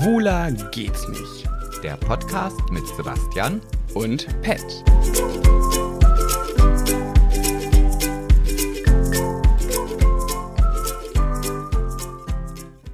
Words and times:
Schwuler 0.00 0.50
geht's 0.70 1.06
nicht. 1.08 1.46
Der 1.82 1.94
Podcast 1.98 2.58
mit 2.70 2.86
Sebastian 2.96 3.60
Und 3.92 4.26
Pet. 4.40 4.64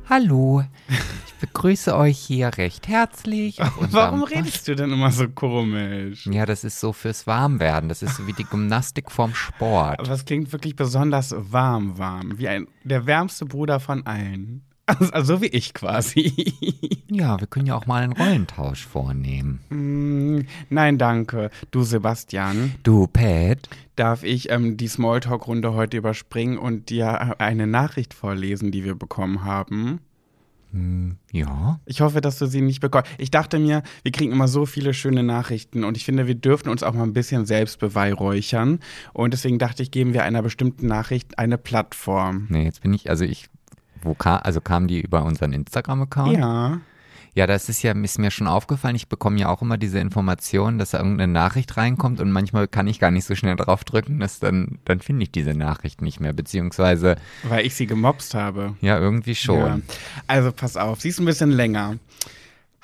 Hallo. 0.09 0.65
Ich 0.89 1.35
begrüße 1.35 1.97
euch 1.97 2.19
hier 2.19 2.51
recht 2.59 2.89
herzlich. 2.89 3.59
Warum 3.93 4.25
redest 4.25 4.67
du 4.67 4.75
denn 4.75 4.91
immer 4.91 5.13
so 5.13 5.29
komisch? 5.29 6.27
Ja, 6.27 6.45
das 6.45 6.65
ist 6.65 6.81
so 6.81 6.93
fürs 6.93 7.29
Warmwerden. 7.29 7.89
Das 7.89 8.03
ist 8.03 8.17
so 8.17 8.27
wie 8.27 8.33
die 8.33 8.43
Gymnastik 8.43 9.13
vorm 9.13 9.33
Sport. 9.33 10.01
Aber 10.01 10.11
es 10.11 10.25
klingt 10.25 10.51
wirklich 10.53 10.75
besonders 10.75 11.33
warm, 11.39 11.99
warm. 11.99 12.37
Wie 12.39 12.49
ein, 12.49 12.67
der 12.83 13.07
wärmste 13.07 13.45
Bruder 13.47 13.79
von 13.79 14.05
allen. 14.07 14.66
Also, 14.99 15.13
also 15.13 15.43
wie 15.43 15.47
ich 15.47 15.75
quasi. 15.75 16.33
Ja, 17.11 17.41
wir 17.41 17.47
können 17.47 17.67
ja 17.67 17.77
auch 17.77 17.87
mal 17.87 18.03
einen 18.03 18.13
Rollentausch 18.13 18.85
vornehmen. 18.85 19.61
Mm, 19.71 20.47
Nein, 20.71 20.99
danke. 20.99 21.51
Du, 21.71 21.83
Sebastian, 21.83 22.75
Du, 22.83 23.07
Pat? 23.07 23.69
darf 23.97 24.23
ich 24.23 24.51
ähm, 24.51 24.77
die 24.77 24.89
Smalltalk-Runde 24.89 25.73
heute 25.75 25.97
überspringen 25.97 26.59
und 26.59 26.91
dir 26.91 27.41
eine 27.41 27.67
Nachricht 27.67 28.13
vorlesen, 28.15 28.71
die 28.71 28.85
wir 28.85 28.95
bekommen 28.95 29.45
haben? 29.45 30.01
Ja. 31.33 31.81
Ich 31.87 32.01
hoffe, 32.01 32.21
dass 32.21 32.39
du 32.39 32.47
sie 32.47 32.61
nicht 32.61 32.81
bekommst. 32.81 33.11
Ich 33.19 33.31
dachte 33.31 33.59
mir, 33.59 33.83
wir 34.03 34.13
kriegen 34.13 34.33
immer 34.33 34.49
so 34.49 34.67
viele 34.67 34.93
schöne 34.95 35.23
Nachrichten 35.23 35.85
und 35.85 35.97
ich 35.97 36.05
finde, 36.05 36.27
wir 36.27 36.35
dürfen 36.35 36.69
uns 36.69 36.83
auch 36.83 36.93
mal 36.93 37.05
ein 37.05 37.13
bisschen 37.15 37.47
selbst 37.47 37.79
beweihräuchern. 37.79 38.81
Und 39.15 39.33
deswegen 39.33 39.59
dachte 39.59 39.83
ich, 39.83 39.91
geben 39.91 40.13
wir 40.13 40.25
einer 40.25 40.43
bestimmten 40.43 40.87
Nachricht 40.87 41.39
eine 41.39 41.57
Plattform. 41.57 42.47
Nee, 42.51 42.65
jetzt 42.65 42.83
bin 42.83 42.93
ich, 42.93 43.09
also 43.09 43.25
ich, 43.25 43.47
wo 44.07 44.15
kam, 44.15 44.41
also 44.43 44.61
kam 44.61 44.87
die 44.89 45.01
über 45.01 45.25
unseren 45.25 45.53
Instagram-Account? 45.53 46.39
Ja. 46.39 46.81
Ja, 47.35 47.47
das 47.47 47.69
ist 47.69 47.83
ja, 47.83 47.93
ist 47.93 48.19
mir 48.19 48.31
schon 48.31 48.47
aufgefallen. 48.47 48.97
Ich 48.97 49.11
bekomme 49.11 49.39
ja 49.39 49.51
auch 49.51 49.61
immer 49.61 49.77
diese 49.77 49.99
Information, 49.99 50.79
dass 50.79 50.93
da 50.93 50.99
irgendeine 50.99 51.31
Nachricht 51.31 51.77
reinkommt 51.77 52.19
und 52.19 52.33
manchmal 52.33 52.67
kann 52.67 52.87
ich 52.87 52.99
gar 52.99 53.11
nicht 53.11 53.27
so 53.27 53.35
schnell 53.35 53.57
drauf 53.57 53.85
drücken, 53.85 54.21
dass 54.21 54.39
dann, 54.41 54.79
dann 54.87 55.01
finde 55.01 55.25
ich 55.25 55.33
diese 55.33 55.53
Nachricht 55.53 56.01
nicht 56.01 56.19
mehr, 56.19 56.33
beziehungsweise, 56.33 57.17
Weil 57.43 57.67
ich 57.67 57.75
sie 57.75 57.87
gemobst 57.87 58.33
habe. 58.33 58.75
ja, 58.81 58.99
irgendwie 58.99 59.35
schon. 59.35 59.59
Ja. 59.59 59.79
Also 60.27 60.51
pass 60.51 60.79
auf, 60.79 61.03
sie 61.03 61.11
ist 61.11 61.21
ein 61.21 61.27
bisschen 61.27 61.51
länger. 61.51 61.97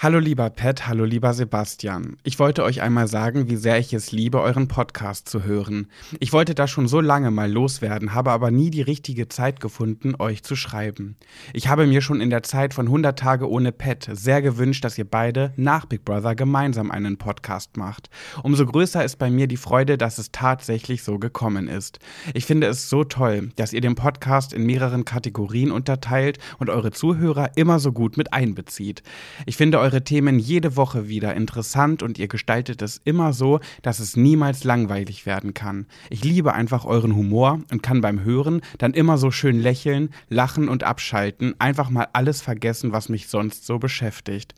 Hallo 0.03 0.19
lieber 0.19 0.51
Pat, 0.51 0.89
hallo 0.89 1.05
lieber 1.05 1.33
Sebastian. 1.33 2.17
Ich 2.25 2.41
wollte 2.41 2.65
euch 2.65 2.83
einmal 2.83 3.07
sagen, 3.07 3.49
wie 3.49 3.55
sehr 3.55 3.79
ich 3.79 3.93
es 3.93 4.11
liebe, 4.11 4.41
euren 4.41 4.67
Podcast 4.67 5.29
zu 5.29 5.45
hören. 5.45 5.87
Ich 6.19 6.33
wollte 6.33 6.57
das 6.57 6.73
schon 6.73 6.89
so 6.89 7.01
lange 7.01 7.31
mal 7.31 7.49
loswerden, 7.49 8.13
habe 8.13 8.33
aber 8.33 8.51
nie 8.51 8.73
die 8.73 8.83
richtige 8.83 9.29
Zeit 9.29 9.61
gefunden, 9.61 10.17
euch 10.19 10.43
zu 10.43 10.57
schreiben. 10.57 11.15
Ich 11.53 11.69
habe 11.69 11.87
mir 11.87 12.03
schon 12.03 12.21
in 12.21 12.31
der 12.31 12.43
Zeit 12.43 12.75
von 12.75 12.87
100 12.87 13.17
Tage 13.17 13.49
ohne 13.49 13.71
Pat 13.71 14.11
sehr 14.13 14.43
gewünscht, 14.43 14.85
dass 14.85 14.99
ihr 14.99 15.05
beide 15.05 15.53
nach 15.55 15.87
Big 15.87 16.05
Brother 16.05 16.35
gemeinsam 16.35 16.91
einen 16.91 17.17
Podcast 17.17 17.77
macht. 17.77 18.11
Umso 18.43 18.67
größer 18.67 19.05
ist 19.05 19.21
bei 19.21 19.31
mir 19.31 19.47
die 19.47 19.57
Freude, 19.57 19.99
dass 19.99 20.19
es 20.19 20.33
tatsächlich 20.33 21.05
so 21.05 21.21
gekommen 21.21 21.69
ist. 21.69 22.01
Ich 22.35 22.45
finde 22.45 22.67
es 22.67 22.91
so 22.91 23.05
toll, 23.05 23.51
dass 23.55 23.73
ihr 23.73 23.81
den 23.81 23.95
Podcast 23.95 24.53
in 24.53 24.67
mehreren 24.67 25.05
Kategorien 25.05 25.71
unterteilt 25.71 26.41
und 26.59 26.71
eure 26.71 26.91
Zuhörer 26.91 27.53
immer 27.55 27.79
so 27.79 27.93
gut 27.93 28.17
mit 28.17 28.33
einbezieht. 28.33 29.05
Ich 29.47 29.57
finde 29.57 29.79
Themen 30.01 30.39
jede 30.39 30.77
Woche 30.77 31.09
wieder 31.09 31.35
interessant 31.35 32.03
und 32.03 32.19
ihr 32.19 32.29
gestaltet 32.29 32.83
es 32.83 33.01
immer 33.05 33.33
so, 33.33 33.61
dass 33.83 33.99
es 33.99 34.17
niemals 34.17 34.65
langweilig 34.65 35.27
werden 35.27 35.55
kann. 35.55 35.87
Ich 36.09 36.25
liebe 36.25 36.55
einfach 36.55 36.85
euren 36.85 37.15
Humor 37.15 37.61
und 37.71 37.83
kann 37.83 38.01
beim 38.01 38.25
Hören 38.25 38.63
dann 38.79 38.95
immer 38.95 39.19
so 39.19 39.31
schön 39.31 39.61
lächeln, 39.61 40.11
lachen 40.29 40.69
und 40.69 40.85
abschalten, 40.85 41.55
einfach 41.59 41.91
mal 41.91 42.09
alles 42.13 42.41
vergessen, 42.41 42.93
was 42.93 43.09
mich 43.09 43.29
sonst 43.29 43.67
so 43.67 43.79
beschäftigt. 43.79 44.55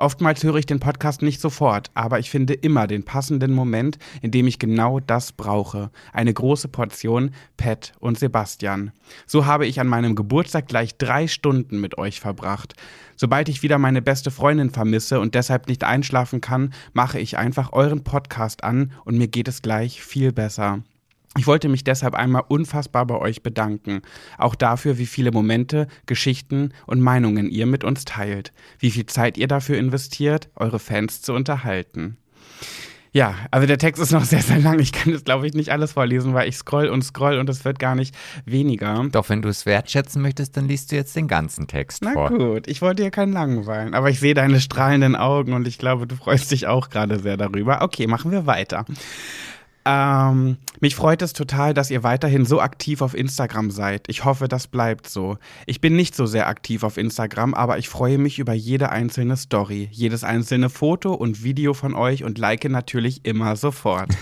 Oftmals 0.00 0.42
höre 0.42 0.56
ich 0.56 0.64
den 0.64 0.80
Podcast 0.80 1.20
nicht 1.20 1.42
sofort, 1.42 1.90
aber 1.92 2.18
ich 2.18 2.30
finde 2.30 2.54
immer 2.54 2.86
den 2.86 3.04
passenden 3.04 3.52
Moment, 3.52 3.98
in 4.22 4.30
dem 4.30 4.46
ich 4.46 4.58
genau 4.58 4.98
das 4.98 5.30
brauche. 5.30 5.90
Eine 6.14 6.32
große 6.32 6.68
Portion 6.68 7.32
Pat 7.58 7.92
und 8.00 8.18
Sebastian. 8.18 8.92
So 9.26 9.44
habe 9.44 9.66
ich 9.66 9.78
an 9.78 9.88
meinem 9.88 10.14
Geburtstag 10.14 10.68
gleich 10.68 10.96
drei 10.96 11.28
Stunden 11.28 11.82
mit 11.82 11.98
euch 11.98 12.18
verbracht. 12.18 12.72
Sobald 13.14 13.50
ich 13.50 13.62
wieder 13.62 13.76
meine 13.76 14.00
beste 14.00 14.30
Freundin 14.30 14.70
vermisse 14.70 15.20
und 15.20 15.34
deshalb 15.34 15.68
nicht 15.68 15.84
einschlafen 15.84 16.40
kann, 16.40 16.72
mache 16.94 17.20
ich 17.20 17.36
einfach 17.36 17.74
euren 17.74 18.02
Podcast 18.02 18.64
an 18.64 18.92
und 19.04 19.18
mir 19.18 19.28
geht 19.28 19.48
es 19.48 19.60
gleich 19.60 20.02
viel 20.02 20.32
besser. 20.32 20.82
Ich 21.38 21.46
wollte 21.46 21.68
mich 21.68 21.84
deshalb 21.84 22.14
einmal 22.14 22.42
unfassbar 22.48 23.06
bei 23.06 23.14
euch 23.16 23.42
bedanken. 23.42 24.02
Auch 24.36 24.56
dafür, 24.56 24.98
wie 24.98 25.06
viele 25.06 25.30
Momente, 25.30 25.86
Geschichten 26.06 26.72
und 26.86 27.00
Meinungen 27.00 27.48
ihr 27.48 27.66
mit 27.66 27.84
uns 27.84 28.04
teilt. 28.04 28.52
Wie 28.80 28.90
viel 28.90 29.06
Zeit 29.06 29.38
ihr 29.38 29.46
dafür 29.46 29.78
investiert, 29.78 30.48
eure 30.56 30.80
Fans 30.80 31.22
zu 31.22 31.32
unterhalten. 31.32 32.16
Ja, 33.12 33.34
also 33.50 33.66
der 33.66 33.78
Text 33.78 34.02
ist 34.02 34.12
noch 34.12 34.24
sehr, 34.24 34.42
sehr 34.42 34.58
lang. 34.58 34.80
Ich 34.80 34.92
kann 34.92 35.12
das, 35.12 35.24
glaube 35.24 35.46
ich, 35.46 35.54
nicht 35.54 35.70
alles 35.70 35.92
vorlesen, 35.92 36.34
weil 36.34 36.48
ich 36.48 36.56
scroll 36.56 36.88
und 36.88 37.02
scroll 37.02 37.38
und 37.38 37.48
es 37.48 37.64
wird 37.64 37.78
gar 37.78 37.94
nicht 37.94 38.14
weniger. 38.44 39.06
Doch 39.12 39.28
wenn 39.28 39.42
du 39.42 39.48
es 39.48 39.66
wertschätzen 39.66 40.22
möchtest, 40.22 40.56
dann 40.56 40.66
liest 40.66 40.90
du 40.90 40.96
jetzt 40.96 41.14
den 41.14 41.28
ganzen 41.28 41.66
Text 41.68 42.02
Na 42.04 42.12
vor. 42.12 42.30
gut, 42.30 42.68
ich 42.68 42.82
wollte 42.82 43.04
dir 43.04 43.10
keinen 43.10 43.32
langweilen, 43.32 43.94
aber 43.94 44.10
ich 44.10 44.20
sehe 44.20 44.34
deine 44.34 44.60
strahlenden 44.60 45.16
Augen 45.16 45.52
und 45.52 45.66
ich 45.66 45.78
glaube, 45.78 46.06
du 46.06 46.16
freust 46.16 46.50
dich 46.50 46.66
auch 46.66 46.88
gerade 46.88 47.18
sehr 47.20 47.36
darüber. 47.36 47.82
Okay, 47.82 48.06
machen 48.06 48.30
wir 48.30 48.46
weiter. 48.46 48.84
Ähm, 49.90 50.56
mich 50.78 50.94
freut 50.94 51.20
es 51.20 51.32
total, 51.32 51.74
dass 51.74 51.90
ihr 51.90 52.04
weiterhin 52.04 52.44
so 52.44 52.60
aktiv 52.60 53.02
auf 53.02 53.14
Instagram 53.14 53.72
seid. 53.72 54.04
Ich 54.08 54.24
hoffe, 54.24 54.46
das 54.46 54.68
bleibt 54.68 55.08
so. 55.08 55.36
Ich 55.66 55.80
bin 55.80 55.96
nicht 55.96 56.14
so 56.14 56.26
sehr 56.26 56.46
aktiv 56.46 56.84
auf 56.84 56.96
Instagram, 56.96 57.54
aber 57.54 57.78
ich 57.78 57.88
freue 57.88 58.18
mich 58.18 58.38
über 58.38 58.52
jede 58.52 58.90
einzelne 58.90 59.36
Story, 59.36 59.88
jedes 59.90 60.22
einzelne 60.22 60.70
Foto 60.70 61.12
und 61.12 61.42
Video 61.42 61.74
von 61.74 61.94
euch 61.94 62.22
und 62.22 62.38
like 62.38 62.68
natürlich 62.68 63.24
immer 63.24 63.56
sofort. 63.56 64.10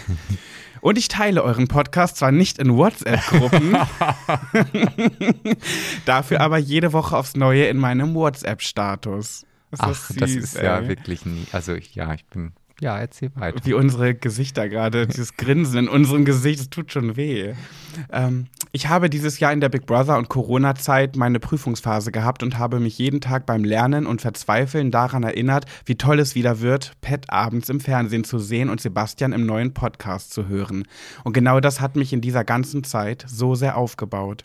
Und 0.80 0.96
ich 0.96 1.08
teile 1.08 1.42
euren 1.42 1.66
Podcast 1.66 2.18
zwar 2.18 2.30
nicht 2.30 2.60
in 2.60 2.76
WhatsApp-Gruppen, 2.76 3.76
dafür 6.04 6.40
aber 6.40 6.58
jede 6.58 6.92
Woche 6.92 7.16
aufs 7.16 7.34
Neue 7.34 7.64
in 7.64 7.78
meinem 7.78 8.14
WhatsApp-Status. 8.14 9.44
Ist 9.72 9.80
Ach, 9.80 9.88
das 9.88 10.30
süß, 10.30 10.36
ist 10.36 10.54
ja 10.54 10.78
ey. 10.78 10.86
wirklich 10.86 11.26
nie. 11.26 11.46
Also 11.50 11.74
ja, 11.74 12.14
ich 12.14 12.24
bin. 12.26 12.52
Ja, 12.80 12.96
erzähl 12.96 13.30
weiter. 13.34 13.58
Wie 13.64 13.72
unsere 13.72 14.14
Gesichter 14.14 14.68
gerade, 14.68 15.08
dieses 15.08 15.36
Grinsen 15.36 15.78
in 15.78 15.88
unserem 15.88 16.24
Gesicht, 16.24 16.60
das 16.60 16.70
tut 16.70 16.92
schon 16.92 17.16
weh. 17.16 17.54
Ähm, 18.12 18.46
ich 18.70 18.88
habe 18.88 19.10
dieses 19.10 19.40
Jahr 19.40 19.52
in 19.52 19.60
der 19.60 19.68
Big 19.68 19.84
Brother 19.86 20.16
und 20.16 20.28
Corona-Zeit 20.28 21.16
meine 21.16 21.40
Prüfungsphase 21.40 22.12
gehabt 22.12 22.44
und 22.44 22.56
habe 22.56 22.78
mich 22.78 22.96
jeden 22.98 23.20
Tag 23.20 23.46
beim 23.46 23.64
Lernen 23.64 24.06
und 24.06 24.20
Verzweifeln 24.20 24.92
daran 24.92 25.24
erinnert, 25.24 25.64
wie 25.86 25.96
toll 25.96 26.20
es 26.20 26.36
wieder 26.36 26.60
wird, 26.60 26.92
Pat 27.00 27.30
abends 27.30 27.68
im 27.68 27.80
Fernsehen 27.80 28.22
zu 28.22 28.38
sehen 28.38 28.70
und 28.70 28.80
Sebastian 28.80 29.32
im 29.32 29.44
neuen 29.44 29.74
Podcast 29.74 30.32
zu 30.32 30.46
hören. 30.46 30.84
Und 31.24 31.32
genau 31.32 31.58
das 31.58 31.80
hat 31.80 31.96
mich 31.96 32.12
in 32.12 32.20
dieser 32.20 32.44
ganzen 32.44 32.84
Zeit 32.84 33.24
so 33.26 33.56
sehr 33.56 33.76
aufgebaut. 33.76 34.44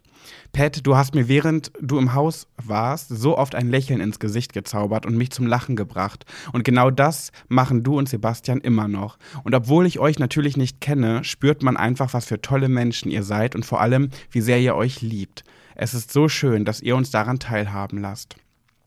Pat, 0.56 0.86
du 0.86 0.96
hast 0.96 1.16
mir 1.16 1.28
während 1.28 1.72
du 1.82 1.98
im 1.98 2.14
Haus 2.14 2.46
warst 2.64 3.10
so 3.10 3.40
oft 3.40 3.56
ein 3.56 3.72
Lächeln 3.72 4.00
ins 4.00 4.20
Gesicht 4.20 4.54
gezaubert 4.54 5.08
und 5.08 5.18
mich 5.18 5.32
zum 5.32 5.48
Lachen 5.48 5.76
gebracht. 5.76 6.28
Und 6.52 6.64
genau 6.64 6.92
das 6.92 7.32
machen 7.48 7.82
du 7.82 7.98
und 7.98 8.08
Sebastian 8.08 8.62
immer 8.62 8.88
noch. 8.88 9.18
Und 9.44 9.56
obwohl 9.56 9.88
ich 9.88 9.98
euch 9.98 10.20
natürlich 10.20 10.56
nicht 10.56 10.80
kenne, 10.80 11.24
spürt 11.24 11.64
man 11.64 11.76
einfach, 11.76 12.14
was 12.14 12.28
für 12.28 12.40
tolle 12.40 12.70
Menschen 12.70 13.10
ihr 13.10 13.24
seid 13.24 13.56
und 13.56 13.66
vor 13.66 13.82
allem, 13.82 14.12
wie 14.30 14.42
sehr 14.42 14.60
ihr 14.60 14.76
euch 14.76 15.02
liebt. 15.02 15.44
Es 15.74 15.96
ist 15.96 16.14
so 16.14 16.30
schön, 16.30 16.66
dass 16.66 16.82
ihr 16.82 16.96
uns 16.96 17.10
daran 17.10 17.40
teilhaben 17.40 18.00
lasst. 18.00 18.36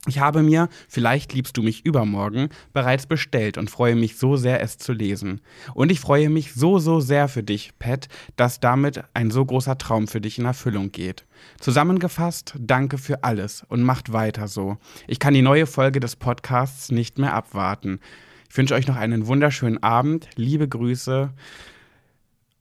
Ich 0.06 0.20
habe 0.20 0.42
mir, 0.42 0.68
vielleicht 0.88 1.32
liebst 1.32 1.56
du 1.56 1.62
mich 1.62 1.84
übermorgen, 1.84 2.48
bereits 2.72 3.06
bestellt 3.06 3.58
und 3.58 3.70
freue 3.70 3.96
mich 3.96 4.16
so 4.16 4.36
sehr, 4.36 4.62
es 4.62 4.78
zu 4.78 4.92
lesen. 4.92 5.40
Und 5.74 5.90
ich 5.90 5.98
freue 5.98 6.30
mich 6.30 6.54
so, 6.54 6.78
so 6.78 7.00
sehr 7.00 7.26
für 7.26 7.42
dich, 7.42 7.72
Pat, 7.78 8.08
dass 8.36 8.60
damit 8.60 9.02
ein 9.14 9.32
so 9.32 9.44
großer 9.44 9.78
Traum 9.78 10.06
für 10.06 10.20
dich 10.20 10.38
in 10.38 10.44
Erfüllung 10.44 10.92
geht. 10.92 11.24
Zusammengefasst, 11.60 12.54
danke 12.58 12.98
für 12.98 13.24
alles 13.24 13.64
und 13.68 13.82
macht 13.82 14.12
weiter 14.12 14.46
so. 14.46 14.76
Ich 15.08 15.18
kann 15.18 15.34
die 15.34 15.42
neue 15.42 15.66
Folge 15.66 15.98
des 15.98 16.14
Podcasts 16.14 16.92
nicht 16.92 17.18
mehr 17.18 17.34
abwarten. 17.34 17.98
Ich 18.48 18.56
wünsche 18.56 18.74
euch 18.74 18.86
noch 18.86 18.96
einen 18.96 19.26
wunderschönen 19.26 19.82
Abend. 19.82 20.28
Liebe 20.36 20.68
Grüße. 20.68 21.32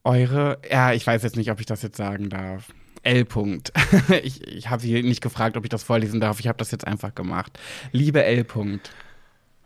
Eure, 0.04 0.60
ja, 0.70 0.94
ich 0.94 1.06
weiß 1.06 1.24
jetzt 1.24 1.36
nicht, 1.36 1.52
ob 1.52 1.60
ich 1.60 1.66
das 1.68 1.84
jetzt 1.84 1.98
sagen 1.98 2.30
darf. 2.30 2.70
L. 3.06 3.22
-Punkt. 3.24 3.72
Ich, 4.24 4.46
ich 4.48 4.70
habe 4.70 4.82
sie 4.82 5.02
nicht 5.04 5.22
gefragt, 5.22 5.58
ob 5.58 5.64
ich 5.64 5.70
das 5.70 5.84
vorlesen 5.84 6.20
darf. 6.20 6.40
Ich 6.40 6.48
habe 6.48 6.58
das 6.58 6.72
jetzt 6.72 6.86
einfach 6.88 7.16
gemacht. 7.16 7.58
Liebe 7.92 8.24
L. 8.24 8.42
-Punkt. 8.42 8.90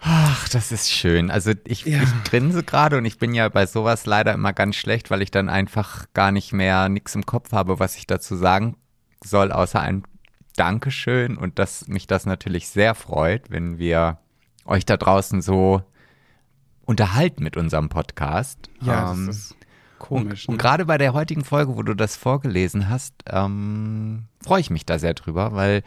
Ach, 0.02 0.48
das 0.50 0.72
ist 0.72 0.90
schön. 0.92 1.30
Also 1.30 1.52
ich, 1.66 1.84
Ja. 1.86 2.02
ich 2.04 2.24
grinse 2.30 2.64
gerade 2.64 2.98
und 2.98 3.06
ich 3.06 3.18
bin 3.18 3.34
ja 3.34 3.50
bei 3.50 3.66
sowas 3.66 4.06
leider 4.06 4.34
immer 4.34 4.54
ganz 4.54 4.76
schlecht, 4.78 5.12
weil 5.12 5.22
ich 5.22 5.32
dann 5.32 5.50
einfach 5.50 6.06
gar 6.14 6.32
nicht 6.32 6.54
mehr 6.54 6.88
nichts 6.88 7.16
im 7.16 7.26
Kopf 7.26 7.52
habe, 7.52 7.80
was 7.80 7.96
ich 7.98 8.08
dazu 8.08 8.36
sagen 8.38 8.78
soll, 9.24 9.52
außer 9.52 9.82
ein 9.82 10.04
Dankeschön 10.56 11.38
und 11.38 11.60
dass 11.60 11.88
mich 11.88 12.08
das 12.08 12.26
natürlich 12.26 12.70
sehr 12.70 12.96
freut, 12.96 13.50
wenn 13.52 13.78
wir 13.78 14.20
euch 14.66 14.86
da 14.86 14.96
draußen 14.98 15.42
so 15.42 15.82
unterhalten 16.86 17.44
mit 17.44 17.58
unserem 17.58 17.90
Podcast. 17.90 18.70
Ja, 18.82 19.12
Ähm, 19.12 19.28
das 19.28 19.36
ist 19.36 19.56
komisch. 20.00 20.48
Und, 20.48 20.54
und 20.54 20.56
ne? 20.56 20.62
gerade 20.62 20.86
bei 20.86 20.98
der 20.98 21.14
heutigen 21.14 21.44
Folge, 21.44 21.76
wo 21.76 21.84
du 21.84 21.94
das 21.94 22.16
vorgelesen 22.16 22.90
hast, 22.90 23.14
ähm, 23.28 24.24
freue 24.44 24.62
ich 24.62 24.70
mich 24.70 24.86
da 24.86 24.98
sehr 24.98 25.14
drüber, 25.14 25.54
weil 25.54 25.84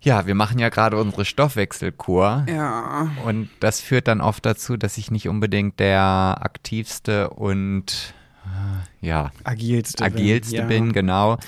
Ja, 0.00 0.26
wir 0.26 0.36
machen 0.36 0.60
ja 0.60 0.68
gerade 0.68 0.96
unsere 0.96 1.24
Stoffwechselkur. 1.24 2.46
Ja. 2.48 3.10
Und 3.24 3.48
das 3.58 3.80
führt 3.80 4.06
dann 4.06 4.20
oft 4.20 4.46
dazu, 4.46 4.76
dass 4.76 4.96
ich 4.96 5.10
nicht 5.10 5.28
unbedingt 5.28 5.80
der 5.80 6.38
aktivste 6.40 7.30
und 7.30 8.14
äh, 8.44 9.06
ja, 9.06 9.32
Agilste. 9.44 10.04
agilste 10.04 10.56
ja. 10.56 10.66
bin, 10.66 10.92
genau. 10.92 11.38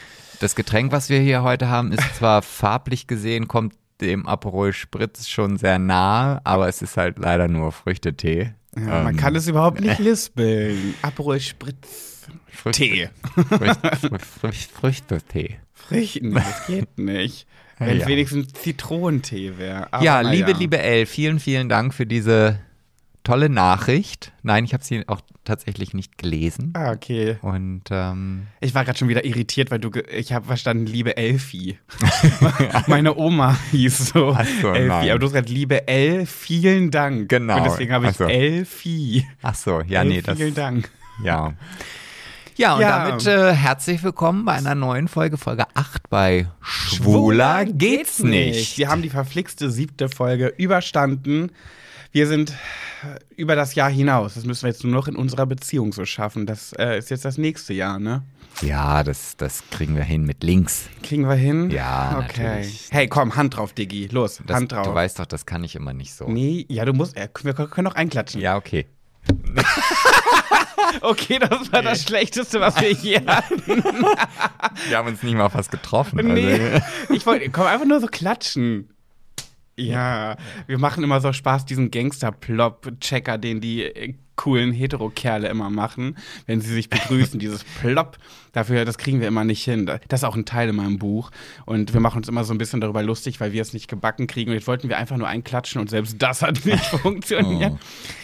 Das 0.40 0.56
Getränk, 0.56 0.90
was 0.90 1.10
wir 1.10 1.20
hier 1.20 1.42
heute 1.42 1.68
haben, 1.68 1.92
ist 1.92 2.16
zwar 2.16 2.42
farblich 2.42 3.06
gesehen, 3.06 3.46
kommt 3.46 3.74
dem 4.00 4.26
Aperol 4.26 4.72
Spritz 4.72 5.28
schon 5.28 5.56
sehr 5.56 5.78
nahe, 5.78 6.40
aber 6.44 6.68
es 6.68 6.82
ist 6.82 6.96
halt 6.96 7.18
leider 7.18 7.46
nur 7.46 7.70
Früchtetee. 7.70 8.54
Ja, 8.76 9.02
man 9.02 9.14
Ähm, 9.14 9.16
kann 9.16 9.34
es 9.36 9.48
überhaupt 9.48 9.80
nicht 9.80 9.98
lispeln. 9.98 10.94
Aperol 11.02 11.40
Spritz. 11.40 12.22
Früchte- 12.52 12.82
Tee. 12.82 13.08
Frücht- 13.34 13.80
Frücht- 14.00 14.24
Frücht- 14.40 14.70
Früchtetee. 14.72 15.58
Früchten, 15.72 16.34
das 16.34 16.66
geht 16.66 16.98
nicht. 16.98 17.46
Wenn 17.78 17.96
es 17.96 18.02
Ja. 18.02 18.08
wenigstens 18.08 18.52
Zitronentee 18.52 19.56
wäre. 19.56 19.88
Ja, 20.02 20.20
liebe, 20.20 20.50
ja. 20.52 20.56
liebe 20.56 20.78
Elle, 20.78 21.06
vielen, 21.06 21.40
vielen 21.40 21.68
Dank 21.70 21.94
für 21.94 22.06
diese 22.06 22.60
tolle 23.22 23.48
Nachricht. 23.48 24.32
Nein, 24.42 24.64
ich 24.64 24.72
habe 24.72 24.82
sie 24.84 25.06
auch 25.08 25.20
tatsächlich 25.44 25.94
nicht 25.94 26.18
gelesen. 26.18 26.72
Ah, 26.74 26.92
okay. 26.92 27.38
Und 27.42 27.82
ähm, 27.90 28.46
Ich 28.60 28.74
war 28.74 28.84
gerade 28.84 28.98
schon 28.98 29.08
wieder 29.08 29.24
irritiert, 29.24 29.70
weil 29.70 29.78
du, 29.78 29.90
ich 30.10 30.32
habe 30.32 30.46
verstanden, 30.46 30.86
liebe 30.86 31.16
Elfi. 31.16 31.78
Meine 32.86 33.16
Oma 33.16 33.56
hieß 33.70 34.10
so, 34.10 34.34
Ach 34.36 34.46
so, 34.60 34.68
Elfi. 34.72 34.88
nein. 34.88 35.10
Aber 35.10 35.18
du 35.18 35.26
hast 35.26 35.32
gesagt, 35.32 35.48
liebe 35.48 35.86
El, 35.88 36.26
vielen 36.26 36.90
Dank. 36.90 37.28
Genau. 37.28 37.56
Und 37.58 37.64
deswegen 37.64 37.92
habe 37.92 38.08
ich 38.08 38.16
so. 38.16 38.24
Elfi. 38.24 39.26
ach 39.42 39.54
so, 39.54 39.80
ja, 39.82 40.02
El, 40.02 40.08
nee, 40.08 40.22
das 40.22 40.36
Vielen 40.38 40.54
Dank. 40.54 40.90
ja. 41.24 41.54
Ja, 42.56 42.74
und 42.74 42.80
Ja. 42.82 43.04
damit 43.08 43.26
äh, 43.26 43.54
herzlich 43.54 44.02
willkommen 44.02 44.44
bei 44.44 44.52
einer 44.52 44.74
neuen 44.74 45.08
Folge, 45.08 45.38
Folge 45.38 45.64
8 45.74 46.10
bei 46.10 46.46
Schwuler 46.60 47.64
geht's 47.64 48.18
nicht. 48.18 48.76
Wir 48.76 48.88
haben 48.90 49.00
die 49.00 49.08
verflixte 49.08 49.70
siebte 49.70 50.10
Folge 50.10 50.52
überstanden. 50.58 51.52
Wir 52.12 52.26
sind 52.26 52.52
über 53.36 53.54
das 53.54 53.74
Jahr 53.74 53.88
hinaus. 53.90 54.34
Das 54.34 54.44
müssen 54.44 54.62
wir 54.64 54.70
jetzt 54.70 54.82
nur 54.84 54.92
noch 54.92 55.06
in 55.08 55.16
unserer 55.16 55.46
Beziehung 55.46 55.92
so 55.92 56.04
schaffen. 56.04 56.44
Das 56.46 56.72
äh, 56.72 56.98
ist 56.98 57.10
jetzt 57.10 57.24
das 57.24 57.38
nächste 57.38 57.72
Jahr, 57.72 57.98
ne? 57.98 58.22
Ja, 58.62 59.04
das, 59.04 59.36
das 59.36 59.62
kriegen 59.70 59.94
wir 59.96 60.02
hin 60.02 60.24
mit 60.24 60.42
links. 60.42 60.88
Kriegen 61.02 61.26
wir 61.28 61.34
hin? 61.36 61.70
Ja, 61.70 62.18
okay. 62.18 62.42
natürlich. 62.42 62.88
Hey, 62.90 63.08
komm, 63.08 63.36
Hand 63.36 63.56
drauf, 63.56 63.72
Diggi. 63.72 64.08
Los, 64.08 64.40
Das, 64.44 64.56
Hand 64.56 64.72
drauf. 64.72 64.86
du 64.86 64.92
weißt 64.94 65.18
doch, 65.20 65.26
das 65.26 65.46
kann 65.46 65.62
ich 65.64 65.76
immer 65.76 65.92
nicht 65.94 66.12
so. 66.12 66.28
Nee, 66.28 66.66
ja, 66.68 66.84
du 66.84 66.92
musst. 66.92 67.16
Äh, 67.16 67.28
wir 67.42 67.54
können 67.54 67.86
auch 67.86 67.94
einklatschen. 67.94 68.40
Ja, 68.40 68.56
okay. 68.56 68.86
Okay, 71.02 71.38
das 71.38 71.70
war 71.72 71.82
das 71.82 72.02
Schlechteste, 72.02 72.60
was 72.60 72.80
wir 72.80 72.90
je 72.90 73.20
hatten. 73.26 73.60
Wir 74.88 74.98
haben 74.98 75.08
uns 75.08 75.22
nicht 75.22 75.34
mal 75.36 75.48
fast 75.48 75.70
getroffen. 75.70 76.18
Nee. 76.34 76.58
Also, 76.60 76.84
Ich 77.14 77.26
wollte, 77.26 77.48
komm, 77.50 77.66
einfach 77.66 77.86
nur 77.86 78.00
so 78.00 78.08
klatschen. 78.08 78.88
Ja, 79.80 80.36
wir 80.66 80.78
machen 80.78 81.04
immer 81.04 81.20
so 81.20 81.32
Spaß, 81.32 81.64
diesen 81.64 81.90
Gangster-Plop-Checker, 81.90 83.38
den 83.38 83.60
die 83.60 83.84
äh, 83.84 84.14
coolen 84.40 84.72
Hetero-Kerle 84.72 85.48
immer 85.48 85.68
machen, 85.68 86.16
wenn 86.46 86.62
sie 86.62 86.72
sich 86.72 86.88
begrüßen, 86.88 87.38
dieses 87.38 87.62
Plop. 87.62 88.16
Dafür, 88.52 88.86
das 88.86 88.96
kriegen 88.96 89.20
wir 89.20 89.28
immer 89.28 89.44
nicht 89.44 89.62
hin. 89.62 89.84
Das 90.08 90.20
ist 90.20 90.24
auch 90.24 90.34
ein 90.34 90.46
Teil 90.46 90.70
in 90.70 90.76
meinem 90.76 90.98
Buch. 90.98 91.30
Und 91.66 91.92
wir 91.92 92.00
machen 92.00 92.16
uns 92.18 92.28
immer 92.28 92.42
so 92.44 92.54
ein 92.54 92.58
bisschen 92.58 92.80
darüber 92.80 93.02
lustig, 93.02 93.38
weil 93.38 93.52
wir 93.52 93.60
es 93.60 93.74
nicht 93.74 93.86
gebacken 93.86 94.26
kriegen. 94.26 94.50
Und 94.50 94.56
jetzt 94.56 94.66
wollten 94.66 94.88
wir 94.88 94.96
einfach 94.96 95.18
nur 95.18 95.28
einklatschen 95.28 95.78
und 95.78 95.90
selbst 95.90 96.16
das 96.18 96.40
hat 96.40 96.64
nicht 96.64 96.84
funktioniert. 96.86 97.78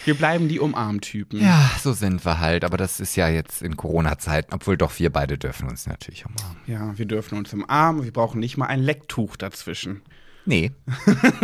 Wir 0.05 0.15
bleiben 0.15 0.47
die 0.47 0.59
Umarmtypen. 0.59 1.39
ja, 1.39 1.69
so 1.81 1.93
sind 1.93 2.25
wir 2.25 2.39
halt. 2.39 2.65
Aber 2.65 2.77
das 2.77 2.99
ist 2.99 3.15
ja 3.15 3.29
jetzt 3.29 3.61
in 3.61 3.77
Corona-Zeiten, 3.77 4.53
obwohl 4.55 4.75
doch 4.75 4.97
wir 4.97 5.11
beide 5.11 5.37
dürfen 5.37 5.69
uns 5.69 5.85
natürlich 5.85 6.25
umarmen. 6.25 6.57
Ja, 6.65 6.97
wir 6.97 7.05
dürfen 7.05 7.37
uns 7.37 7.53
umarmen. 7.53 8.03
Wir 8.03 8.11
brauchen 8.11 8.39
nicht 8.39 8.57
mal 8.57 8.65
ein 8.65 8.81
Lecktuch 8.81 9.35
dazwischen. 9.35 10.01
Nee. 10.47 10.71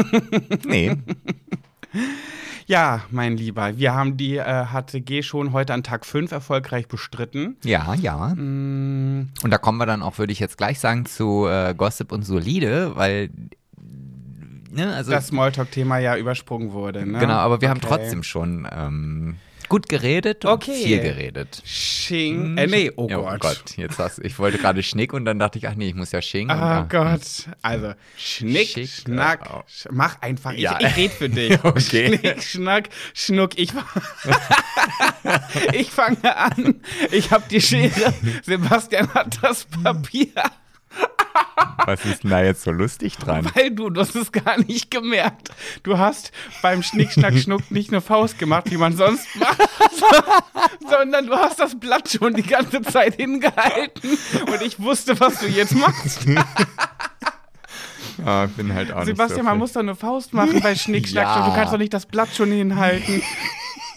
nee. 0.66 0.96
Ja, 2.66 3.02
mein 3.12 3.36
Lieber, 3.36 3.78
wir 3.78 3.94
haben 3.94 4.16
die 4.16 4.38
äh, 4.38 4.44
HCG 4.68 5.22
schon 5.22 5.52
heute 5.52 5.74
an 5.74 5.84
Tag 5.84 6.06
5 6.06 6.32
erfolgreich 6.32 6.88
bestritten. 6.88 7.58
Ja, 7.66 7.94
ja. 7.96 8.34
Mm, 8.34 9.30
Und 9.44 9.52
da 9.52 9.58
kommen 9.58 9.78
wir 9.78 9.86
dann 9.86 10.02
auch, 10.02 10.18
würde 10.18 10.32
ich 10.32 10.40
jetzt 10.40 10.58
gleich 10.58 10.80
sagen, 10.80 11.06
zu 11.06 11.46
äh, 11.48 11.74
Gossip 11.76 12.14
und 12.14 12.24
Solide, 12.24 12.96
weil, 12.96 13.30
ne, 14.72 14.94
also, 14.96 15.12
das 15.12 15.28
Smalltalk-Thema 15.28 15.98
ja 15.98 16.16
übersprungen 16.16 16.72
wurde, 16.72 17.06
ne? 17.06 17.20
genau, 17.20 17.34
aber 17.36 17.60
wir 17.60 17.70
haben 17.70 17.82
Okay. 17.84 17.88
trotzdem 17.90 18.24
schon 18.24 18.66
ähm, 18.72 19.36
gut 19.74 19.90
geredet 19.90 20.46
und 20.46 20.52
Okay. 20.52 20.84
viel 20.84 21.00
geredet. 21.02 21.64
Sching. 21.66 22.58
Äh, 22.60 22.68
nee, 22.68 22.92
oh 22.96 23.08
Ja, 23.10 23.18
Gott. 23.18 23.26
Oh 23.34 23.38
Gott, 23.40 23.64
jetzt 23.78 23.98
hast, 23.98 24.20
ich 24.20 24.38
wollte 24.38 24.60
gerade 24.60 24.84
Schnick 24.84 25.14
und 25.14 25.26
dann 25.26 25.40
dachte 25.40 25.58
ich, 25.58 25.68
ach 25.68 25.74
nee, 25.74 25.88
ich 25.88 25.96
muss 25.96 26.12
ja 26.12 26.22
Sching. 26.22 26.48
Oh 26.52 26.54
da- 26.54 26.86
Gott. 26.88 27.22
Also, 27.64 27.94
Schnick, 28.16 28.68
Schick, 28.68 28.88
Schnack, 28.90 29.50
oh. 29.52 29.62
sch 29.68 29.88
mach 29.90 30.22
einfach. 30.22 30.54
Ich, 30.54 30.60
Ja. 30.60 30.78
ich 30.80 30.96
red 30.96 31.12
für 31.12 31.28
dich. 31.30 31.58
Okay. 31.64 32.18
Schnick, 32.20 32.44
Schnack, 32.44 32.90
Schnuck. 33.16 33.58
Ich, 33.58 33.72
ich 35.74 35.90
fange 35.90 36.38
an. 36.38 36.82
Ich 37.12 37.32
hab 37.32 37.50
die 37.50 37.60
Schere. 37.62 38.14
Sebastian 38.44 39.12
hat 39.16 39.40
das 39.42 39.66
Papier. 39.66 40.28
Was 41.86 42.06
ist 42.06 42.24
denn 42.24 42.30
da 42.32 42.42
jetzt 42.42 42.64
so 42.64 42.72
lustig 42.72 43.18
dran? 43.18 43.50
Weil 43.56 43.72
du, 43.72 43.90
du 43.90 44.00
hast 44.00 44.16
es 44.16 44.32
gar 44.32 44.58
nicht 44.60 44.90
gemerkt. 44.92 45.50
Du 45.84 45.98
hast 45.98 46.32
beim 46.62 46.82
Schnick, 46.84 47.12
Schnack, 47.12 47.34
Schnuck 47.38 47.70
nicht 47.72 47.90
eine 47.90 48.00
Faust 48.00 48.40
gemacht, 48.40 48.72
wie 48.72 48.78
man 48.78 48.96
sonst 48.96 49.28
macht, 49.36 49.58
so- 49.92 50.88
sondern 50.90 51.28
du 51.28 51.36
hast 51.36 51.60
das 51.60 51.78
Blatt 51.78 52.10
schon 52.10 52.36
die 52.36 52.44
ganze 52.44 52.82
Zeit 52.84 53.16
hingehalten 53.16 54.18
und 54.48 54.62
ich 54.62 54.80
wusste, 54.80 55.20
was 55.20 55.40
du 55.40 55.48
jetzt 55.48 55.76
machst. 55.76 56.26
Ah, 58.26 58.46
ich 58.50 58.56
bin 58.56 58.74
halt 58.74 58.92
auch 58.94 59.04
Sebastian, 59.04 59.28
nicht 59.30 59.38
so 59.38 59.44
man 59.44 59.58
muss 59.58 59.74
doch 59.74 59.82
eine 59.82 59.96
Faust 59.96 60.34
machen 60.34 60.62
bei 60.62 60.76
Schnick, 60.76 61.08
Schnack, 61.10 61.26
Ja. 61.26 61.48
Du 61.50 61.54
kannst 61.56 61.74
doch 61.74 61.78
nicht 61.80 61.94
das 61.94 62.06
Blatt 62.06 62.30
schon 62.34 62.52
hinhalten. 62.52 63.22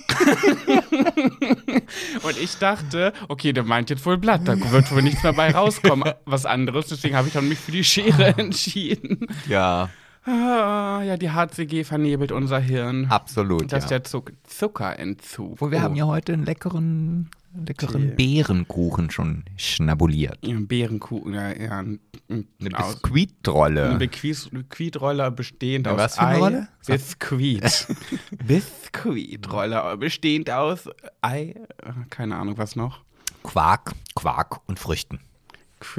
Und 2.23 2.38
ich 2.41 2.56
dachte, 2.58 3.12
okay, 3.29 3.53
der 3.53 3.64
meint 3.64 3.91
jetzt 3.91 4.06
wohl 4.06 4.19
Blatt, 4.19 4.43
da 4.44 4.58
wird 4.70 4.91
wohl 4.93 5.03
nichts 5.03 5.23
mehr 5.23 5.32
bei 5.32 5.50
rauskommen, 5.50 6.12
was 6.25 6.47
anderes. 6.47 6.87
Deswegen 6.87 7.17
habe 7.17 7.29
ich 7.29 7.35
dann 7.35 7.49
mich 7.49 7.58
für 7.58 7.73
die 7.73 7.85
Schere 7.85 8.35
entschieden. 8.38 9.26
Ja, 9.49 9.91
Ah, 10.26 11.02
ja, 11.05 11.17
die 11.17 11.31
HCG 11.31 11.84
vernebelt 11.84 12.32
unser 12.32 12.58
Hirn. 12.58 13.06
absolut. 13.06 13.70
Das 13.73 13.84
ist 13.84 13.90
ja. 13.90 13.99
der 13.99 14.05
Zuck 14.05 14.32
Zuckerentzug. 14.44 15.61
Wo 15.61 15.70
wir 15.70 15.78
Oh. 15.78 15.82
haben 15.82 15.94
ja 15.96 16.06
heute 16.06 16.32
einen 16.32 16.44
leckeren, 16.44 17.31
leckeren 17.67 18.17
Tee. 18.17 18.34
Beerenkuchen 18.43 19.11
schon 19.11 19.44
schnabuliert. 19.56 20.38
Ja, 20.44 20.56
ein 20.56 20.67
Bärenkuchen, 20.67 21.32
ja, 21.34 21.52
ja. 21.52 21.78
Ein, 21.78 22.00
ein, 22.28 22.49
Eine 22.61 22.70
Biskuitrolle. 22.70 23.90
Eine 23.90 23.99
Biskuit- 24.06 24.50
Biskuitrolle 24.50 25.30
bestehend 25.30 25.87
Ja, 25.87 25.92
aus 25.92 25.99
was 25.99 26.14
für 26.16 26.23
eine 26.23 26.35
Ei. 26.37 26.38
Rolle? 26.40 26.68
Biskuit. 26.87 27.87
Biskuitrolle 28.47 29.97
bestehend 29.97 30.50
aus 30.50 30.88
Ei. 31.23 31.54
äh, 31.83 31.92
Keine 32.11 32.37
Ahnung, 32.37 32.59
was 32.59 32.75
noch. 32.76 33.00
Quark, 33.42 33.92
Quark 34.16 34.61
und 34.66 34.78
Früchten. 34.80 35.21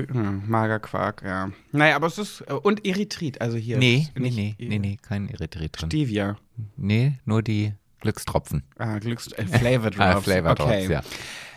Hm, 0.09 0.43
Magerquark, 0.47 1.21
ja. 1.23 1.51
Naja, 1.71 1.95
aber 1.95 2.07
es 2.07 2.17
ist. 2.17 2.41
äh, 2.47 2.53
Und 2.53 2.85
Erythrit, 2.85 3.41
also 3.41 3.57
hier. 3.57 3.77
Nee, 3.77 4.07
nee, 4.17 4.31
nee, 4.31 4.55
E- 4.57 4.67
nee, 4.69 4.79
nee, 4.79 4.97
kein 5.01 5.29
Erythrit 5.29 5.79
drin. 5.79 5.89
Stevia. 5.89 6.37
Nee, 6.75 7.13
nur 7.25 7.43
die 7.43 7.73
Glückstropfen. 8.01 8.63
Ah, 8.77 8.97
Glücks 8.99 9.31
äh, 9.33 9.45
Flavor 9.45 9.91
Drops. 9.91 9.99
Ah, 9.99 10.21
Flavor 10.21 10.55
Drops, 10.55 10.71
okay. 10.71 10.91
ja. 10.91 11.01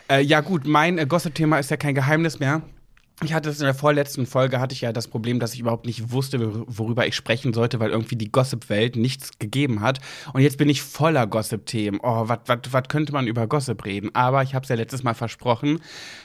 Äh, 0.09 0.21
ja 0.23 0.41
gut, 0.41 0.67
mein 0.67 0.99
äh, 0.99 1.07
Gossip-Thema 1.07 1.59
ist 1.59 1.71
ja 1.71 1.77
kein 1.77 1.95
Geheimnis 1.95 2.41
mehr. 2.41 2.63
Ich 3.23 3.35
hatte 3.35 3.51
es 3.51 3.61
in 3.61 3.67
der 3.67 3.75
vorletzten 3.75 4.25
Folge, 4.25 4.61
hatte 4.61 4.73
ich 4.75 4.81
ja 4.81 4.93
das 4.93 5.07
Problem, 5.07 5.41
dass 5.41 5.53
ich 5.53 5.61
überhaupt 5.61 5.85
nicht 5.85 6.11
wusste, 6.11 6.39
wor- 6.39 6.65
worüber 6.67 7.07
ich 7.07 7.15
sprechen 7.15 7.53
sollte, 7.53 7.79
weil 7.79 7.91
irgendwie 7.91 8.17
die 8.17 8.33
Gossip-Welt 8.33 8.97
nichts 8.97 9.39
gegeben 9.39 9.83
hat. 9.83 10.01
Und 10.33 10.41
jetzt 10.41 10.57
bin 10.57 10.71
ich 10.71 10.81
voller 10.81 11.27
Gossip-Themen. 11.27 12.01
Oh, 12.03 12.29
was 12.29 12.89
könnte 12.89 13.13
man 13.13 13.27
über 13.27 13.47
Gossip 13.47 13.85
reden? 13.85 14.11
Aber 14.15 14.43
ich 14.43 14.55
habe 14.55 14.63
es 14.63 14.71
ja 14.71 14.77
letztes 14.77 15.03
Mal 15.03 15.15
versprochen. 15.15 15.81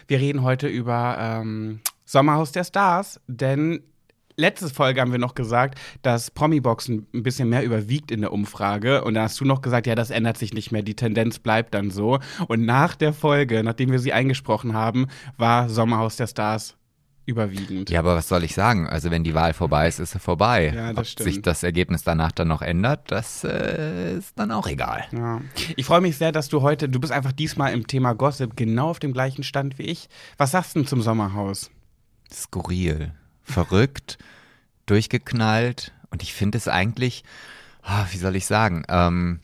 Wir 0.07 0.19
reden 0.19 0.41
heute 0.41 0.67
über 0.67 1.17
ähm, 1.19 1.81
Sommerhaus 2.05 2.53
der 2.53 2.63
Stars, 2.63 3.19
denn 3.27 3.81
Letzte 4.37 4.67
Folge 4.67 4.99
haben 4.99 5.13
wir 5.13 5.17
noch 5.17 5.33
gesagt, 5.33 5.79
dass 6.01 6.29
Promi-Boxen 6.29 7.07
ein 7.13 7.23
bisschen 7.23 7.47
mehr 7.47 7.63
überwiegt 7.63 8.11
in 8.11 8.19
der 8.19 8.33
Umfrage. 8.33 9.01
Und 9.05 9.13
da 9.13 9.23
hast 9.23 9.39
du 9.39 9.45
noch 9.45 9.61
gesagt, 9.61 9.87
ja, 9.87 9.95
das 9.95 10.09
ändert 10.09 10.37
sich 10.37 10.53
nicht 10.53 10.73
mehr, 10.73 10.81
die 10.81 10.95
Tendenz 10.95 11.39
bleibt 11.39 11.73
dann 11.73 11.89
so. 11.89 12.19
Und 12.49 12.65
nach 12.65 12.95
der 12.95 13.13
Folge, 13.13 13.63
nachdem 13.63 13.93
wir 13.93 13.99
sie 13.99 14.11
eingesprochen 14.11 14.73
haben, 14.73 15.07
war 15.37 15.69
Sommerhaus 15.69 16.17
der 16.17 16.27
Stars 16.27 16.75
überwiegend. 17.25 17.89
Ja, 17.89 17.99
aber 17.99 18.15
was 18.15 18.27
soll 18.27 18.43
ich 18.43 18.53
sagen? 18.53 18.87
Also 18.87 19.11
wenn 19.11 19.23
die 19.23 19.33
Wahl 19.33 19.53
vorbei 19.53 19.87
ist, 19.87 19.99
ist 19.99 20.11
sie 20.11 20.19
vorbei. 20.19 20.71
Ja, 20.75 20.89
das 20.89 20.97
Ob 20.97 21.05
stimmt. 21.05 21.29
sich 21.29 21.41
das 21.41 21.63
Ergebnis 21.63 22.03
danach 22.03 22.31
dann 22.31 22.47
noch 22.47 22.61
ändert, 22.61 23.11
das 23.11 23.43
äh, 23.43 24.17
ist 24.17 24.37
dann 24.37 24.51
auch 24.51 24.67
egal. 24.67 25.05
Ja. 25.11 25.41
Ich 25.75 25.85
freue 25.85 26.01
mich 26.01 26.17
sehr, 26.17 26.31
dass 26.31 26.49
du 26.49 26.61
heute, 26.61 26.89
du 26.89 26.99
bist 26.99 27.13
einfach 27.13 27.31
diesmal 27.31 27.73
im 27.73 27.87
Thema 27.87 28.13
Gossip 28.13 28.55
genau 28.55 28.89
auf 28.89 28.99
dem 28.99 29.13
gleichen 29.13 29.43
Stand 29.43 29.77
wie 29.79 29.83
ich. 29.83 30.09
Was 30.37 30.51
sagst 30.51 30.75
du 30.75 30.79
denn 30.79 30.87
zum 30.87 31.01
Sommerhaus? 31.01 31.71
Skurril, 32.31 33.13
verrückt, 33.43 34.17
durchgeknallt 34.85 35.93
und 36.09 36.23
ich 36.23 36.33
finde 36.33 36.57
es 36.57 36.67
eigentlich, 36.67 37.23
ah, 37.83 38.05
wie 38.11 38.17
soll 38.17 38.35
ich 38.35 38.45
sagen, 38.45 38.83
ähm, 38.87 39.39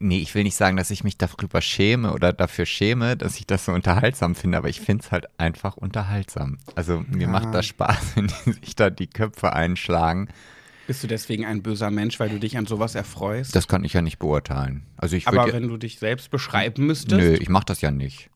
nee, 0.00 0.18
ich 0.18 0.34
will 0.34 0.42
nicht 0.44 0.56
sagen, 0.56 0.76
dass 0.76 0.90
ich 0.90 1.04
mich 1.04 1.18
darüber 1.18 1.60
schäme 1.60 2.12
oder 2.12 2.32
dafür 2.32 2.66
schäme, 2.66 3.16
dass 3.16 3.36
ich 3.38 3.46
das 3.46 3.64
so 3.64 3.72
unterhaltsam 3.72 4.34
finde, 4.34 4.58
aber 4.58 4.68
ich 4.68 4.80
finde 4.80 5.04
es 5.04 5.12
halt 5.12 5.26
einfach 5.38 5.76
unterhaltsam. 5.76 6.58
Also 6.74 7.04
mir 7.08 7.22
Ja. 7.22 7.28
macht 7.28 7.54
das 7.54 7.66
Spaß, 7.66 7.96
wenn 8.16 8.26
die 8.28 8.52
sich 8.52 8.76
da 8.76 8.90
die 8.90 9.06
Köpfe 9.08 9.52
einschlagen. 9.52 10.28
Bist 10.86 11.02
du 11.02 11.06
deswegen 11.06 11.44
ein 11.44 11.62
böser 11.62 11.90
Mensch, 11.90 12.18
weil 12.18 12.30
du 12.30 12.38
dich 12.38 12.56
an 12.56 12.64
sowas 12.66 12.94
erfreust? 12.94 13.54
Das 13.54 13.68
kann 13.68 13.84
ich 13.84 13.92
ja 13.92 14.00
nicht 14.00 14.18
beurteilen. 14.18 14.86
Also 14.96 15.16
ich 15.16 15.28
Aber 15.28 15.44
würde. 15.44 15.52
wenn 15.52 15.68
du 15.68 15.76
dich 15.76 15.98
selbst 15.98 16.30
beschreiben 16.30 16.86
müsstest, 16.86 17.20
Nö, 17.20 17.34
ich 17.34 17.48
mach 17.50 17.64
das 17.64 17.82
ja 17.82 17.90
nicht. 17.90 18.30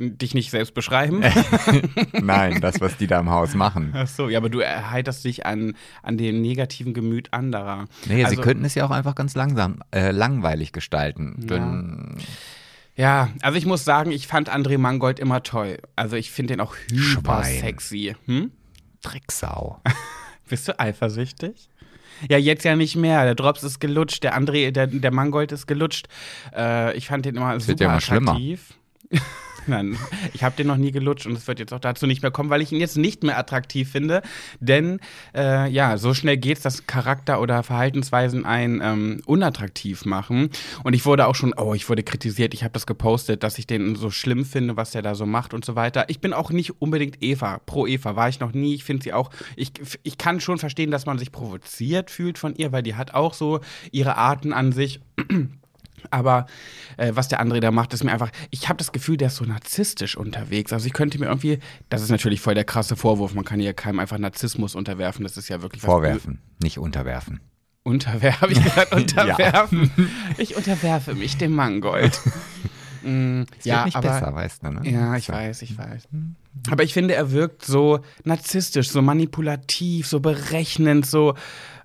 Dich 0.00 0.34
nicht 0.34 0.50
selbst 0.50 0.74
beschreiben? 0.74 1.22
Nein, 2.12 2.60
das, 2.60 2.80
was 2.80 2.96
die 2.96 3.06
da 3.06 3.20
im 3.20 3.30
Haus 3.30 3.54
machen. 3.54 3.92
Ach 3.94 4.08
so, 4.08 4.28
ja, 4.28 4.38
aber 4.38 4.48
du 4.48 4.60
erheiterst 4.60 5.24
dich 5.24 5.44
an, 5.44 5.74
an 6.02 6.16
dem 6.16 6.40
negativen 6.40 6.94
Gemüt 6.94 7.32
anderer. 7.32 7.84
Nee, 8.06 8.24
also, 8.24 8.36
sie 8.36 8.42
könnten 8.42 8.64
es 8.64 8.74
ja 8.74 8.86
auch 8.86 8.90
einfach 8.90 9.14
ganz 9.14 9.34
langsam, 9.34 9.82
äh, 9.94 10.10
langweilig 10.10 10.72
gestalten. 10.72 11.46
Denn 11.46 12.16
Ja, 12.96 13.28
also 13.42 13.58
ich 13.58 13.66
muss 13.66 13.84
sagen, 13.84 14.10
ich 14.10 14.26
fand 14.26 14.50
André 14.50 14.78
Mangold 14.78 15.18
immer 15.18 15.42
toll. 15.42 15.78
Also 15.96 16.16
ich 16.16 16.30
finde 16.30 16.54
den 16.54 16.60
auch 16.60 16.74
hyper 16.90 17.44
Schwein. 17.44 17.60
sexy. 17.60 18.16
Hm? 18.26 18.52
Drecksau. 19.02 19.80
Bist 20.48 20.66
du 20.66 20.78
eifersüchtig? 20.80 21.68
Ja, 22.28 22.38
jetzt 22.38 22.64
ja 22.64 22.76
nicht 22.76 22.96
mehr. 22.96 23.24
Der 23.24 23.34
Drops 23.34 23.62
ist 23.62 23.80
gelutscht, 23.80 24.22
der 24.24 24.38
André, 24.38 24.70
der, 24.70 24.86
der 24.86 25.12
Mangold 25.12 25.52
ist 25.52 25.66
gelutscht. 25.66 26.08
Äh, 26.54 26.96
ich 26.96 27.06
fand 27.06 27.24
den 27.24 27.36
immer 27.36 27.52
wird 27.52 27.62
super 27.62 27.84
ja 27.84 27.90
immer 27.90 28.00
schlimmer. 28.00 28.38
Nein, 29.70 29.96
ich 30.34 30.42
habe 30.42 30.56
den 30.56 30.66
noch 30.66 30.76
nie 30.76 30.90
gelutscht 30.90 31.26
und 31.26 31.36
es 31.36 31.46
wird 31.46 31.60
jetzt 31.60 31.72
auch 31.72 31.78
dazu 31.78 32.08
nicht 32.08 32.22
mehr 32.22 32.32
kommen, 32.32 32.50
weil 32.50 32.60
ich 32.60 32.72
ihn 32.72 32.80
jetzt 32.80 32.96
nicht 32.96 33.22
mehr 33.22 33.38
attraktiv 33.38 33.88
finde. 33.88 34.20
Denn 34.58 34.98
äh, 35.32 35.70
ja, 35.70 35.96
so 35.96 36.12
schnell 36.12 36.38
geht's, 36.38 36.62
dass 36.62 36.88
Charakter 36.88 37.40
oder 37.40 37.62
Verhaltensweisen 37.62 38.44
einen 38.44 38.80
ähm, 38.82 39.22
unattraktiv 39.26 40.04
machen. 40.06 40.50
Und 40.82 40.94
ich 40.94 41.06
wurde 41.06 41.28
auch 41.28 41.36
schon, 41.36 41.54
oh, 41.56 41.72
ich 41.72 41.88
wurde 41.88 42.02
kritisiert, 42.02 42.52
ich 42.52 42.64
habe 42.64 42.72
das 42.72 42.84
gepostet, 42.84 43.44
dass 43.44 43.58
ich 43.58 43.68
den 43.68 43.94
so 43.94 44.10
schlimm 44.10 44.44
finde, 44.44 44.76
was 44.76 44.90
der 44.90 45.02
da 45.02 45.14
so 45.14 45.24
macht 45.24 45.54
und 45.54 45.64
so 45.64 45.76
weiter. 45.76 46.06
Ich 46.08 46.20
bin 46.20 46.32
auch 46.32 46.50
nicht 46.50 46.82
unbedingt 46.82 47.22
Eva, 47.22 47.60
pro 47.64 47.86
Eva, 47.86 48.16
war 48.16 48.28
ich 48.28 48.40
noch 48.40 48.52
nie. 48.52 48.74
Ich 48.74 48.82
finde 48.82 49.04
sie 49.04 49.12
auch, 49.12 49.30
ich, 49.54 49.70
ich 50.02 50.18
kann 50.18 50.40
schon 50.40 50.58
verstehen, 50.58 50.90
dass 50.90 51.06
man 51.06 51.16
sich 51.16 51.30
provoziert 51.30 52.10
fühlt 52.10 52.38
von 52.38 52.56
ihr, 52.56 52.72
weil 52.72 52.82
die 52.82 52.96
hat 52.96 53.14
auch 53.14 53.34
so 53.34 53.60
ihre 53.92 54.16
Arten 54.16 54.52
an 54.52 54.72
sich. 54.72 54.98
Aber 56.10 56.46
äh, 56.96 57.12
was 57.14 57.28
der 57.28 57.42
André 57.42 57.60
da 57.60 57.70
macht, 57.70 57.92
ist 57.92 58.04
mir 58.04 58.12
einfach, 58.12 58.30
ich 58.50 58.68
habe 58.68 58.78
das 58.78 58.92
Gefühl, 58.92 59.16
der 59.16 59.28
ist 59.28 59.36
so 59.36 59.44
narzisstisch 59.44 60.16
unterwegs. 60.16 60.72
Also 60.72 60.86
ich 60.86 60.92
könnte 60.92 61.18
mir 61.18 61.26
irgendwie, 61.26 61.58
das 61.88 62.02
ist 62.02 62.10
natürlich 62.10 62.40
voll 62.40 62.54
der 62.54 62.64
krasse 62.64 62.96
Vorwurf, 62.96 63.34
man 63.34 63.44
kann 63.44 63.60
ja 63.60 63.72
keinem 63.72 64.00
einfach 64.00 64.18
Narzissmus 64.18 64.74
unterwerfen, 64.74 65.22
das 65.24 65.36
ist 65.36 65.48
ja 65.48 65.62
wirklich 65.62 65.82
was 65.82 65.86
Vorwerfen, 65.90 66.40
nicht 66.62 66.78
unterwerfen. 66.78 67.40
Unterwerfen, 67.82 68.40
habe 68.42 68.52
ich 68.52 68.62
gesagt, 68.62 68.92
unterwerfen. 68.94 69.90
Ich 70.36 70.54
unterwerfe 70.54 71.14
mich 71.14 71.38
dem 71.38 71.52
Mangold. 71.54 72.20
Mm, 73.02 73.44
Es 73.58 73.64
ja, 73.64 73.76
wird 73.76 73.86
nicht 73.86 73.96
aber, 73.96 74.08
besser, 74.08 74.34
weißt 74.34 74.62
du, 74.62 74.70
ne? 74.72 74.80
Ja, 74.90 75.16
ich 75.16 75.28
weiß, 75.30 75.62
ich 75.62 75.78
weiß. 75.78 76.08
Aber 76.70 76.82
ich 76.82 76.92
finde, 76.92 77.14
er 77.14 77.30
wirkt 77.30 77.64
so 77.64 78.00
narzisstisch, 78.24 78.90
so 78.90 79.00
manipulativ, 79.00 80.06
so 80.06 80.20
berechnend, 80.20 81.06
so 81.06 81.34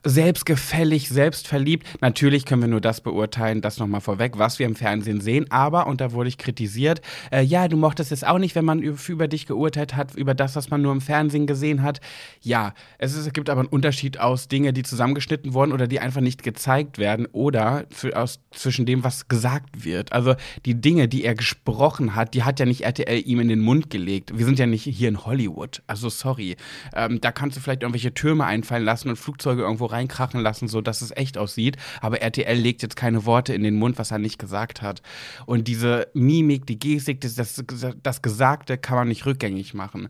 selbstgefällig, 0.06 1.10
selbstverliebt. 1.10 1.86
Natürlich 2.00 2.46
können 2.46 2.62
wir 2.62 2.70
nur 2.70 2.80
das 2.80 3.02
beurteilen, 3.02 3.62
das 3.62 3.80
nochmal 3.80 4.02
vorweg, 4.02 4.38
was 4.38 4.60
wir 4.60 4.68
im 4.68 4.76
Fernsehen 4.76 5.20
sehen. 5.20 5.48
Aber, 5.50 5.88
und 5.88 6.00
da 6.00 6.12
wurde 6.12 6.30
ich 6.30 6.38
kritisiert, 6.38 7.02
äh, 7.32 7.42
ja, 7.42 7.68
du 7.68 7.76
mochtest 7.76 8.12
es 8.12 8.24
auch 8.24 8.38
nicht, 8.38 8.56
wenn 8.56 8.66
man 8.66 8.82
über, 8.82 9.28
dich 9.28 9.48
geurteilt 9.48 9.96
hat, 9.96 10.16
über 10.16 10.36
das, 10.36 10.56
was 10.56 10.70
man 10.70 10.82
nur 10.82 10.92
im 10.92 11.02
Fernsehen 11.02 11.48
gesehen 11.48 11.82
hat. 11.82 12.00
Ja, 12.42 12.74
es, 13.00 13.14
ist, 13.14 13.26
es 13.26 13.34
gibt 13.34 13.50
aber 13.50 13.62
einen 13.62 13.70
Unterschied 13.70 14.20
aus 14.20 14.48
Dinge, 14.48 14.74
die 14.74 14.84
zusammengeschnitten 14.84 15.54
wurden 15.54 15.74
oder 15.74 15.88
die 15.88 16.00
einfach 16.00 16.22
nicht 16.22 16.44
gezeigt 16.44 17.00
werden 17.00 17.28
oder 17.32 17.86
für, 17.90 18.16
aus, 18.16 18.40
zwischen 18.52 18.86
dem, 18.86 19.04
was 19.04 19.28
gesagt 19.28 19.84
wird. 19.84 20.14
Also 20.14 20.36
die 20.66 20.80
Dinge, 20.80 21.08
die 21.08 21.24
er 21.24 21.34
gesprochen 21.34 22.14
hat, 22.14 22.36
die 22.36 22.44
hat 22.44 22.60
ja 22.60 22.68
nicht 22.68 22.82
RTL 22.82 23.24
ihm 23.26 23.40
in 23.40 23.48
den 23.48 23.62
Mund 23.62 23.90
gelegt. 23.90 24.38
Wir 24.38 24.46
sind 24.46 24.60
ja 24.60 24.68
nicht 24.68 24.84
hier 24.84 25.10
in 25.10 25.26
Hollywood. 25.26 25.82
Also 25.88 26.10
sorry. 26.10 26.58
Ähm, 26.94 27.20
da 27.22 27.32
kannst 27.32 27.58
du 27.58 27.62
vielleicht 27.62 27.82
irgendwelche 27.82 28.14
Türme 28.14 28.46
einfallen 28.46 28.84
lassen 28.84 29.10
und 29.10 29.16
Flugzeuge 29.16 29.64
irgendwo 29.64 29.86
reinkrachen 29.96 30.42
lassen, 30.42 30.68
so 30.68 30.82
dass 30.82 31.02
es 31.02 31.12
echt 31.12 31.38
aussieht. 31.38 31.78
Aber 32.02 32.22
RTL 32.22 32.58
legt 32.58 32.82
jetzt 32.82 32.96
keine 32.96 33.26
Worte 33.26 33.54
in 33.54 33.64
den 33.64 33.76
Mund, 33.76 33.98
was 33.98 34.12
er 34.12 34.20
nicht 34.20 34.40
gesagt 34.40 34.82
hat. 34.82 35.02
Und 35.46 35.68
diese 35.68 36.08
Mimik, 36.14 36.66
die 36.66 36.80
Gestik, 36.80 37.22
das, 37.22 37.36
das, 37.36 37.64
das 38.02 38.22
Gesagte 38.22 38.78
kann 38.78 38.98
man 38.98 39.08
nicht 39.08 39.26
rückgängig 39.26 39.74
machen. 39.74 40.10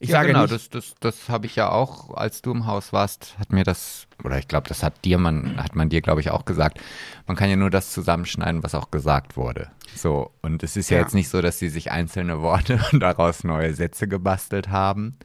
Ich 0.00 0.10
ja, 0.10 0.16
sage 0.16 0.28
genau, 0.28 0.42
nicht, 0.42 0.52
das, 0.52 0.68
das, 0.70 0.94
das 1.00 1.28
habe 1.28 1.46
ich 1.46 1.56
ja 1.56 1.70
auch, 1.70 2.14
als 2.14 2.42
du 2.42 2.50
im 2.52 2.66
Haus 2.66 2.92
warst, 2.92 3.36
hat 3.38 3.52
mir 3.52 3.64
das, 3.64 4.06
oder 4.22 4.38
ich 4.38 4.48
glaube, 4.48 4.68
das 4.68 4.82
hat 4.82 5.04
dir, 5.04 5.18
man, 5.18 5.56
hat 5.62 5.74
man 5.76 5.88
dir, 5.88 6.02
glaube 6.02 6.20
ich, 6.20 6.30
auch 6.30 6.44
gesagt. 6.44 6.80
Man 7.26 7.36
kann 7.36 7.48
ja 7.48 7.56
nur 7.56 7.70
das 7.70 7.92
zusammenschneiden, 7.92 8.62
was 8.62 8.74
auch 8.74 8.90
gesagt 8.90 9.36
wurde. 9.36 9.70
So, 9.94 10.32
und 10.42 10.62
es 10.62 10.76
ist 10.76 10.90
ja, 10.90 10.98
Ja. 10.98 11.02
jetzt 11.04 11.14
nicht 11.14 11.28
so, 11.28 11.40
dass 11.40 11.58
sie 11.58 11.68
sich 11.68 11.90
einzelne 11.90 12.42
Worte 12.42 12.80
und 12.92 13.00
daraus 13.00 13.44
neue 13.44 13.72
Sätze 13.74 14.08
gebastelt 14.08 14.68
haben, 14.68 15.16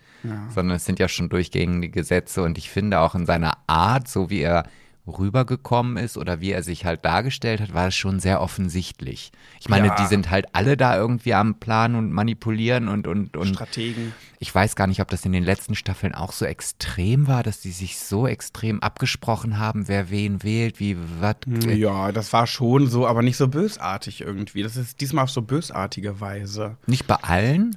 sondern 0.54 0.76
es 0.76 0.86
sind 0.86 1.00
ja 1.00 1.08
schon 1.08 1.30
durchgängige 1.30 2.04
Sätze 2.04 2.44
und 2.44 2.58
ich 2.58 2.70
finde 2.70 3.00
auch 3.00 3.16
in 3.16 3.26
seiner 3.26 3.54
Art, 3.68 4.08
so 4.10 4.30
wie 4.30 4.42
er 4.42 4.66
rübergekommen 5.10 5.98
ist 5.98 6.18
oder 6.18 6.40
wie 6.42 6.52
er 6.52 6.64
sich 6.64 6.86
halt 6.86 7.04
dargestellt 7.06 7.62
hat, 7.62 7.74
war 7.74 7.88
es 7.88 7.96
schon 7.96 8.20
sehr 8.20 8.42
offensichtlich. 8.42 9.32
Ich 9.60 9.70
meine, 9.70 9.88
Ja. 9.88 9.96
die 9.96 10.06
sind 10.06 10.30
halt 10.30 10.48
alle 10.54 10.78
da 10.78 10.96
irgendwie 10.96 11.34
am 11.34 11.56
Plan 11.60 11.96
und 11.96 12.12
manipulieren 12.12 12.88
und, 12.88 13.08
und, 13.08 13.36
und 13.36 13.48
Strategen. 13.48 14.14
ich 14.40 14.54
weiß 14.54 14.76
gar 14.76 14.88
nicht, 14.88 15.02
ob 15.02 15.10
das 15.10 15.26
in 15.26 15.32
den 15.32 15.44
letzten 15.44 15.76
Staffeln 15.76 16.14
auch 16.16 16.32
so 16.32 16.46
extrem 16.46 17.28
war, 17.28 17.44
dass 17.44 17.62
die 17.62 17.72
sich 17.72 17.98
so 17.98 18.28
extrem 18.28 18.82
abgesprochen 18.82 19.58
haben, 19.58 19.88
wer 19.88 20.10
wen 20.10 20.44
wählt, 20.44 20.80
wie 20.80 20.98
was. 21.20 21.36
Ja, 21.68 22.12
das 22.12 22.32
war 22.34 22.48
schon 22.48 22.88
so, 22.88 23.08
aber 23.08 23.22
nicht 23.22 23.38
so 23.38 23.48
bösartig 23.48 24.22
irgendwie. 24.22 24.64
Das 24.64 24.78
ist 24.78 25.02
diesmal 25.02 25.24
auf 25.24 25.32
so 25.32 25.42
bösartige 25.42 26.20
Weise. 26.22 26.78
Nicht 26.88 27.08
bei 27.08 27.16
allen, 27.16 27.76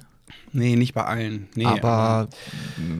Nee, 0.53 0.75
nicht 0.75 0.93
bei 0.93 1.03
allen. 1.03 1.49
Nee, 1.55 1.65
aber 1.65 2.29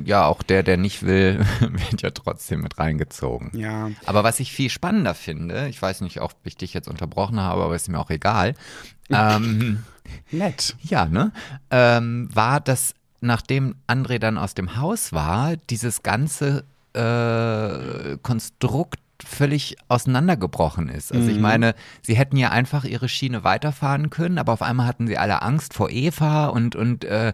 ja, 0.05 0.25
auch 0.25 0.41
der, 0.41 0.63
der 0.63 0.77
nicht 0.77 1.03
will, 1.03 1.45
wird 1.60 2.01
ja 2.01 2.10
trotzdem 2.10 2.62
mit 2.62 2.79
reingezogen. 2.79 3.51
Ja. 3.53 3.91
Aber 4.05 4.24
was 4.24 4.39
ich 4.39 4.51
viel 4.51 4.69
spannender 4.69 5.13
finde, 5.13 5.67
ich 5.69 5.81
weiß 5.81 6.01
nicht, 6.01 6.19
ob 6.22 6.36
ich 6.43 6.57
dich 6.57 6.74
jetzt 6.74 6.88
unterbrochen 6.88 7.39
habe, 7.39 7.63
aber 7.63 7.75
ist 7.75 7.89
mir 7.89 8.00
auch 8.00 8.10
egal. 8.10 8.55
ähm, 9.10 9.83
Nett. 10.31 10.75
Ja, 10.81 11.05
ne? 11.05 11.31
Ähm, 11.69 12.29
war, 12.33 12.60
dass 12.60 12.95
nachdem 13.22 13.75
André 13.88 14.19
dann 14.19 14.38
aus 14.38 14.55
dem 14.55 14.75
Haus 14.75 15.13
war, 15.13 15.55
dieses 15.69 16.03
ganze 16.03 16.65
äh, 16.93 18.17
Konstrukt 18.22 19.00
völlig 19.27 19.77
auseinandergebrochen 19.88 20.89
ist. 20.89 21.13
Also 21.13 21.30
ich 21.30 21.39
meine, 21.39 21.75
sie 22.01 22.15
hätten 22.15 22.38
ja 22.38 22.50
einfach 22.50 22.84
ihre 22.84 23.10
Schiene 23.10 23.44
weiterfahren 23.44 24.10
können, 24.10 24.38
aber 24.38 24.53
auf 24.53 24.62
einmal 24.62 24.88
hatten 24.88 25.08
sie 25.08 25.18
alle 25.18 25.42
Angst 25.42 25.74
vor 25.74 25.89
Eva 25.89 26.48
und 26.48 26.75
und 26.75 27.03
äh, 27.06 27.34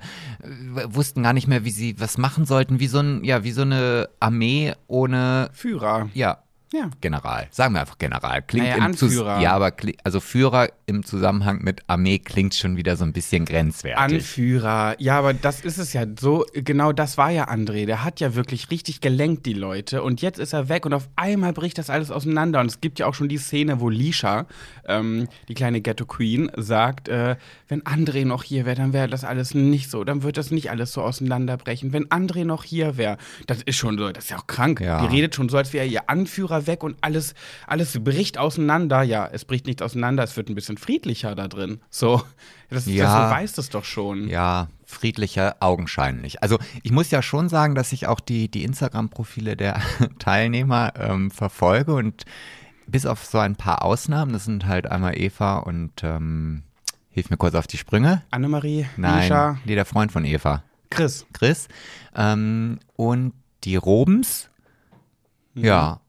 wussten 0.85 1.23
gar 1.23 1.33
nicht 1.33 1.47
mehr, 1.47 1.65
wie 1.65 1.71
sie 1.71 1.99
was 1.99 2.17
machen 2.17 2.45
sollten, 2.45 2.79
wie 2.79 2.87
so 2.87 2.99
ein 2.99 3.23
ja 3.23 3.43
wie 3.43 3.51
so 3.51 3.61
eine 3.61 4.09
Armee 4.19 4.73
ohne 4.87 5.49
Führer. 5.53 6.09
ja 6.13 6.39
Ja. 6.71 6.89
General. 7.01 7.47
Sagen 7.49 7.73
wir 7.73 7.81
einfach 7.81 7.97
General. 7.97 8.41
Klingt 8.43 8.67
Naja, 8.67 8.85
im 8.85 8.95
Zus 8.95 9.11
Anführer. 9.11 9.39
Ja, 9.41 9.53
aber 9.53 9.73
also 10.03 10.19
Führer 10.19 10.69
im 10.85 11.03
Zusammenhang 11.03 11.63
mit 11.63 11.81
Armee 11.87 12.19
klingt 12.19 12.53
schon 12.53 12.77
wieder 12.77 12.95
so 12.95 13.05
ein 13.05 13.13
bisschen 13.13 13.45
grenzwertig. 13.45 13.97
Anführer. 13.97 14.95
Ja, 14.99 15.17
aber 15.17 15.33
das 15.33 15.61
ist 15.61 15.79
es 15.79 15.93
ja. 15.93 16.05
So, 16.19 16.45
genau 16.53 16.91
das 16.91 17.17
war 17.17 17.31
ja 17.31 17.49
André. 17.49 17.85
Der 17.87 18.03
hat 18.03 18.19
ja 18.19 18.35
wirklich 18.35 18.69
richtig 18.69 19.01
gelenkt, 19.01 19.47
die 19.47 19.53
Leute. 19.53 20.03
Und 20.03 20.21
jetzt 20.21 20.37
ist 20.37 20.53
er 20.53 20.69
weg 20.69 20.85
und 20.85 20.93
auf 20.93 21.09
einmal 21.15 21.53
bricht 21.53 21.77
das 21.79 21.89
alles 21.89 22.11
auseinander. 22.11 22.59
Und 22.59 22.67
es 22.67 22.81
gibt 22.81 22.99
ja 22.99 23.07
auch 23.07 23.15
schon 23.15 23.29
die 23.29 23.37
Szene, 23.37 23.79
wo 23.79 23.89
Lisha, 23.89 24.45
ähm, 24.87 25.27
die 25.47 25.55
kleine 25.55 25.81
Ghetto 25.81 26.05
Queen, 26.05 26.51
sagt, 26.55 27.07
äh, 27.07 27.35
wenn 27.69 27.83
André 27.83 28.25
noch 28.25 28.43
hier 28.43 28.65
wäre, 28.65 28.75
dann 28.75 28.93
wäre 28.93 29.07
das 29.07 29.23
alles 29.23 29.53
nicht 29.53 29.91
so. 29.91 30.03
Dann 30.03 30.23
wird 30.23 30.37
das 30.37 30.49
nicht 30.49 30.71
alles 30.71 30.91
so 30.91 31.03
auseinanderbrechen. 31.03 31.93
Wenn 31.93 32.07
André 32.07 32.43
noch 32.43 32.63
hier 32.63 32.97
wäre, 32.97 33.17
das 33.45 33.61
ist 33.61 33.77
schon 33.77 33.97
so, 33.97 34.11
das 34.11 34.25
ist 34.25 34.29
ja 34.31 34.37
auch 34.39 34.47
krank. 34.47 34.81
Ja. 34.81 34.99
Die 35.01 35.15
redet 35.15 35.35
schon 35.35 35.49
so, 35.49 35.57
als 35.57 35.71
wäre 35.71 35.85
ihr 35.85 36.09
Anführer 36.09 36.65
weg 36.65 36.83
und 36.83 36.97
alles, 37.01 37.35
alles 37.67 38.03
bricht 38.03 38.39
auseinander. 38.39 39.03
Ja, 39.03 39.29
es 39.31 39.45
bricht 39.45 39.67
nicht 39.67 39.83
auseinander, 39.83 40.23
es 40.23 40.35
wird 40.35 40.49
ein 40.49 40.55
bisschen 40.55 40.77
friedlicher 40.77 41.35
da 41.35 41.47
drin. 41.47 41.79
So, 41.91 42.23
das, 42.71 42.87
Ja. 42.87 43.05
das 43.05 43.29
du 43.29 43.35
weißt 43.35 43.57
es 43.59 43.69
doch 43.69 43.85
schon. 43.85 44.27
Ja, 44.27 44.67
friedlicher 44.83 45.57
augenscheinlich. 45.59 46.41
Also 46.41 46.57
ich 46.81 46.91
muss 46.91 47.11
ja 47.11 47.21
schon 47.21 47.49
sagen, 47.49 47.75
dass 47.75 47.93
ich 47.93 48.07
auch 48.07 48.19
die, 48.19 48.49
die 48.49 48.63
Instagram-Profile 48.63 49.55
der 49.55 49.79
Teilnehmer 50.19 50.93
ähm, 50.97 51.29
verfolge 51.29 51.93
und 51.93 52.25
bis 52.87 53.05
auf 53.05 53.23
so 53.25 53.37
ein 53.37 53.55
paar 53.55 53.83
Ausnahmen, 53.85 54.33
das 54.33 54.45
sind 54.45 54.65
halt 54.65 54.89
einmal 54.89 55.15
Eva 55.15 55.57
und 55.59 55.91
ähm, 56.03 56.63
hilf 57.09 57.29
mir 57.29 57.37
kurz 57.37 57.55
auf 57.55 57.67
die 57.67 57.77
Sprünge. 57.77 58.23
Annemarie, 58.31 58.87
Nein, 58.97 59.19
Misha, 59.19 59.57
nee, 59.65 59.75
der 59.75 59.85
Freund 59.85 60.11
von 60.11 60.25
Eva. 60.25 60.63
Chris. 60.89 61.25
Chris. 61.33 61.67
Ähm, 62.15 62.79
und 62.95 63.33
die 63.63 63.75
Robens. 63.75 64.49
Mhm. 65.53 65.65
Ja. 65.65 66.01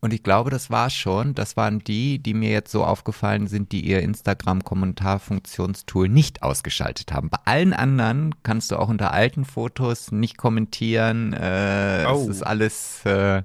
Und 0.00 0.12
ich 0.12 0.22
glaube, 0.22 0.50
das 0.50 0.70
war 0.70 0.90
schon. 0.90 1.34
Das 1.34 1.56
waren 1.56 1.78
die, 1.78 2.18
die 2.18 2.34
mir 2.34 2.50
jetzt 2.50 2.70
so 2.70 2.84
aufgefallen 2.84 3.46
sind, 3.46 3.72
die 3.72 3.86
ihr 3.86 4.02
Instagram-Kommentarfunktionstool 4.02 6.08
nicht 6.08 6.42
ausgeschaltet 6.42 7.12
haben. 7.12 7.30
Bei 7.30 7.38
allen 7.46 7.72
anderen 7.72 8.34
kannst 8.42 8.70
du 8.70 8.76
auch 8.76 8.88
unter 8.88 9.12
alten 9.12 9.44
Fotos 9.44 10.12
nicht 10.12 10.36
kommentieren. 10.36 11.32
Äh, 11.32 12.04
Oh. 12.06 12.20
Es 12.22 12.28
ist 12.28 12.42
alles 12.42 13.04
äh, 13.06 13.42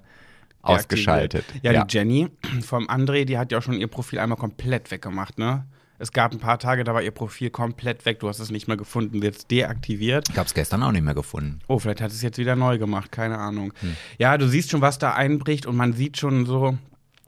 ausgeschaltet. 0.61 1.45
Ja, 1.61 1.83
die 1.85 1.97
Jenny 1.97 2.27
vom 2.61 2.87
André, 2.89 3.25
die 3.25 3.37
hat 3.37 3.51
ja 3.51 3.59
auch 3.59 3.63
schon 3.63 3.75
ihr 3.79 3.87
Profil 3.87 4.19
einmal 4.19 4.37
komplett 4.37 4.91
weggemacht, 4.91 5.37
ne? 5.37 5.65
Es 5.99 6.13
gab 6.13 6.31
ein 6.31 6.39
paar 6.39 6.59
Tage, 6.59 6.85
da 6.85 6.93
war 6.93 7.01
ihr 7.01 7.11
Profil 7.11 7.49
komplett 7.49 8.05
weg. 8.05 8.21
Du 8.21 8.29
hast 8.29 8.39
es 8.39 8.49
nicht 8.49 8.69
mehr 8.69 8.77
gefunden, 8.77 9.21
jetzt 9.21 9.51
deaktiviert. 9.51 10.29
Ich 10.29 10.37
habe 10.37 10.47
es 10.47 10.53
gestern 10.53 10.81
auch 10.81 10.93
nicht 10.93 11.03
mehr 11.03 11.13
gefunden. 11.13 11.59
Oh, 11.67 11.77
vielleicht 11.77 11.99
hat 12.01 12.11
es 12.11 12.21
jetzt 12.21 12.37
wieder 12.37 12.55
neu 12.55 12.77
gemacht, 12.77 13.11
keine 13.11 13.37
Ahnung. 13.37 13.73
Ja, 14.17 14.37
du 14.37 14.47
siehst 14.47 14.71
schon, 14.71 14.79
was 14.81 14.97
da 14.97 15.13
einbricht 15.13 15.65
und 15.65 15.75
man 15.75 15.91
sieht 15.91 16.17
schon 16.17 16.45
so, 16.45 16.77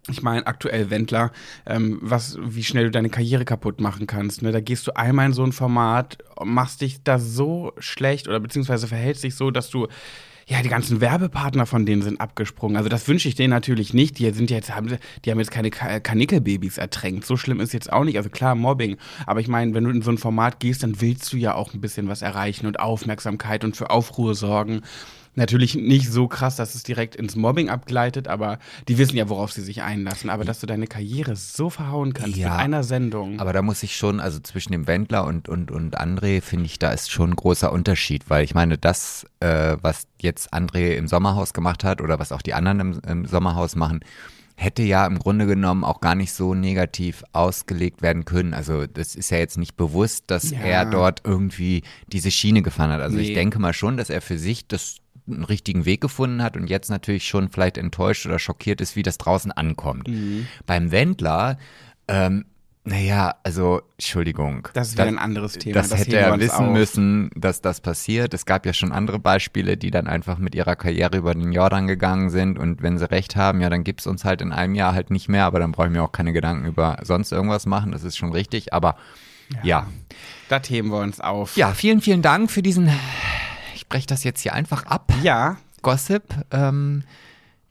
ich 0.10 0.24
meine, 0.24 0.48
aktuell 0.48 0.90
Wendler, 0.90 1.32
ähm, 1.66 2.00
was, 2.02 2.38
wie 2.42 2.64
schnell 2.64 2.86
du 2.86 2.92
deine 2.92 3.10
Karriere 3.10 3.44
kaputt 3.44 3.82
machen 3.82 4.08
kannst. 4.08 4.42
Ne? 4.42 4.52
Da 4.52 4.62
gehst 4.62 4.88
du 4.88 4.96
einmal 4.96 5.28
in 5.28 5.34
so 5.34 5.44
ein 5.44 5.52
Format, 5.52 6.18
machst 6.42 6.82
dich 6.82 7.04
da 7.04 7.20
so 7.20 7.74
schlecht 7.78 8.28
oder 8.28 8.40
beziehungsweise 8.40 8.88
verhältst 8.88 9.24
dich 9.24 9.36
so, 9.36 9.52
dass 9.52 9.70
du 9.70 9.88
ja, 10.52 10.62
die 10.62 10.68
ganzen 10.68 11.00
Werbepartner 11.00 11.66
von 11.66 11.86
denen 11.86 12.02
sind 12.02 12.20
abgesprungen. 12.20 12.76
Also 12.76 12.90
das 12.90 13.08
wünsche 13.08 13.30
ich 13.30 13.36
denen 13.36 13.52
natürlich 13.52 13.94
nicht. 13.94 14.20
Die 14.20 14.30
sind 14.32 14.52
jetzt, 14.52 14.76
haben, 14.76 14.98
die 15.24 15.32
haben 15.32 15.40
jetzt 15.40 15.50
keine 15.50 15.70
Ka 15.70 16.02
Kanickelbabys 16.02 16.78
ertränkt. 16.78 17.26
So 17.26 17.38
schlimm 17.38 17.62
ist 17.62 17.72
jetzt 17.72 17.92
auch 17.92 18.04
nicht. 18.04 18.18
Also 18.18 18.30
klar, 18.30 18.56
Mobbing. 18.56 18.98
Aber 19.26 19.40
ich 19.40 19.48
meine, 19.48 19.74
wenn 19.74 19.86
du 19.86 19.92
in 19.92 20.02
so 20.02 20.12
ein 20.12 20.18
Format 20.18 20.60
gehst, 20.60 20.84
dann 20.84 21.00
willst 21.00 21.32
du 21.32 21.38
ja 21.38 21.56
auch 21.56 21.74
ein 21.74 21.80
bisschen 21.80 22.10
was 22.10 22.22
erreichen 22.22 22.68
und 22.68 22.82
Aufmerksamkeit 22.82 23.64
und 23.64 23.78
für 23.78 23.92
Aufruhr 23.92 24.36
sorgen. 24.36 24.82
Natürlich 25.36 25.76
nicht 25.76 26.12
so 26.12 26.28
krass, 26.28 26.58
dass 26.58 26.76
es 26.76 26.84
direkt 26.84 27.16
ins 27.16 27.38
Mobbing 27.38 27.70
abgleitet, 27.70 28.28
aber 28.28 28.60
die 28.90 28.98
wissen 28.98 29.16
ja, 29.16 29.30
worauf 29.30 29.52
sie 29.54 29.62
sich 29.62 29.82
einlassen. 29.82 30.30
Aber 30.30 30.44
dass 30.44 30.60
du 30.60 30.68
deine 30.68 30.88
Karriere 30.88 31.38
so 31.38 31.70
verhauen 31.70 32.14
kannst 32.14 32.36
Ja. 32.36 32.50
mit 32.50 32.60
einer 32.60 32.84
Sendung. 32.84 33.40
Aber 33.40 33.54
da 33.54 33.62
muss 33.62 33.82
ich 33.84 33.96
schon, 33.96 34.20
also 34.20 34.40
zwischen 34.40 34.74
dem 34.74 34.88
Wendler 34.88 35.24
und, 35.26 35.48
und, 35.48 35.72
und 35.72 35.98
André, 36.00 36.42
finde 36.42 36.66
ich, 36.66 36.80
da 36.80 36.92
ist 36.92 37.12
schon 37.12 37.30
ein 37.32 37.36
großer 37.38 37.72
Unterschied, 37.72 38.30
weil 38.30 38.44
ich 38.44 38.54
meine, 38.54 38.78
das, 38.78 39.26
äh, 39.40 39.78
was 39.82 40.04
jetzt 40.20 40.54
André 40.54 40.96
im 40.96 41.08
Sommerhaus 41.08 41.54
gemacht 41.54 41.84
hat 41.86 42.02
oder 42.02 42.20
was 42.20 42.32
auch 42.34 42.42
die 42.42 42.54
anderen 42.54 42.80
im, 42.82 43.02
im 43.08 43.26
Sommerhaus 43.26 43.78
machen, 43.78 44.02
hätte 44.58 44.84
ja 44.84 45.08
im 45.08 45.18
Grunde 45.18 45.48
genommen 45.48 45.84
auch 45.84 46.02
gar 46.02 46.14
nicht 46.14 46.34
so 46.34 46.54
negativ 46.54 47.24
ausgelegt 47.34 48.02
werden 48.04 48.26
können. 48.26 48.54
Also 48.54 48.86
das 48.86 49.16
ist 49.16 49.32
ja 49.32 49.38
jetzt 49.40 49.58
nicht 49.58 49.76
bewusst, 49.76 50.26
dass 50.28 50.52
Ja. 50.52 50.60
er 50.60 50.86
dort 50.86 51.22
irgendwie 51.24 51.82
diese 52.08 52.30
Schiene 52.32 52.62
gefahren 52.62 52.92
hat. 52.92 53.02
Also 53.02 53.16
Nee. 53.18 53.24
ich 53.24 53.34
denke 53.34 53.58
mal 53.60 53.74
schon, 53.74 53.98
dass 53.98 54.10
er 54.12 54.22
für 54.22 54.38
sich 54.38 54.68
das 54.68 54.98
einen 55.28 55.44
richtigen 55.44 55.86
Weg 55.86 56.02
gefunden 56.02 56.42
hat 56.42 56.58
und 56.58 56.68
jetzt 56.68 56.90
natürlich 56.90 57.28
schon 57.28 57.50
vielleicht 57.50 57.78
enttäuscht 57.78 58.26
oder 58.26 58.40
schockiert 58.40 58.82
ist, 58.82 58.96
wie 58.96 59.04
das 59.04 59.18
draußen 59.18 59.52
ankommt. 59.52 60.08
Mhm. 60.08 60.48
Beim 60.66 60.92
Wendler, 60.92 61.58
ähm, 62.08 62.46
naja, 62.84 63.36
also, 63.44 63.82
Entschuldigung. 63.94 64.68
Das 64.74 64.98
wäre 64.98 65.08
ein 65.08 65.20
anderes 65.20 65.54
Thema. 65.54 65.76
Das, 65.76 65.90
Das 65.90 66.00
hätte 66.00 66.18
er 66.18 66.40
wissen 66.40 66.66
auf. 66.66 66.74
müssen, 66.74 67.30
dass 67.36 67.62
das 67.62 67.80
passiert. 67.80 68.34
Es 68.34 68.48
gab 68.48 68.66
ja 68.66 68.74
schon 68.74 68.92
andere 68.92 69.20
Beispiele, 69.20 69.78
die 69.78 69.92
dann 69.92 70.08
einfach 70.08 70.40
mit 70.40 70.56
ihrer 70.56 70.76
Karriere 70.76 71.18
über 71.18 71.36
den 71.36 71.52
Jordan 71.52 71.86
gegangen 71.86 72.32
sind 72.32 72.58
und 72.58 72.82
wenn 72.82 72.98
sie 72.98 73.10
recht 73.12 73.36
haben, 73.36 73.62
ja, 73.62 73.70
dann 73.70 73.84
gibt's 73.84 74.08
uns 74.08 74.26
halt 74.26 74.42
in 74.42 74.52
einem 74.52 74.74
Jahr 74.74 74.96
halt 74.96 75.12
nicht 75.12 75.30
mehr, 75.30 75.46
aber 75.46 75.60
dann 75.60 75.74
brauche 75.74 75.88
ich 75.88 75.94
mir 75.94 76.02
auch 76.02 76.12
keine 76.12 76.34
Gedanken 76.34 76.66
über 76.66 76.98
sonst 77.04 77.32
irgendwas 77.32 77.68
machen, 77.68 77.92
das 77.92 78.04
ist 78.04 78.18
schon 78.18 78.32
richtig, 78.32 78.74
aber 78.74 78.96
ja. 79.64 79.86
Da 80.50 80.60
heben 80.68 80.90
wir 80.90 81.00
uns 81.00 81.20
auf. 81.20 81.56
Ja, 81.58 81.74
vielen, 81.74 82.02
vielen 82.02 82.22
Dank 82.22 82.50
für 82.50 82.64
diesen, 82.64 82.90
ich 83.92 83.94
breche 83.98 84.08
das 84.08 84.24
jetzt 84.24 84.42
hier 84.42 84.54
einfach 84.54 84.86
ab, 84.86 85.12
Ja, 85.22 85.58
Gossip, 85.82 86.24
ähm, 86.52 87.04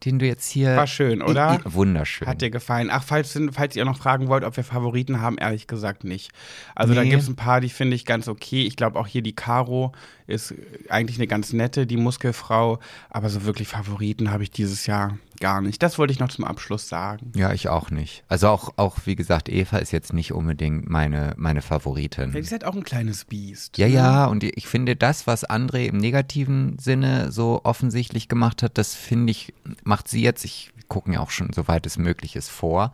den 0.04 0.18
du 0.18 0.26
jetzt 0.26 0.50
hier... 0.50 0.76
War 0.76 0.86
schön, 0.86 1.22
oder? 1.22 1.54
I- 1.54 1.56
i- 1.68 1.74
Wunderschön. 1.74 2.26
Hat 2.28 2.40
dir 2.42 2.50
gefallen? 2.50 2.88
Ach, 2.90 3.02
falls, 3.04 3.38
falls 3.52 3.76
ihr 3.76 3.84
noch 3.84 3.98
fragen 3.98 4.28
wollt, 4.28 4.44
ob 4.44 4.56
wir 4.56 4.64
Favoriten 4.64 5.20
haben, 5.20 5.38
ehrlich 5.38 5.66
gesagt 5.66 6.04
nicht. 6.04 6.30
Also 6.74 6.94
da 6.94 7.02
Nee. 7.02 7.10
gibt 7.10 7.22
es 7.22 7.28
ein 7.28 7.36
paar, 7.36 7.60
die 7.60 7.68
finde 7.68 7.96
ich 7.96 8.04
ganz 8.06 8.26
okay. 8.28 8.62
Ich 8.66 8.76
glaube 8.76 8.98
auch 8.98 9.06
hier 9.06 9.22
die 9.22 9.34
Caro 9.34 9.92
ist 10.26 10.54
eigentlich 10.88 11.18
eine 11.18 11.26
ganz 11.26 11.52
nette, 11.52 11.86
die 11.86 11.96
Muskelfrau. 11.98 12.78
Aber 13.10 13.28
so 13.30 13.44
wirklich 13.44 13.68
Favoriten 13.68 14.30
habe 14.30 14.42
ich 14.42 14.50
dieses 14.50 14.86
Jahr 14.86 15.18
gar 15.40 15.60
nicht. 15.60 15.82
Das 15.82 15.98
wollte 15.98 16.12
ich 16.12 16.20
noch 16.20 16.28
zum 16.28 16.44
Abschluss 16.44 16.88
sagen. 16.88 17.32
Ja, 17.34 17.52
ich 17.52 17.68
auch 17.68 17.90
nicht. 17.90 18.22
Also 18.28 18.48
auch, 18.48 18.74
auch 18.76 18.98
wie 19.06 19.16
gesagt, 19.16 19.48
Eva 19.48 19.78
ist 19.78 19.90
jetzt 19.90 20.12
nicht 20.12 20.32
unbedingt 20.32 20.88
meine, 20.88 21.34
meine 21.36 21.62
Favoritin. 21.62 22.32
Die 22.32 22.38
ist 22.38 22.52
halt 22.52 22.64
auch 22.64 22.76
ein 22.76 22.84
kleines 22.84 23.24
Biest. 23.24 23.78
Ja, 23.78 23.88
ne? 23.88 23.94
ja, 23.94 24.26
und 24.26 24.44
ich 24.44 24.66
finde 24.66 24.94
das, 24.96 25.26
was 25.26 25.48
André 25.48 25.86
im 25.86 25.96
negativen 25.96 26.78
Sinne 26.78 27.32
so 27.32 27.62
offensichtlich 27.64 28.28
gemacht 28.28 28.62
hat, 28.62 28.78
das 28.78 28.94
finde 28.94 29.32
ich, 29.32 29.52
macht 29.82 30.08
sie 30.08 30.22
jetzt, 30.22 30.44
ich 30.44 30.72
gucke 30.88 31.08
mir 31.08 31.20
auch 31.20 31.30
schon, 31.30 31.52
soweit 31.52 31.86
es 31.86 31.96
möglich 31.96 32.36
ist, 32.36 32.50
vor, 32.50 32.92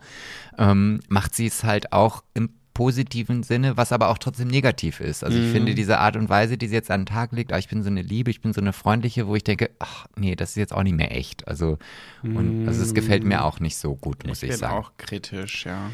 ähm, 0.57 1.01
macht 1.09 1.35
sie 1.35 1.47
es 1.47 1.63
halt 1.63 1.91
auch 1.91 2.23
im 2.33 2.49
positiven 2.77 3.41
Sinne, 3.41 3.75
was 3.75 3.91
aber 3.91 4.09
auch 4.09 4.19
trotzdem 4.19 4.49
negativ 4.49 4.99
ist. 4.99 5.23
Also 5.23 5.39
ich 5.39 5.51
finde 5.51 5.73
diese 5.73 5.97
Art 5.97 6.15
und 6.15 6.29
Weise, 6.29 6.59
die 6.59 6.67
sie 6.67 6.75
jetzt 6.75 6.91
an 6.91 7.01
den 7.01 7.05
Tag 7.07 7.31
legt, 7.31 7.51
ah, 7.51 7.57
ich 7.57 7.67
bin 7.67 7.81
so 7.81 7.89
eine 7.89 8.03
Liebe, 8.03 8.29
ich 8.29 8.39
bin 8.39 8.53
so 8.53 8.61
eine 8.61 8.71
freundliche, 8.71 9.25
wo 9.25 9.35
ich 9.35 9.43
denke, 9.43 9.71
ach 9.79 10.05
nee, 10.15 10.35
das 10.35 10.51
ist 10.51 10.57
jetzt 10.57 10.73
auch 10.75 10.83
nicht 10.83 10.95
mehr 10.95 11.17
echt. 11.17 11.47
Also, 11.47 11.79
und 12.21 12.67
also 12.67 12.83
es 12.83 12.93
gefällt 12.93 13.23
mir 13.23 13.43
auch 13.45 13.59
nicht 13.59 13.77
so 13.77 13.95
gut, 13.95 14.27
muss 14.27 14.43
Ich 14.43 14.43
ich, 14.43 14.49
bin 14.51 14.59
sagen. 14.59 14.75
auch 14.75 14.91
kritisch, 14.97 15.65
ja. 15.65 15.89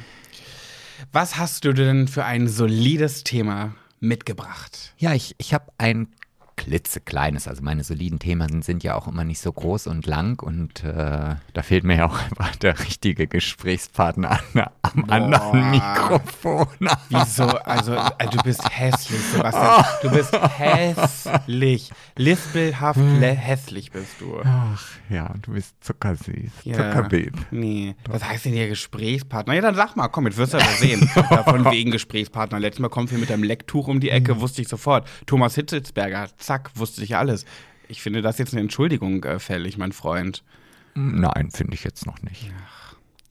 Was 1.14 1.38
hast 1.38 1.64
du 1.64 1.72
denn 1.72 2.10
für 2.10 2.26
ein 2.26 2.50
solides 2.50 3.24
Thema 3.24 3.76
mitgebracht? 4.02 4.94
Ja, 4.98 5.14
ich, 5.14 5.36
ich 5.38 5.54
habe 5.54 5.72
ein 5.78 6.10
klitzekleines, 6.56 7.48
also 7.48 7.62
meine 7.64 7.84
soliden 7.84 8.20
Themen 8.20 8.62
sind 8.62 8.84
ja 8.84 8.96
auch 8.96 9.08
immer 9.08 9.24
nicht 9.24 9.40
so 9.40 9.52
groß 9.52 9.88
und 9.88 10.06
lang 10.06 10.42
und 10.42 10.84
äh, 10.84 11.36
da 11.54 11.62
fehlt 11.62 11.84
mir 11.84 11.98
ja 11.98 12.06
auch 12.06 12.20
einfach 12.30 12.56
der 12.58 12.80
richtige 12.80 13.28
Gesprächspartner 13.28 14.40
an, 14.54 14.68
am 14.82 15.10
anderen 15.10 15.72
Mikrofon. 15.72 16.68
Wieso? 17.10 17.46
Also, 17.46 17.94
äh, 17.96 18.28
du 18.32 18.38
bist 18.44 18.62
hässlich, 18.70 19.22
Sebastian. 19.32 19.86
Du 20.04 20.10
bist 20.12 20.34
hässlich. 20.60 21.92
Lispelhaft 22.18 23.00
lä- 23.00 23.34
hässlich 23.34 23.92
bist 23.92 24.20
du. 24.20 24.40
Ach 24.44 24.82
ja, 25.10 25.34
du 25.42 25.54
bist 25.54 25.76
zuckersüß, 25.84 26.52
Ja. 26.64 26.74
Zuckerbabe. 26.76 27.32
Nee. 27.52 27.96
Was 28.08 28.24
heißt 28.24 28.46
denn 28.46 28.54
hier 28.54 28.68
Gesprächspartner? 28.68 29.54
Ja, 29.54 29.62
dann 29.62 29.76
sag 29.76 29.96
mal, 29.96 30.08
komm, 30.10 30.26
jetzt 30.28 30.38
wirst 30.38 30.54
du 30.54 30.58
das 30.58 30.80
sehen. 30.80 31.10
ja, 31.16 31.44
von 31.44 31.66
wegen 31.72 31.92
Gesprächspartner. 31.92 32.60
Letztes 32.60 32.80
Mal 32.82 32.90
kommt 32.90 33.12
wir 33.12 33.18
mit 33.18 33.32
einem 33.32 33.44
Lecktuch 33.44 33.88
um 33.88 34.00
die 34.00 34.10
Ecke, 34.10 34.40
wusste 34.42 34.62
ich 34.62 34.68
sofort. 34.68 35.08
Thomas 35.26 35.56
Hitzelsberger, 35.56 36.28
zack, 36.44 36.72
wusste 36.76 37.04
ich 37.04 37.16
alles. 37.16 37.46
Ich 37.88 38.02
finde 38.02 38.22
das 38.22 38.38
jetzt 38.38 38.54
eine 38.54 38.62
Entschuldigung 38.62 39.24
äh, 39.24 39.40
fällig, 39.40 39.78
mein 39.78 39.92
Freund. 39.92 40.44
Nein, 40.96 41.50
finde 41.52 41.74
ich 41.74 41.84
jetzt 41.84 42.06
noch 42.06 42.22
nicht. 42.22 42.52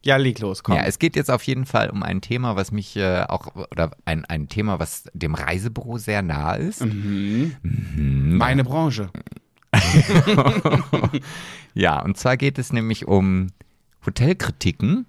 Ja, 0.05 0.17
leg 0.17 0.41
los, 0.41 0.65
komm. 0.65 0.75
Ja, 0.75 0.83
es 0.83 0.99
geht 0.99 1.15
jetzt 1.15 1.31
auf 1.31 1.45
jeden 1.45 1.65
Fall 1.65 1.89
um 1.89 2.03
ein 2.03 2.21
Thema, 2.21 2.57
was 2.57 2.73
mich 2.73 2.97
äh, 2.97 3.23
auch, 3.29 3.55
oder 3.55 3.93
ein, 4.05 4.25
ein 4.25 4.49
Thema, 4.49 4.81
was 4.81 5.05
dem 5.15 5.37
Reisebüro 5.37 5.99
sehr 5.99 6.23
nahe 6.23 6.59
ist. 6.59 6.85
Mhm. 6.85 7.57
Meine 8.37 8.65
Branche. 8.65 9.11
Ja, 11.75 12.03
und 12.03 12.17
zwar 12.17 12.37
geht 12.37 12.59
es 12.59 12.73
nämlich 12.73 13.07
um 13.07 13.49
Hotelkritiken. 14.05 15.07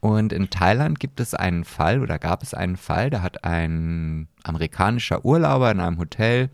Und 0.00 0.32
in 0.32 0.50
Thailand 0.50 1.00
gibt 1.00 1.20
es 1.20 1.34
einen 1.34 1.64
Fall 1.64 2.00
oder 2.00 2.18
gab 2.18 2.42
es 2.42 2.54
einen 2.54 2.76
Fall, 2.76 3.10
da 3.10 3.22
hat 3.22 3.44
ein 3.44 4.28
amerikanischer 4.44 5.24
Urlauber 5.24 5.70
in 5.70 5.80
einem 5.80 5.98
Hotel 5.98 6.50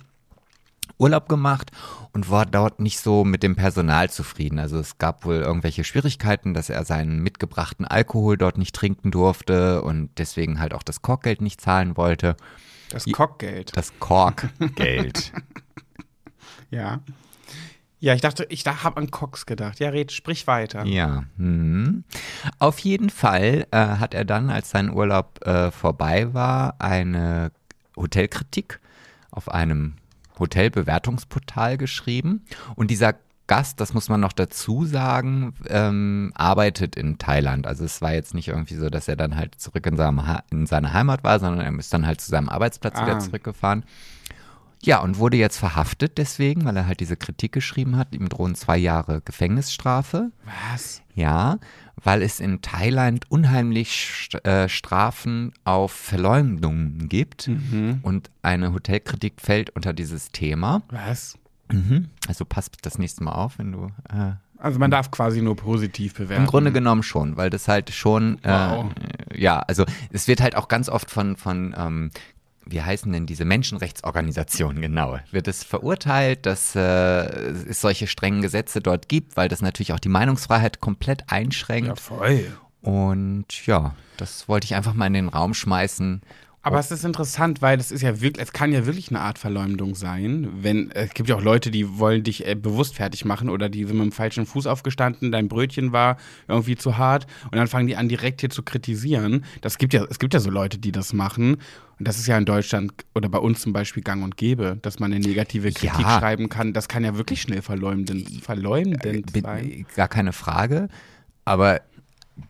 Urlaub 1.02 1.28
gemacht 1.28 1.70
und 2.12 2.30
war 2.30 2.46
dort 2.46 2.80
nicht 2.80 3.00
so 3.00 3.24
mit 3.24 3.42
dem 3.42 3.56
Personal 3.56 4.08
zufrieden. 4.10 4.58
Also 4.58 4.78
es 4.78 4.98
gab 4.98 5.24
wohl 5.24 5.36
irgendwelche 5.36 5.84
Schwierigkeiten, 5.84 6.54
dass 6.54 6.70
er 6.70 6.84
seinen 6.84 7.18
mitgebrachten 7.22 7.84
Alkohol 7.86 8.36
dort 8.38 8.56
nicht 8.56 8.74
trinken 8.74 9.10
durfte 9.10 9.82
und 9.82 10.10
deswegen 10.18 10.60
halt 10.60 10.72
auch 10.74 10.82
das 10.82 11.02
Korkgeld 11.02 11.40
nicht 11.40 11.60
zahlen 11.60 11.96
wollte. 11.96 12.36
Das 12.90 13.04
Ja. 13.06 13.12
Cockgeld. 13.12 13.76
Das 13.76 13.92
Korkgeld. 13.98 15.32
Ja. 16.70 17.00
Ja, 18.00 18.14
ich 18.14 18.20
dachte, 18.20 18.46
ich 18.48 18.64
da 18.64 18.82
hab 18.82 18.96
an 18.96 19.10
Cox 19.10 19.46
gedacht. 19.46 19.78
Ja, 19.78 19.90
red, 19.90 20.10
sprich 20.10 20.46
weiter. 20.46 20.84
Ja. 20.86 21.24
Mhm. 21.36 22.02
Auf 22.58 22.78
jeden 22.80 23.10
Fall 23.10 23.66
äh, 23.70 23.76
hat 23.76 24.14
er 24.14 24.24
dann, 24.24 24.50
als 24.50 24.70
sein 24.70 24.90
Urlaub 24.90 25.38
äh, 25.46 25.70
vorbei 25.70 26.34
war, 26.34 26.74
eine 26.80 27.52
Hotelkritik 27.96 28.80
auf 29.30 29.48
einem 29.48 29.94
Hotelbewertungsportal 30.38 31.78
geschrieben. 31.78 32.44
Und 32.74 32.90
dieser 32.90 33.14
Gast, 33.48 33.80
das 33.80 33.92
muss 33.92 34.08
man 34.08 34.20
noch 34.20 34.32
dazu 34.32 34.86
sagen, 34.86 35.52
ähm, 35.68 36.32
arbeitet 36.34 36.96
in 36.96 37.18
Thailand. 37.18 37.66
Also 37.66 37.84
es 37.84 38.00
war 38.00 38.12
jetzt 38.14 38.34
nicht 38.34 38.48
irgendwie 38.48 38.76
so, 38.76 38.88
dass 38.88 39.08
er 39.08 39.16
dann 39.16 39.36
halt 39.36 39.60
zurück 39.60 39.84
in, 39.86 39.96
seinem 39.96 40.26
ha 40.26 40.42
in 40.50 40.66
seine 40.66 40.92
Heimat 40.92 41.24
war, 41.24 41.38
sondern 41.40 41.60
er 41.60 41.78
ist 41.78 41.92
dann 41.92 42.06
halt 42.06 42.20
zu 42.20 42.30
seinem 42.30 42.48
Arbeitsplatz 42.48 42.94
Ah. 42.96 43.06
wieder 43.06 43.18
zurückgefahren. 43.18 43.84
Ja, 44.84 45.00
und 45.00 45.18
wurde 45.18 45.36
jetzt 45.36 45.58
verhaftet 45.58 46.18
deswegen, 46.18 46.64
weil 46.64 46.76
er 46.76 46.86
halt 46.86 46.98
diese 47.00 47.16
Kritik 47.16 47.52
geschrieben 47.52 47.96
hat. 47.96 48.14
Ihm 48.14 48.28
drohen 48.28 48.54
zwei 48.56 48.76
Jahre 48.78 49.20
Gefängnisstrafe. 49.20 50.32
Was? 50.72 51.02
Ja, 51.14 51.58
weil 52.04 52.22
es 52.22 52.40
in 52.40 52.62
Thailand 52.62 53.30
unheimlich 53.30 54.28
äh, 54.44 54.68
Strafen 54.68 55.52
auf 55.64 55.92
Verleumdungen 55.92 57.08
gibt. 57.08 57.48
Und 58.02 58.30
eine 58.42 58.72
Hotelkritik 58.72 59.34
fällt 59.40 59.70
unter 59.70 59.92
dieses 59.92 60.30
Thema. 60.32 60.82
Was? 60.90 61.38
Also 62.28 62.44
pass 62.44 62.70
das 62.82 62.98
nächste 62.98 63.24
Mal 63.24 63.32
auf, 63.32 63.58
wenn 63.58 63.72
du. 63.72 63.86
Äh, 64.12 64.32
Also 64.58 64.78
man 64.78 64.90
darf 64.90 65.10
quasi 65.10 65.40
nur 65.42 65.56
positiv 65.56 66.14
bewerten. 66.14 66.42
Im 66.44 66.48
Grunde 66.48 66.70
genommen 66.70 67.02
schon, 67.02 67.36
weil 67.36 67.50
das 67.50 67.66
halt 67.66 67.90
schon. 67.90 68.38
Wow. 68.42 68.90
Äh, 69.30 69.40
ja, 69.40 69.60
also 69.60 69.84
es 70.10 70.28
wird 70.28 70.40
halt 70.42 70.54
auch 70.56 70.68
ganz 70.68 70.88
oft 70.88 71.10
von. 71.10 71.36
von 71.36 71.74
ähm, 71.76 72.10
wie 72.64 72.82
heißen 72.82 73.12
denn 73.12 73.26
diese 73.26 73.44
Menschenrechtsorganisationen 73.44 74.80
genau? 74.80 75.18
Wird 75.30 75.48
es 75.48 75.64
verurteilt, 75.64 76.46
dass 76.46 76.74
äh, 76.74 76.80
es 76.80 77.80
solche 77.80 78.06
strengen 78.06 78.42
Gesetze 78.42 78.80
dort 78.80 79.08
gibt, 79.08 79.36
weil 79.36 79.48
das 79.48 79.62
natürlich 79.62 79.92
auch 79.92 80.00
die 80.00 80.08
Meinungsfreiheit 80.08 80.80
komplett 80.80 81.24
einschränkt. 81.28 81.88
Ja, 81.88 81.96
voll. 81.96 82.46
Und 82.80 83.66
ja, 83.66 83.94
das 84.16 84.48
wollte 84.48 84.64
ich 84.64 84.74
einfach 84.74 84.94
mal 84.94 85.06
in 85.06 85.14
den 85.14 85.28
Raum 85.28 85.54
schmeißen. 85.54 86.22
Aber 86.64 86.78
es 86.78 86.92
ist 86.92 87.04
interessant, 87.04 87.60
weil 87.60 87.76
das 87.76 87.90
ist 87.90 88.02
ja 88.02 88.20
wirklich, 88.20 88.40
es 88.46 88.52
kann 88.52 88.72
ja 88.72 88.86
wirklich 88.86 89.08
eine 89.10 89.18
Art 89.20 89.38
Verleumdung 89.38 89.96
sein. 89.96 90.48
Wenn, 90.60 90.92
es 90.92 91.12
gibt 91.12 91.28
ja 91.28 91.34
auch 91.34 91.42
Leute, 91.42 91.72
die 91.72 91.98
wollen 91.98 92.22
dich 92.22 92.46
äh, 92.46 92.54
bewusst 92.54 92.94
fertig 92.94 93.24
machen 93.24 93.48
oder 93.48 93.68
die 93.68 93.84
sind 93.84 93.96
mit 93.98 94.06
dem 94.06 94.12
falschen 94.12 94.46
Fuß 94.46 94.68
aufgestanden, 94.68 95.32
dein 95.32 95.48
Brötchen 95.48 95.90
war 95.92 96.18
irgendwie 96.46 96.76
zu 96.76 96.98
hart 96.98 97.26
und 97.50 97.56
dann 97.56 97.66
fangen 97.66 97.88
die 97.88 97.96
an, 97.96 98.08
direkt 98.08 98.40
hier 98.42 98.50
zu 98.50 98.62
kritisieren. 98.62 99.44
Das 99.60 99.76
gibt 99.76 99.92
ja, 99.92 100.04
es 100.08 100.20
gibt 100.20 100.34
ja 100.34 100.40
so 100.40 100.50
Leute, 100.50 100.78
die 100.78 100.92
das 100.92 101.12
machen. 101.12 101.54
Und 101.98 102.08
das 102.08 102.18
ist 102.18 102.28
ja 102.28 102.38
in 102.38 102.44
Deutschland 102.44 102.92
oder 103.14 103.28
bei 103.28 103.38
uns 103.38 103.60
zum 103.60 103.72
Beispiel 103.72 104.02
gang 104.04 104.22
und 104.22 104.36
gäbe, 104.36 104.78
dass 104.82 105.00
man 105.00 105.12
eine 105.12 105.20
negative 105.26 105.72
Kritik 105.72 106.00
Ja. 106.00 106.18
schreiben 106.20 106.48
kann. 106.48 106.72
Das 106.72 106.86
kann 106.86 107.04
ja 107.04 107.16
wirklich 107.16 107.42
schnell 107.42 107.62
verleumdend, 107.62 108.28
verleumdend 108.44 109.32
Bin- 109.32 109.42
sein. 109.42 109.86
Gar 109.96 110.08
keine 110.08 110.32
Frage. 110.32 110.88
Aber 111.44 111.80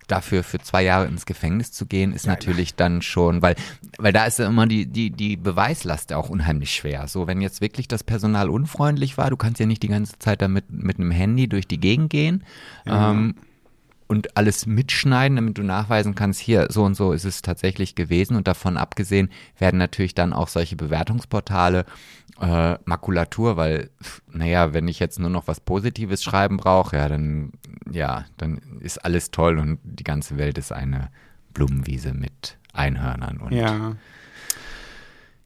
dafür 0.06 0.42
für 0.44 0.58
zwei 0.58 0.82
Jahre 0.82 1.06
ins 1.06 1.26
Gefängnis 1.26 1.72
zu 1.72 1.86
gehen, 1.86 2.12
ist 2.12 2.26
natürlich 2.26 2.74
dann 2.74 3.02
schon, 3.02 3.42
weil, 3.42 3.56
weil 3.98 4.12
da 4.12 4.26
ist 4.26 4.38
ja 4.38 4.46
immer 4.46 4.66
die, 4.66 4.86
die, 4.86 5.10
die 5.10 5.36
Beweislast 5.36 6.12
auch 6.12 6.28
unheimlich 6.28 6.74
schwer. 6.74 7.08
So, 7.08 7.26
wenn 7.26 7.40
jetzt 7.40 7.60
wirklich 7.60 7.88
das 7.88 8.04
Personal 8.04 8.48
unfreundlich 8.50 9.18
war, 9.18 9.30
du 9.30 9.36
kannst 9.36 9.60
ja 9.60 9.66
nicht 9.66 9.82
die 9.82 9.88
ganze 9.88 10.18
Zeit 10.18 10.42
damit 10.42 10.70
mit 10.70 10.98
einem 10.98 11.10
Handy 11.10 11.48
durch 11.48 11.66
die 11.66 11.80
Gegend 11.80 12.10
gehen. 12.10 12.44
Ähm, 12.86 13.34
und 14.12 14.36
alles 14.36 14.66
mitschneiden, 14.66 15.36
damit 15.36 15.56
du 15.56 15.62
nachweisen 15.62 16.14
kannst, 16.14 16.38
hier, 16.38 16.66
so 16.68 16.84
und 16.84 16.94
so 16.94 17.12
ist 17.12 17.24
es 17.24 17.40
tatsächlich 17.40 17.94
gewesen. 17.94 18.36
Und 18.36 18.46
davon 18.46 18.76
abgesehen 18.76 19.30
werden 19.58 19.78
natürlich 19.78 20.14
dann 20.14 20.34
auch 20.34 20.48
solche 20.48 20.76
Bewertungsportale 20.76 21.86
äh, 22.38 22.76
Makulatur, 22.84 23.56
weil, 23.56 23.88
naja, 24.30 24.74
wenn 24.74 24.86
ich 24.86 24.98
jetzt 24.98 25.18
nur 25.18 25.30
noch 25.30 25.48
was 25.48 25.60
Positives 25.60 26.22
schreiben 26.22 26.58
brauche, 26.58 26.98
ja, 26.98 27.08
dann, 27.08 27.52
ja, 27.90 28.26
dann 28.36 28.60
ist 28.80 29.02
alles 29.02 29.30
toll 29.30 29.58
und 29.58 29.78
die 29.82 30.04
ganze 30.04 30.36
Welt 30.36 30.58
ist 30.58 30.72
eine 30.72 31.08
Blumenwiese 31.54 32.12
mit 32.12 32.58
Einhörnern. 32.74 33.38
Und 33.38 33.52
Ja. 33.52 33.96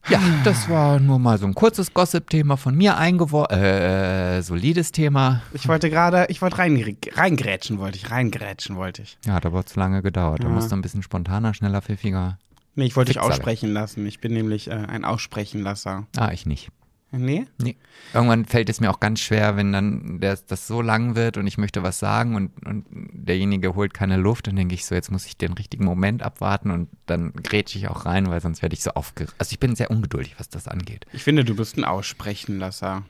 Ja, 0.09 0.21
das 0.45 0.69
war 0.69 1.01
nur 1.01 1.19
mal 1.19 1.39
so 1.39 1.47
ein 1.47 1.55
kurzes 1.55 1.93
Gossip-Thema 1.93 2.57
von 2.57 2.75
mir 2.77 2.97
eingeworfen, 2.97 3.57
äh, 3.59 4.43
solides 4.43 4.93
Thema. 4.93 5.43
Ich 5.53 5.67
wollte 5.69 5.91
gerade, 5.91 6.27
ich 6.29 6.41
wollte 6.43 6.59
rein, 6.59 6.97
reingrätschen, 7.15 7.79
wollte 7.79 7.97
ich, 7.99 8.11
reingrätschen 8.11 8.77
wollte 8.77 9.03
ich. 9.03 9.19
Ja, 9.27 9.35
hat 9.35 9.47
aber 9.47 9.65
zu 9.67 9.79
lange 9.79 10.03
gedauert. 10.03 10.41
Da 10.43 10.49
Ja. 10.49 10.55
musste 10.55 10.75
ein 10.77 10.83
bisschen 10.83 11.03
spontaner, 11.03 11.55
schneller, 11.55 11.83
pfiffiger. 11.83 12.39
Nee, 12.75 12.85
ich 12.87 12.97
wollte 12.97 13.13
dich 13.13 13.21
aussprechen 13.21 13.73
lassen. 13.73 14.07
Ich 14.07 14.21
bin 14.21 14.33
nämlich 14.33 14.69
äh, 14.69 14.75
ein 14.75 15.05
Aussprechenlasser. 15.05 16.07
Ah, 16.17 16.31
ich 16.33 16.47
nicht. 16.47 16.69
Nee? 17.13 17.47
Nee. 17.63 17.77
Irgendwann 18.13 18.45
fällt 18.45 18.69
es 18.69 18.81
mir 18.81 18.91
auch 18.91 19.01
ganz 19.01 19.21
schwer, 19.21 19.57
wenn 19.57 19.73
dann 19.73 20.21
der, 20.21 20.39
das 20.49 20.67
so 20.67 20.83
lang 20.83 21.15
wird 21.15 21.37
und 21.37 21.47
ich 21.47 21.57
möchte 21.57 21.83
was 21.83 21.99
sagen 21.99 22.35
und, 22.35 22.51
und 22.67 22.85
derjenige 22.91 23.75
holt 23.75 23.95
keine 23.95 24.17
Luft, 24.17 24.49
dann 24.49 24.57
denke 24.57 24.75
ich 24.75 24.85
so, 24.85 24.95
jetzt 24.95 25.11
muss 25.11 25.25
ich 25.25 25.37
den 25.37 25.53
richtigen 25.53 25.85
Moment 25.85 26.23
abwarten 26.23 26.71
und 26.71 26.89
dann 27.07 27.33
grätsche 27.33 27.79
ich 27.79 27.89
auch 27.89 28.05
rein, 28.07 28.29
weil 28.29 28.41
sonst 28.41 28.61
werde 28.61 28.75
ich 28.75 28.83
so 28.83 28.91
aufgeregt. 28.91 29.35
Also 29.39 29.53
ich 29.53 29.61
bin 29.61 29.77
sehr 29.77 29.91
ungeduldig, 29.91 30.35
was 30.39 30.49
das 30.49 30.69
angeht. 30.69 31.07
Ich 31.13 31.23
finde, 31.23 31.45
du 31.45 31.55
bist 31.55 31.77
ein 31.79 31.85
Aussprechenlasser. 31.85 33.03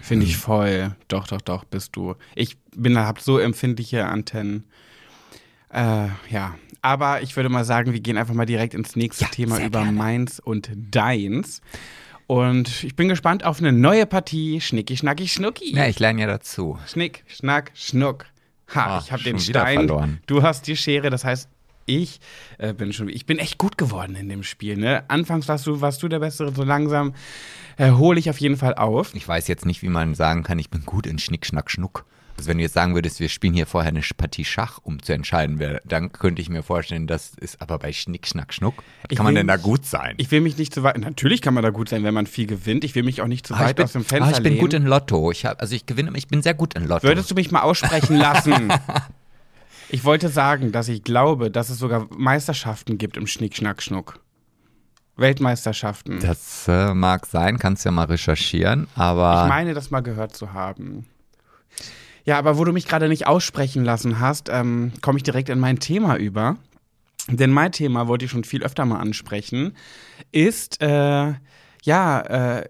Finde 0.00 0.26
ich 0.26 0.36
voll. 0.36 0.96
Doch, 1.08 1.26
doch, 1.28 1.40
doch, 1.40 1.64
bist 1.64 1.94
du. 1.96 2.14
Ich 2.34 2.58
bin, 2.74 2.98
hab 2.98 3.20
so 3.20 3.38
empfindliche 3.38 4.06
Antennen. 4.06 4.64
Äh, 5.70 6.08
ja. 6.30 6.54
Aber 6.82 7.22
ich 7.22 7.36
würde 7.36 7.48
mal 7.48 7.64
sagen, 7.64 7.92
wir 7.92 8.00
gehen 8.00 8.16
einfach 8.16 8.34
mal 8.34 8.46
direkt 8.46 8.74
ins 8.74 8.96
nächste 8.96 9.24
Ja, 9.24 9.30
Thema 9.30 9.58
über 9.58 9.80
gerne. 9.80 9.92
meins 9.92 10.40
und 10.40 10.70
deins. 10.74 11.60
Und 12.26 12.82
ich 12.82 12.96
bin 12.96 13.08
gespannt 13.08 13.44
auf 13.44 13.60
eine 13.60 13.72
neue 13.72 14.04
Partie 14.06 14.60
Schnicki, 14.60 14.96
Schnacki, 14.96 15.28
Schnucki. 15.28 15.74
Ja, 15.76 15.86
ich 15.86 15.98
lerne 16.00 16.22
ja 16.22 16.26
dazu. 16.26 16.78
Schnick, 16.86 17.22
Schnack, 17.28 17.70
Schnuck. 17.74 18.26
Ha, 18.74 18.96
Ah, 18.96 19.02
ich 19.04 19.12
habe 19.12 19.22
den 19.22 19.38
Stein. 19.38 19.86
verloren. 19.86 20.20
Du 20.26 20.42
hast 20.42 20.66
die 20.66 20.76
Schere, 20.76 21.08
das 21.10 21.24
heißt, 21.24 21.48
ich 21.88 22.18
äh, 22.58 22.72
bin 22.74 22.92
schon, 22.92 23.08
ich 23.08 23.26
bin 23.26 23.38
echt 23.38 23.58
gut 23.58 23.78
geworden 23.78 24.16
in 24.16 24.28
dem 24.28 24.42
Spiel. 24.42 24.76
Ne? 24.76 25.04
Anfangs 25.08 25.46
warst 25.46 25.68
du, 25.68 25.80
warst 25.80 26.02
du 26.02 26.08
der 26.08 26.18
Bessere, 26.18 26.52
so 26.52 26.64
langsam 26.64 27.14
äh, 27.76 27.92
hole 27.92 28.18
ich 28.18 28.28
auf 28.28 28.38
jeden 28.40 28.56
Fall 28.56 28.74
auf. 28.74 29.14
Ich 29.14 29.28
weiß 29.28 29.46
jetzt 29.46 29.64
nicht, 29.64 29.82
wie 29.82 29.88
man 29.88 30.16
sagen 30.16 30.42
kann, 30.42 30.58
ich 30.58 30.68
bin 30.68 30.84
gut 30.84 31.06
in 31.06 31.20
Schnick, 31.20 31.46
Schnack, 31.46 31.70
Schnuck. 31.70 32.04
Also 32.36 32.48
wenn 32.50 32.58
du 32.58 32.64
jetzt 32.64 32.74
sagen 32.74 32.94
würdest, 32.94 33.18
wir 33.18 33.28
spielen 33.28 33.54
hier 33.54 33.66
vorher 33.66 33.88
eine 33.88 34.02
Partie 34.16 34.44
Schach, 34.44 34.78
um 34.82 35.02
zu 35.02 35.12
entscheiden, 35.14 35.58
wer, 35.58 35.80
dann 35.84 36.12
könnte 36.12 36.42
ich 36.42 36.50
mir 36.50 36.62
vorstellen, 36.62 37.06
das 37.06 37.32
ist 37.34 37.62
aber 37.62 37.78
bei 37.78 37.92
Schnick, 37.92 38.26
Schnack, 38.26 38.52
Schnuck. 38.52 38.82
Ich 39.08 39.16
kann 39.16 39.24
man 39.24 39.34
denn 39.34 39.46
da 39.46 39.56
gut 39.56 39.86
sein? 39.86 40.14
Ich 40.18 40.30
will 40.30 40.42
mich 40.42 40.58
nicht 40.58 40.74
zu 40.74 40.82
weit, 40.82 40.98
natürlich 40.98 41.40
kann 41.40 41.54
man 41.54 41.62
da 41.62 41.70
gut 41.70 41.88
sein, 41.88 42.04
wenn 42.04 42.12
man 42.14 42.26
viel 42.26 42.46
gewinnt. 42.46 42.84
Ich 42.84 42.94
will 42.94 43.02
mich 43.04 43.22
auch 43.22 43.26
nicht 43.26 43.46
zu 43.46 43.54
Ah, 43.54 43.60
weit 43.60 43.76
bin, 43.76 43.84
aus 43.86 43.92
dem 43.92 44.02
ah, 44.02 44.08
Fenster 44.08 44.30
ich 44.32 44.42
bin 44.42 44.52
lehnen. 44.52 44.60
gut 44.60 44.74
in 44.74 44.84
Lotto. 44.84 45.30
Ich 45.30 45.46
hab, 45.46 45.60
also 45.62 45.74
ich 45.74 45.86
gewinne, 45.86 46.10
ich 46.14 46.28
bin 46.28 46.42
sehr 46.42 46.54
gut 46.54 46.74
in 46.74 46.86
Lotto. 46.86 47.04
Würdest 47.08 47.30
du 47.30 47.34
mich 47.34 47.50
mal 47.50 47.62
aussprechen 47.62 48.16
lassen? 48.16 48.70
ich 49.88 50.04
wollte 50.04 50.28
sagen, 50.28 50.72
dass 50.72 50.88
ich 50.88 51.02
glaube, 51.04 51.50
dass 51.50 51.70
es 51.70 51.78
sogar 51.78 52.06
Meisterschaften 52.16 52.98
gibt 52.98 53.16
im 53.16 53.26
Schnick, 53.26 53.56
Schnack, 53.56 53.82
Schnuck. 53.82 54.20
Weltmeisterschaften. 55.16 56.20
Das 56.20 56.68
äh, 56.68 56.92
mag 56.92 57.24
sein, 57.24 57.58
kannst 57.58 57.84
ja 57.86 57.90
mal 57.90 58.04
recherchieren, 58.04 58.86
aber 58.94 59.44
Ich 59.44 59.48
meine, 59.48 59.72
das 59.72 59.90
mal 59.90 60.00
gehört 60.02 60.36
zu 60.36 60.52
haben. 60.52 61.06
Ja, 62.26 62.38
aber 62.38 62.58
wo 62.58 62.64
du 62.64 62.72
mich 62.72 62.86
gerade 62.86 63.08
nicht 63.08 63.26
aussprechen 63.26 63.84
lassen 63.84 64.20
hast, 64.20 64.48
ähm, 64.50 64.92
komme 65.00 65.16
ich 65.16 65.22
direkt 65.22 65.48
in 65.48 65.60
mein 65.60 65.78
Thema 65.78 66.16
über. 66.16 66.56
Denn 67.28 67.50
mein 67.50 67.72
Thema 67.72 68.08
wollte 68.08 68.24
ich 68.24 68.30
schon 68.30 68.44
viel 68.44 68.62
öfter 68.62 68.84
mal 68.84 68.98
ansprechen, 68.98 69.76
ist, 70.32 70.80
äh, 70.82 71.34
ja, 71.82 72.20
äh, 72.20 72.66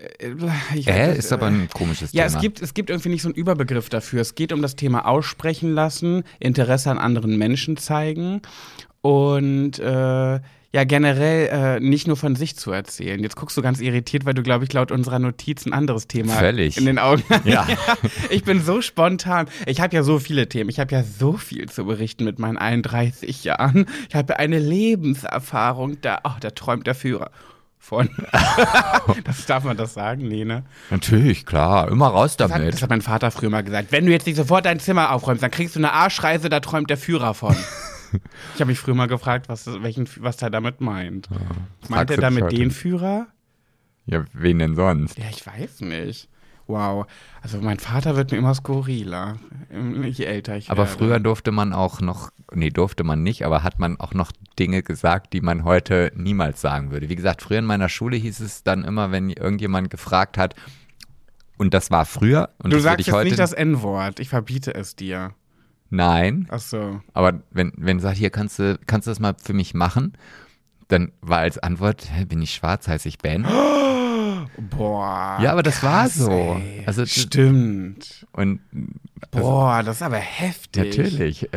ich 0.75 0.87
äh, 0.87 1.09
das, 1.09 1.19
ist 1.19 1.33
aber 1.33 1.47
ein 1.47 1.69
komisches 1.73 2.13
ja, 2.13 2.27
Thema. 2.27 2.37
es 2.37 2.43
gibt, 2.43 2.63
es 2.63 2.75
gibt 2.75 2.91
irgendwie 2.91 3.09
nicht 3.09 3.23
so 3.23 3.29
einen 3.29 3.35
Überbegriff 3.35 3.89
dafür. 3.89 4.21
Es 4.21 4.35
geht 4.35 4.53
um 4.53 4.61
das 4.61 4.77
Thema 4.77 5.07
aussprechen 5.07 5.73
lassen, 5.73 6.25
Interesse 6.39 6.91
an 6.91 6.99
anderen 6.99 7.37
Menschen 7.39 7.79
zeigen 7.79 8.43
und 9.01 9.79
äh, 9.79 10.41
ja, 10.77 10.85
generell 10.85 11.79
äh, 11.79 11.81
nicht 11.81 12.07
nur 12.07 12.19
von 12.19 12.37
sich 12.37 12.55
zu 12.55 12.71
erzählen. 12.71 13.23
Jetzt 13.23 13.35
guckst 13.35 13.57
du 13.57 13.63
ganz 13.63 13.81
irritiert, 13.81 14.27
weil 14.27 14.35
du, 14.35 14.43
glaube 14.43 14.65
ich, 14.65 14.73
laut 14.75 14.93
unserer 14.93 15.19
Notiz 15.19 15.65
ein 15.65 15.73
anderes 15.73 16.07
Thema 16.07 16.35
Völlig. 16.35 16.77
in 16.77 16.85
den 16.85 16.99
Augen 16.99 17.23
hast. 17.31 17.47
Ja. 17.47 17.67
Ich 18.29 18.45
bin 18.45 18.63
so 18.63 18.83
spontan. 18.83 19.49
Ich 19.65 19.81
habe 19.81 19.97
ja 19.97 20.03
so 20.03 20.19
viele 20.19 20.51
Themen. 20.51 20.69
Ich 20.69 20.79
habe 20.79 20.95
ja 20.95 21.03
so 21.03 21.39
viel 21.39 21.71
zu 21.71 21.87
berichten 21.87 22.25
mit 22.25 22.39
meinen 22.39 22.59
31 22.59 23.43
Jahren. 23.45 23.87
Ich 24.11 24.15
habe 24.15 24.39
eine 24.39 24.59
Lebenserfahrung. 24.59 25.99
Da, 26.03 26.21
oh, 26.25 26.33
da 26.41 26.51
träumt 26.51 26.87
der 26.87 26.95
Führer 26.95 27.31
von. 27.79 28.11
das 29.25 29.47
darf 29.47 29.65
man 29.65 29.79
das 29.79 29.95
sagen? 29.95 30.29
Nee, 30.29 30.45
ne? 30.45 30.65
Natürlich, 30.91 31.47
klar, 31.47 31.89
immer 31.89 32.09
raus 32.09 32.37
Das 32.37 32.51
hat, 32.53 32.61
damit. 32.61 32.75
das 32.75 32.83
hat 32.83 32.91
mein 32.91 33.01
Vater 33.01 33.31
früher 33.31 33.49
mal 33.49 33.65
gesagt. 33.65 33.93
Wenn 33.93 34.05
du 34.05 34.13
jetzt 34.13 34.27
nicht 34.27 34.37
sofort 34.37 34.67
dein 34.67 34.79
Zimmer 34.79 35.13
aufräumst, 35.13 35.43
dann 35.43 35.51
kriegst 35.51 35.75
du 35.75 35.81
eine 35.81 35.95
Arschreise, 35.95 36.51
da 36.51 36.61
träumt 36.61 36.91
der 36.91 36.99
Führer 36.99 37.33
von. 37.33 37.57
ich 38.55 38.61
habe 38.61 38.67
mich 38.71 38.79
früher 38.79 38.95
mal 38.95 39.09
gefragt, 39.09 39.49
was, 39.49 39.67
welchen, 39.83 40.09
was 40.21 40.41
er 40.43 40.51
damit 40.51 40.81
meint. 40.81 41.29
Meint 41.31 42.11
fragst 42.11 42.11
er 42.11 42.17
damit 42.21 42.53
den. 42.53 42.71
Führer? 42.71 43.27
Ja, 44.07 44.25
wen 44.33 44.59
denn 44.59 44.75
sonst? 44.77 45.19
Ja, 45.19 45.25
ich 45.31 45.47
weiß 45.47 45.81
nicht. 45.81 46.29
Wow. 46.69 47.07
Also 47.43 47.59
mein 47.61 47.79
Vater 47.79 48.17
wird 48.17 48.33
mir 48.33 48.39
immer 48.39 48.55
skurriler, 48.55 49.37
je 50.03 50.25
älter 50.25 50.57
ich 50.57 50.69
Aber 50.69 50.85
werde. 50.85 50.99
früher 50.99 51.21
durfte 51.21 51.53
man 51.53 51.73
auch 51.73 52.01
noch, 52.01 52.31
nee, 52.53 52.71
durfte 52.71 53.05
man 53.05 53.23
nicht, 53.23 53.45
aber 53.47 53.63
hat 53.63 53.79
man 53.79 54.01
auch 54.01 54.15
noch 54.15 54.33
Dinge 54.59 54.83
gesagt, 54.83 55.33
die 55.33 55.41
man 55.41 55.63
heute 55.63 56.11
niemals 56.17 56.61
sagen 56.61 56.91
würde. 56.91 57.09
Wie 57.09 57.15
gesagt, 57.15 57.43
früher 57.43 57.61
in 57.61 57.67
meiner 57.67 57.89
Schule 57.89 58.17
hieß 58.17 58.41
es 58.41 58.65
dann 58.65 58.83
immer, 58.83 59.13
wenn 59.13 59.31
irgendjemand 59.31 59.91
gefragt 59.91 60.39
hat, 60.39 60.57
und 61.57 61.73
das 61.73 61.91
war 61.91 62.05
früher, 62.05 62.51
und 62.59 62.73
Du 62.73 62.81
sagst 62.81 63.01
ich 63.01 63.07
jetzt 63.07 63.15
heute. 63.15 63.29
nicht 63.29 63.39
das 63.39 63.53
N-Wort. 63.53 64.21
Ich 64.21 64.29
verbiete 64.29 64.75
es 64.75 64.95
dir. 64.97 65.35
Nein, 65.91 66.47
Ach 66.51 66.61
so. 66.61 67.01
aber 67.15 67.41
wenn, 67.51 67.73
wenn 67.77 67.99
du 67.99 68.03
sagst, 68.03 68.19
hier 68.19 68.31
kannst 68.31 68.59
du, 68.59 68.79
kannst 68.87 69.07
du 69.07 69.11
das 69.11 69.21
mal 69.21 69.35
für 69.43 69.53
mich 69.53 69.75
machen, 69.75 70.13
dann 70.89 71.13
war 71.21 71.39
als 71.39 71.59
Antwort, 71.59 72.09
bin 72.29 72.43
ich 72.43 72.55
schwarz, 72.55 72.89
heiße 72.89 73.09
ich 73.09 73.19
Ben. 73.19 73.47
Boah. 74.71 75.39
Ja, 75.43 75.53
aber 75.53 75.63
das 75.63 75.83
war 75.83 76.05
krass, 76.05 76.15
so. 76.15 76.31
Ey. 76.31 76.83
Also, 76.87 77.05
Stimmt. 77.05 78.27
Und 78.33 78.61
Boah, 79.31 79.83
das 79.83 79.97
ist 79.97 80.03
aber 80.03 80.17
heftig. 80.17 80.97
Natürlich. 80.97 81.49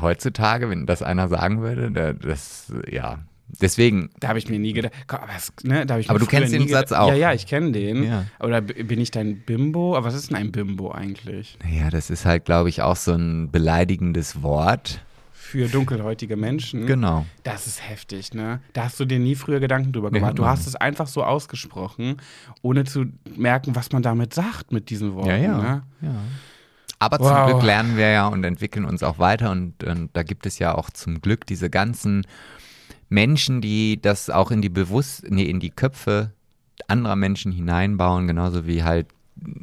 Heutzutage, 0.00 0.70
wenn 0.70 0.86
das 0.86 1.02
einer 1.02 1.28
sagen 1.28 1.60
würde, 1.60 1.90
da, 1.90 2.12
das, 2.12 2.72
ja. 2.90 3.18
Deswegen, 3.60 4.10
Da 4.20 4.28
habe 4.28 4.38
ich 4.38 4.48
mir 4.48 4.58
nie 4.58 4.72
gedacht. 4.72 4.92
Komm, 5.06 5.20
Aber, 5.20 5.32
es, 5.36 5.52
ne, 5.62 5.86
da 5.86 5.98
ich 5.98 6.10
Aber 6.10 6.18
du 6.18 6.26
kennst 6.26 6.52
den 6.52 6.68
Satz 6.68 6.92
auch. 6.92 7.08
Ja, 7.08 7.14
ja, 7.14 7.32
ich 7.32 7.46
kenne 7.46 7.72
den. 7.72 8.04
Ja. 8.04 8.26
Oder 8.40 8.60
bin 8.60 9.00
ich 9.00 9.10
dein 9.10 9.40
Bimbo? 9.40 9.96
Aber 9.96 10.06
was 10.06 10.14
ist 10.14 10.30
denn 10.30 10.36
ein 10.36 10.52
Bimbo 10.52 10.90
eigentlich? 10.92 11.56
naja, 11.64 11.90
das 11.90 12.10
ist 12.10 12.24
halt, 12.26 12.44
glaube 12.44 12.68
ich, 12.68 12.82
auch 12.82 12.96
so 12.96 13.12
ein 13.14 13.50
beleidigendes 13.50 14.42
Wort. 14.42 15.00
Für 15.32 15.66
dunkelhäutige 15.66 16.36
Menschen. 16.36 16.84
Genau. 16.84 17.24
Das 17.42 17.66
ist 17.66 17.88
heftig, 17.88 18.34
ne? 18.34 18.60
Da 18.74 18.84
hast 18.84 19.00
du 19.00 19.06
dir 19.06 19.18
nie 19.18 19.34
früher 19.34 19.60
Gedanken 19.60 19.92
drüber 19.92 20.10
Nee, 20.10 20.18
gemacht. 20.18 20.38
Du 20.38 20.42
hat 20.44 20.50
man 20.50 20.58
hast 20.58 20.66
es 20.66 20.76
einfach 20.76 21.06
so 21.06 21.24
ausgesprochen, 21.24 22.18
ohne 22.60 22.84
zu 22.84 23.06
merken, 23.34 23.74
was 23.74 23.90
man 23.92 24.02
damit 24.02 24.34
sagt 24.34 24.72
mit 24.72 24.90
diesen 24.90 25.14
Worten. 25.14 25.30
Ja, 25.30 25.36
ja. 25.38 25.56
Ne? 25.58 25.82
ja. 26.02 26.14
Aber 26.98 27.18
Wow. 27.20 27.28
zum 27.28 27.46
Glück 27.46 27.62
lernen 27.62 27.96
wir 27.96 28.08
ja 28.10 28.26
und 28.26 28.44
entwickeln 28.44 28.84
uns 28.84 29.02
auch 29.02 29.18
weiter 29.18 29.50
und, 29.50 29.82
und 29.84 30.10
da 30.12 30.22
gibt 30.22 30.44
es 30.44 30.58
ja 30.58 30.74
auch 30.74 30.90
zum 30.90 31.22
Glück 31.22 31.46
diese 31.46 31.70
ganzen 31.70 32.26
Menschen, 33.08 33.60
die 33.60 34.00
das 34.00 34.30
auch 34.30 34.50
in 34.50 34.62
die 34.62 34.68
Bewusst, 34.68 35.24
nee, 35.30 35.44
in 35.44 35.60
die 35.60 35.70
Köpfe 35.70 36.32
anderer 36.86 37.16
Menschen 37.16 37.52
hineinbauen, 37.52 38.26
genauso 38.26 38.66
wie 38.66 38.82
halt 38.82 39.08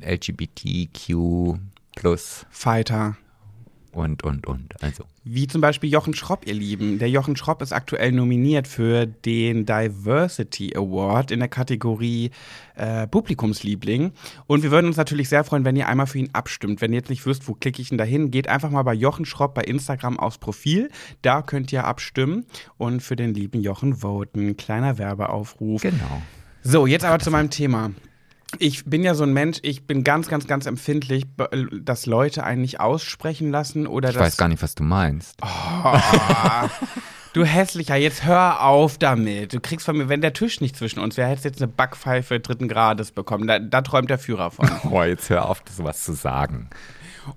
LGBTQ 0.01 1.59
plus 1.95 2.45
Fighter. 2.49 3.17
Und, 3.95 4.23
und, 4.23 4.45
und. 4.45 4.83
Also. 4.83 5.05
Wie 5.23 5.47
zum 5.47 5.61
Beispiel 5.61 5.89
Jochen 5.89 6.13
Schropp, 6.13 6.45
ihr 6.45 6.53
Lieben. 6.53 6.99
Der 6.99 7.09
Jochen 7.09 7.35
Schropp 7.35 7.61
ist 7.61 7.71
aktuell 7.71 8.11
nominiert 8.11 8.67
für 8.67 9.05
den 9.05 9.65
Diversity 9.65 10.75
Award 10.75 11.31
in 11.31 11.39
der 11.39 11.47
Kategorie 11.47 12.31
äh, 12.75 13.07
Publikumsliebling. 13.07 14.11
Und 14.47 14.63
wir 14.63 14.71
würden 14.71 14.87
uns 14.87 14.97
natürlich 14.97 15.29
sehr 15.29 15.43
freuen, 15.43 15.63
wenn 15.65 15.75
ihr 15.75 15.87
einmal 15.87 16.07
für 16.07 16.19
ihn 16.19 16.29
abstimmt. 16.33 16.81
Wenn 16.81 16.91
ihr 16.91 16.99
jetzt 16.99 17.09
nicht 17.09 17.25
wisst, 17.25 17.47
wo 17.47 17.53
klicke 17.53 17.81
ich 17.81 17.89
denn 17.89 17.97
dahin, 17.97 18.31
geht 18.31 18.49
einfach 18.49 18.69
mal 18.69 18.83
bei 18.83 18.93
Jochen 18.93 19.25
Schropp 19.25 19.53
bei 19.53 19.61
Instagram 19.61 20.19
aufs 20.19 20.37
Profil. 20.37 20.89
Da 21.21 21.41
könnt 21.41 21.71
ihr 21.71 21.85
abstimmen 21.85 22.45
und 22.77 23.01
für 23.01 23.15
den 23.15 23.33
lieben 23.33 23.61
Jochen 23.61 24.01
voten. 24.01 24.57
Kleiner 24.57 24.97
Werbeaufruf. 24.97 25.81
Genau. 25.81 26.21
So, 26.63 26.85
jetzt 26.85 27.05
aber 27.05 27.19
zu 27.19 27.31
meinem 27.31 27.49
Thema 27.49 27.91
ich 28.59 28.85
bin 28.85 29.03
ja 29.03 29.15
so 29.15 29.23
ein 29.23 29.33
Mensch, 29.33 29.59
ich 29.61 29.85
bin 29.87 30.03
ganz, 30.03 30.27
ganz, 30.27 30.47
ganz 30.47 30.65
empfindlich, 30.65 31.25
dass 31.81 32.05
Leute 32.05 32.43
einen 32.43 32.61
nicht 32.61 32.79
aussprechen 32.79 33.51
lassen 33.51 33.87
oder 33.87 34.09
Ich 34.09 34.15
dass, 34.15 34.23
weiß 34.23 34.37
gar 34.37 34.47
nicht, 34.47 34.61
was 34.61 34.75
du 34.75 34.83
meinst. 34.83 35.37
Oh, 35.41 35.47
du 37.33 37.45
hässlicher, 37.45 37.95
jetzt 37.95 38.25
hör 38.25 38.63
auf 38.63 38.97
damit. 38.97 39.53
Du 39.53 39.59
kriegst 39.59 39.85
von 39.85 39.97
mir, 39.97 40.09
wenn 40.09 40.21
der 40.21 40.33
Tisch 40.33 40.61
nicht 40.61 40.75
zwischen 40.75 40.99
uns 40.99 41.17
wäre, 41.17 41.29
hättest 41.29 41.45
jetzt 41.45 41.61
eine 41.61 41.71
Backpfeife 41.71 42.39
dritten 42.39 42.67
Grades 42.67 43.11
bekommen. 43.11 43.47
Da, 43.47 43.59
da 43.59 43.81
träumt 43.81 44.09
der 44.09 44.19
Führer 44.19 44.51
von. 44.51 44.69
Oh, 44.91 45.03
jetzt 45.03 45.29
hör 45.29 45.49
auf, 45.49 45.61
das 45.61 45.83
was 45.83 46.03
zu 46.03 46.13
sagen. 46.13 46.69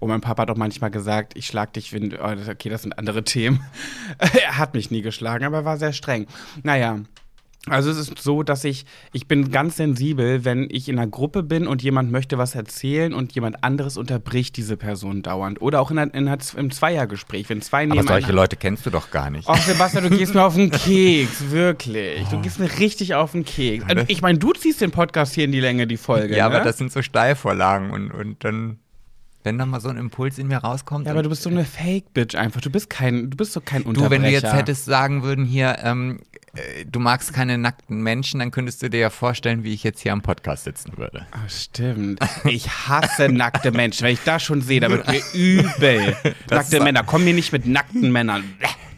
Und 0.01 0.09
mein 0.09 0.21
Papa 0.21 0.43
hat 0.43 0.51
auch 0.51 0.57
manchmal 0.57 0.91
gesagt, 0.91 1.37
ich 1.37 1.47
schlag 1.47 1.73
dich, 1.73 1.93
wenn, 1.93 2.15
oh, 2.15 2.51
okay, 2.51 2.69
das 2.69 2.83
sind 2.83 2.99
andere 2.99 3.25
Themen. 3.25 3.65
er 4.19 4.59
hat 4.59 4.75
mich 4.75 4.91
nie 4.91 5.03
geschlagen, 5.03 5.45
aber 5.45 5.59
er 5.59 5.65
war 5.65 5.77
sehr 5.79 5.93
streng. 5.93 6.27
Naja, 6.63 7.01
also 7.71 7.91
es 7.91 7.99
ist 7.99 8.19
so, 8.19 8.43
dass 8.43 8.65
ich, 8.65 8.85
ich 9.13 9.27
bin 9.27 9.51
ganz 9.51 9.77
sensibel, 9.77 10.45
wenn 10.45 10.69
ich 10.71 10.89
in 10.89 10.99
einer 10.99 11.09
Gruppe 11.09 11.43
bin 11.43 11.67
und 11.67 11.83
jemand 11.83 12.11
möchte 12.11 12.39
was 12.39 12.55
erzählen 12.55 13.13
und 13.15 13.33
jemand 13.33 13.65
anderes 13.65 13.97
unterbricht 13.97 14.57
diese 14.57 14.77
Person 14.77 15.23
dauernd. 15.23 15.61
Oder 15.61 15.81
auch 15.81 15.91
in 15.91 15.99
einer, 15.99 16.15
in 16.15 16.29
einer, 16.29 16.39
im 16.57 16.71
Zweiergespräch, 16.71 17.49
wenn 17.49 17.63
zwei 17.63 17.89
Aber 17.91 18.03
solche 18.03 18.33
Leute 18.33 18.57
kennst 18.57 18.87
du 18.87 18.91
doch 18.91 19.11
gar 19.11 19.31
nicht. 19.31 19.49
Ach 19.49 19.61
Sebastian, 19.61 20.11
du 20.11 20.17
gehst 20.17 20.35
mir 20.35 20.43
auf 20.43 20.55
den 20.55 20.71
Keks, 20.89 21.51
wirklich. 21.51 22.27
Du 22.29 22.41
gehst 22.41 22.59
mir 22.59 22.71
richtig 22.79 23.15
auf 23.15 23.33
den 23.33 23.45
Keks. 23.45 23.85
Ich 24.09 24.23
meine, 24.23 24.39
du 24.39 24.53
ziehst 24.53 24.81
den 24.81 24.91
Podcast 24.91 25.35
hier 25.35 25.45
in 25.45 25.53
die 25.53 25.61
Länge, 25.61 25.87
die 25.87 25.97
Folge. 25.97 26.37
Ja, 26.37 26.49
ne? 26.49 26.57
aber 26.57 26.65
das 26.65 26.79
sind 26.79 26.91
so 26.93 27.03
Steilvorlagen 27.03 27.91
und, 27.91 28.11
und 28.11 28.43
dann 28.45 28.79
wenn 29.49 29.57
dann 29.57 29.71
mal 29.71 29.81
so 29.81 29.89
ein 29.89 29.97
Impuls 29.97 30.39
in 30.39 30.49
mir 30.49 30.59
rauskommt. 30.59 31.07
Ja, 31.07 31.13
aber 31.13 31.23
du 31.23 31.31
bist 31.31 31.43
so 31.43 31.51
eine 31.51 31.65
Fake-Bitch 31.65 32.35
einfach. 32.35 32.61
Du 32.61 32.71
bist 32.71 32.91
kein, 32.91 33.31
du 33.31 33.37
bist 33.37 33.53
so 33.53 33.61
kein 33.61 33.83
Unterbrecher. 33.83 34.09
Du, 34.09 34.11
wenn 34.11 34.23
du 34.23 34.31
jetzt 34.31 34.53
hättest 34.53 34.85
sagen 34.85 35.23
würden 35.23 35.45
hier, 35.45 35.79
ähm, 35.83 36.19
äh, 36.33 36.38
du 36.87 37.01
magst 37.01 37.33
keine 37.33 37.59
nackten 37.59 38.03
Menschen, 38.03 38.41
dann 38.41 38.51
könntest 38.51 38.83
du 38.83 38.91
dir 38.91 39.01
ja 39.01 39.11
vorstellen, 39.11 39.65
wie 39.65 39.75
ich 39.75 39.85
jetzt 39.85 40.01
hier 40.01 40.13
am 40.13 40.23
Podcast 40.23 40.65
sitzen 40.65 40.97
würde. 40.97 41.27
Oh, 41.35 41.49
stimmt. 41.49 42.21
Ich 42.45 42.69
hasse 42.69 43.29
nackte 43.29 43.71
Menschen. 43.71 44.05
Wenn 44.05 44.15
ich 44.15 44.25
das 44.25 44.43
schon 44.43 44.63
sehe, 44.63 44.81
da 44.81 44.91
wird 44.91 45.07
mir 45.09 45.23
übel. 45.35 46.17
Das 46.47 46.71
nackte 46.71 46.85
Männer. 46.85 47.05
Komm 47.05 47.25
mir 47.25 47.35
nicht 47.35 47.53
mit 47.53 47.67
nackten 47.67 48.11
Männern. 48.11 48.45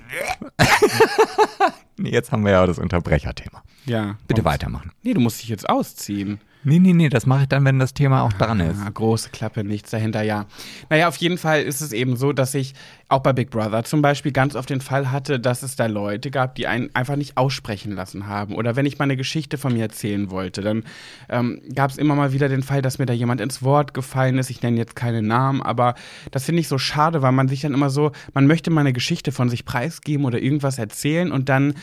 jetzt 1.98 2.32
haben 2.32 2.44
wir 2.44 2.52
ja 2.52 2.66
das 2.66 2.78
Unterbrecherthema. 2.78 3.62
Ja. 3.86 4.16
Bitte 4.26 4.44
weitermachen. 4.44 4.92
Nee, 5.02 5.14
du 5.14 5.20
musst 5.20 5.42
dich 5.42 5.48
jetzt 5.48 5.68
ausziehen. 5.68 6.40
Nee, 6.62 6.78
nee, 6.78 6.92
nee, 6.92 7.08
das 7.08 7.24
mache 7.24 7.42
ich 7.42 7.48
dann, 7.48 7.64
wenn 7.64 7.78
das 7.78 7.94
Thema 7.94 8.22
auch 8.22 8.32
dran 8.34 8.60
ist. 8.60 8.78
Ah, 8.84 8.90
große 8.92 9.30
Klappe, 9.30 9.64
nichts 9.64 9.90
dahinter, 9.90 10.22
ja. 10.22 10.44
Naja, 10.90 11.08
auf 11.08 11.16
jeden 11.16 11.38
Fall 11.38 11.62
ist 11.62 11.80
es 11.80 11.92
eben 11.92 12.16
so, 12.16 12.34
dass 12.34 12.54
ich 12.54 12.74
auch 13.08 13.20
bei 13.20 13.32
Big 13.32 13.50
Brother 13.50 13.82
zum 13.84 14.02
Beispiel 14.02 14.30
ganz 14.30 14.54
oft 14.54 14.68
den 14.68 14.82
Fall 14.82 15.10
hatte, 15.10 15.40
dass 15.40 15.62
es 15.62 15.76
da 15.76 15.86
Leute 15.86 16.30
gab, 16.30 16.54
die 16.54 16.66
einen 16.66 16.94
einfach 16.94 17.16
nicht 17.16 17.38
aussprechen 17.38 17.92
lassen 17.92 18.26
haben. 18.26 18.54
Oder 18.54 18.76
wenn 18.76 18.84
ich 18.84 18.98
meine 18.98 19.16
Geschichte 19.16 19.56
von 19.56 19.72
mir 19.72 19.82
erzählen 19.82 20.30
wollte, 20.30 20.60
dann 20.60 20.84
ähm, 21.30 21.62
gab 21.74 21.90
es 21.90 21.96
immer 21.96 22.14
mal 22.14 22.32
wieder 22.32 22.50
den 22.50 22.62
Fall, 22.62 22.82
dass 22.82 22.98
mir 22.98 23.06
da 23.06 23.14
jemand 23.14 23.40
ins 23.40 23.62
Wort 23.62 23.94
gefallen 23.94 24.36
ist. 24.36 24.50
Ich 24.50 24.62
nenne 24.62 24.76
jetzt 24.76 24.94
keine 24.94 25.22
Namen, 25.22 25.62
aber 25.62 25.94
das 26.30 26.44
finde 26.44 26.60
ich 26.60 26.68
so 26.68 26.76
schade, 26.76 27.22
weil 27.22 27.32
man 27.32 27.48
sich 27.48 27.62
dann 27.62 27.72
immer 27.72 27.88
so, 27.88 28.12
man 28.34 28.46
möchte 28.46 28.70
meine 28.70 28.92
Geschichte 28.92 29.32
von 29.32 29.48
sich 29.48 29.64
preisgeben 29.64 30.26
oder 30.26 30.40
irgendwas 30.40 30.78
erzählen 30.78 31.32
und 31.32 31.48
dann 31.48 31.74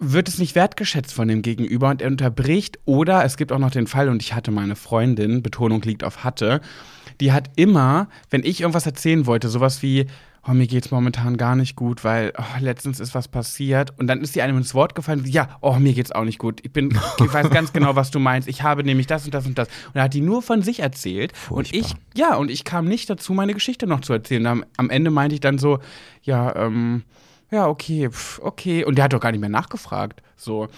wird 0.00 0.28
es 0.28 0.38
nicht 0.38 0.54
wertgeschätzt 0.54 1.12
von 1.12 1.28
dem 1.28 1.42
Gegenüber 1.42 1.90
und 1.90 2.02
er 2.02 2.08
unterbricht. 2.08 2.78
Oder 2.86 3.24
es 3.24 3.36
gibt 3.36 3.52
auch 3.52 3.58
noch 3.58 3.70
den 3.70 3.86
Fall, 3.86 4.08
und 4.08 4.22
ich 4.22 4.34
hatte 4.34 4.50
meine 4.50 4.74
Freundin, 4.74 5.42
Betonung 5.42 5.82
liegt 5.82 6.02
auf 6.02 6.24
hatte, 6.24 6.60
die 7.20 7.32
hat 7.32 7.50
immer, 7.56 8.08
wenn 8.30 8.42
ich 8.42 8.62
irgendwas 8.62 8.86
erzählen 8.86 9.26
wollte, 9.26 9.50
sowas 9.50 9.82
wie, 9.82 10.06
oh, 10.48 10.52
mir 10.52 10.66
geht's 10.66 10.90
momentan 10.90 11.36
gar 11.36 11.54
nicht 11.54 11.76
gut, 11.76 12.02
weil 12.02 12.32
oh, 12.38 12.60
letztens 12.60 12.98
ist 12.98 13.14
was 13.14 13.28
passiert. 13.28 13.92
Und 13.98 14.06
dann 14.06 14.22
ist 14.22 14.32
sie 14.32 14.40
einem 14.40 14.56
ins 14.56 14.74
Wort 14.74 14.94
gefallen, 14.94 15.24
ja, 15.26 15.58
oh, 15.60 15.74
mir 15.74 15.92
geht's 15.92 16.12
auch 16.12 16.24
nicht 16.24 16.38
gut. 16.38 16.60
Ich 16.62 16.72
bin, 16.72 16.98
ich 17.18 17.32
weiß 17.32 17.50
ganz 17.52 17.74
genau, 17.74 17.94
was 17.94 18.10
du 18.10 18.18
meinst. 18.18 18.48
Ich 18.48 18.62
habe 18.62 18.82
nämlich 18.82 19.06
das 19.06 19.26
und 19.26 19.34
das 19.34 19.46
und 19.46 19.58
das. 19.58 19.68
Und 19.68 19.96
da 19.96 20.04
hat 20.04 20.14
die 20.14 20.22
nur 20.22 20.40
von 20.40 20.62
sich 20.62 20.80
erzählt. 20.80 21.36
Furchtbar. 21.36 21.56
Und 21.58 21.74
ich, 21.74 21.94
ja, 22.14 22.36
und 22.36 22.50
ich 22.50 22.64
kam 22.64 22.86
nicht 22.86 23.10
dazu, 23.10 23.34
meine 23.34 23.52
Geschichte 23.52 23.86
noch 23.86 24.00
zu 24.00 24.14
erzählen. 24.14 24.46
Am, 24.46 24.64
am 24.78 24.88
Ende 24.88 25.10
meinte 25.10 25.34
ich 25.34 25.40
dann 25.40 25.58
so, 25.58 25.78
ja, 26.22 26.56
ähm, 26.56 27.04
ja, 27.50 27.68
okay, 27.68 28.10
pf, 28.10 28.40
okay. 28.40 28.84
Und 28.84 28.96
der 28.96 29.04
hat 29.04 29.12
doch 29.12 29.20
gar 29.20 29.32
nicht 29.32 29.40
mehr 29.40 29.48
nachgefragt. 29.48 30.22
So. 30.36 30.68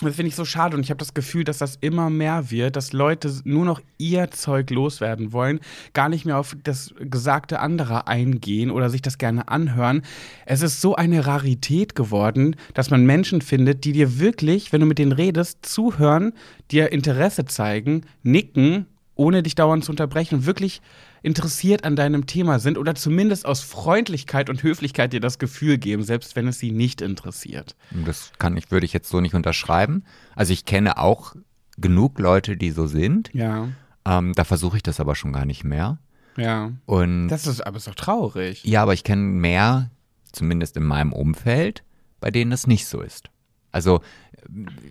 Das 0.00 0.14
finde 0.14 0.28
ich 0.28 0.36
so 0.36 0.44
schade 0.44 0.76
und 0.76 0.84
ich 0.84 0.90
habe 0.90 0.98
das 0.98 1.12
Gefühl, 1.12 1.42
dass 1.42 1.58
das 1.58 1.74
immer 1.80 2.08
mehr 2.08 2.52
wird, 2.52 2.76
dass 2.76 2.92
Leute 2.92 3.34
nur 3.42 3.64
noch 3.64 3.80
ihr 3.98 4.30
Zeug 4.30 4.70
loswerden 4.70 5.32
wollen, 5.32 5.58
gar 5.92 6.08
nicht 6.08 6.24
mehr 6.24 6.38
auf 6.38 6.56
das 6.62 6.94
Gesagte 7.00 7.58
anderer 7.58 8.06
eingehen 8.06 8.70
oder 8.70 8.90
sich 8.90 9.02
das 9.02 9.18
gerne 9.18 9.48
anhören. 9.48 10.02
Es 10.46 10.62
ist 10.62 10.80
so 10.80 10.94
eine 10.94 11.26
Rarität 11.26 11.96
geworden, 11.96 12.54
dass 12.74 12.90
man 12.90 13.06
Menschen 13.06 13.42
findet, 13.42 13.84
die 13.84 13.90
dir 13.90 14.20
wirklich, 14.20 14.72
wenn 14.72 14.78
du 14.80 14.86
mit 14.86 15.00
denen 15.00 15.10
redest, 15.10 15.66
zuhören, 15.66 16.32
dir 16.70 16.92
Interesse 16.92 17.46
zeigen, 17.46 18.02
nicken, 18.22 18.86
ohne 19.16 19.42
dich 19.42 19.56
dauernd 19.56 19.84
zu 19.84 19.90
unterbrechen 19.90 20.36
und 20.36 20.46
wirklich 20.46 20.80
interessiert 21.22 21.84
an 21.84 21.96
deinem 21.96 22.26
Thema 22.26 22.58
sind 22.58 22.78
oder 22.78 22.94
zumindest 22.94 23.46
aus 23.46 23.60
Freundlichkeit 23.60 24.48
und 24.50 24.62
Höflichkeit 24.62 25.12
dir 25.12 25.20
das 25.20 25.38
Gefühl 25.38 25.78
geben, 25.78 26.02
selbst 26.02 26.36
wenn 26.36 26.46
es 26.48 26.58
sie 26.58 26.70
nicht 26.70 27.00
interessiert. 27.00 27.76
Das 27.90 28.32
kann 28.38 28.56
ich, 28.56 28.70
würde 28.70 28.86
ich 28.86 28.92
jetzt 28.92 29.08
so 29.08 29.20
nicht 29.20 29.34
unterschreiben. 29.34 30.04
Also 30.34 30.52
ich 30.52 30.64
kenne 30.64 30.98
auch 30.98 31.34
genug 31.76 32.18
Leute, 32.18 32.56
die 32.56 32.70
so 32.70 32.86
sind. 32.86 33.30
Ja. 33.34 33.68
Ähm, 34.04 34.32
da 34.34 34.44
versuche 34.44 34.76
ich 34.78 34.82
das 34.82 35.00
aber 35.00 35.14
schon 35.14 35.32
gar 35.32 35.44
nicht 35.44 35.64
mehr. 35.64 35.98
Ja. 36.36 36.72
Und 36.86 37.28
Das 37.28 37.46
ist 37.46 37.60
aber 37.66 37.76
ist 37.78 37.88
doch 37.88 37.94
traurig. 37.96 38.64
ja, 38.64 38.82
aber 38.82 38.94
ich 38.94 39.02
kenne 39.04 39.22
mehr, 39.22 39.90
zumindest 40.32 40.76
in 40.76 40.84
meinem 40.84 41.12
Umfeld, 41.12 41.82
bei 42.20 42.30
denen 42.30 42.50
das 42.50 42.66
nicht 42.66 42.86
so 42.86 43.00
ist. 43.00 43.28
Also 43.72 44.00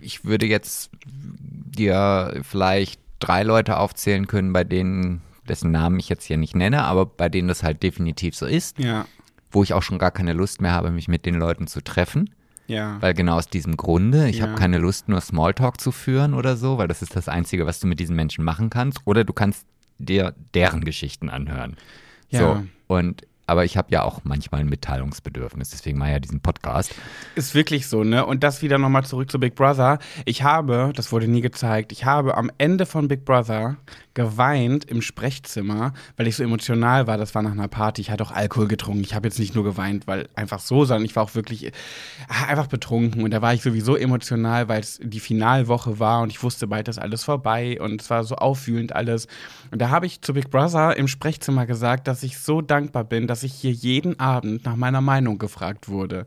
ich 0.01 0.23
würde 0.25 0.45
jetzt 0.45 0.91
dir 1.09 2.41
vielleicht 2.43 3.01
drei 3.19 3.43
Leute 3.43 3.77
aufzählen 3.77 4.27
können, 4.27 4.53
bei 4.53 4.63
denen, 4.63 5.21
dessen 5.47 5.71
Namen 5.71 5.99
ich 5.99 6.09
jetzt 6.09 6.25
hier 6.25 6.37
nicht 6.37 6.55
nenne, 6.55 6.83
aber 6.83 7.05
bei 7.05 7.29
denen 7.29 7.47
das 7.47 7.63
halt 7.63 7.81
definitiv 7.83 8.35
so 8.35 8.45
ist, 8.45 8.79
Ja. 8.79 9.05
wo 9.51 9.63
ich 9.63 9.73
auch 9.73 9.83
schon 9.83 9.97
gar 9.99 10.11
keine 10.11 10.33
Lust 10.33 10.61
mehr 10.61 10.71
habe, 10.73 10.91
mich 10.91 11.07
mit 11.07 11.25
den 11.25 11.35
Leuten 11.35 11.67
zu 11.67 11.81
treffen. 11.81 12.29
Ja. 12.67 12.97
Weil 13.01 13.13
genau 13.13 13.37
aus 13.37 13.47
diesem 13.47 13.77
Grunde, 13.77 14.27
ich 14.29 14.39
Ja. 14.39 14.47
habe 14.47 14.55
keine 14.55 14.77
Lust, 14.77 15.07
nur 15.07 15.21
Smalltalk 15.21 15.79
zu 15.79 15.91
führen 15.93 16.33
oder 16.33 16.57
so, 16.57 16.77
weil 16.77 16.87
das 16.89 17.01
ist 17.01 17.15
das 17.15 17.29
Einzige, 17.29 17.65
was 17.65 17.79
du 17.79 17.87
mit 17.87 17.99
diesen 17.99 18.15
Menschen 18.15 18.43
machen 18.43 18.69
kannst. 18.69 18.99
Oder 19.05 19.23
du 19.23 19.31
kannst 19.31 19.65
dir 19.99 20.35
deren 20.53 20.83
Geschichten 20.83 21.29
anhören. 21.29 21.77
Ja. 22.29 22.39
So. 22.39 22.63
Und 22.87 23.25
aber 23.47 23.65
ich 23.65 23.77
habe 23.77 23.87
ja 23.91 24.03
auch 24.03 24.21
manchmal 24.23 24.61
ein 24.61 24.67
Mitteilungsbedürfnis, 24.67 25.69
deswegen 25.69 25.97
mache 25.97 26.09
ich 26.09 26.13
ja 26.13 26.19
diesen 26.19 26.41
Podcast. 26.41 26.93
Ist 27.35 27.55
wirklich 27.55 27.87
so, 27.87 28.03
ne? 28.03 28.25
Und 28.25 28.43
das 28.43 28.61
wieder 28.61 28.77
nochmal 28.77 29.05
zurück 29.05 29.31
zu 29.31 29.39
Big 29.39 29.55
Brother. 29.55 29.99
Ich 30.25 30.43
habe, 30.43 30.91
das 30.95 31.11
wurde 31.11 31.27
nie 31.27 31.41
gezeigt, 31.41 31.91
ich 31.91 32.05
habe 32.05 32.37
am 32.37 32.51
Ende 32.57 32.85
von 32.85 33.07
Big 33.07 33.25
Brother 33.25 33.77
geweint 34.17 34.83
im 34.85 35.03
Sprechzimmer, 35.03 35.93
weil 36.17 36.25
ich 36.25 36.35
so 36.35 36.43
emotional 36.43 37.05
war. 37.05 37.19
Das 37.19 37.35
war 37.35 37.43
nach 37.43 37.51
einer 37.51 37.67
Party. 37.67 38.01
Ich 38.01 38.09
hatte 38.09 38.23
auch 38.23 38.31
Alkohol 38.31 38.67
getrunken. 38.67 39.01
Ich 39.01 39.13
habe 39.13 39.27
jetzt 39.27 39.37
nicht 39.37 39.53
nur 39.53 39.63
geweint, 39.63 40.07
weil 40.07 40.27
einfach 40.33 40.59
so, 40.59 40.85
sondern 40.85 41.05
ich 41.05 41.15
war 41.15 41.21
auch 41.21 41.35
wirklich 41.35 41.71
ah, 42.27 42.45
einfach 42.47 42.65
betrunken. 42.65 43.23
Und 43.23 43.29
da 43.29 43.43
war 43.43 43.53
ich 43.53 43.61
sowieso 43.61 43.95
emotional, 43.95 44.69
weil 44.69 44.79
es 44.79 44.99
die 45.03 45.19
Finalwoche 45.19 45.99
war 45.99 46.21
und 46.23 46.31
ich 46.31 46.41
wusste, 46.41 46.65
bald 46.65 46.87
ist 46.87 46.97
alles 46.97 47.23
vorbei 47.25 47.79
und 47.79 48.01
es 48.01 48.09
war 48.09 48.23
so 48.23 48.35
auffühlend 48.37 48.95
alles. 48.95 49.27
Und 49.69 49.83
da 49.83 49.91
habe 49.91 50.07
ich 50.07 50.21
zu 50.21 50.33
Big 50.33 50.49
Brother 50.49 50.97
im 50.97 51.07
Sprechzimmer 51.07 51.67
gesagt, 51.67 52.07
dass 52.07 52.23
ich 52.23 52.39
so 52.39 52.61
dankbar 52.61 53.03
bin, 53.03 53.27
dass 53.27 53.36
ich 53.43 53.53
hier 53.53 53.71
jeden 53.71 54.19
Abend 54.19 54.65
nach 54.65 54.75
meiner 54.75 55.01
Meinung 55.01 55.37
gefragt 55.37 55.89
wurde. 55.89 56.25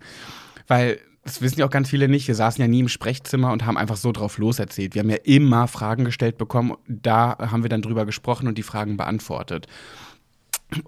Weil 0.67 0.99
das 1.25 1.43
wissen 1.43 1.61
ja 1.61 1.67
auch 1.67 1.71
ganz 1.71 1.91
viele 1.91 2.09
nicht. 2.09 2.27
Wir 2.29 2.35
saßen 2.35 2.63
ja 2.63 2.69
nie 2.69 2.81
im 2.81 2.89
Sprechzimmer 2.89 3.53
und 3.53 3.67
haben 3.67 3.77
einfach 3.77 3.97
so 3.97 4.11
drauf 4.13 4.39
loserzählt. 4.39 4.95
Wir 4.95 5.01
haben 5.01 5.11
ja 5.11 5.19
immer 5.23 5.69
Fragen 5.69 6.05
gestellt 6.05 6.39
bekommen. 6.39 6.77
Da 6.89 7.37
haben 7.39 7.63
wir 7.63 7.69
dann 7.69 7.83
drüber 7.83 8.07
gesprochen 8.07 8.49
und 8.49 8.57
die 8.57 8.63
Fragen 8.63 8.97
beantwortet. 8.97 9.67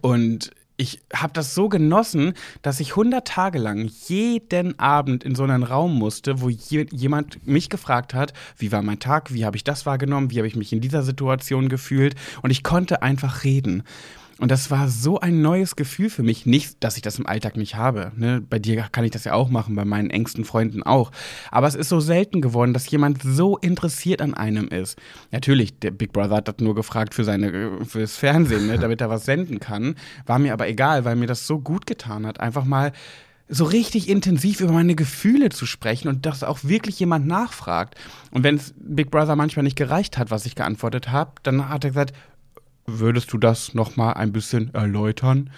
Und 0.01 0.51
ich 0.77 1.01
habe 1.15 1.33
das 1.33 1.55
so 1.55 1.69
genossen, 1.69 2.33
dass 2.63 2.81
ich 2.81 2.91
100 2.91 3.27
Tage 3.27 3.59
lang 3.59 3.91
jeden 4.09 4.79
Abend 4.79 5.23
in 5.23 5.35
so 5.35 5.45
einen 5.45 5.63
Raum 5.63 5.97
musste, 5.97 6.41
wo 6.41 6.49
je, 6.49 6.87
jemand 6.91 7.47
mich 7.47 7.69
gefragt 7.69 8.15
hat, 8.15 8.33
wie 8.57 8.73
war 8.73 8.83
mein 8.83 8.99
Tag, 8.99 9.33
wie 9.35 9.45
habe 9.45 9.57
ich 9.57 9.65
das 9.65 9.87
wahrgenommen, 9.87 10.31
wie 10.31 10.39
habe 10.39 10.49
ich 10.49 10.57
mich 10.57 10.73
in 10.73 10.81
dieser 10.81 11.03
Situation 11.03 11.69
gefühlt. 11.69 12.15
Und 12.43 12.51
ich 12.51 12.63
konnte 12.63 13.03
einfach 13.03 13.45
reden. 13.45 13.83
Und 14.43 14.51
das 14.51 14.73
war 14.73 14.89
so 14.89 15.21
ein 15.21 15.41
neues 15.41 15.77
Gefühl 15.77 16.11
für 16.11 16.25
mich. 16.25 16.47
Nicht, 16.47 16.83
dass 16.83 16.97
ich 16.97 17.03
das 17.03 17.17
im 17.17 17.29
Alltag 17.29 17.57
nicht 17.57 17.77
habe. 17.77 18.11
Ne? 18.17 18.41
Bei 18.41 18.59
dir 18.59 18.89
kann 18.91 19.05
ich 19.05 19.13
das 19.13 19.23
ja 19.23 19.35
auch 19.35 19.51
machen, 19.51 19.77
bei 19.77 19.85
meinen 19.85 20.11
engsten 20.11 20.45
Freunden 20.45 20.83
auch. 20.83 21.13
Aber 21.53 21.69
es 21.69 21.77
ist 21.77 21.89
so 21.89 22.01
selten 22.01 22.41
geworden, 22.41 22.75
dass 22.75 22.91
jemand 22.91 23.23
so 23.23 23.57
interessiert 23.57 24.21
an 24.21 24.35
einem 24.35 24.67
ist. 24.67 24.99
Natürlich, 25.31 25.79
der 25.79 25.93
Big 25.93 26.13
Brother 26.13 26.35
hat 26.35 26.49
das 26.49 26.57
nur 26.59 26.75
gefragt 26.75 27.15
für 27.15 27.23
seine, 27.23 27.85
fürs 27.85 28.17
Fernsehen, 28.17 28.67
ne? 28.67 28.81
damit 28.81 29.01
er 29.01 29.09
was 29.09 29.27
senden 29.27 29.61
kann. 29.61 29.95
War 30.27 30.41
mir 30.41 30.55
aber 30.55 30.67
egal, 30.67 31.05
weil 31.05 31.15
mir 31.15 31.29
das 31.29 31.47
so 31.47 31.61
gut 31.61 31.87
getan 31.87 32.27
hat, 32.27 32.41
einfach 32.41 32.65
mal 32.65 32.91
so 33.49 33.65
richtig 33.65 34.09
intensiv 34.09 34.61
über 34.61 34.73
meine 34.73 34.97
Gefühle 34.97 35.51
zu 35.51 35.67
sprechen 35.67 36.09
und 36.09 36.27
dass 36.27 36.43
auch 36.43 36.65
wirklich 36.65 36.99
jemand 36.99 37.29
nachfragt. 37.29 37.97
Und 38.33 38.43
wenn 38.43 38.57
es 38.57 38.75
Big 38.77 39.13
Brother 39.13 39.37
manchmal 39.37 39.63
nicht 39.63 39.77
gereicht 39.77 40.19
hat, 40.19 40.33
was 40.33 40.47
ich 40.47 40.57
geantwortet 40.57 41.11
habe, 41.11 41.33
dann 41.45 41.69
hat 41.69 41.85
er 41.85 41.91
gesagt, 41.91 42.13
würdest 42.87 43.33
du 43.33 43.39
das 43.39 43.75
noch 43.75 43.97
mal 43.97 44.13
ein 44.13 44.33
bisschen 44.33 44.73
erläutern? 44.75 45.51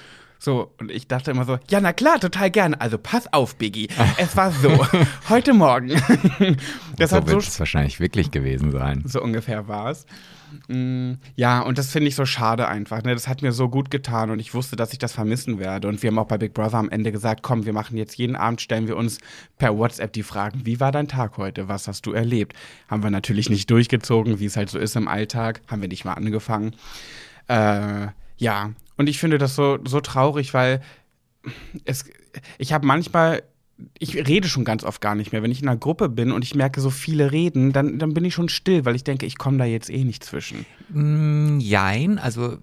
So, 0.45 0.71
und 0.79 0.91
ich 0.91 1.09
dachte 1.09 1.31
immer 1.31 1.47
so, 1.47 1.59
ja, 1.71 1.81
na 1.81 1.95
klar, 1.95 2.21
total 2.21 2.51
gerne. 2.51 2.79
Also 2.79 2.99
pass 2.99 3.33
auf, 3.33 3.57
Biggie. 3.57 3.89
Es 4.19 4.37
war 4.37 4.51
so, 4.51 4.87
heute 5.31 5.55
Morgen. 5.55 5.89
das 6.99 7.11
so 7.11 7.17
wird 7.17 7.29
so 7.29 7.39
es 7.39 7.59
wahrscheinlich 7.59 7.99
wirklich 7.99 8.31
gewesen 8.31 8.71
sein. 8.71 9.03
So 9.07 9.23
ungefähr 9.23 9.69
war 9.69 9.91
es. 9.91 10.05
Mm, 10.69 11.15
ja, 11.35 11.63
und 11.63 11.79
das 11.79 11.91
finde 11.91 12.09
ich 12.09 12.15
so 12.15 12.27
schade 12.27 12.69
einfach. 12.69 13.03
Ne? 13.03 13.15
Das 13.15 13.27
hat 13.27 13.41
mir 13.41 13.53
so 13.53 13.71
gut 13.71 13.91
getan 13.91 14.31
und 14.31 14.39
ich 14.39 14.53
wusste, 14.53 14.77
dass 14.77 14.93
ich 14.93 14.99
das 14.99 15.13
vermissen 15.13 15.59
werde. 15.59 15.89
Und 15.89 16.03
wir 16.03 16.11
haben 16.11 16.19
auch 16.19 16.27
bei 16.27 16.37
Big 16.37 16.53
Brother 16.53 16.77
am 16.77 16.91
Ende 16.91 17.11
gesagt, 17.11 17.43
komm, 17.43 17.65
wir 17.65 17.73
machen 17.73 17.97
jetzt 17.97 18.19
jeden 18.19 18.37
Abend, 18.37 18.61
stellen 18.61 18.87
wir 18.87 18.99
uns 18.99 19.21
per 19.57 19.79
WhatsApp 19.79 20.13
die 20.13 20.23
Fragen, 20.23 20.67
wie 20.67 20.79
war 20.79 20.93
dein 20.93 21.09
Tag 21.09 21.39
heute? 21.39 21.69
Was 21.69 21.89
hast 21.89 22.05
du 22.05 22.13
erlebt? 22.13 22.55
Haben 22.89 23.03
wir 23.03 23.11
natürlich 23.11 23.49
nicht 23.49 23.71
durchgezogen, 23.71 24.41
wie 24.41 24.45
es 24.45 24.59
halt 24.59 24.69
so 24.69 24.79
ist 24.79 24.95
im 24.95 25.09
Alltag. 25.09 25.63
Haben 25.69 25.81
wir 25.81 25.89
nicht 25.89 26.05
mal 26.05 26.13
angefangen. 26.13 26.77
Äh, 27.49 28.09
ja, 28.37 28.73
und 28.97 29.09
ich 29.09 29.19
finde 29.19 29.39
das 29.39 29.55
so, 29.55 29.79
so 29.85 30.01
traurig, 30.01 30.55
weil 30.55 30.83
es, 31.85 32.05
ich 32.59 32.73
habe 32.73 32.87
manchmal 32.87 33.43
ich 33.99 34.15
rede 34.15 34.49
schon 34.49 34.65
ganz 34.65 34.85
oft 34.85 35.01
gar 35.01 35.15
nicht 35.15 35.33
mehr. 35.33 35.43
Wenn 35.43 35.51
ich 35.51 35.63
in 35.63 35.69
einer 35.69 35.79
Gruppe 35.79 36.09
bin 36.09 36.31
und 36.31 36.45
ich 36.45 36.55
merke, 36.55 36.81
so 36.81 36.91
viele 36.91 37.33
reden, 37.33 37.73
dann, 37.73 37.99
dann 37.99 38.15
bin 38.15 38.25
ich 38.25 38.35
schon 38.35 38.49
still, 38.49 38.85
weil 38.85 38.95
ich 38.95 39.05
denke, 39.05 39.27
ich 39.27 39.37
komme 39.37 39.59
da 39.59 39.65
jetzt 39.65 39.91
eh 39.91 40.05
nicht 40.05 40.25
zwischen. 40.25 40.65
Mm, 40.91 41.59
jein, 41.59 42.19
also 42.19 42.57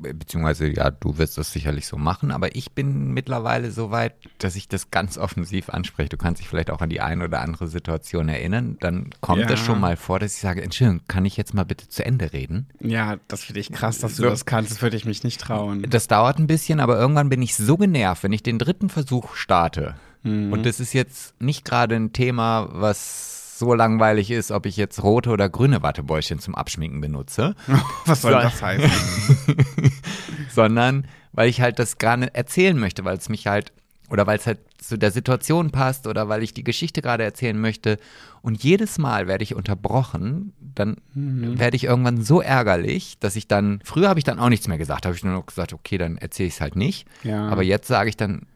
beziehungsweise 0.00 0.68
ja, 0.68 0.90
du 0.90 1.18
wirst 1.18 1.38
das 1.38 1.52
sicherlich 1.52 1.86
so 1.86 1.96
machen, 1.96 2.30
aber 2.30 2.54
ich 2.56 2.72
bin 2.72 3.12
mittlerweile 3.12 3.70
so 3.70 3.90
weit, 3.90 4.14
dass 4.38 4.56
ich 4.56 4.68
das 4.68 4.90
ganz 4.90 5.18
offensiv 5.18 5.68
anspreche. 5.68 6.08
Du 6.08 6.16
kannst 6.16 6.40
dich 6.40 6.48
vielleicht 6.48 6.70
auch 6.70 6.80
an 6.80 6.90
die 6.90 7.00
eine 7.00 7.24
oder 7.24 7.40
andere 7.40 7.68
Situation 7.68 8.28
erinnern. 8.28 8.76
Dann 8.80 9.10
kommt 9.20 9.42
ja. 9.42 9.50
es 9.50 9.60
schon 9.60 9.80
mal 9.80 9.96
vor, 9.96 10.18
dass 10.18 10.34
ich 10.34 10.40
sage, 10.40 10.62
Entschuldigung, 10.62 11.02
kann 11.08 11.24
ich 11.24 11.36
jetzt 11.36 11.54
mal 11.54 11.64
bitte 11.64 11.88
zu 11.88 12.04
Ende 12.04 12.32
reden? 12.32 12.66
Ja, 12.80 13.16
das 13.28 13.44
finde 13.44 13.60
ich 13.60 13.72
krass, 13.72 13.98
dass 13.98 14.16
du 14.16 14.22
so. 14.22 14.30
das 14.30 14.46
kannst. 14.46 14.70
Das 14.70 14.82
würde 14.82 14.96
ich 14.96 15.04
mich 15.04 15.24
nicht 15.24 15.40
trauen. 15.40 15.86
Das 15.88 16.06
dauert 16.06 16.38
ein 16.38 16.46
bisschen, 16.46 16.80
aber 16.80 16.98
irgendwann 16.98 17.28
bin 17.28 17.42
ich 17.42 17.54
so 17.54 17.76
genervt, 17.76 18.22
wenn 18.22 18.32
ich 18.32 18.42
den 18.42 18.58
dritten 18.58 18.88
Versuch 18.88 19.34
starte. 19.34 19.94
Mhm. 20.22 20.52
Und 20.52 20.66
das 20.66 20.80
ist 20.80 20.92
jetzt 20.92 21.40
nicht 21.40 21.64
gerade 21.64 21.96
ein 21.96 22.12
Thema, 22.12 22.68
was 22.72 23.39
so 23.60 23.74
langweilig 23.74 24.32
ist, 24.32 24.50
ob 24.50 24.66
ich 24.66 24.76
jetzt 24.76 25.02
rote 25.02 25.30
oder 25.30 25.48
grüne 25.48 25.82
Wattebäuschen 25.82 26.40
zum 26.40 26.56
Abschminken 26.56 27.00
benutze. 27.00 27.54
Was 28.06 28.22
soll 28.22 28.32
so, 28.32 28.38
das 28.40 28.60
heißen? 28.60 28.90
sondern 30.50 31.06
weil 31.32 31.48
ich 31.48 31.60
halt 31.60 31.78
das 31.78 31.98
gerne 31.98 32.34
erzählen 32.34 32.76
möchte, 32.76 33.04
weil 33.04 33.16
es 33.16 33.28
mich 33.28 33.46
halt 33.46 33.72
oder 34.10 34.26
weil 34.26 34.38
es 34.38 34.46
halt 34.46 34.58
zu 34.78 34.98
der 34.98 35.12
Situation 35.12 35.70
passt 35.70 36.08
oder 36.08 36.28
weil 36.28 36.42
ich 36.42 36.52
die 36.52 36.64
Geschichte 36.64 37.00
gerade 37.00 37.22
erzählen 37.22 37.58
möchte. 37.58 37.98
Und 38.42 38.62
jedes 38.64 38.98
Mal 38.98 39.28
werde 39.28 39.44
ich 39.44 39.54
unterbrochen, 39.54 40.52
dann 40.58 40.96
mhm. 41.14 41.58
werde 41.60 41.76
ich 41.76 41.84
irgendwann 41.84 42.22
so 42.22 42.40
ärgerlich, 42.40 43.18
dass 43.20 43.36
ich 43.36 43.46
dann, 43.46 43.80
früher 43.84 44.08
habe 44.08 44.18
ich 44.18 44.24
dann 44.24 44.40
auch 44.40 44.48
nichts 44.48 44.66
mehr 44.66 44.78
gesagt, 44.78 45.06
habe 45.06 45.14
ich 45.14 45.22
nur 45.22 45.34
noch 45.34 45.46
gesagt, 45.46 45.72
okay, 45.72 45.96
dann 45.96 46.16
erzähle 46.16 46.48
ich 46.48 46.54
es 46.54 46.60
halt 46.60 46.74
nicht. 46.74 47.06
Ja. 47.22 47.48
Aber 47.48 47.62
jetzt 47.62 47.86
sage 47.86 48.08
ich 48.08 48.16
dann, 48.16 48.46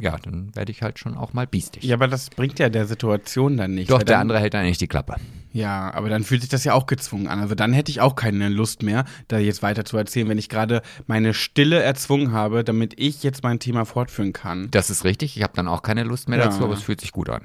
ja, 0.00 0.16
dann 0.22 0.54
werde 0.54 0.72
ich 0.72 0.82
halt 0.82 0.98
schon 0.98 1.16
auch 1.16 1.32
mal 1.32 1.46
biestig. 1.46 1.84
Ja, 1.84 1.96
aber 1.96 2.08
das 2.08 2.30
bringt 2.30 2.58
ja 2.58 2.68
der 2.68 2.86
Situation 2.86 3.56
dann 3.56 3.74
nicht. 3.74 3.90
Doch, 3.90 4.02
der 4.02 4.18
andere 4.18 4.40
hält 4.40 4.54
dann 4.54 4.64
nicht 4.64 4.80
die 4.80 4.88
Klappe. 4.88 5.16
Ja, 5.52 5.92
aber 5.94 6.08
dann 6.08 6.24
fühlt 6.24 6.42
sich 6.42 6.50
das 6.50 6.64
ja 6.64 6.74
auch 6.74 6.86
gezwungen 6.86 7.28
an. 7.28 7.40
Also 7.40 7.54
dann 7.54 7.72
hätte 7.72 7.90
ich 7.90 8.00
auch 8.00 8.14
keine 8.14 8.48
Lust 8.48 8.82
mehr, 8.82 9.04
da 9.28 9.38
jetzt 9.38 9.62
weiter 9.62 9.84
zu 9.84 9.96
erzählen, 9.96 10.28
wenn 10.28 10.38
ich 10.38 10.48
gerade 10.48 10.82
meine 11.06 11.34
Stille 11.34 11.82
erzwungen 11.82 12.32
habe, 12.32 12.64
damit 12.64 12.94
ich 12.98 13.22
jetzt 13.22 13.42
mein 13.42 13.58
Thema 13.58 13.84
fortführen 13.84 14.32
kann. 14.32 14.68
Das 14.70 14.90
ist 14.90 15.04
richtig. 15.04 15.36
Ich 15.36 15.42
habe 15.42 15.54
dann 15.56 15.68
auch 15.68 15.82
keine 15.82 16.04
Lust 16.04 16.28
mehr 16.28 16.38
ja. 16.38 16.46
dazu, 16.46 16.64
aber 16.64 16.74
es 16.74 16.82
fühlt 16.82 17.00
sich 17.00 17.12
gut 17.12 17.30
an. 17.30 17.42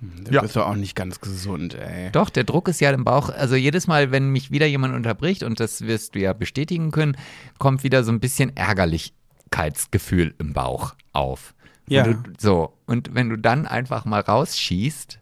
Hm, 0.00 0.24
das 0.24 0.34
ja. 0.34 0.42
ist 0.42 0.56
doch 0.56 0.66
auch 0.66 0.76
nicht 0.76 0.94
ganz 0.94 1.20
gesund, 1.20 1.74
ey. 1.74 2.10
Doch, 2.12 2.30
der 2.30 2.44
Druck 2.44 2.68
ist 2.68 2.80
ja 2.80 2.90
im 2.90 3.04
Bauch. 3.04 3.28
Also 3.30 3.54
jedes 3.54 3.86
Mal, 3.86 4.10
wenn 4.10 4.30
mich 4.30 4.50
wieder 4.50 4.66
jemand 4.66 4.94
unterbricht, 4.94 5.42
und 5.42 5.60
das 5.60 5.82
wirst 5.82 6.14
du 6.14 6.20
ja 6.20 6.32
bestätigen 6.32 6.90
können, 6.90 7.16
kommt 7.58 7.84
wieder 7.84 8.04
so 8.04 8.12
ein 8.12 8.20
bisschen 8.20 8.56
ärgerlich 8.56 9.14
Traurigkeitsgefühl 9.50 10.34
im 10.38 10.52
Bauch 10.52 10.94
auf. 11.12 11.54
Ja. 11.88 12.04
Du, 12.04 12.16
so, 12.38 12.74
und 12.86 13.14
wenn 13.14 13.30
du 13.30 13.36
dann 13.36 13.66
einfach 13.66 14.04
mal 14.04 14.20
rausschießt, 14.20 15.18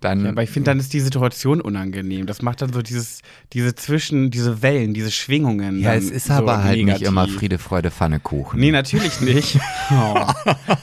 dann. 0.00 0.24
Ja, 0.24 0.30
aber 0.30 0.42
ich 0.42 0.50
finde, 0.50 0.70
dann 0.70 0.78
ist 0.78 0.92
die 0.92 1.00
Situation 1.00 1.60
unangenehm. 1.62 2.26
Das 2.26 2.42
macht 2.42 2.60
dann 2.60 2.72
so 2.72 2.82
dieses, 2.82 3.22
diese 3.54 3.74
Zwischen, 3.74 4.30
diese 4.30 4.60
Wellen, 4.60 4.92
diese 4.92 5.10
Schwingungen. 5.10 5.80
Ja, 5.80 5.94
es 5.94 6.10
ist 6.10 6.26
so 6.26 6.34
aber 6.34 6.62
halt 6.62 6.76
negativ. 6.76 7.00
nicht 7.00 7.08
immer 7.08 7.26
Friede, 7.26 7.58
Freude, 7.58 7.90
Pfannekuchen. 7.90 8.60
Nee, 8.60 8.70
natürlich 8.70 9.20
nicht. 9.20 9.58
Oh, 9.90 10.26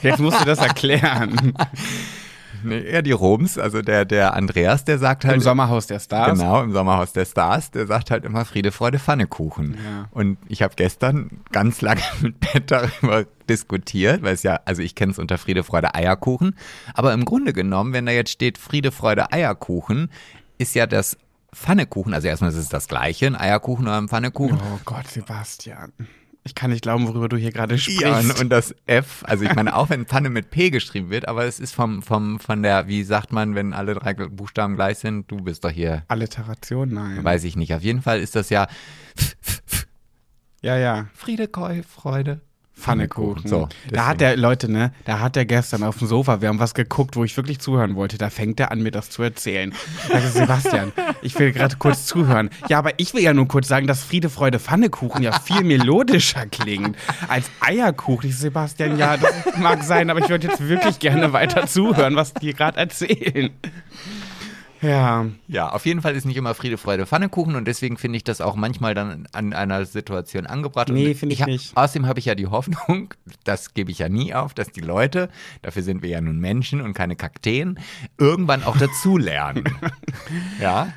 jetzt 0.02 0.20
musst 0.20 0.40
du 0.40 0.44
das 0.44 0.60
erklären. 0.60 1.54
Nee, 2.64 2.80
eher 2.80 3.02
die 3.02 3.12
Roms, 3.12 3.58
also 3.58 3.82
der, 3.82 4.04
der 4.04 4.34
Andreas, 4.34 4.84
der 4.84 4.98
sagt 4.98 5.24
halt. 5.24 5.36
Im 5.36 5.40
Sommerhaus 5.40 5.86
der 5.86 5.98
Stars. 6.00 6.38
Genau, 6.38 6.62
im 6.62 6.72
Sommerhaus 6.72 7.12
der 7.12 7.24
Stars, 7.24 7.70
der 7.70 7.86
sagt 7.86 8.10
halt 8.10 8.24
immer 8.24 8.44
Friede, 8.44 8.72
Freude, 8.72 8.98
Pfannekuchen. 8.98 9.74
Ja. 9.82 10.08
Und 10.10 10.38
ich 10.48 10.62
habe 10.62 10.74
gestern 10.76 11.42
ganz 11.50 11.80
lange 11.80 12.02
mit 12.20 12.40
Bett 12.40 12.70
darüber 12.70 13.24
diskutiert, 13.48 14.22
weil 14.22 14.34
es 14.34 14.42
ja, 14.42 14.60
also 14.64 14.82
ich 14.82 14.94
kenne 14.94 15.12
es 15.12 15.18
unter 15.18 15.38
Friede, 15.38 15.64
Freude, 15.64 15.94
Eierkuchen. 15.94 16.56
Aber 16.94 17.12
im 17.12 17.24
Grunde 17.24 17.52
genommen, 17.52 17.92
wenn 17.92 18.06
da 18.06 18.12
jetzt 18.12 18.30
steht 18.30 18.58
Friede, 18.58 18.92
Freude, 18.92 19.32
Eierkuchen, 19.32 20.10
ist 20.58 20.74
ja 20.74 20.86
das 20.86 21.16
Pfannekuchen, 21.54 22.14
also 22.14 22.28
erstmal 22.28 22.50
ist 22.50 22.56
es 22.56 22.68
das 22.68 22.88
gleiche, 22.88 23.26
ein 23.26 23.36
Eierkuchen 23.36 23.86
oder 23.86 23.98
ein 23.98 24.08
Pfannekuchen. 24.08 24.58
Oh 24.58 24.80
Gott, 24.84 25.06
Sebastian. 25.08 25.92
Ich 26.44 26.56
kann 26.56 26.70
nicht 26.70 26.82
glauben, 26.82 27.06
worüber 27.06 27.28
du 27.28 27.36
hier 27.36 27.52
gerade 27.52 27.78
sprichst. 27.78 28.00
Ja, 28.02 28.18
und 28.40 28.48
das 28.48 28.74
F, 28.86 29.22
also 29.26 29.44
ich 29.44 29.54
meine, 29.54 29.76
auch 29.76 29.90
wenn 29.90 30.06
Pfanne 30.06 30.28
mit 30.28 30.50
P 30.50 30.70
geschrieben 30.70 31.10
wird, 31.10 31.28
aber 31.28 31.44
es 31.44 31.60
ist 31.60 31.72
vom, 31.72 32.02
vom, 32.02 32.40
von 32.40 32.62
der, 32.64 32.88
wie 32.88 33.04
sagt 33.04 33.32
man, 33.32 33.54
wenn 33.54 33.72
alle 33.72 33.94
drei 33.94 34.14
Buchstaben 34.14 34.74
gleich 34.74 34.98
sind, 34.98 35.30
du 35.30 35.36
bist 35.36 35.64
doch 35.64 35.70
hier. 35.70 36.04
Alliteration, 36.08 36.92
nein. 36.94 37.22
Weiß 37.22 37.44
ich 37.44 37.54
nicht. 37.54 37.74
Auf 37.74 37.82
jeden 37.82 38.02
Fall 38.02 38.20
ist 38.20 38.34
das 38.34 38.50
ja. 38.50 38.66
Ja, 40.62 40.76
ja. 40.76 41.06
Friede, 41.14 41.48
Keu, 41.48 41.82
Freude. 41.82 42.40
Pfannekuchen. 42.82 43.48
So, 43.48 43.68
da 43.90 44.06
hat 44.06 44.20
der, 44.20 44.36
Leute, 44.36 44.70
ne, 44.70 44.92
da 45.04 45.20
hat 45.20 45.36
der 45.36 45.44
gestern 45.46 45.82
auf 45.82 45.98
dem 45.98 46.08
Sofa, 46.08 46.40
wir 46.40 46.48
haben 46.48 46.58
was 46.58 46.74
geguckt, 46.74 47.16
wo 47.16 47.24
ich 47.24 47.36
wirklich 47.36 47.60
zuhören 47.60 47.94
wollte. 47.94 48.18
Da 48.18 48.28
fängt 48.28 48.58
er 48.60 48.70
an, 48.72 48.82
mir 48.82 48.90
das 48.90 49.10
zu 49.10 49.22
erzählen. 49.22 49.72
Also 50.12 50.28
Sebastian, 50.28 50.92
ich 51.22 51.38
will 51.38 51.52
gerade 51.52 51.76
kurz 51.76 52.06
zuhören. 52.06 52.50
Ja, 52.68 52.78
aber 52.78 52.92
ich 52.98 53.14
will 53.14 53.22
ja 53.22 53.32
nur 53.32 53.48
kurz 53.48 53.68
sagen, 53.68 53.86
dass 53.86 54.02
Friede, 54.02 54.28
Freude, 54.28 54.58
Pfannekuchen 54.58 55.22
ja 55.22 55.38
viel 55.38 55.64
melodischer 55.64 56.46
klingt 56.46 56.96
als 57.28 57.50
Eierkuchen. 57.60 58.30
Ich 58.30 58.38
Sebastian, 58.38 58.98
ja, 58.98 59.16
das 59.16 59.56
mag 59.58 59.82
sein, 59.84 60.10
aber 60.10 60.20
ich 60.20 60.28
würde 60.28 60.48
jetzt 60.48 60.68
wirklich 60.68 60.98
gerne 60.98 61.32
weiter 61.32 61.66
zuhören, 61.66 62.16
was 62.16 62.34
die 62.34 62.52
gerade 62.52 62.78
erzählen. 62.78 63.50
Ja. 64.82 65.26
Ja, 65.46 65.70
auf 65.70 65.86
jeden 65.86 66.02
Fall 66.02 66.14
ist 66.14 66.24
nicht 66.24 66.36
immer 66.36 66.54
Friede, 66.54 66.76
Freude, 66.76 67.06
Pfannekuchen 67.06 67.54
und 67.54 67.66
deswegen 67.66 67.96
finde 67.96 68.16
ich 68.16 68.24
das 68.24 68.40
auch 68.40 68.56
manchmal 68.56 68.94
dann 68.94 69.26
an 69.32 69.52
einer 69.52 69.84
Situation 69.86 70.46
angebracht. 70.46 70.88
Nee, 70.88 71.14
finde 71.14 71.34
ich, 71.34 71.40
ich 71.40 71.46
nicht. 71.46 71.76
Außerdem 71.76 72.06
habe 72.06 72.18
ich 72.18 72.26
ja 72.26 72.34
die 72.34 72.48
Hoffnung, 72.48 73.14
das 73.44 73.74
gebe 73.74 73.90
ich 73.90 74.00
ja 74.00 74.08
nie 74.08 74.34
auf, 74.34 74.54
dass 74.54 74.70
die 74.72 74.80
Leute, 74.80 75.30
dafür 75.62 75.82
sind 75.82 76.02
wir 76.02 76.10
ja 76.10 76.20
nun 76.20 76.38
Menschen 76.40 76.80
und 76.80 76.94
keine 76.94 77.16
Kakteen, 77.16 77.78
irgendwann 78.18 78.64
auch 78.64 78.76
dazulernen. 78.76 79.64
ja? 80.60 80.92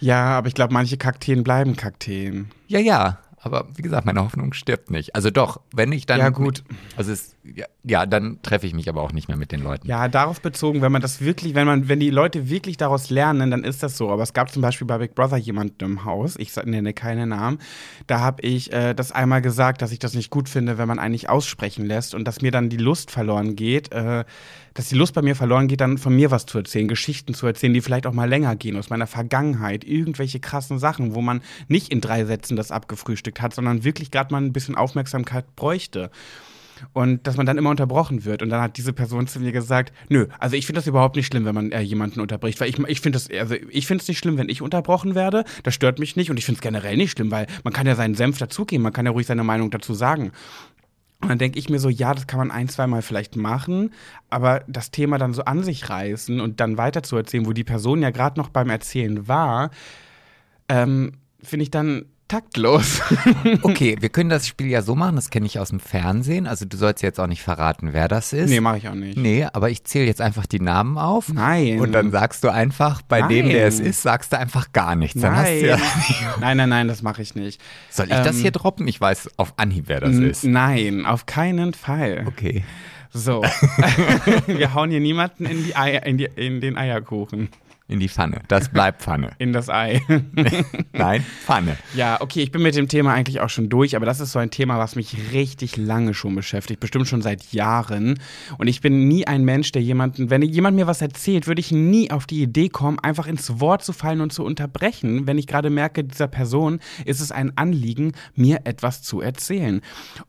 Ja, 0.00 0.38
aber 0.38 0.48
ich 0.48 0.54
glaube, 0.54 0.72
manche 0.72 0.96
Kakteen 0.96 1.42
bleiben 1.42 1.76
Kakteen. 1.76 2.50
Ja, 2.68 2.78
ja. 2.78 3.18
Aber 3.42 3.68
wie 3.74 3.82
gesagt, 3.82 4.04
meine 4.04 4.22
Hoffnung 4.22 4.52
stirbt 4.52 4.90
nicht. 4.90 5.14
Also 5.14 5.30
doch, 5.30 5.60
wenn 5.74 5.92
ich 5.92 6.04
dann. 6.04 6.18
Ja, 6.18 6.28
gut. 6.28 6.62
Also 6.96 7.12
es, 7.12 7.36
ja, 7.42 7.64
ja, 7.84 8.04
dann 8.04 8.42
treffe 8.42 8.66
ich 8.66 8.74
mich 8.74 8.88
aber 8.90 9.00
auch 9.00 9.12
nicht 9.12 9.28
mehr 9.28 9.36
mit 9.36 9.50
den 9.50 9.62
Leuten. 9.62 9.88
Ja, 9.88 10.08
darauf 10.08 10.42
bezogen, 10.42 10.82
wenn 10.82 10.92
man 10.92 11.00
das 11.00 11.22
wirklich, 11.22 11.54
wenn 11.54 11.66
man, 11.66 11.88
wenn 11.88 11.98
die 11.98 12.10
Leute 12.10 12.50
wirklich 12.50 12.76
daraus 12.76 13.08
lernen, 13.08 13.50
dann 13.50 13.64
ist 13.64 13.82
das 13.82 13.96
so. 13.96 14.10
Aber 14.10 14.22
es 14.22 14.34
gab 14.34 14.52
zum 14.52 14.60
Beispiel 14.60 14.86
bei 14.86 14.98
Big 14.98 15.14
Brother 15.14 15.38
jemanden 15.38 15.82
im 15.84 16.04
Haus, 16.04 16.36
ich 16.36 16.54
nenne 16.56 16.92
keine 16.92 17.26
Namen, 17.26 17.58
da 18.06 18.20
habe 18.20 18.42
ich 18.42 18.72
äh, 18.72 18.92
das 18.94 19.10
einmal 19.10 19.40
gesagt, 19.40 19.80
dass 19.80 19.90
ich 19.90 19.98
das 19.98 20.14
nicht 20.14 20.30
gut 20.30 20.50
finde, 20.50 20.76
wenn 20.76 20.86
man 20.86 20.98
eigentlich 20.98 21.30
aussprechen 21.30 21.86
lässt 21.86 22.14
und 22.14 22.24
dass 22.26 22.42
mir 22.42 22.50
dann 22.50 22.68
die 22.68 22.76
Lust 22.76 23.10
verloren 23.10 23.56
geht, 23.56 23.90
äh, 23.92 24.24
dass 24.74 24.88
die 24.88 24.96
Lust 24.96 25.14
bei 25.14 25.22
mir 25.22 25.34
verloren 25.34 25.66
geht, 25.66 25.80
dann 25.80 25.96
von 25.96 26.14
mir 26.14 26.30
was 26.30 26.44
zu 26.44 26.58
erzählen, 26.58 26.88
Geschichten 26.88 27.32
zu 27.32 27.46
erzählen, 27.46 27.72
die 27.72 27.80
vielleicht 27.80 28.06
auch 28.06 28.12
mal 28.12 28.28
länger 28.28 28.54
gehen, 28.54 28.76
aus 28.76 28.90
meiner 28.90 29.06
Vergangenheit, 29.06 29.84
irgendwelche 29.84 30.40
krassen 30.40 30.78
Sachen, 30.78 31.14
wo 31.14 31.22
man 31.22 31.40
nicht 31.68 31.90
in 31.90 32.02
drei 32.02 32.26
Sätzen 32.26 32.56
das 32.56 32.70
abgefrühstückt 32.70 33.40
hat, 33.40 33.54
sondern 33.54 33.82
wirklich 33.82 34.10
gerade 34.10 34.32
mal 34.32 34.42
ein 34.42 34.52
bisschen 34.52 34.76
Aufmerksamkeit 34.76 35.56
bräuchte. 35.56 36.10
Und 36.92 37.26
dass 37.26 37.36
man 37.36 37.46
dann 37.46 37.58
immer 37.58 37.70
unterbrochen 37.70 38.24
wird. 38.24 38.42
Und 38.42 38.50
dann 38.50 38.60
hat 38.60 38.76
diese 38.76 38.92
Person 38.92 39.26
zu 39.26 39.40
mir 39.40 39.52
gesagt, 39.52 39.92
nö, 40.08 40.26
also 40.38 40.56
ich 40.56 40.66
finde 40.66 40.78
das 40.78 40.86
überhaupt 40.86 41.16
nicht 41.16 41.26
schlimm, 41.26 41.44
wenn 41.44 41.54
man 41.54 41.72
äh, 41.72 41.80
jemanden 41.80 42.20
unterbricht. 42.20 42.60
Weil 42.60 42.68
ich, 42.68 42.78
ich 42.78 43.00
finde 43.00 43.16
das, 43.16 43.30
also 43.30 43.54
es 43.54 44.08
nicht 44.08 44.18
schlimm, 44.18 44.38
wenn 44.38 44.48
ich 44.48 44.62
unterbrochen 44.62 45.14
werde. 45.14 45.44
Das 45.62 45.74
stört 45.74 45.98
mich 45.98 46.16
nicht. 46.16 46.30
Und 46.30 46.38
ich 46.38 46.44
finde 46.44 46.58
es 46.58 46.62
generell 46.62 46.96
nicht 46.96 47.12
schlimm, 47.12 47.30
weil 47.30 47.46
man 47.64 47.72
kann 47.72 47.86
ja 47.86 47.94
seinen 47.94 48.14
Senf 48.14 48.38
dazugeben, 48.38 48.82
man 48.82 48.92
kann 48.92 49.06
ja 49.06 49.12
ruhig 49.12 49.26
seine 49.26 49.44
Meinung 49.44 49.70
dazu 49.70 49.94
sagen. 49.94 50.32
Und 51.22 51.28
dann 51.28 51.38
denke 51.38 51.58
ich 51.58 51.68
mir 51.68 51.78
so, 51.78 51.90
ja, 51.90 52.14
das 52.14 52.26
kann 52.26 52.38
man 52.38 52.50
ein, 52.50 52.68
zweimal 52.68 53.02
vielleicht 53.02 53.36
machen, 53.36 53.92
aber 54.30 54.64
das 54.68 54.90
Thema 54.90 55.18
dann 55.18 55.34
so 55.34 55.44
an 55.44 55.62
sich 55.62 55.90
reißen 55.90 56.40
und 56.40 56.60
dann 56.60 56.78
weiter 56.78 57.02
zu 57.02 57.16
erzählen, 57.16 57.44
wo 57.44 57.52
die 57.52 57.64
Person 57.64 58.00
ja 58.00 58.10
gerade 58.10 58.40
noch 58.40 58.48
beim 58.48 58.70
Erzählen 58.70 59.28
war, 59.28 59.70
ähm, 60.68 61.12
finde 61.42 61.64
ich 61.64 61.70
dann 61.70 62.06
taktlos. 62.30 63.02
okay, 63.62 63.96
wir 63.98 64.08
können 64.08 64.30
das 64.30 64.46
Spiel 64.46 64.68
ja 64.68 64.82
so 64.82 64.94
machen, 64.94 65.16
das 65.16 65.30
kenne 65.30 65.46
ich 65.46 65.58
aus 65.58 65.70
dem 65.70 65.80
Fernsehen. 65.80 66.46
Also 66.46 66.64
du 66.64 66.76
sollst 66.76 67.02
jetzt 67.02 67.18
auch 67.18 67.26
nicht 67.26 67.42
verraten, 67.42 67.92
wer 67.92 68.06
das 68.06 68.32
ist. 68.32 68.50
Nee, 68.50 68.60
mache 68.60 68.78
ich 68.78 68.88
auch 68.88 68.94
nicht. 68.94 69.18
Nee, 69.18 69.46
aber 69.52 69.70
ich 69.70 69.84
zähle 69.84 70.06
jetzt 70.06 70.20
einfach 70.20 70.46
die 70.46 70.60
Namen 70.60 70.96
auf. 70.96 71.32
Nein. 71.32 71.80
Und 71.80 71.92
dann 71.92 72.10
sagst 72.12 72.44
du 72.44 72.48
einfach, 72.48 73.02
bei 73.02 73.20
Nein. 73.20 73.28
dem, 73.28 73.48
der 73.48 73.66
es 73.66 73.80
ist, 73.80 74.02
sagst 74.02 74.32
du 74.32 74.38
einfach 74.38 74.72
gar 74.72 74.94
nichts. 74.94 75.20
Dann 75.20 75.32
Nein. 75.34 75.64
ja 75.64 75.78
nein, 76.40 76.56
nein, 76.56 76.68
nein, 76.68 76.88
das 76.88 77.02
mache 77.02 77.20
ich 77.20 77.34
nicht. 77.34 77.60
Soll 77.90 78.06
ich 78.06 78.12
das 78.12 78.36
Ähm, 78.36 78.42
hier 78.42 78.50
droppen? 78.52 78.86
Ich 78.86 79.00
weiß 79.00 79.30
auf 79.36 79.54
Anhieb, 79.56 79.84
wer 79.88 80.00
das 80.00 80.16
ist. 80.16 80.44
Nein, 80.44 81.06
auf 81.06 81.26
keinen 81.26 81.74
Fall. 81.74 82.24
Okay. 82.26 82.64
So. 83.12 83.42
Wir 84.46 84.72
hauen 84.74 84.90
hier 84.90 85.00
niemanden 85.00 85.44
in, 85.46 85.64
die 85.64 85.74
Eier, 85.74 86.06
in, 86.06 86.16
die, 86.16 86.28
in 86.36 86.60
den 86.60 86.78
Eierkuchen. 86.78 87.48
In 87.90 87.98
die 87.98 88.08
Pfanne. 88.08 88.42
Das 88.46 88.68
bleibt 88.68 89.02
Pfanne. 89.02 89.32
In 89.38 89.52
das 89.52 89.68
Ei. 89.68 90.00
Nein, 90.92 91.26
Pfanne. 91.44 91.76
Ja, 91.96 92.20
okay, 92.20 92.40
ich 92.40 92.52
bin 92.52 92.62
mit 92.62 92.76
dem 92.76 92.86
Thema 92.86 93.14
eigentlich 93.14 93.40
auch 93.40 93.48
schon 93.48 93.68
durch, 93.68 93.96
aber 93.96 94.06
das 94.06 94.20
ist 94.20 94.30
so 94.30 94.38
ein 94.38 94.52
Thema, 94.52 94.78
was 94.78 94.94
mich 94.94 95.32
richtig 95.32 95.76
lange 95.76 96.14
schon 96.14 96.36
beschäftigt, 96.36 96.78
bestimmt 96.78 97.08
schon 97.08 97.20
seit 97.20 97.52
Jahren. 97.52 98.20
Und 98.58 98.68
ich 98.68 98.80
bin 98.80 99.08
nie 99.08 99.26
ein 99.26 99.44
Mensch, 99.44 99.72
der 99.72 99.82
jemanden, 99.82 100.30
wenn 100.30 100.42
jemand 100.42 100.76
mir 100.76 100.86
was 100.86 101.02
erzählt, 101.02 101.48
würde 101.48 101.58
ich 101.58 101.72
nie 101.72 102.12
auf 102.12 102.28
die 102.28 102.42
Idee 102.42 102.68
kommen, 102.68 103.00
einfach 103.00 103.26
ins 103.26 103.58
Wort 103.58 103.82
zu 103.82 103.92
fallen 103.92 104.20
und 104.20 104.32
zu 104.32 104.44
unterbrechen, 104.44 105.26
wenn 105.26 105.36
ich 105.36 105.48
gerade 105.48 105.68
merke, 105.68 106.04
dieser 106.04 106.28
Person 106.28 106.78
ist 107.06 107.20
es 107.20 107.32
ein 107.32 107.58
Anliegen, 107.58 108.12
mir 108.36 108.60
etwas 108.66 109.02
zu 109.02 109.20
erzählen. 109.20 109.80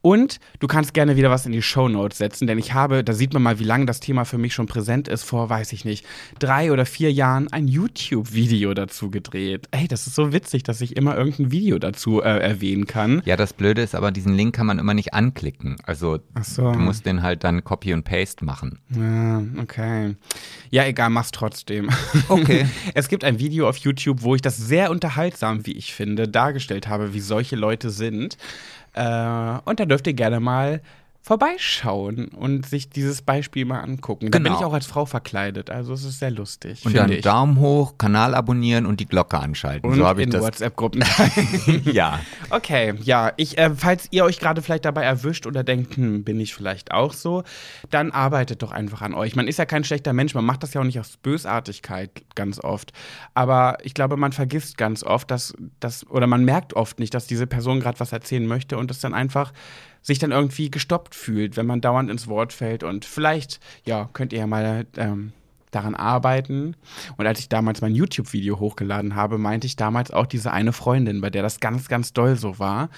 Und 0.02 0.40
du 0.60 0.66
kannst 0.66 0.96
gerne 0.96 1.16
wieder 1.16 1.30
was 1.30 1.46
in 1.46 1.52
die 1.52 1.62
Shownotes 1.62 2.18
setzen, 2.18 2.48
denn 2.48 2.58
ich 2.58 2.74
habe, 2.74 3.04
da 3.04 3.14
sieht 3.14 3.34
man 3.34 3.44
mal, 3.44 3.60
wie 3.60 3.66
lange 3.66 3.86
das 3.86 4.00
Thema 4.00 4.26
für 4.26 4.40
mich 4.40 4.56
schon 4.56 4.66
präsent 4.66 5.08
ist, 5.08 5.22
vor, 5.22 5.52
weiß 5.52 5.74
ich 5.74 5.86
nicht, 5.86 6.08
drei 6.40 6.72
oder 6.72 6.88
vier 6.88 7.14
Jahren 7.14 7.51
ein 7.52 7.68
YouTube-Video 7.68 8.74
dazu 8.74 9.10
gedreht. 9.10 9.68
Ey, 9.72 9.88
das 9.88 10.08
ist 10.08 10.16
so 10.16 10.34
witzig, 10.34 10.64
dass 10.64 10.82
ich 10.82 10.96
immer 10.98 11.18
irgendein 11.18 11.52
Video 11.52 11.80
dazu 11.80 12.22
äh, 12.22 12.40
erwähnen 12.40 12.88
kann. 12.88 13.22
Ja, 13.26 13.36
das 13.36 13.54
Blöde 13.54 13.82
ist 13.82 13.96
aber, 13.96 14.12
diesen 14.12 14.34
Link 14.34 14.56
kann 14.56 14.66
man 14.66 14.80
immer 14.80 14.94
nicht 14.94 15.14
anklicken. 15.14 15.76
Also 15.84 16.20
so. 16.42 16.72
du 16.72 16.80
musst 16.80 17.06
den 17.06 17.24
halt 17.24 17.44
dann 17.44 17.64
Copy 17.64 17.94
und 17.94 18.04
Paste 18.04 18.46
machen. 18.46 18.80
Ja, 18.90 19.44
okay. 19.62 20.16
Ja, 20.70 20.86
egal, 20.86 21.10
mach's 21.10 21.32
trotzdem. 21.32 21.90
Okay. 22.30 22.66
es 22.94 23.08
gibt 23.08 23.24
ein 23.24 23.40
Video 23.40 23.68
auf 23.68 23.78
YouTube, 23.78 24.22
wo 24.22 24.36
ich 24.36 24.42
das 24.42 24.58
sehr 24.58 24.92
unterhaltsam, 24.92 25.66
wie 25.66 25.74
ich 25.74 25.94
finde, 25.94 26.28
dargestellt 26.28 26.88
habe, 26.88 27.14
wie 27.14 27.20
solche 27.20 27.56
Leute 27.56 27.90
sind. 27.90 28.38
Äh, 28.94 29.60
und 29.66 29.80
da 29.80 29.86
dürft 29.86 30.08
ihr 30.08 30.14
gerne 30.14 30.40
mal 30.40 30.82
vorbeischauen 31.24 32.30
und 32.30 32.66
sich 32.66 32.90
dieses 32.90 33.22
Beispiel 33.22 33.66
mal 33.66 33.80
angucken. 33.82 34.32
Da 34.32 34.40
bin 34.40 34.46
Genau. 34.46 34.60
ich 34.60 34.66
auch 34.66 34.74
als 34.74 34.88
Frau 34.88 35.06
verkleidet, 35.06 35.70
also 35.70 35.94
es 35.94 36.04
ist 36.04 36.20
sehr 36.20 36.32
lustig. 36.32 36.84
Und 36.86 36.96
dann 36.96 37.12
ich. 37.12 37.22
Daumen 37.22 37.60
hoch, 37.60 37.98
Kanal 38.00 38.34
abonnieren 38.34 38.86
und 38.88 39.00
die 39.00 39.06
Glocke 39.06 39.38
anschalten. 39.40 39.88
und 39.90 39.98
so 39.98 40.06
habe 40.08 40.22
ich 40.22 40.26
in 40.26 40.32
das. 40.32 40.42
WhatsApp-Gruppen. 40.42 41.04
ja. 41.86 42.20
Okay, 42.50 42.96
ja, 43.04 43.34
ich, 43.38 43.58
äh, 43.58 43.70
falls 43.76 44.08
ihr 44.12 44.26
euch 44.26 44.40
gerade 44.40 44.62
vielleicht 44.64 44.86
dabei 44.86 45.04
erwischt 45.04 45.46
oder 45.46 45.64
denkt, 45.64 45.96
hm, 45.96 46.24
bin 46.24 46.40
ich 46.40 46.56
vielleicht 46.56 46.92
auch 46.92 47.14
so, 47.14 47.44
dann 47.92 48.12
arbeitet 48.12 48.64
doch 48.64 48.72
einfach 48.72 49.02
an 49.02 49.14
euch. 49.14 49.36
Man 49.36 49.48
ist 49.48 49.58
ja 49.60 49.66
kein 49.66 49.84
schlechter 49.84 50.14
Mensch, 50.14 50.34
man 50.34 50.44
macht 50.46 50.64
das 50.64 50.74
ja 50.74 50.82
auch 50.82 50.86
nicht 50.86 51.00
aus 51.00 51.18
Bösartigkeit 51.18 52.24
ganz 52.34 52.60
oft. 52.64 52.94
Aber 53.36 53.78
ich 53.84 53.94
glaube, 53.94 54.18
man 54.18 54.32
vergisst 54.32 54.78
ganz 54.78 55.04
oft, 55.04 55.30
dass, 55.30 55.54
dass 55.80 56.06
oder 56.08 56.26
man 56.26 56.44
merkt 56.46 56.74
oft 56.74 57.00
nicht, 57.00 57.14
dass 57.14 57.28
diese 57.28 57.46
Person 57.46 57.80
gerade 57.80 58.00
was 58.00 58.12
erzählen 58.12 58.46
möchte 58.48 58.78
und 58.78 58.90
es 58.90 59.00
dann 59.00 59.14
einfach 59.14 59.54
sich 60.02 60.20
dann 60.20 60.32
irgendwie 60.32 60.72
gestoppt 60.72 61.16
fühlt, 61.16 61.58
wenn 61.58 61.66
man 61.66 61.82
dauernd 61.82 62.10
ins 62.10 62.28
Wort 62.28 62.54
fällt. 62.54 62.84
Und 62.84 63.06
vielleicht, 63.06 63.60
ja, 63.86 64.10
könnt 64.14 64.34
ihr 64.34 64.40
ja 64.40 64.48
mal 64.48 64.86
ähm, 64.98 65.34
daran 65.72 65.96
arbeiten. 65.96 66.76
Und 67.18 67.26
als 67.26 67.40
ich 67.40 67.50
damals 67.50 67.82
mein 67.82 67.96
YouTube-Video 67.96 68.60
hochgeladen 68.60 69.16
habe, 69.16 69.38
meinte 69.38 69.68
ich 69.68 69.76
damals 69.76 70.12
auch 70.12 70.26
diese 70.26 70.52
eine 70.52 70.74
Freundin, 70.74 71.22
bei 71.22 71.30
der 71.30 71.42
das 71.42 71.60
ganz, 71.60 71.88
ganz 71.88 72.14
doll 72.14 72.36
so 72.36 72.60
war. 72.60 72.90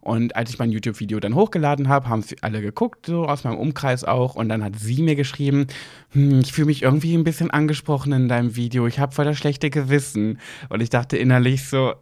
Und 0.00 0.36
als 0.36 0.50
ich 0.50 0.58
mein 0.58 0.70
YouTube-Video 0.70 1.20
dann 1.20 1.34
hochgeladen 1.34 1.88
habe, 1.88 2.08
haben 2.08 2.22
sie 2.22 2.36
alle 2.42 2.62
geguckt, 2.62 3.06
so 3.06 3.24
aus 3.24 3.44
meinem 3.44 3.58
Umkreis 3.58 4.04
auch. 4.04 4.36
Und 4.36 4.48
dann 4.48 4.62
hat 4.62 4.78
sie 4.78 5.02
mir 5.02 5.16
geschrieben, 5.16 5.66
hm, 6.10 6.40
ich 6.40 6.52
fühle 6.52 6.66
mich 6.66 6.82
irgendwie 6.82 7.14
ein 7.14 7.24
bisschen 7.24 7.50
angesprochen 7.50 8.12
in 8.12 8.28
deinem 8.28 8.56
Video. 8.56 8.86
Ich 8.86 8.98
habe 8.98 9.12
voll 9.12 9.24
das 9.24 9.38
schlechte 9.38 9.70
Gewissen. 9.70 10.38
Und 10.68 10.80
ich 10.80 10.90
dachte 10.90 11.16
innerlich 11.16 11.68
so, 11.68 11.94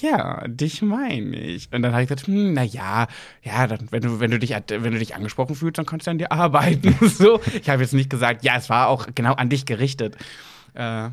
ja, 0.00 0.46
dich 0.48 0.82
meine 0.82 1.36
ich. 1.36 1.68
Und 1.72 1.82
dann 1.82 1.92
habe 1.92 2.02
ich 2.02 2.08
gesagt, 2.08 2.26
hm, 2.26 2.52
na 2.54 2.62
ja, 2.62 3.06
ja, 3.42 3.66
dann, 3.66 3.88
wenn 3.90 4.02
du, 4.02 4.20
wenn 4.20 4.30
du 4.30 4.38
dich, 4.38 4.50
wenn 4.50 4.92
du 4.92 4.98
dich 4.98 5.14
angesprochen 5.14 5.54
fühlst, 5.56 5.78
dann 5.78 5.86
kannst 5.86 6.06
du 6.06 6.10
an 6.12 6.18
dir 6.18 6.32
arbeiten. 6.32 6.94
so, 7.08 7.40
ich 7.60 7.68
habe 7.68 7.82
jetzt 7.82 7.92
nicht 7.94 8.10
gesagt, 8.10 8.44
ja, 8.44 8.56
es 8.56 8.68
war 8.70 8.88
auch 8.88 9.06
genau 9.14 9.34
an 9.34 9.48
dich 9.48 9.66
gerichtet. 9.66 10.16
Äh, 10.74 10.80
ja, 10.80 11.12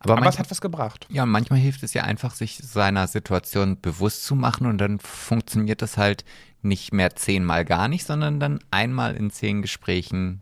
aber, 0.00 0.14
manchmal- 0.14 0.28
es 0.30 0.38
hat 0.38 0.50
was 0.50 0.60
gebracht. 0.60 1.06
Ja, 1.10 1.22
und 1.22 1.28
manchmal 1.30 1.58
hilft 1.60 1.82
es 1.84 1.94
ja 1.94 2.02
einfach, 2.02 2.34
sich 2.34 2.56
seiner 2.58 3.06
Situation 3.06 3.80
bewusst 3.80 4.24
zu 4.24 4.34
machen 4.34 4.66
und 4.66 4.78
dann 4.78 4.98
funktioniert 4.98 5.82
das 5.82 5.96
halt 5.96 6.24
nicht 6.62 6.92
mehr 6.92 7.14
zehnmal 7.14 7.64
gar 7.64 7.86
nicht, 7.86 8.04
sondern 8.04 8.40
dann 8.40 8.58
einmal 8.72 9.14
in 9.14 9.30
zehn 9.30 9.62
Gesprächen 9.62 10.40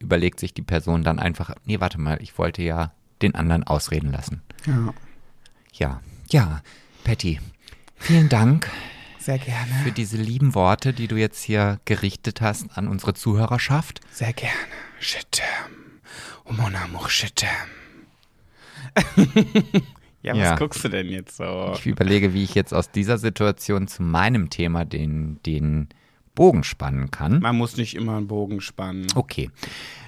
überlegt 0.00 0.40
sich 0.40 0.52
die 0.52 0.62
Person 0.62 1.04
dann 1.04 1.20
einfach, 1.20 1.54
nee, 1.64 1.78
warte 1.80 2.00
mal, 2.00 2.18
ich 2.20 2.36
wollte 2.36 2.62
ja 2.62 2.92
den 3.22 3.36
anderen 3.36 3.62
ausreden 3.62 4.10
lassen. 4.10 4.42
Ja, 4.66 4.92
Ja, 5.72 6.00
ja, 6.30 6.60
Patty, 7.04 7.38
vielen 7.96 8.28
Dank 8.28 8.70
sehr 9.18 9.38
gerne. 9.38 9.70
für 9.84 9.92
diese 9.92 10.16
lieben 10.16 10.54
Worte, 10.54 10.92
die 10.92 11.06
du 11.08 11.16
jetzt 11.16 11.42
hier 11.42 11.80
gerichtet 11.84 12.40
hast 12.40 12.76
an 12.76 12.88
unsere 12.88 13.14
Zuhörerschaft. 13.14 14.00
Sehr 14.10 14.32
gerne. 14.32 14.54
Je 15.00 15.20
t'aime. 15.30 16.00
Oh 16.44 16.52
mon 16.52 16.74
amour, 16.74 17.08
je 17.10 17.28
t'aime. 17.34 17.70
ja, 20.22 20.32
was 20.32 20.38
Ja. 20.38 20.56
guckst 20.56 20.84
du 20.84 20.88
denn 20.88 21.08
jetzt 21.08 21.36
so? 21.36 21.72
Ich 21.76 21.86
überlege, 21.86 22.32
wie 22.34 22.44
ich 22.44 22.54
jetzt 22.54 22.72
aus 22.72 22.90
dieser 22.90 23.18
Situation 23.18 23.88
zu 23.88 24.02
meinem 24.02 24.50
Thema 24.50 24.84
den, 24.84 25.40
den 25.44 25.88
Bogen 26.34 26.64
spannen 26.64 27.10
kann. 27.10 27.40
Man 27.40 27.56
muss 27.56 27.76
nicht 27.76 27.94
immer 27.96 28.16
einen 28.16 28.28
Bogen 28.28 28.60
spannen. 28.60 29.06
Okay. 29.14 29.50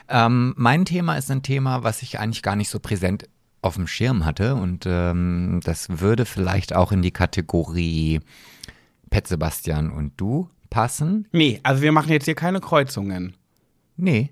Ähm, 0.08 0.54
mein 0.56 0.84
Thema 0.84 1.16
ist 1.16 1.30
ein 1.30 1.42
Thema, 1.42 1.82
was 1.82 2.02
ich 2.02 2.18
eigentlich 2.20 2.42
gar 2.42 2.54
nicht 2.56 2.68
so 2.68 2.78
präsent 2.80 3.28
auf 3.66 3.74
dem 3.74 3.86
Schirm 3.86 4.24
hatte 4.24 4.54
und 4.54 4.84
ähm, 4.86 5.60
das 5.64 6.00
würde 6.00 6.24
vielleicht 6.24 6.74
auch 6.74 6.92
in 6.92 7.02
die 7.02 7.10
Kategorie 7.10 8.20
Pet 9.10 9.26
Sebastian 9.26 9.90
und 9.90 10.12
du 10.16 10.48
passen. 10.70 11.28
Nee, 11.32 11.60
also 11.62 11.82
wir 11.82 11.92
machen 11.92 12.10
jetzt 12.10 12.24
hier 12.24 12.34
keine 12.34 12.60
Kreuzungen. 12.60 13.34
Nee. 13.96 14.30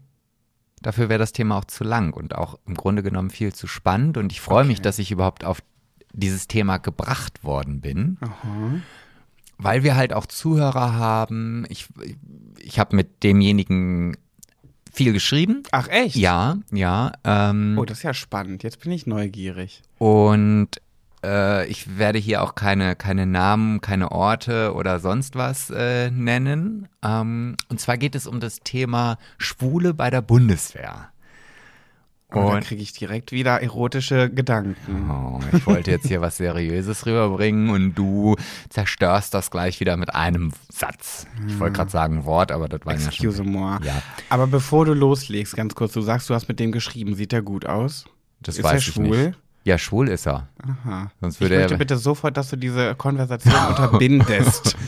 Dafür 0.82 1.08
wäre 1.08 1.18
das 1.18 1.32
Thema 1.32 1.58
auch 1.58 1.64
zu 1.64 1.84
lang 1.84 2.12
und 2.12 2.34
auch 2.34 2.58
im 2.66 2.74
Grunde 2.74 3.02
genommen 3.02 3.30
viel 3.30 3.54
zu 3.54 3.66
spannend 3.66 4.18
und 4.18 4.32
ich 4.32 4.40
freue 4.40 4.64
mich, 4.64 4.82
dass 4.82 4.98
ich 4.98 5.10
überhaupt 5.10 5.44
auf 5.44 5.62
dieses 6.12 6.46
Thema 6.46 6.78
gebracht 6.78 7.44
worden 7.44 7.80
bin. 7.80 8.18
Weil 9.56 9.82
wir 9.82 9.96
halt 9.96 10.12
auch 10.12 10.26
Zuhörer 10.26 10.94
haben. 10.94 11.64
Ich, 11.68 11.88
ich 12.58 12.78
habe 12.78 12.96
mit 12.96 13.22
demjenigen 13.22 14.16
viel 14.94 15.12
geschrieben. 15.12 15.62
Ach 15.72 15.88
echt? 15.88 16.16
Ja, 16.16 16.56
ja. 16.72 17.12
Ähm, 17.24 17.76
Oh, 17.78 17.84
das 17.84 17.98
ist 17.98 18.02
ja 18.04 18.14
spannend. 18.14 18.62
Jetzt 18.62 18.80
bin 18.80 18.92
ich 18.92 19.06
neugierig. 19.06 19.82
und 19.98 20.68
äh, 21.24 21.66
ich 21.68 21.98
werde 21.98 22.18
hier 22.18 22.42
auch 22.42 22.54
keine, 22.54 22.96
keine 22.96 23.26
Namen, 23.26 23.80
keine 23.80 24.12
Orte 24.12 24.74
oder 24.74 25.00
sonst 25.00 25.36
was 25.36 25.70
äh, 25.70 26.10
nennen. 26.10 26.88
Ähm, 27.02 27.56
und 27.70 27.80
zwar 27.80 27.96
geht 27.96 28.14
es 28.14 28.26
um 28.26 28.40
das 28.40 28.60
Thema 28.60 29.16
Schwule 29.38 29.94
bei 29.94 30.10
der 30.10 30.20
Bundeswehr. 30.22 31.08
Da 32.34 32.40
Und 32.56 32.64
kriege 32.64 32.82
ich 32.82 32.92
direkt 32.92 33.32
wieder 33.32 33.62
erotische 33.62 34.30
Gedanken. 34.30 35.10
oh, 35.10 35.40
ich 35.56 35.66
wollte 35.66 35.90
jetzt 35.90 36.08
hier 36.08 36.20
was 36.20 36.36
Seriöses 36.36 37.06
rüberbringen 37.06 37.70
und 37.70 37.94
du 37.94 38.36
zerstörst 38.68 39.32
das 39.34 39.50
gleich 39.50 39.80
wieder 39.80 39.96
mit 39.96 40.14
einem 40.14 40.52
Satz. 40.72 41.26
Ich 41.46 41.58
wollte 41.60 41.76
gerade 41.76 41.90
sagen 41.90 42.24
Wort, 42.24 42.50
aber 42.52 42.68
das 42.68 42.84
war 42.84 42.94
ja 42.94 42.98
schon. 43.00 43.08
Excuse 43.08 43.42
moi. 43.42 43.78
Ja. 43.84 44.02
Aber 44.28 44.46
bevor 44.46 44.84
du 44.84 44.94
loslegst, 44.94 45.56
ganz 45.56 45.74
kurz, 45.74 45.92
du 45.92 46.00
sagst, 46.00 46.28
du 46.28 46.34
hast 46.34 46.48
mit 46.48 46.58
dem 46.60 46.72
geschrieben. 46.72 47.14
Sieht 47.14 47.32
er 47.32 47.42
gut 47.42 47.66
aus? 47.66 48.04
Das 48.42 48.58
ist 48.58 48.64
weiß 48.64 48.72
er 48.72 48.78
ich 48.78 48.84
schwul? 48.84 49.26
nicht. 49.28 49.38
Ja, 49.66 49.78
schwul 49.78 50.08
ist 50.10 50.26
er. 50.26 50.46
Aha. 50.62 51.10
Sonst 51.22 51.36
Ich 51.36 51.40
würde 51.40 51.56
möchte 51.56 51.74
er. 51.74 51.78
bitte 51.78 51.96
sofort, 51.96 52.36
dass 52.36 52.50
du 52.50 52.56
diese 52.56 52.94
Konversation 52.94 53.54
unterbindest. 53.68 54.76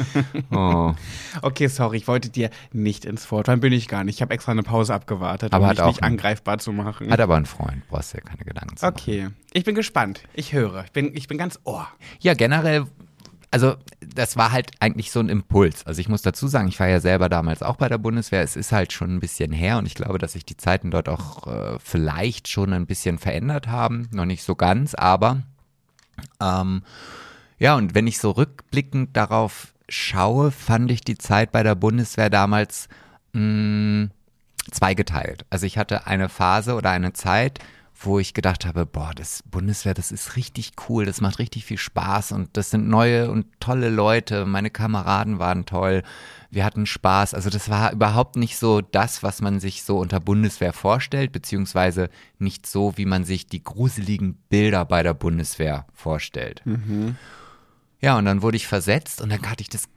Oh. 0.51 0.95
Okay, 1.43 1.67
sorry, 1.67 1.97
ich 1.99 2.07
wollte 2.09 2.29
dir 2.31 2.51
nicht 2.73 3.05
ins 3.05 3.31
Wort. 3.31 3.49
Dann 3.49 3.61
bin 3.61 3.73
ich 3.73 3.89
gar 3.89 4.05
nicht. 4.05 4.17
Ich 4.17 4.23
habe 4.23 4.33
extra 4.35 4.53
eine 4.53 4.63
Pause 4.63 4.95
abgewartet, 4.95 5.53
Aber 5.53 5.65
um 5.65 5.71
mich 5.71 5.79
nicht 5.85 6.03
einen- 6.03 6.15
angreifbar 6.15 6.59
zu 6.59 6.73
machen. 6.73 7.11
Hat 7.11 7.21
aber 7.21 7.37
einen 7.37 7.47
Freund, 7.47 7.87
brauchst 7.89 8.15
dir 8.15 8.21
keine 8.21 8.45
Gedanken 8.45 8.77
zu 8.77 8.85
machen. 8.87 8.95
Okay, 8.99 9.29
ich 9.53 9.65
bin 9.65 9.75
gespannt. 9.75 10.23
Ich 10.35 10.53
höre. 10.53 10.85
Ich 10.85 10.93
bin, 10.93 11.15
ich 11.17 11.27
bin 11.29 11.39
ganz 11.39 11.59
ohr. 11.65 11.89
Ja, 12.21 12.35
generell 12.35 12.85
also 13.51 13.77
das 14.01 14.37
war 14.37 14.53
halt 14.53 14.73
eigentlich 14.81 15.11
so 15.11 15.21
ein 15.21 15.29
Impuls. 15.29 15.87
Also 15.87 16.01
ich 16.01 16.09
muss 16.09 16.23
dazu 16.23 16.49
sagen, 16.49 16.69
ich 16.69 16.81
war 16.81 16.89
ja 16.89 17.01
selber 17.01 17.29
damals 17.29 17.63
auch 17.63 17.77
bei 17.77 17.89
der 17.89 17.99
Bundeswehr. 17.99 18.43
Es 18.43 18.57
ist 18.57 18.73
halt 18.73 18.93
schon 18.93 19.15
ein 19.15 19.21
bisschen 19.21 19.53
her 19.53 19.79
und 19.79 19.87
ich 19.87 19.95
glaube, 19.95 20.19
dass 20.19 20.33
sich 20.33 20.45
die 20.45 20.57
Zeiten 20.57 20.91
dort 20.91 21.09
auch 21.09 21.47
äh, 21.47 21.79
vielleicht 21.79 22.49
schon 22.49 22.73
ein 22.73 22.87
bisschen 22.87 23.19
verändert 23.19 23.69
haben. 23.69 24.09
Noch 24.13 24.25
nicht 24.25 24.43
so 24.43 24.55
ganz, 24.55 24.95
aber 24.95 25.43
ähm, 26.41 26.83
ja, 27.59 27.77
und 27.77 27.95
wenn 27.95 28.07
ich 28.07 28.19
so 28.19 28.33
rückblickend 28.33 29.17
darauf 29.17 29.73
schaue, 29.89 30.51
fand 30.51 30.91
ich 30.91 31.03
die 31.03 31.19
Zeit 31.19 31.53
bei 31.53 31.63
der 31.63 31.75
Bundeswehr 31.75 32.31
damals 32.31 32.89
mh, 33.33 34.09
zweigeteilt. 34.71 35.47
Also 35.51 35.67
ich 35.67 35.79
hatte 35.79 36.07
eine 36.07 36.29
Phase 36.29 36.75
oder 36.75 36.91
eine 36.91 37.13
Zeit, 37.13 37.61
wo 37.99 38.19
ich 38.19 38.35
gedacht 38.35 38.67
habe, 38.67 38.85
boah, 38.85 39.13
das 39.15 39.43
Bundeswehr, 39.51 39.95
das 39.95 40.13
ist 40.13 40.37
richtig 40.37 40.73
cool, 40.89 41.07
das 41.07 41.21
macht 41.21 41.39
richtig 41.39 41.65
viel 41.65 41.79
Spaß 41.79 42.33
und 42.33 42.57
das 42.57 42.71
sind 42.71 42.89
neue 42.89 43.31
und 43.31 43.47
tolle 43.59 43.89
Leute. 43.89 44.45
Meine 44.45 44.71
Kameraden 44.71 45.39
waren 45.39 45.65
toll, 45.65 46.03
wir 46.51 46.65
hatten 46.65 46.87
Spaß. 46.87 47.33
Also 47.35 47.49
das 47.49 47.71
war 47.71 47.93
überhaupt 47.93 48.37
nicht 48.37 48.59
so 48.59 48.81
das, 48.81 49.23
was 49.23 49.41
man 49.41 49.61
sich 49.61 49.83
so 49.83 49.99
unter 49.99 50.21
Bundeswehr 50.21 50.73
vorstellt, 50.73 51.33
beziehungsweise 51.33 52.11
nicht 52.39 52.67
so, 52.67 52.97
wie 52.97 53.07
man 53.07 53.25
sich 53.25 53.47
die 53.47 53.65
gruseligen 53.65 54.35
Bilder 54.49 54.85
bei 54.85 55.03
der 55.03 55.15
Bundeswehr 55.15 55.87
vorstellt. 55.95 56.63
Mhm. 56.65 57.17
Ja, 58.01 58.19
und 58.19 58.27
dann 58.27 58.43
wurde 58.43 58.57
ich 58.57 58.67
versetzt 58.67 59.23
und 59.23 59.31
dann 59.31 59.43
hatte 59.49 59.63
ich 59.63 59.71
das 59.71 59.89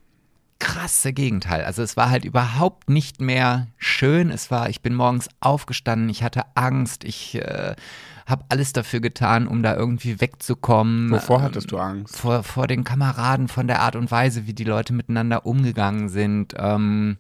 krasse 0.60 1.14
Gegenteil. 1.14 1.64
Also 1.64 1.82
es 1.82 1.98
war 1.98 2.10
halt 2.10 2.26
überhaupt 2.26 2.90
nicht 2.90 3.22
mehr 3.22 3.68
schön. 3.78 4.30
Es 4.30 4.52
war, 4.52 4.70
ich 4.70 4.82
bin 4.82 4.94
morgens 4.94 5.30
aufgestanden, 5.40 6.10
ich 6.10 6.22
hatte 6.22 6.44
Angst, 6.56 7.04
ich 7.04 7.36
äh, 7.36 7.76
habe 8.26 8.46
alles 8.50 8.74
dafür 8.74 9.00
getan, 9.00 9.48
um 9.48 9.64
da 9.64 9.76
irgendwie 9.76 10.22
wegzukommen. 10.22 11.12
Wovor 11.12 11.42
hattest 11.42 11.72
du 11.72 11.78
Angst? 11.78 12.18
Vor, 12.18 12.44
vor 12.44 12.68
den 12.68 12.84
Kameraden, 12.84 13.48
von 13.48 13.68
der 13.68 13.82
Art 13.82 13.96
und 13.96 14.12
Weise, 14.12 14.46
wie 14.46 14.54
die 14.54 14.66
Leute 14.66 14.94
miteinander 14.94 15.46
umgegangen 15.46 16.10
sind. 16.10 16.54
Ähm, 16.58 17.18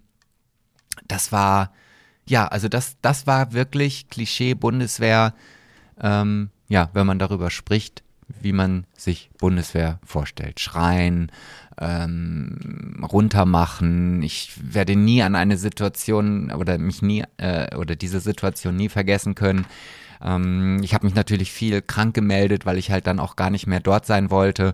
das 1.07 1.31
war, 1.31 1.71
ja, 2.27 2.47
also 2.47 2.67
das, 2.67 2.97
das 3.01 3.25
war 3.25 3.53
wirklich 3.53 4.09
Klischee 4.09 4.53
Bundeswehr. 4.53 5.33
Ähm, 5.99 6.51
ja, 6.67 6.89
wenn 6.93 7.07
man 7.07 7.19
darüber 7.19 7.49
spricht, 7.49 8.03
wie 8.41 8.53
man 8.53 8.85
sich 8.95 9.31
Bundeswehr 9.39 9.99
vorstellt. 10.05 10.59
Schreien, 10.59 11.31
ähm, 11.79 13.05
runtermachen. 13.09 14.21
Ich 14.21 14.51
werde 14.61 14.95
nie 14.95 15.23
an 15.23 15.35
eine 15.35 15.57
Situation 15.57 16.51
oder 16.51 16.77
mich 16.77 17.01
nie 17.01 17.23
äh, 17.37 17.75
oder 17.75 17.95
diese 17.95 18.19
Situation 18.19 18.75
nie 18.75 18.89
vergessen 18.89 19.35
können. 19.35 19.65
Ähm, 20.21 20.81
ich 20.83 20.93
habe 20.93 21.05
mich 21.05 21.15
natürlich 21.15 21.51
viel 21.51 21.81
krank 21.81 22.13
gemeldet, 22.13 22.65
weil 22.65 22.77
ich 22.77 22.91
halt 22.91 23.07
dann 23.07 23.19
auch 23.19 23.35
gar 23.35 23.49
nicht 23.49 23.67
mehr 23.67 23.79
dort 23.79 24.05
sein 24.05 24.29
wollte. 24.29 24.73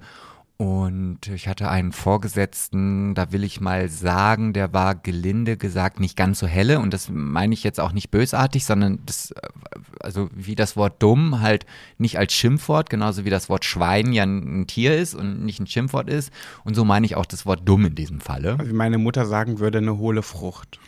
Und 0.58 1.28
ich 1.28 1.50
hatte 1.50 1.70
einen 1.70 1.92
Vorgesetzten, 1.92 3.14
da 3.14 3.34
will 3.34 3.44
ich 3.44 3.60
mal 3.60 3.90
sagen, 3.90 4.54
der 4.54 4.72
war 4.72 4.96
gelinde 4.96 5.58
gesagt 5.58 6.00
nicht 6.00 6.16
ganz 6.16 6.40
so 6.40 6.48
helle. 6.48 6.80
Und 6.80 6.94
das 6.94 7.10
meine 7.12 7.54
ich 7.54 7.64
jetzt 7.64 7.80
auch 7.82 7.92
nicht 7.92 8.10
bösartig, 8.10 8.64
sondern 8.64 9.00
das, 9.06 9.34
also 10.00 10.30
wie 10.34 10.56
das 10.56 10.78
Wort 10.78 11.04
dumm 11.04 11.42
halt 11.42 11.66
nicht 11.98 12.18
als 12.18 12.32
Schimpfwort, 12.32 12.90
genauso 12.90 13.26
wie 13.26 13.30
das 13.30 13.50
Wort 13.50 13.66
Schwein 13.66 14.14
ja 14.14 14.24
ein 14.24 14.66
Tier 14.66 14.98
ist 14.98 15.14
und 15.14 15.44
nicht 15.44 15.60
ein 15.60 15.68
Schimpfwort 15.68 16.10
ist. 16.10 16.32
Und 16.64 16.74
so 16.74 16.86
meine 16.86 17.06
ich 17.06 17.18
auch 17.18 17.26
das 17.26 17.46
Wort 17.46 17.68
dumm 17.68 17.88
in 17.88 17.96
diesem 17.96 18.22
Falle. 18.22 18.58
Wie 18.64 18.72
meine 18.72 18.98
Mutter 18.98 19.26
sagen 19.26 19.60
würde, 19.60 19.80
eine 19.80 19.98
hohle 19.98 20.22
Frucht. 20.22 20.80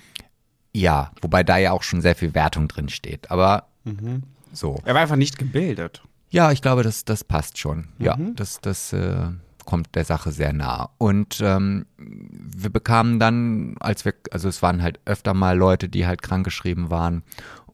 Ja, 0.71 1.11
wobei 1.21 1.43
da 1.43 1.57
ja 1.57 1.73
auch 1.73 1.83
schon 1.83 1.99
sehr 1.99 2.15
viel 2.15 2.33
Wertung 2.33 2.69
drin 2.69 2.87
steht. 2.87 3.31
Aber 3.31 3.65
mhm. 3.83 4.23
so. 4.53 4.79
Er 4.85 4.93
war 4.93 5.01
einfach 5.01 5.17
nicht 5.17 5.37
gebildet. 5.37 6.03
Ja, 6.29 6.53
ich 6.53 6.61
glaube, 6.61 6.83
das, 6.83 7.03
das 7.03 7.25
passt 7.25 7.57
schon. 7.57 7.89
Mhm. 7.97 8.05
Ja, 8.05 8.17
das, 8.35 8.61
das, 8.61 8.93
äh, 8.93 9.27
kommt 9.67 9.93
der 9.95 10.05
Sache 10.05 10.31
sehr 10.31 10.53
nah. 10.53 10.89
Und 10.97 11.39
ähm, 11.43 11.85
wir 11.97 12.71
bekamen 12.71 13.19
dann, 13.19 13.75
als 13.79 14.05
wir, 14.05 14.13
also 14.31 14.47
es 14.47 14.63
waren 14.63 14.81
halt 14.81 14.99
öfter 15.05 15.35
mal 15.35 15.55
Leute, 15.55 15.89
die 15.89 16.07
halt 16.07 16.23
krankgeschrieben 16.23 16.89
waren. 16.89 17.21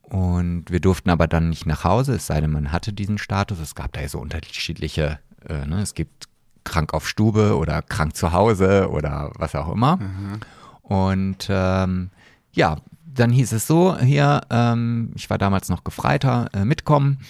Und 0.02 0.64
wir 0.68 0.80
durften 0.80 1.08
aber 1.08 1.26
dann 1.28 1.48
nicht 1.48 1.66
nach 1.66 1.84
Hause, 1.84 2.16
es 2.16 2.26
sei 2.26 2.40
denn, 2.40 2.50
man 2.50 2.72
hatte 2.72 2.92
diesen 2.92 3.16
Status. 3.16 3.60
Es 3.60 3.74
gab 3.74 3.92
da 3.92 4.02
ja 4.02 4.08
so 4.08 4.18
unterschiedliche, 4.18 5.20
äh, 5.48 5.64
ne? 5.64 5.80
es 5.80 5.94
gibt 5.94 6.28
krank 6.64 6.92
auf 6.92 7.08
Stube 7.08 7.56
oder 7.56 7.80
krank 7.80 8.16
zu 8.16 8.32
Hause 8.32 8.90
oder 8.90 9.30
was 9.38 9.54
auch 9.54 9.72
immer. 9.72 9.96
Mhm. 9.96 10.40
Und 10.82 11.46
ähm, 11.48 12.10
ja, 12.52 12.76
dann 13.06 13.30
hieß 13.30 13.52
es 13.52 13.66
so, 13.68 13.96
hier, 13.98 14.40
ähm, 14.50 15.12
ich 15.14 15.30
war 15.30 15.38
damals 15.38 15.68
noch 15.68 15.84
Gefreiter, 15.84 16.48
äh, 16.52 16.64
mitkommen, 16.64 17.20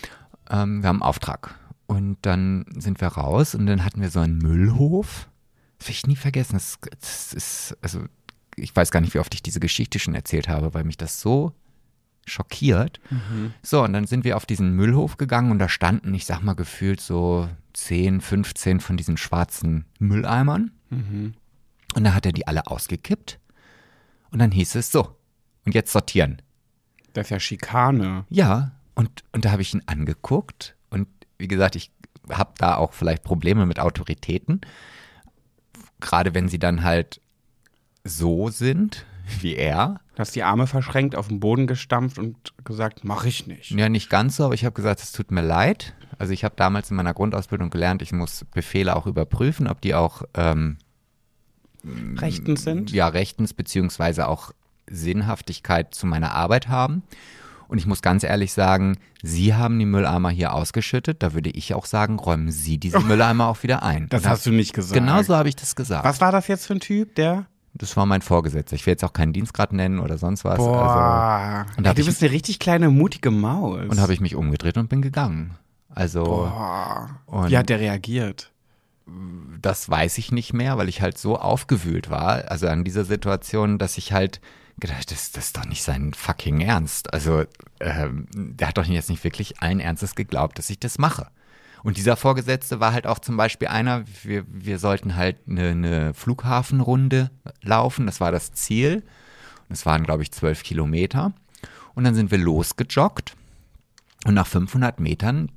ähm, 0.51 0.83
wir 0.83 0.89
haben 0.89 1.03
einen 1.03 1.09
Auftrag. 1.09 1.55
Und 1.87 2.19
dann 2.23 2.65
sind 2.77 3.01
wir 3.01 3.09
raus 3.09 3.55
und 3.55 3.67
dann 3.67 3.85
hatten 3.85 4.01
wir 4.01 4.11
so 4.11 4.21
einen 4.21 4.39
Müllhof. 4.39 5.29
Das 5.79 5.89
will 5.89 5.95
ich 5.95 6.07
nie 6.07 6.17
vergessen. 6.17 6.55
Das, 6.55 6.79
das 7.01 7.33
ist, 7.33 7.77
also, 7.83 8.05
ich 8.57 8.75
weiß 8.75 8.91
gar 8.91 9.01
nicht, 9.01 9.15
wie 9.15 9.19
oft 9.19 9.35
ich 9.35 9.43
diese 9.43 9.61
Geschichte 9.61 9.99
schon 9.99 10.15
erzählt 10.15 10.49
habe, 10.49 10.73
weil 10.73 10.85
mich 10.85 10.97
das 10.97 11.21
so 11.21 11.53
schockiert. 12.27 13.01
Mhm. 13.11 13.53
So, 13.63 13.83
und 13.83 13.93
dann 13.93 14.07
sind 14.07 14.25
wir 14.25 14.37
auf 14.37 14.47
diesen 14.47 14.75
Müllhof 14.75 15.19
gegangen 15.19 15.51
und 15.51 15.59
da 15.59 15.69
standen, 15.69 16.15
ich 16.15 16.25
sag 16.25 16.43
mal, 16.43 16.55
gefühlt 16.55 17.01
so 17.01 17.49
10, 17.75 18.21
15 18.23 18.81
von 18.81 18.97
diesen 18.97 19.17
schwarzen 19.17 19.85
Mülleimern. 19.99 20.71
Mhm. 20.91 21.35
Und 21.95 22.05
da 22.05 22.15
hat 22.15 22.25
er 22.25 22.33
die 22.33 22.47
alle 22.47 22.67
ausgekippt. 22.67 23.39
Und 24.31 24.39
dann 24.39 24.51
hieß 24.51 24.75
es 24.77 24.91
so, 24.91 25.17
und 25.65 25.75
jetzt 25.75 25.93
sortieren. 25.93 26.41
Das 27.13 27.27
ist 27.27 27.31
ja 27.31 27.41
Schikane. 27.41 28.25
Ja, 28.31 28.73
und, 28.95 29.23
und 29.33 29.45
da 29.45 29.53
habe 29.53 29.63
ich 29.63 29.75
ihn 29.75 29.83
angeguckt 29.87 30.77
wie 31.39 31.49
gesagt, 31.49 31.77
ich 31.77 31.91
habe 32.31 32.53
da 32.59 32.77
auch 32.77 32.93
vielleicht 32.93 33.23
Probleme 33.23 33.67
mit 33.67 33.81
Autoritäten. 33.81 34.61
Gerade 36.01 36.35
wenn 36.35 36.49
sie 36.49 36.59
dann 36.59 36.83
halt 36.83 37.21
so 38.05 38.49
sind 38.49 39.07
wie 39.41 39.57
er. 39.57 40.01
Hast 40.19 40.37
die 40.37 40.43
Arme 40.43 40.67
verschränkt, 40.67 41.17
auf 41.17 41.29
den 41.29 41.41
Boden 41.41 41.67
gestampft 41.67 42.19
und 42.19 42.37
gesagt, 42.65 43.05
mache 43.05 43.29
ich 43.29 43.47
nicht. 43.47 43.71
Ja, 43.71 43.89
nicht 43.89 44.11
ganz 44.11 44.37
so, 44.37 44.45
aber 44.45 44.55
ich 44.55 44.65
habe 44.65 44.75
gesagt, 44.75 45.01
es 45.01 45.13
tut 45.13 45.31
mir 45.31 45.43
leid. 45.43 45.95
Also 46.19 46.33
ich 46.33 46.45
habe 46.45 46.55
damals 46.57 46.91
in 46.91 46.97
meiner 46.97 47.15
Grundausbildung 47.15 47.71
gelernt, 47.71 48.03
ich 48.03 48.13
muss 48.13 48.45
Befehle 48.53 48.95
auch 48.95 49.07
überprüfen, 49.07 49.67
ob 49.67 49.81
die 49.81 49.95
auch 49.95 50.23
ähm, 50.35 50.79
rechtens 52.17 52.63
sind. 52.63 52.93
Ja, 52.93 53.09
rechtens 53.09 53.55
beziehungsweise 53.55 54.29
auch 54.29 54.53
Sinnhaftigkeit 54.89 55.95
zu 55.95 56.07
meiner 56.07 56.33
Arbeit 56.33 56.69
haben. 56.69 57.03
Und 57.75 57.79
ich 57.79 57.87
muss 57.87 58.03
ganz 58.03 58.23
ehrlich 58.23 58.53
sagen, 58.53 58.99
Sie 59.21 59.53
haben 59.53 59.81
die 59.81 59.85
Mülleimer 59.85 60.31
hier 60.31 60.53
ausgeschüttet. 60.53 61.25
Da 61.25 61.35
würde 61.35 61.51
ich 61.51 61.75
auch 61.75 61.87
sagen, 61.87 62.21
räumen 62.21 62.53
Sie 62.53 62.79
diese 62.79 63.01
Mülleimer 63.05 63.49
auch 63.49 63.65
wieder 63.65 63.83
ein. 63.83 64.07
Das 64.11 64.29
hast 64.29 64.47
du 64.47 64.53
nicht 64.53 64.75
gesagt. 64.75 64.95
Genau 64.95 65.21
so 65.25 65.35
habe 65.35 65.49
ich 65.49 65.57
das 65.57 65.75
gesagt. 65.75 66.05
Was 66.05 66.21
war 66.21 66.31
das 66.31 66.47
jetzt 66.47 66.67
für 66.67 66.75
ein 66.75 66.79
Typ, 66.79 67.17
der? 67.17 67.47
Das 67.73 67.97
war 67.97 68.07
mein 68.07 68.23
Vorgesetzter. 68.23 68.77
Ich 68.77 68.87
will 68.87 68.93
jetzt 68.93 69.03
auch 69.03 69.13
keinen 69.13 69.33
Dienstgrad 69.33 69.73
nennen 69.73 69.99
oder 69.99 70.19
sonst 70.19 70.45
was. 70.45 70.59
Boah. 70.59 71.67
Also, 71.67 71.79
und 71.79 71.85
Ey, 71.85 71.95
du 71.95 72.05
bist 72.05 72.23
eine 72.23 72.31
richtig 72.31 72.61
kleine, 72.61 72.91
mutige 72.91 73.33
Maus. 73.33 73.89
Und 73.89 73.99
habe 74.01 74.13
ich 74.13 74.21
mich 74.21 74.37
umgedreht 74.37 74.79
und 74.79 74.89
bin 74.89 75.03
gegangen. 75.03 75.57
Also. 75.89 76.23
Boah. 76.23 77.11
Wie 77.49 77.59
hat 77.59 77.71
der 77.71 77.81
reagiert? 77.81 78.53
Das 79.61 79.91
weiß 79.91 80.19
ich 80.19 80.31
nicht 80.31 80.53
mehr, 80.53 80.79
weil 80.79 80.89
ich 80.89 81.03
halt 81.03 81.19
so 81.19 81.37
aufgewühlt 81.41 82.09
war, 82.09 82.49
also 82.53 82.69
an 82.69 82.85
dieser 82.85 83.05
Situation, 83.05 83.79
dass 83.79 83.99
ich 83.99 84.13
halt 84.13 84.41
gedacht, 84.79 85.11
das, 85.11 85.33
das 85.33 85.47
ist 85.47 85.57
doch 85.57 85.67
nicht 85.67 85.83
sein 85.83 86.15
fucking 86.15 86.61
Ernst. 86.61 87.13
Also, 87.13 87.45
ähm, 87.81 88.27
der 88.35 88.69
hat 88.69 88.79
doch 88.79 88.85
jetzt 88.85 89.11
nicht 89.11 89.25
wirklich 89.25 89.61
allen 89.61 89.81
Ernstes 89.81 90.15
geglaubt, 90.15 90.59
dass 90.59 90.71
ich 90.71 90.79
das 90.79 90.99
mache. 90.99 91.29
Und 91.83 91.99
dieser 91.99 92.17
Vorgesetzte 92.17 92.81
war 92.81 92.93
halt 92.93 93.07
auch 93.07 93.19
zum 93.19 93.37
Beispiel 93.37 93.69
einer, 93.69 94.05
wir, 94.23 94.45
wir 94.49 94.79
sollten 94.79 95.17
halt 95.17 95.37
eine, 95.47 95.69
eine 95.69 96.15
Flughafenrunde 96.15 97.31
laufen, 97.63 98.07
das 98.07 98.21
war 98.21 98.33
das 98.33 98.53
Ziel. 98.53 99.03
Es 99.69 99.85
waren, 99.85 100.05
glaube 100.05 100.23
ich, 100.23 100.33
zwölf 100.33 100.63
Kilometer. 100.63 101.33
Und 101.95 102.05
dann 102.05 102.15
sind 102.15 102.31
wir 102.31 102.39
losgejoggt. 102.39 103.35
Und 104.25 104.35
nach 104.35 104.47
500 104.47 104.99
Metern 104.99 105.51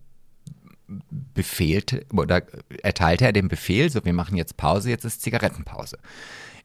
befehlte 1.34 2.06
oder 2.14 2.44
erteilte 2.82 3.26
er 3.26 3.34
den 3.34 3.48
Befehl, 3.48 3.90
so 3.90 4.04
wir 4.06 4.14
machen 4.14 4.38
jetzt 4.38 4.58
Pause, 4.58 4.90
jetzt 4.90 5.06
ist 5.06 5.22
Zigarettenpause. 5.22 5.98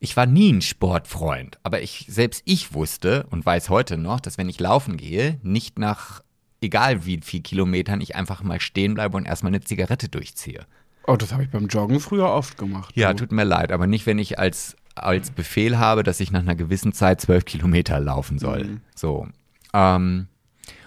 Ich 0.03 0.17
war 0.17 0.27
nie 0.27 0.53
ein 0.53 0.63
Sportfreund, 0.63 1.61
aber 1.63 1.81
ich, 1.81 2.07
selbst 2.09 2.43
ich 2.45 2.75
wusste 2.75 3.25
und 3.31 3.47
weiß 3.47 3.71
heute 3.71 3.97
noch, 3.97 4.19
dass 4.19 4.37
wenn 4.37 4.49
ich 4.49 4.59
laufen 4.59 4.97
gehe, 4.97 5.39
nicht 5.45 5.79
nach 5.79 6.25
egal 6.61 7.07
wie 7.07 7.21
viel 7.23 7.41
Kilometern 7.41 8.01
ich 8.01 8.17
einfach 8.17 8.43
mal 8.43 8.61
stehen 8.61 8.95
bleibe 8.95 9.17
und 9.17 9.27
erstmal 9.27 9.51
eine 9.51 9.61
Zigarette 9.61 10.09
durchziehe. 10.09 10.67
Oh, 11.07 11.15
das 11.15 11.33
habe 11.33 11.45
ich 11.45 11.51
beim 11.51 11.69
Joggen 11.69 12.01
früher 12.01 12.29
oft 12.29 12.59
gemacht. 12.59 12.97
Ja, 12.97 13.15
tut 13.15 13.31
mir 13.31 13.45
leid, 13.45 13.71
aber 13.71 13.87
nicht, 13.87 14.05
wenn 14.05 14.19
ich 14.19 14.41
als, 14.41 14.75
als 14.97 15.31
Befehl 15.31 15.79
habe, 15.79 16.03
dass 16.03 16.19
ich 16.19 16.33
nach 16.33 16.41
einer 16.41 16.57
gewissen 16.57 16.93
Zeit 16.93 17.21
zwölf 17.21 17.45
Kilometer 17.45 18.01
laufen 18.01 18.41
soll. 18.41 18.65
Mhm. 18.65 18.81
So. 18.97 19.29
Ähm, 19.73 20.27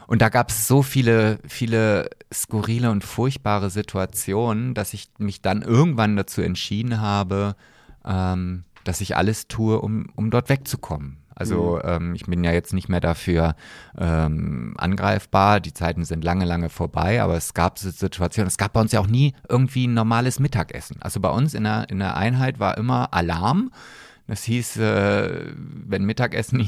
und 0.08 0.22
da 0.22 0.28
gab 0.28 0.50
es 0.50 0.68
so 0.68 0.84
viele, 0.84 1.40
viele 1.48 2.10
skurrile 2.34 2.92
und 2.92 3.06
furchtbare 3.06 3.70
Situationen, 3.70 4.74
dass 4.74 4.94
ich 4.94 5.08
mich 5.20 5.42
dann 5.42 5.62
irgendwann 5.62 6.18
dazu 6.18 6.42
entschieden 6.42 7.00
habe, 7.00 7.56
ähm, 8.04 8.66
dass 8.86 9.02
ich 9.02 9.18
alles 9.18 9.48
tue, 9.50 9.82
um, 9.82 10.08
um 10.16 10.32
dort 10.32 10.48
wegzukommen. 10.48 11.18
Also 11.38 11.80
Mhm. 11.84 11.90
ähm, 11.90 12.16
ich 12.16 12.26
bin 12.26 12.44
ja 12.46 12.54
jetzt 12.54 12.74
nicht 12.74 12.88
mehr 12.88 13.02
dafür 13.02 13.56
ähm, 13.98 14.74
angreifbar. 14.78 15.60
Die 15.60 15.74
Zeiten 15.74 16.06
sind 16.06 16.24
lange, 16.24 16.46
lange 16.46 16.70
vorbei, 16.70 17.22
aber 17.22 17.36
es 17.36 17.54
gab 17.54 17.78
Situationen, 17.78 18.48
es 18.48 18.58
gab 18.58 18.72
bei 18.72 18.80
uns 18.80 18.94
ja 18.94 19.02
auch 19.02 19.08
nie 19.08 19.34
irgendwie 19.50 19.86
ein 19.88 19.94
normales 19.94 20.40
Mittagessen. 20.40 21.02
Also 21.02 21.20
bei 21.20 21.30
uns 21.30 21.54
in 21.54 21.66
der, 21.66 21.90
in 21.90 22.00
der 22.00 22.16
Einheit 22.16 22.60
war 22.60 22.78
immer 22.78 23.14
Alarm. 23.14 23.72
Das 24.28 24.44
hieß, 24.44 24.78
äh, 24.78 25.54
wenn 25.56 26.04
Mittagessen 26.04 26.68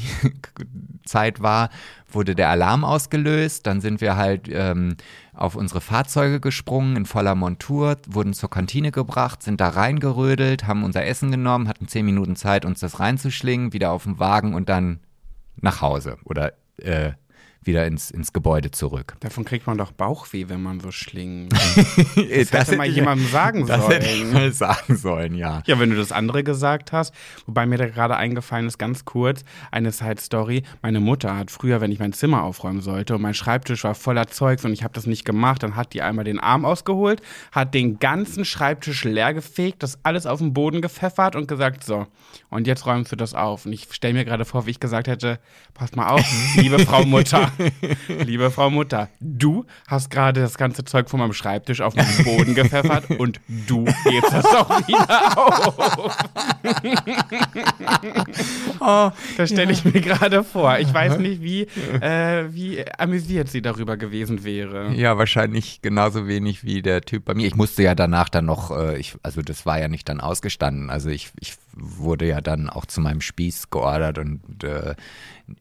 Zeit 1.05 1.41
war, 1.41 1.69
wurde 2.09 2.35
der 2.35 2.49
Alarm 2.49 2.83
ausgelöst. 2.83 3.65
Dann 3.65 3.81
sind 3.81 3.99
wir 3.99 4.15
halt 4.15 4.47
ähm, 4.51 4.95
auf 5.33 5.55
unsere 5.55 5.81
Fahrzeuge 5.81 6.39
gesprungen 6.39 6.95
in 6.95 7.05
voller 7.05 7.33
Montur, 7.33 7.97
wurden 8.07 8.33
zur 8.33 8.49
Kantine 8.49 8.91
gebracht, 8.91 9.41
sind 9.41 9.59
da 9.59 9.69
reingerödelt, 9.69 10.67
haben 10.67 10.83
unser 10.83 11.05
Essen 11.05 11.31
genommen, 11.31 11.67
hatten 11.67 11.87
zehn 11.87 12.05
Minuten 12.05 12.35
Zeit, 12.35 12.63
uns 12.63 12.79
das 12.79 12.99
reinzuschlingen, 12.99 13.73
wieder 13.73 13.91
auf 13.91 14.03
den 14.03 14.19
Wagen 14.19 14.53
und 14.53 14.69
dann 14.69 14.99
nach 15.59 15.81
Hause 15.81 16.17
oder 16.25 16.53
äh, 16.77 17.13
wieder 17.68 17.86
ins, 17.86 18.09
ins 18.11 18.34
Gebäude 18.34 18.72
zurück. 18.72 19.15
Davon 19.20 19.45
kriegt 19.45 19.68
man 19.68 19.78
doch 19.78 19.91
Bauchweh, 19.91 20.49
wenn 20.49 20.61
man 20.63 20.80
so 20.80 20.91
schlingt. 20.91 21.53
Das, 22.28 22.68
hätte 22.68 22.78
mal 22.78 22.88
jemandem 22.88 23.28
sagen 23.28 23.65
das 23.65 23.82
sollen. 23.82 24.01
hätte 24.01 24.09
ich 24.09 24.32
mal 24.32 24.51
sagen 24.51 24.95
sollen, 24.95 25.36
ja. 25.36 25.61
Ja, 25.65 25.80
wenn 25.80 25.89
du 25.89 25.95
das 25.95 26.11
andere 26.11 26.43
gesagt 26.43 26.91
hast, 26.91 27.13
wobei 27.45 27.65
mir 27.65 27.78
da 27.78 27.88
gerade 27.88 28.15
eingefallen 28.15 28.68
ist, 28.68 28.78
ganz 28.78 29.05
kurz, 29.05 29.43
eine 29.72 29.91
Side-Story. 29.91 30.63
Meine 30.82 30.99
Mutter 30.99 31.36
hat 31.36 31.51
früher, 31.51 31.82
wenn 31.82 31.91
ich 31.91 31.99
mein 31.99 32.13
Zimmer 32.13 32.43
aufräumen 32.43 32.82
sollte 32.82 33.15
und 33.15 33.22
mein 33.22 33.34
Schreibtisch 33.34 33.84
war 33.84 33.95
voller 33.95 34.28
Zeugs 34.28 34.65
und 34.65 34.74
ich 34.74 34.84
habe 34.84 34.93
das 34.93 35.05
nicht 35.05 35.26
gemacht, 35.26 35.63
dann 35.63 35.76
hat 35.76 35.93
die 35.93 36.01
einmal 36.01 36.26
den 36.26 36.39
Arm 36.39 36.65
ausgeholt, 36.65 37.22
hat 37.51 37.74
den 37.74 37.99
ganzen 37.99 38.45
Schreibtisch 38.45 39.03
leer 39.03 39.34
gefegt, 39.34 39.84
das 39.84 39.99
alles 40.03 40.26
auf 40.26 40.39
den 40.39 40.53
Boden 40.53 40.82
gepfeffert 40.82 41.36
und 41.36 41.47
gesagt, 41.47 41.84
so, 41.84 42.07
und 42.49 42.68
jetzt 42.68 42.86
räumst 42.86 43.11
du 43.11 43.15
das 43.15 43.34
auf. 43.34 43.65
Und 43.65 43.74
ich 43.74 43.88
stelle 43.91 44.13
mir 44.13 44.26
gerade 44.26 44.45
vor, 44.45 44.65
wie 44.65 44.72
ich 44.72 44.80
gesagt 44.80 45.07
hätte, 45.07 45.39
passt 45.78 45.95
mal 45.95 46.09
auf, 46.09 46.25
liebe 46.55 46.80
Frau 46.80 47.05
Mutter, 47.05 47.51
liebe 48.25 48.49
Frau 48.49 48.69
Mutter, 48.69 49.09
du 49.19 49.65
hast 49.88 50.09
gerade 50.09 50.41
das 50.41 50.57
ganze 50.57 50.84
Zeug 50.84 51.09
von 51.09 51.19
meinem 51.19 51.34
Schreibtisch 51.34 51.82
auf 51.82 51.93
den 51.93 52.05
Boden 52.23 52.55
gepfeffert 52.55 53.11
und 53.11 53.39
du 53.67 53.86
hebst 53.86 54.34
das 54.34 54.45
auch 54.45 54.88
wieder 54.88 55.38
auf. 55.38 56.17
Oh, 58.80 59.11
Das 59.38 59.49
stelle 59.49 59.71
ich 59.71 59.86
mir 59.86 60.01
gerade 60.01 60.43
vor. 60.43 60.80
Ich 60.80 60.91
weiß 60.93 61.19
nicht, 61.19 61.41
wie, 61.41 61.63
äh, 62.01 62.45
wie 62.51 62.84
amüsiert 62.97 63.49
sie 63.49 63.61
darüber 63.61 63.97
gewesen 63.97 64.43
wäre. 64.43 64.93
Ja, 64.93 65.17
wahrscheinlich 65.17 65.82
genauso 65.82 66.28
wenig 66.28 66.63
wie 66.63 66.82
der 66.82 67.01
Typ 67.01 67.25
bei 67.25 67.36
mir. 67.36 67.47
Ich 67.47 67.55
musste 67.55 67.84
ja 67.84 67.93
danach 67.93 68.30
dann 68.30 68.45
noch, 68.45 68.71
äh, 68.71 68.97
ich, 68.97 69.15
also 69.21 69.41
das 69.41 69.65
war 69.65 69.80
ja 69.80 69.88
nicht 69.88 70.09
dann 70.09 70.21
ausgestanden. 70.21 70.89
Also 70.89 71.09
ich, 71.09 71.30
ich 71.39 71.55
wurde 71.80 72.28
ja 72.28 72.41
dann 72.41 72.69
auch 72.69 72.86
zu 72.86 73.01
meinem 73.01 73.21
Spieß 73.21 73.69
geordert 73.69 74.17
und 74.17 74.63
äh, 74.63 74.95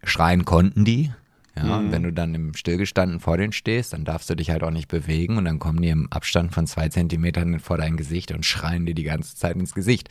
schreien 0.03 0.45
konnten 0.45 0.85
die. 0.85 1.12
Ja, 1.57 1.79
und 1.79 1.91
wenn 1.91 2.03
du 2.03 2.12
dann 2.12 2.35
im 2.35 2.55
Stillgestanden 2.55 3.19
vor 3.19 3.39
denen 3.39 3.53
stehst, 3.53 3.95
dann 3.95 4.05
darfst 4.05 4.29
du 4.29 4.35
dich 4.35 4.51
halt 4.51 4.62
auch 4.62 4.71
nicht 4.71 4.89
bewegen 4.89 5.39
und 5.39 5.47
dann 5.47 5.59
kommen 5.59 5.81
die 5.81 5.89
im 5.89 6.12
Abstand 6.12 6.53
von 6.53 6.67
zwei 6.67 6.91
Zentimetern 6.91 7.61
vor 7.61 7.79
dein 7.79 7.97
Gesicht 7.97 8.31
und 8.33 8.45
schreien 8.45 8.85
dir 8.85 8.95
die 8.95 9.05
ganze 9.05 9.37
Zeit 9.37 9.57
ins 9.57 9.75
Gesicht. 9.75 10.11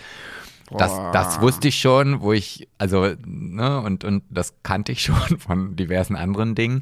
Das, 0.71 0.91
das 1.13 1.41
wusste 1.41 1.67
ich 1.67 1.79
schon, 1.79 2.21
wo 2.21 2.33
ich, 2.33 2.67
also, 2.79 3.13
ne, 3.27 3.79
und, 3.81 4.03
und 4.03 4.23
das 4.31 4.55
kannte 4.63 4.91
ich 4.91 5.01
schon 5.03 5.37
von 5.37 5.75
diversen 5.75 6.15
anderen 6.15 6.55
Dingen. 6.55 6.81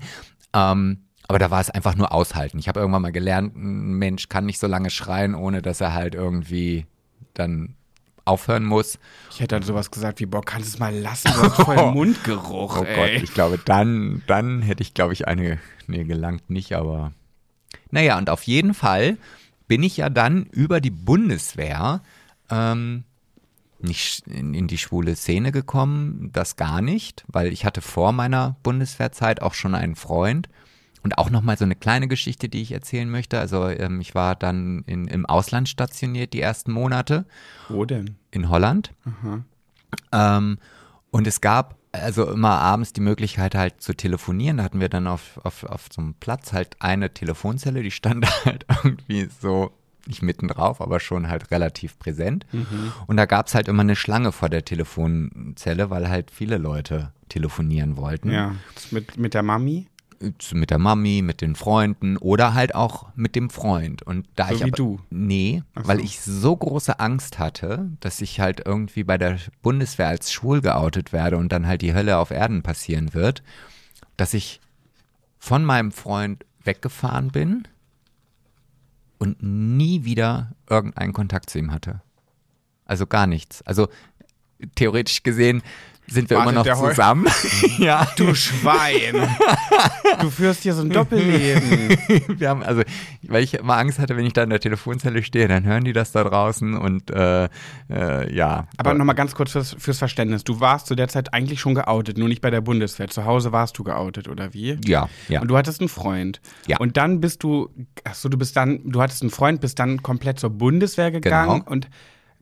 Ähm, 0.54 1.00
aber 1.28 1.40
da 1.40 1.52
war 1.52 1.60
es 1.62 1.70
einfach 1.70 1.96
nur 1.96 2.14
aushalten. 2.14 2.60
Ich 2.60 2.68
habe 2.68 2.80
irgendwann 2.80 3.02
mal 3.02 3.12
gelernt, 3.12 3.56
ein 3.56 3.94
Mensch 3.94 4.30
kann 4.30 4.46
nicht 4.46 4.60
so 4.60 4.68
lange 4.68 4.90
schreien, 4.90 5.36
ohne 5.36 5.62
dass 5.62 5.82
er 5.82 5.94
halt 5.94 6.16
irgendwie 6.16 6.86
dann 7.34 7.76
aufhören 8.26 8.64
muss. 8.66 9.00
Ich 9.32 9.40
hätte 9.40 9.56
dann 9.56 9.64
sowas 9.64 9.92
gesagt 9.92 10.20
wie, 10.20 10.26
boah, 10.26 10.42
kannst 10.44 10.70
du 10.70 10.74
es 10.76 10.80
mal 10.80 10.96
lassen, 10.96 11.32
du 11.34 11.42
hast 11.42 11.56
voll 11.62 11.92
Mundgeruch, 11.94 12.78
Oh 12.80 12.84
ey. 12.84 12.96
Gott, 12.96 13.24
ich 13.24 13.34
glaube, 13.34 13.60
dann, 13.64 14.24
dann 14.28 14.62
hätte 14.62 14.82
ich, 14.84 14.94
glaube 14.94 15.14
ich, 15.14 15.28
eine, 15.28 15.60
nee, 15.88 16.04
gelangt 16.04 16.50
nicht, 16.50 16.74
aber 16.74 17.12
naja, 17.92 18.18
und 18.18 18.30
auf 18.30 18.44
jeden 18.44 18.74
Fall 18.74 19.18
bin 19.68 19.84
ich 19.84 19.98
ja 19.98 20.10
dann 20.10 20.46
über 20.48 20.80
die 20.82 20.92
Bundeswehr 20.92 22.02
ähm, 22.50 23.04
nicht 23.80 24.28
in, 24.28 24.54
in 24.54 24.68
die 24.68 24.78
schwule 24.78 25.16
Szene 25.16 25.52
gekommen, 25.52 26.30
das 26.32 26.56
gar 26.56 26.82
nicht, 26.82 27.24
weil 27.28 27.52
ich 27.52 27.66
hatte 27.66 27.82
vor 27.82 28.12
meiner 28.14 28.56
Bundeswehrzeit 28.64 29.42
auch 29.42 29.54
schon 29.54 29.76
einen 29.76 29.96
Freund 29.96 30.48
und 31.04 31.18
auch 31.18 31.30
nochmal 31.30 31.58
so 31.58 31.66
eine 31.66 31.76
kleine 31.76 32.08
Geschichte, 32.08 32.50
die 32.50 32.62
ich 32.62 32.72
erzählen 32.72 33.10
möchte. 33.10 33.40
Also 33.40 33.68
ähm, 33.68 34.02
ich 34.02 34.16
war 34.16 34.36
dann 34.36 34.84
in, 34.88 35.08
im 35.08 35.26
Ausland 35.26 35.70
stationiert 35.70 36.34
die 36.34 36.42
ersten 36.42 36.72
Monate 36.72 37.26
Wo 37.70 37.86
denn? 37.86 38.16
in 38.32 38.50
Holland. 38.50 38.92
Ähm, 40.12 40.58
und 41.12 41.28
es 41.28 41.42
gab 41.42 41.76
also 41.92 42.28
immer 42.32 42.60
abends 42.60 42.92
die 42.94 43.02
Möglichkeit 43.02 43.54
halt 43.54 43.82
zu 43.82 43.94
telefonieren. 43.94 44.58
Da 44.58 44.64
hatten 44.64 44.80
wir 44.80 44.90
dann 44.90 45.06
auf, 45.08 45.40
auf, 45.44 45.64
auf 45.64 45.88
so 45.92 46.02
einem 46.02 46.16
Platz 46.16 46.52
halt 46.52 46.78
eine 46.80 47.14
Telefonzelle, 47.14 47.84
die 47.84 47.92
stand 47.92 48.26
halt 48.46 48.66
irgendwie 48.84 49.30
so, 49.42 49.72
nicht 50.08 50.22
mitten 50.22 50.48
drauf, 50.48 50.82
aber 50.82 51.00
schon 51.00 51.30
halt 51.30 51.52
relativ 51.52 52.00
präsent. 52.00 52.46
Und 53.08 53.18
da 53.18 53.26
gab 53.26 53.48
es 53.48 53.56
halt 53.56 53.68
immer 53.68 53.84
eine 53.84 53.96
Schlange 53.96 54.32
vor 54.32 54.50
der 54.50 54.66
Telefonzelle, 54.66 55.90
weil 55.90 56.10
halt 56.10 56.32
viele 56.32 56.58
Leute 56.58 57.14
telefonieren 57.30 57.96
wollten. 57.96 58.32
Ja, 58.32 58.56
mit, 58.92 59.18
mit 59.18 59.34
der 59.34 59.44
Mami? 59.44 59.88
Mit 60.54 60.70
der 60.70 60.80
Mami, 60.80 61.22
mit 61.22 61.42
den 61.42 61.56
Freunden 61.56 62.18
oder 62.18 62.54
halt 62.54 62.76
auch 62.76 63.08
mit 63.16 63.36
dem 63.36 63.50
Freund. 63.50 64.04
Und 64.04 64.28
da 64.36 64.48
So 64.48 64.54
ich 64.56 64.60
wie 64.62 64.64
aber, 64.66 64.72
du. 64.72 65.00
Nee, 65.10 65.64
Ach 65.76 65.88
weil 65.88 65.98
so. 65.98 66.04
ich 66.04 66.22
so 66.22 66.56
große 66.56 67.00
Angst 67.00 67.40
hatte, 67.40 67.90
dass 68.00 68.22
ich 68.22 68.40
halt 68.40 68.62
irgendwie 68.66 69.04
bei 69.04 69.18
der 69.18 69.38
Bundeswehr 69.62 70.08
als 70.08 70.32
schwul 70.32 70.62
geoutet 70.62 71.14
werde 71.14 71.38
und 71.38 71.52
dann 71.52 71.68
halt 71.68 71.82
die 71.82 71.94
Hölle 71.94 72.18
auf 72.18 72.32
Erden 72.32 72.64
passieren 72.64 73.14
wird, 73.14 73.44
dass 74.18 74.34
ich 74.34 74.60
von 75.40 75.66
meinem 75.66 75.92
Freund 75.92 76.46
weggefahren 76.64 77.32
bin 77.32 77.68
und 79.18 79.42
nie 79.42 80.06
wieder 80.06 80.52
irgendeinen 80.70 81.14
Kontakt 81.14 81.50
zu 81.50 81.60
ihm 81.60 81.72
hatte. 81.72 82.02
Also 82.86 83.08
gar 83.08 83.28
nichts. 83.28 83.62
Also 83.64 83.90
theoretisch 84.76 85.24
gesehen 85.24 85.62
sind 86.08 86.30
wir 86.30 86.38
Wartet 86.38 86.54
immer 86.54 86.64
noch 86.64 86.90
zusammen. 86.90 87.28
ja. 87.78 88.08
Du 88.18 88.36
Schwein! 88.36 89.28
du 90.20 90.30
führst 90.30 90.64
hier 90.64 90.74
so 90.74 90.82
ein 90.82 90.90
Doppelleben. 90.90 91.98
Wir 92.40 92.50
haben, 92.50 92.62
also, 92.64 92.82
weil 93.24 93.44
ich 93.44 93.54
immer 93.56 93.78
Angst 93.78 94.00
hatte, 94.00 94.16
wenn 94.18 94.26
ich 94.26 94.34
da 94.34 94.44
in 94.44 94.50
der 94.50 94.60
Telefonzelle 94.60 95.24
stehe, 95.24 95.48
dann 95.48 95.64
hören 95.64 95.84
die 95.84 95.94
das 95.94 96.12
da 96.12 96.24
draußen 96.24 96.76
und 96.76 97.10
äh, 97.12 97.46
äh, 97.90 98.36
ja. 98.36 98.68
Aber 98.78 98.94
nochmal 98.94 99.16
ganz 99.16 99.34
kurz 99.36 99.52
fürs, 99.52 99.76
fürs 99.80 99.98
Verständnis. 99.98 100.44
Du 100.44 100.60
warst 100.60 100.88
zu 100.88 100.96
der 100.96 101.08
Zeit 101.08 101.34
eigentlich 101.34 101.60
schon 101.60 101.76
geoutet, 101.76 102.18
nur 102.18 102.28
nicht 102.28 102.42
bei 102.42 102.50
der 102.52 102.62
Bundeswehr. 102.62 103.08
Zu 103.08 103.26
Hause 103.26 103.52
warst 103.52 103.78
du 103.78 103.84
geoutet, 103.84 104.28
oder 104.28 104.54
wie? 104.54 104.78
Ja, 104.86 105.10
ja. 105.30 105.42
Und 105.42 105.48
du 105.48 105.58
hattest 105.58 105.80
einen 105.80 105.90
Freund. 105.90 106.42
Ja. 106.68 106.78
Und 106.78 106.98
dann 106.98 107.22
bist 107.22 107.44
du, 107.44 107.70
achso, 108.04 108.30
du 108.30 108.38
bist 108.38 108.56
dann, 108.58 108.82
du 108.92 109.02
hattest 109.02 109.22
einen 109.22 109.32
Freund, 109.32 109.62
bist 109.62 109.80
dann 109.80 110.04
komplett 110.04 110.40
zur 110.40 110.50
Bundeswehr 110.50 111.12
gegangen 111.12 111.62
Genau. 111.62 111.72
und 111.72 111.88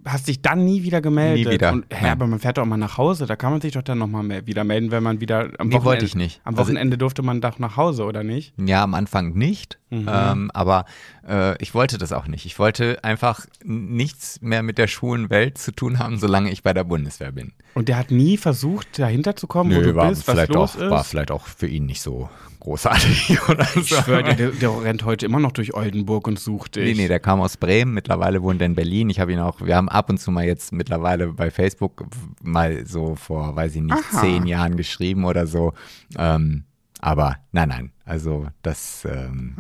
hast 0.06 0.28
dich 0.28 0.42
dann 0.42 0.66
nie 0.66 0.84
wieder 0.84 1.02
gemeldet. 1.02 1.46
Nie 1.48 1.52
wieder, 1.54 1.72
Und, 1.74 1.86
hä, 1.90 1.98
nein. 2.02 2.12
aber 2.12 2.28
man 2.28 2.40
fährt 2.40 2.58
doch 2.58 2.66
mal 2.66 2.78
nach 2.78 2.98
Hause, 2.98 3.26
da 3.26 3.36
kann 3.36 3.52
man 3.52 3.62
sich 3.62 3.74
doch 3.74 3.82
dann 3.82 3.98
nochmal 4.00 4.46
wieder 4.48 4.64
melden, 4.64 4.92
wenn 4.92 5.04
man 5.04 5.22
wieder 5.22 5.40
am 5.42 5.68
Nee, 5.68 5.76
Wochenende. 5.76 5.86
wollte 5.86 6.06
ich 6.06 6.16
nicht. 6.16 6.42
Am 6.44 6.56
Also- 6.56 6.64
Wochenende 6.68 6.98
durfte 6.98 7.22
man 7.22 7.42
doch 7.42 7.60
nach 7.60 7.78
Hause, 7.78 8.04
oder 8.06 8.24
nicht? 8.24 8.54
Ja, 8.58 8.84
am 8.84 8.94
Anfang 8.94 9.34
nicht, 9.34 9.80
Mhm. 9.90 10.10
ähm, 10.12 10.52
aber 10.54 10.86
äh, 11.28 11.62
ich 11.62 11.74
wollte 11.74 11.98
das 11.98 12.12
auch 12.14 12.28
nicht. 12.28 12.46
Ich 12.46 12.58
wollte 12.60 13.04
einfach 13.04 13.46
nichts 13.64 14.40
mehr 14.42 14.64
mit 14.64 14.78
der 14.78 14.88
schwulen 14.88 15.30
Welt 15.30 15.58
zu 15.58 15.72
tun 15.72 16.00
haben, 16.00 16.18
solange 16.18 16.52
ich 16.52 16.64
bei 16.64 16.74
der 16.74 16.84
Bundeswehr 16.84 17.32
bin. 17.32 17.54
Und 17.74 17.88
der 17.90 17.98
hat 17.98 18.12
nie 18.12 18.38
versucht, 18.38 19.00
dahinter 19.00 19.36
zu 19.36 19.48
kommen, 19.48 19.72
wo 19.76 19.82
du 19.82 19.94
bist, 19.94 20.28
was 20.28 20.36
vielleicht 20.36 20.54
los 20.54 20.76
auch, 20.78 20.82
ist. 20.82 20.90
war 20.90 21.04
vielleicht 21.04 21.32
auch 21.32 21.46
für 21.48 21.68
ihn 21.68 21.86
nicht 21.86 22.02
so 22.02 22.30
großartig 22.62 23.38
oder 23.50 23.66
so. 23.66 23.82
ich 23.82 23.90
schwöre, 23.90 24.36
der, 24.36 24.52
der 24.52 24.84
rennt 24.84 25.04
heute 25.04 25.26
immer 25.26 25.40
noch 25.40 25.52
durch 25.52 25.74
Oldenburg 25.74 26.28
und 26.28 26.40
sucht 26.40 26.78
dich. 26.78 26.96
Nee, 26.96 27.04
nee, 27.04 27.08
der 27.10 27.20
kam 27.20 27.42
aus 27.42 27.58
Bremen, 27.58 27.94
mittlerweile 27.94 28.42
wohnt 28.42 28.62
er 28.62 28.68
in 28.68 28.76
Berlin. 28.76 29.10
Ich 29.10 29.20
habe 29.20 29.34
ihn 29.34 29.40
auch, 29.40 29.62
wir 29.62 29.76
haben 29.76 29.90
ab 29.90 30.10
und 30.10 30.20
zu 30.20 30.32
mal 30.32 30.46
jetzt 30.46 30.72
mittlerweile 30.72 31.28
bei 31.28 31.52
Facebook 31.52 32.06
mal 32.42 32.86
so 32.86 33.16
vor, 33.16 33.56
weiß 33.56 33.76
ich 33.76 33.82
nicht, 33.82 33.94
Aha. 33.94 34.22
zehn 34.22 34.46
Jahren 34.46 34.78
geschrieben 34.78 35.26
oder 35.26 35.46
so. 35.46 35.74
Ähm, 36.18 36.64
aber 37.02 37.38
nein, 37.52 37.70
nein, 37.70 37.92
also 38.06 38.48
das, 38.62 39.06
ähm, 39.06 39.56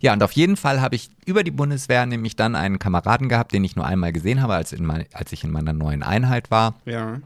ja, 0.00 0.12
und 0.12 0.22
auf 0.22 0.32
jeden 0.32 0.56
Fall 0.56 0.80
habe 0.80 0.96
ich 0.96 1.10
über 1.24 1.44
die 1.44 1.50
Bundeswehr 1.50 2.04
nämlich 2.06 2.36
dann 2.36 2.54
einen 2.56 2.78
Kameraden 2.78 3.28
gehabt, 3.28 3.52
den 3.52 3.64
ich 3.64 3.74
nur 3.74 3.86
einmal 3.86 4.12
gesehen 4.12 4.42
habe, 4.42 4.54
als, 4.54 4.72
in 4.72 4.84
mein, 4.84 5.06
als 5.12 5.32
ich 5.32 5.44
in 5.44 5.50
meiner 5.50 5.72
neuen 5.72 6.02
Einheit 6.02 6.50
war. 6.50 6.74
Ja. 6.84 7.20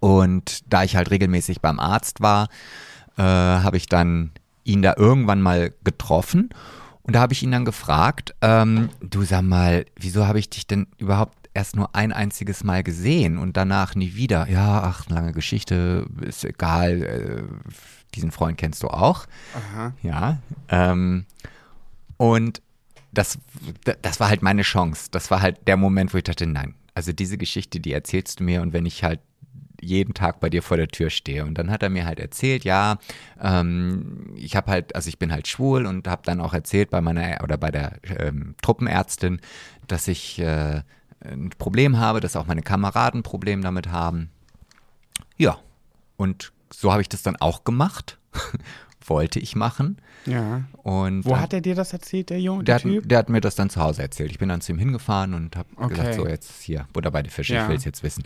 Und 0.00 0.72
da 0.72 0.82
ich 0.82 0.96
halt 0.96 1.10
regelmäßig 1.10 1.60
beim 1.60 1.78
Arzt 1.78 2.20
war, 2.20 2.48
äh, 3.18 3.22
habe 3.22 3.76
ich 3.76 3.86
dann 3.86 4.30
ihn 4.64 4.82
da 4.82 4.94
irgendwann 4.96 5.42
mal 5.42 5.72
getroffen. 5.84 6.50
Und 7.02 7.14
da 7.14 7.20
habe 7.20 7.32
ich 7.32 7.42
ihn 7.42 7.50
dann 7.50 7.64
gefragt, 7.64 8.34
ähm, 8.42 8.90
du 9.00 9.22
sag 9.22 9.42
mal, 9.42 9.86
wieso 9.96 10.26
habe 10.26 10.38
ich 10.38 10.50
dich 10.50 10.66
denn 10.66 10.86
überhaupt 10.98 11.48
erst 11.54 11.74
nur 11.74 11.94
ein 11.94 12.12
einziges 12.12 12.64
Mal 12.64 12.82
gesehen 12.82 13.38
und 13.38 13.56
danach 13.56 13.94
nie 13.94 14.14
wieder? 14.14 14.48
Ja, 14.48 14.82
ach, 14.82 15.08
lange 15.08 15.32
Geschichte, 15.32 16.06
ist 16.20 16.44
egal, 16.44 17.02
äh, 17.02 17.42
diesen 18.14 18.30
Freund 18.30 18.58
kennst 18.58 18.82
du 18.82 18.88
auch. 18.88 19.26
Aha. 19.54 19.92
Ja. 20.02 20.38
Ähm, 20.68 21.24
und 22.18 22.60
das, 23.10 23.38
das 24.02 24.20
war 24.20 24.28
halt 24.28 24.42
meine 24.42 24.62
Chance. 24.62 25.08
Das 25.10 25.30
war 25.30 25.40
halt 25.40 25.66
der 25.66 25.78
Moment, 25.78 26.12
wo 26.12 26.18
ich 26.18 26.24
dachte, 26.24 26.46
nein, 26.46 26.74
also 26.94 27.12
diese 27.12 27.38
Geschichte, 27.38 27.80
die 27.80 27.92
erzählst 27.92 28.40
du 28.40 28.44
mir 28.44 28.60
und 28.60 28.72
wenn 28.72 28.84
ich 28.84 29.02
halt 29.02 29.20
jeden 29.80 30.14
Tag 30.14 30.40
bei 30.40 30.50
dir 30.50 30.62
vor 30.62 30.76
der 30.76 30.88
Tür 30.88 31.10
stehe. 31.10 31.44
Und 31.44 31.54
dann 31.56 31.70
hat 31.70 31.82
er 31.82 31.90
mir 31.90 32.04
halt 32.06 32.18
erzählt, 32.20 32.64
ja, 32.64 32.98
ähm, 33.40 34.32
ich 34.36 34.56
habe 34.56 34.70
halt, 34.70 34.94
also 34.94 35.08
ich 35.08 35.18
bin 35.18 35.32
halt 35.32 35.46
schwul 35.48 35.86
und 35.86 36.08
habe 36.08 36.22
dann 36.24 36.40
auch 36.40 36.54
erzählt 36.54 36.90
bei 36.90 37.00
meiner 37.00 37.42
oder 37.42 37.56
bei 37.56 37.70
der 37.70 37.98
ähm, 38.18 38.54
Truppenärztin, 38.62 39.40
dass 39.86 40.08
ich 40.08 40.38
äh, 40.40 40.82
ein 41.20 41.50
Problem 41.58 41.98
habe, 41.98 42.20
dass 42.20 42.36
auch 42.36 42.46
meine 42.46 42.62
Kameraden 42.62 43.20
ein 43.20 43.22
Problem 43.24 43.62
damit 43.62 43.88
haben. 43.88 44.30
Ja, 45.36 45.58
und 46.16 46.52
so 46.72 46.92
habe 46.92 47.02
ich 47.02 47.08
das 47.08 47.22
dann 47.22 47.36
auch 47.36 47.64
gemacht. 47.64 48.18
Wollte 49.06 49.38
ich 49.40 49.56
machen. 49.56 49.96
Ja. 50.26 50.64
Und 50.82 51.24
Wo 51.24 51.38
hat 51.38 51.54
er 51.54 51.62
dir 51.62 51.74
das 51.74 51.94
erzählt, 51.94 52.28
der 52.28 52.40
Junge, 52.42 52.64
der 52.64 52.78
der, 52.78 52.90
hat, 52.90 52.94
Typ? 52.94 53.08
der 53.08 53.18
hat 53.18 53.28
mir 53.30 53.40
das 53.40 53.54
dann 53.54 53.70
zu 53.70 53.80
Hause 53.80 54.02
erzählt. 54.02 54.30
Ich 54.30 54.38
bin 54.38 54.50
dann 54.50 54.60
zu 54.60 54.72
ihm 54.72 54.78
hingefahren 54.78 55.32
und 55.32 55.56
habe 55.56 55.68
Okay. 55.76 55.88
gesagt, 55.94 56.14
so 56.14 56.26
jetzt 56.28 56.60
hier, 56.62 56.86
Butter 56.92 57.10
bei 57.10 57.22
die 57.22 57.30
Fische, 57.30 57.54
Ja. 57.54 57.62
ich 57.62 57.68
will 57.70 57.76
es 57.76 57.84
jetzt 57.84 58.02
wissen. 58.02 58.24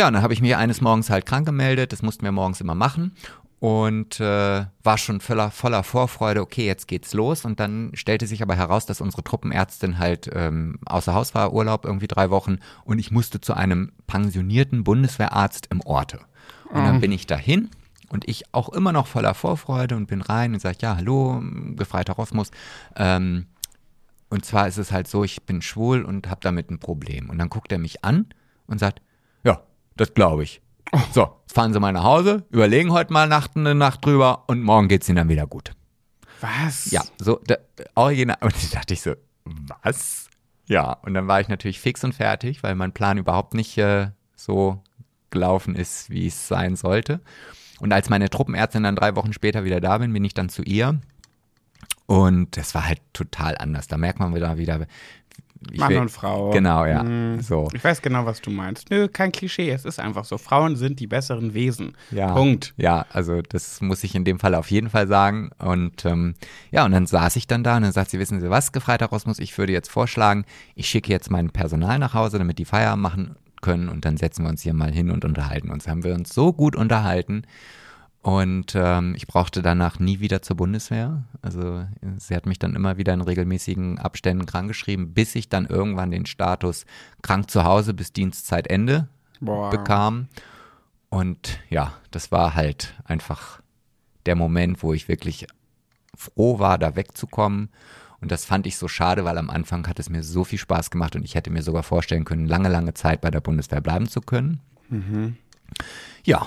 Ja, 0.00 0.08
und 0.08 0.14
dann 0.14 0.22
habe 0.22 0.32
ich 0.32 0.40
mich 0.40 0.56
eines 0.56 0.80
Morgens 0.80 1.10
halt 1.10 1.26
krank 1.26 1.44
gemeldet, 1.44 1.92
das 1.92 2.00
mussten 2.00 2.24
wir 2.24 2.32
morgens 2.32 2.62
immer 2.62 2.74
machen 2.74 3.12
und 3.58 4.18
äh, 4.18 4.64
war 4.82 4.96
schon 4.96 5.20
voller, 5.20 5.50
voller 5.50 5.82
Vorfreude, 5.82 6.40
okay, 6.40 6.64
jetzt 6.64 6.88
geht's 6.88 7.12
los. 7.12 7.44
Und 7.44 7.60
dann 7.60 7.90
stellte 7.92 8.26
sich 8.26 8.40
aber 8.40 8.56
heraus, 8.56 8.86
dass 8.86 9.02
unsere 9.02 9.22
Truppenärztin 9.22 9.98
halt 9.98 10.30
ähm, 10.32 10.78
außer 10.86 11.12
Haus 11.12 11.34
war, 11.34 11.52
Urlaub 11.52 11.84
irgendwie 11.84 12.06
drei 12.06 12.30
Wochen 12.30 12.60
und 12.84 12.98
ich 12.98 13.10
musste 13.10 13.42
zu 13.42 13.52
einem 13.52 13.92
pensionierten 14.06 14.84
Bundeswehrarzt 14.84 15.66
im 15.70 15.82
Orte. 15.82 16.20
Und 16.70 16.82
dann 16.82 17.02
bin 17.02 17.12
ich 17.12 17.26
dahin 17.26 17.68
und 18.08 18.26
ich 18.26 18.54
auch 18.54 18.70
immer 18.70 18.92
noch 18.92 19.06
voller 19.06 19.34
Vorfreude 19.34 19.96
und 19.96 20.06
bin 20.06 20.22
rein 20.22 20.54
und 20.54 20.60
sage, 20.60 20.78
ja, 20.80 20.96
hallo, 20.96 21.42
gefreiter 21.76 22.14
Rosmus. 22.14 22.52
Ähm, 22.96 23.48
und 24.30 24.46
zwar 24.46 24.66
ist 24.66 24.78
es 24.78 24.92
halt 24.92 25.08
so, 25.08 25.24
ich 25.24 25.42
bin 25.42 25.60
schwul 25.60 26.04
und 26.04 26.30
habe 26.30 26.40
damit 26.42 26.70
ein 26.70 26.78
Problem. 26.78 27.28
Und 27.28 27.36
dann 27.36 27.50
guckt 27.50 27.70
er 27.70 27.78
mich 27.78 28.02
an 28.02 28.28
und 28.66 28.78
sagt, 28.78 29.02
das 30.00 30.14
glaube 30.14 30.42
ich. 30.44 30.62
So, 31.12 31.36
jetzt 31.42 31.54
fahren 31.54 31.74
Sie 31.74 31.78
mal 31.78 31.92
nach 31.92 32.04
Hause, 32.04 32.46
überlegen 32.50 32.90
heute 32.90 33.12
mal 33.12 33.28
Nacht 33.28 33.54
eine 33.54 33.74
Nacht 33.74 34.04
drüber 34.04 34.44
und 34.48 34.62
morgen 34.62 34.88
geht's 34.88 35.08
Ihnen 35.08 35.16
dann 35.16 35.28
wieder 35.28 35.46
gut. 35.46 35.72
Was? 36.40 36.90
Ja, 36.90 37.02
so, 37.18 37.38
da, 37.46 37.56
original. 37.94 38.38
Und 38.40 38.54
da 38.54 38.78
dachte 38.78 38.94
ich 38.94 39.02
so, 39.02 39.14
was? 39.44 40.30
Ja, 40.66 40.92
und 41.02 41.12
dann 41.14 41.28
war 41.28 41.40
ich 41.40 41.48
natürlich 41.48 41.80
fix 41.80 42.02
und 42.02 42.14
fertig, 42.14 42.62
weil 42.62 42.76
mein 42.76 42.92
Plan 42.92 43.18
überhaupt 43.18 43.54
nicht 43.54 43.76
äh, 43.76 44.10
so 44.36 44.82
gelaufen 45.28 45.74
ist, 45.74 46.08
wie 46.08 46.28
es 46.28 46.48
sein 46.48 46.76
sollte. 46.76 47.20
Und 47.80 47.92
als 47.92 48.08
meine 48.08 48.30
Truppenärztin 48.30 48.84
dann 48.84 48.96
drei 48.96 49.16
Wochen 49.16 49.32
später 49.32 49.64
wieder 49.64 49.80
da 49.80 49.98
bin, 49.98 50.12
bin 50.12 50.24
ich 50.24 50.32
dann 50.32 50.48
zu 50.48 50.62
ihr. 50.62 51.00
Und 52.06 52.56
es 52.56 52.74
war 52.74 52.86
halt 52.86 53.00
total 53.12 53.58
anders. 53.58 53.86
Da 53.86 53.98
merkt 53.98 54.18
man 54.18 54.34
wieder 54.34 54.56
wieder. 54.56 54.86
Mann 55.76 55.90
will- 55.90 55.98
und 55.98 56.10
Frau. 56.10 56.50
Genau, 56.50 56.86
ja. 56.86 57.02
Mm. 57.02 57.40
So. 57.40 57.68
Ich 57.74 57.84
weiß 57.84 58.00
genau, 58.02 58.24
was 58.24 58.40
du 58.40 58.50
meinst. 58.50 58.90
Nö, 58.90 59.08
kein 59.08 59.30
Klischee. 59.30 59.70
Es 59.70 59.84
ist 59.84 60.00
einfach 60.00 60.24
so. 60.24 60.38
Frauen 60.38 60.76
sind 60.76 61.00
die 61.00 61.06
besseren 61.06 61.54
Wesen. 61.54 61.96
Ja. 62.10 62.32
Punkt. 62.32 62.72
Ja, 62.76 63.06
also 63.12 63.42
das 63.42 63.80
muss 63.80 64.02
ich 64.04 64.14
in 64.14 64.24
dem 64.24 64.38
Fall 64.38 64.54
auf 64.54 64.70
jeden 64.70 64.90
Fall 64.90 65.06
sagen. 65.06 65.50
Und 65.58 66.04
ähm, 66.04 66.34
ja, 66.70 66.84
und 66.84 66.92
dann 66.92 67.06
saß 67.06 67.36
ich 67.36 67.46
dann 67.46 67.62
da 67.62 67.76
und 67.76 67.82
dann 67.82 67.92
sagt 67.92 68.10
sie, 68.10 68.18
wissen 68.18 68.40
Sie 68.40 68.50
was, 68.50 68.72
Gefreiter 68.72 69.06
Rosmus, 69.06 69.38
ich 69.38 69.56
würde 69.58 69.72
jetzt 69.72 69.90
vorschlagen, 69.90 70.44
ich 70.74 70.88
schicke 70.88 71.12
jetzt 71.12 71.30
mein 71.30 71.50
Personal 71.50 71.98
nach 71.98 72.14
Hause, 72.14 72.38
damit 72.38 72.58
die 72.58 72.64
Feierabend 72.64 73.02
machen 73.02 73.36
können 73.60 73.90
und 73.90 74.04
dann 74.06 74.16
setzen 74.16 74.44
wir 74.44 74.48
uns 74.48 74.62
hier 74.62 74.72
mal 74.72 74.90
hin 74.90 75.10
und 75.10 75.24
unterhalten 75.24 75.70
uns. 75.70 75.86
Haben 75.86 76.04
wir 76.04 76.14
uns 76.14 76.32
so 76.32 76.52
gut 76.52 76.74
unterhalten 76.74 77.42
und 78.22 78.74
ähm, 78.74 79.14
ich 79.16 79.26
brauchte 79.26 79.62
danach 79.62 79.98
nie 79.98 80.20
wieder 80.20 80.42
zur 80.42 80.56
Bundeswehr. 80.56 81.24
Also 81.40 81.86
sie 82.18 82.36
hat 82.36 82.44
mich 82.44 82.58
dann 82.58 82.74
immer 82.74 82.98
wieder 82.98 83.14
in 83.14 83.22
regelmäßigen 83.22 83.98
Abständen 83.98 84.44
krankgeschrieben, 84.44 85.14
bis 85.14 85.34
ich 85.34 85.48
dann 85.48 85.64
irgendwann 85.66 86.10
den 86.10 86.26
Status 86.26 86.84
krank 87.22 87.50
zu 87.50 87.64
Hause 87.64 87.94
bis 87.94 88.12
Dienstzeitende 88.12 89.08
Boah. 89.40 89.70
bekam. 89.70 90.28
Und 91.08 91.60
ja, 91.70 91.94
das 92.10 92.30
war 92.30 92.54
halt 92.54 92.94
einfach 93.04 93.60
der 94.26 94.36
Moment, 94.36 94.82
wo 94.82 94.92
ich 94.92 95.08
wirklich 95.08 95.46
froh 96.14 96.58
war, 96.58 96.76
da 96.76 96.96
wegzukommen. 96.96 97.70
Und 98.20 98.30
das 98.30 98.44
fand 98.44 98.66
ich 98.66 98.76
so 98.76 98.86
schade, 98.86 99.24
weil 99.24 99.38
am 99.38 99.48
Anfang 99.48 99.86
hat 99.88 99.98
es 99.98 100.10
mir 100.10 100.22
so 100.22 100.44
viel 100.44 100.58
Spaß 100.58 100.90
gemacht 100.90 101.16
und 101.16 101.24
ich 101.24 101.34
hätte 101.34 101.50
mir 101.50 101.62
sogar 101.62 101.82
vorstellen 101.82 102.26
können, 102.26 102.46
lange, 102.46 102.68
lange 102.68 102.92
Zeit 102.92 103.22
bei 103.22 103.30
der 103.30 103.40
Bundeswehr 103.40 103.80
bleiben 103.80 104.06
zu 104.06 104.20
können. 104.20 104.60
Ja, 106.22 106.46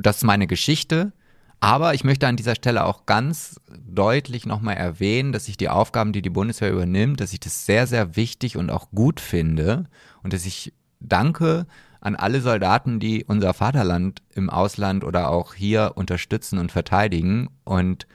und 0.00 0.06
das 0.06 0.16
ist 0.16 0.24
meine 0.24 0.46
Geschichte. 0.46 1.12
Aber 1.60 1.92
ich 1.92 2.04
möchte 2.04 2.26
an 2.26 2.36
dieser 2.36 2.54
Stelle 2.54 2.86
auch 2.86 3.04
ganz 3.04 3.60
deutlich 3.86 4.46
nochmal 4.46 4.78
erwähnen, 4.78 5.30
dass 5.30 5.46
ich 5.46 5.58
die 5.58 5.68
Aufgaben, 5.68 6.14
die 6.14 6.22
die 6.22 6.30
Bundeswehr 6.30 6.72
übernimmt, 6.72 7.20
dass 7.20 7.34
ich 7.34 7.40
das 7.40 7.66
sehr, 7.66 7.86
sehr 7.86 8.16
wichtig 8.16 8.56
und 8.56 8.70
auch 8.70 8.90
gut 8.92 9.20
finde 9.20 9.90
und 10.22 10.32
dass 10.32 10.46
ich 10.46 10.72
danke 11.00 11.66
an 12.00 12.16
alle 12.16 12.40
Soldaten, 12.40 12.98
die 12.98 13.24
unser 13.24 13.52
Vaterland 13.52 14.22
im 14.34 14.48
Ausland 14.48 15.04
oder 15.04 15.28
auch 15.28 15.52
hier 15.52 15.92
unterstützen 15.96 16.58
und 16.58 16.72
verteidigen. 16.72 17.50
Und 17.64 18.06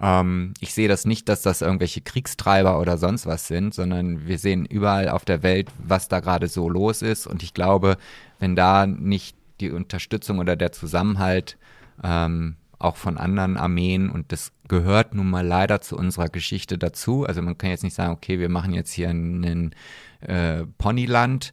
ähm, 0.00 0.54
ich 0.60 0.72
sehe 0.72 0.88
das 0.88 1.04
nicht, 1.04 1.28
dass 1.28 1.42
das 1.42 1.60
irgendwelche 1.60 2.00
Kriegstreiber 2.00 2.80
oder 2.80 2.96
sonst 2.96 3.26
was 3.26 3.48
sind, 3.48 3.74
sondern 3.74 4.26
wir 4.26 4.38
sehen 4.38 4.64
überall 4.64 5.10
auf 5.10 5.26
der 5.26 5.42
Welt, 5.42 5.68
was 5.76 6.08
da 6.08 6.20
gerade 6.20 6.48
so 6.48 6.70
los 6.70 7.02
ist. 7.02 7.26
Und 7.26 7.42
ich 7.42 7.52
glaube, 7.52 7.98
wenn 8.38 8.56
da 8.56 8.86
nicht 8.86 9.36
die 9.60 9.70
Unterstützung 9.70 10.38
oder 10.38 10.56
der 10.56 10.72
Zusammenhalt 10.72 11.56
ähm, 12.02 12.56
auch 12.78 12.96
von 12.96 13.18
anderen 13.18 13.56
Armeen 13.56 14.10
und 14.10 14.32
das 14.32 14.52
gehört 14.68 15.14
nun 15.14 15.30
mal 15.30 15.46
leider 15.46 15.80
zu 15.80 15.96
unserer 15.96 16.28
Geschichte 16.28 16.78
dazu. 16.78 17.24
Also 17.24 17.40
man 17.40 17.56
kann 17.56 17.70
jetzt 17.70 17.84
nicht 17.84 17.94
sagen, 17.94 18.12
okay, 18.12 18.38
wir 18.38 18.48
machen 18.48 18.74
jetzt 18.74 18.92
hier 18.92 19.10
ein 19.10 19.74
äh, 20.20 20.64
Ponyland. 20.78 21.52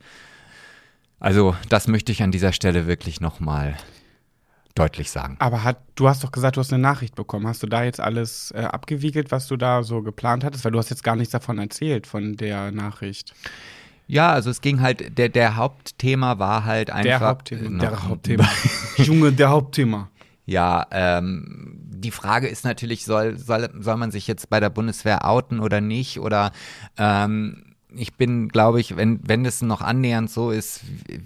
Also 1.20 1.56
das 1.70 1.88
möchte 1.88 2.12
ich 2.12 2.24
an 2.24 2.32
dieser 2.32 2.52
Stelle 2.52 2.88
wirklich 2.88 3.22
nochmal 3.22 3.78
deutlich 4.76 5.12
sagen. 5.12 5.36
Aber 5.40 5.64
hat, 5.64 5.78
du 5.96 6.08
hast 6.08 6.24
doch 6.24 6.32
gesagt, 6.32 6.58
du 6.58 6.62
hast 6.62 6.74
eine 6.74 6.82
Nachricht 6.82 7.16
bekommen. 7.16 7.48
Hast 7.48 7.62
du 7.62 7.68
da 7.68 7.84
jetzt 7.84 8.00
alles 8.00 8.52
äh, 8.52 8.62
abgewiegelt, 8.62 9.32
was 9.32 9.48
du 9.48 9.58
da 9.58 9.84
so 9.84 10.02
geplant 10.02 10.44
hattest? 10.44 10.66
Weil 10.66 10.72
du 10.72 10.80
hast 10.80 10.90
jetzt 10.90 11.04
gar 11.04 11.16
nichts 11.16 11.32
davon 11.32 11.60
erzählt, 11.60 12.08
von 12.08 12.36
der 12.36 12.72
Nachricht. 12.72 13.34
Ja, 14.12 14.34
also 14.34 14.50
es 14.50 14.60
ging 14.60 14.82
halt, 14.82 15.18
der, 15.18 15.30
der 15.30 15.56
Hauptthema 15.56 16.38
war 16.38 16.66
halt 16.66 16.90
einfach. 16.90 17.04
Der 17.04 17.20
Hauptthema. 17.22 17.78
äh, 17.78 17.80
Der 17.80 18.04
Hauptthema. 18.10 18.50
Junge, 18.98 19.32
der 19.32 19.50
Hauptthema. 19.52 20.10
Ja, 20.46 20.86
ähm, 20.92 21.78
die 21.78 22.12
Frage 22.12 22.48
ist 22.50 22.66
natürlich, 22.66 23.06
soll, 23.06 23.38
soll, 23.38 23.70
soll 23.80 23.96
man 23.96 24.12
sich 24.12 24.28
jetzt 24.28 24.50
bei 24.50 24.60
der 24.60 24.70
Bundeswehr 24.70 25.26
outen 25.26 25.62
oder 25.62 25.80
nicht? 25.80 26.20
Oder 26.20 26.52
ähm, 26.98 27.71
ich 27.94 28.16
bin, 28.16 28.50
glaube 28.50 28.80
ich, 28.80 28.96
wenn, 28.96 29.20
wenn 29.24 29.46
es 29.46 29.62
noch 29.62 29.82
annähernd 29.82 30.30
so 30.30 30.52
ist, 30.52 30.82
wie, 31.08 31.20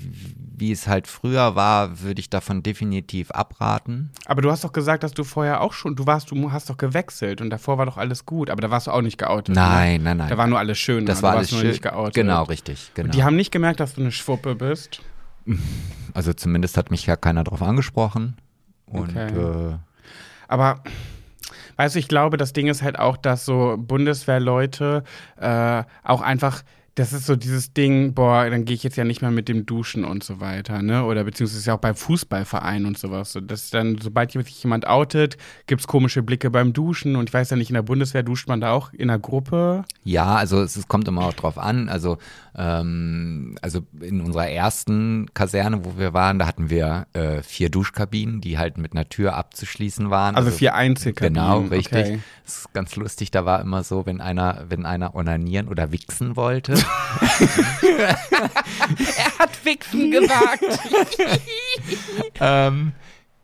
wie 0.57 0.71
es 0.71 0.87
halt 0.87 1.07
früher 1.07 1.55
war, 1.55 2.01
würde 2.01 2.19
ich 2.19 2.29
davon 2.29 2.63
definitiv 2.63 3.31
abraten. 3.31 4.11
Aber 4.25 4.41
du 4.41 4.51
hast 4.51 4.63
doch 4.63 4.73
gesagt, 4.73 5.03
dass 5.03 5.13
du 5.13 5.23
vorher 5.23 5.61
auch 5.61 5.73
schon, 5.73 5.95
du 5.95 6.05
warst, 6.07 6.31
du 6.31 6.51
hast 6.51 6.69
doch 6.69 6.77
gewechselt 6.77 7.41
und 7.41 7.49
davor 7.49 7.77
war 7.77 7.85
doch 7.85 7.97
alles 7.97 8.25
gut, 8.25 8.49
aber 8.49 8.61
da 8.61 8.71
warst 8.71 8.87
du 8.87 8.91
auch 8.91 9.01
nicht 9.01 9.17
geoutet. 9.17 9.55
Nein, 9.55 9.97
ne? 9.97 10.03
nein, 10.05 10.17
nein. 10.17 10.29
Da 10.29 10.37
war 10.37 10.47
nur 10.47 10.59
alles 10.59 10.79
schön. 10.79 11.05
Das 11.05 11.19
ne? 11.19 11.23
war 11.23 11.35
alles 11.37 11.49
schön. 11.49 11.67
nicht 11.67 11.81
geoutet. 11.81 12.15
Genau, 12.15 12.43
richtig. 12.43 12.91
Genau. 12.95 13.11
Die 13.11 13.23
haben 13.23 13.35
nicht 13.35 13.51
gemerkt, 13.51 13.79
dass 13.79 13.93
du 13.93 14.01
eine 14.01 14.11
Schwuppe 14.11 14.55
bist. 14.55 15.01
also 16.13 16.33
zumindest 16.33 16.77
hat 16.77 16.89
mich 16.89 17.05
ja 17.05 17.15
keiner 17.15 17.43
drauf 17.43 17.61
angesprochen. 17.61 18.37
Und 18.87 19.11
Okay. 19.15 19.71
äh, 19.71 19.77
Aber 20.47 20.81
weißt 21.77 21.95
du, 21.95 21.99
ich 21.99 22.07
glaube, 22.07 22.37
das 22.37 22.53
Ding 22.53 22.67
ist 22.67 22.81
halt 22.81 22.99
auch, 22.99 23.17
dass 23.17 23.45
so 23.45 23.75
Bundeswehrleute 23.77 25.03
äh, 25.39 25.83
auch 26.03 26.21
einfach, 26.21 26.63
das 26.95 27.11
ist 27.11 27.25
so 27.25 27.35
dieses 27.35 27.73
Ding, 27.73 28.13
boah, 28.13 28.49
dann 28.49 28.63
gehe 28.63 28.73
ich 28.73 28.83
jetzt 28.83 28.95
ja 28.95 29.03
nicht 29.03 29.21
mehr 29.21 29.31
mit 29.31 29.49
dem 29.49 29.65
Duschen 29.65 30.05
und 30.05 30.23
so 30.23 30.39
weiter, 30.39 30.81
ne? 30.81 31.03
Oder 31.03 31.25
beziehungsweise 31.25 31.73
auch 31.73 31.79
bei 31.79 31.93
Fußballvereinen 31.93 32.85
und 32.87 32.97
sowas. 32.97 33.33
So, 33.33 33.41
dass 33.41 33.69
dann, 33.69 33.97
sobald 34.01 34.31
sich 34.31 34.63
jemand 34.63 34.87
outet, 34.87 35.35
gibt 35.67 35.81
es 35.81 35.87
komische 35.87 36.23
Blicke 36.23 36.49
beim 36.49 36.71
Duschen 36.71 37.17
und 37.17 37.29
ich 37.29 37.33
weiß 37.33 37.49
ja 37.49 37.57
nicht, 37.57 37.69
in 37.69 37.73
der 37.73 37.81
Bundeswehr 37.81 38.23
duscht 38.23 38.47
man 38.47 38.61
da 38.61 38.71
auch 38.71 38.93
in 38.93 39.09
der 39.09 39.19
Gruppe. 39.19 39.83
Ja, 40.05 40.35
also 40.35 40.61
es, 40.61 40.77
es 40.77 40.87
kommt 40.87 41.09
immer 41.09 41.25
auch 41.25 41.33
drauf 41.33 41.57
an. 41.57 41.89
Also, 41.89 42.17
ähm, 42.55 43.57
also 43.61 43.81
in 43.99 44.21
unserer 44.21 44.47
ersten 44.47 45.25
Kaserne, 45.33 45.83
wo 45.83 45.97
wir 45.97 46.13
waren, 46.13 46.39
da 46.39 46.47
hatten 46.47 46.69
wir 46.69 47.07
äh, 47.11 47.43
vier 47.43 47.69
Duschkabinen, 47.69 48.39
die 48.39 48.57
halt 48.57 48.77
mit 48.77 48.93
einer 48.93 49.09
Tür 49.09 49.35
abzuschließen 49.35 50.09
waren. 50.11 50.37
Also 50.37 50.49
vier 50.49 50.75
Einzelkabinen. 50.75 51.33
Genau, 51.43 51.59
richtig. 51.59 52.05
Okay. 52.05 52.19
Das 52.45 52.59
ist 52.59 52.73
ganz 52.73 52.95
lustig. 52.95 53.31
Da 53.31 53.43
war 53.43 53.59
immer 53.59 53.83
so, 53.83 54.05
wenn 54.05 54.21
einer, 54.21 54.65
wenn 54.69 54.85
einer 54.85 55.13
onanieren 55.13 55.67
oder 55.67 55.91
wichsen 55.91 56.37
wollte, 56.37 56.84
Er 59.17 59.39
hat 59.39 59.65
Wichsen 59.65 60.11
gewagt. 60.11 60.63
ähm, 62.39 62.91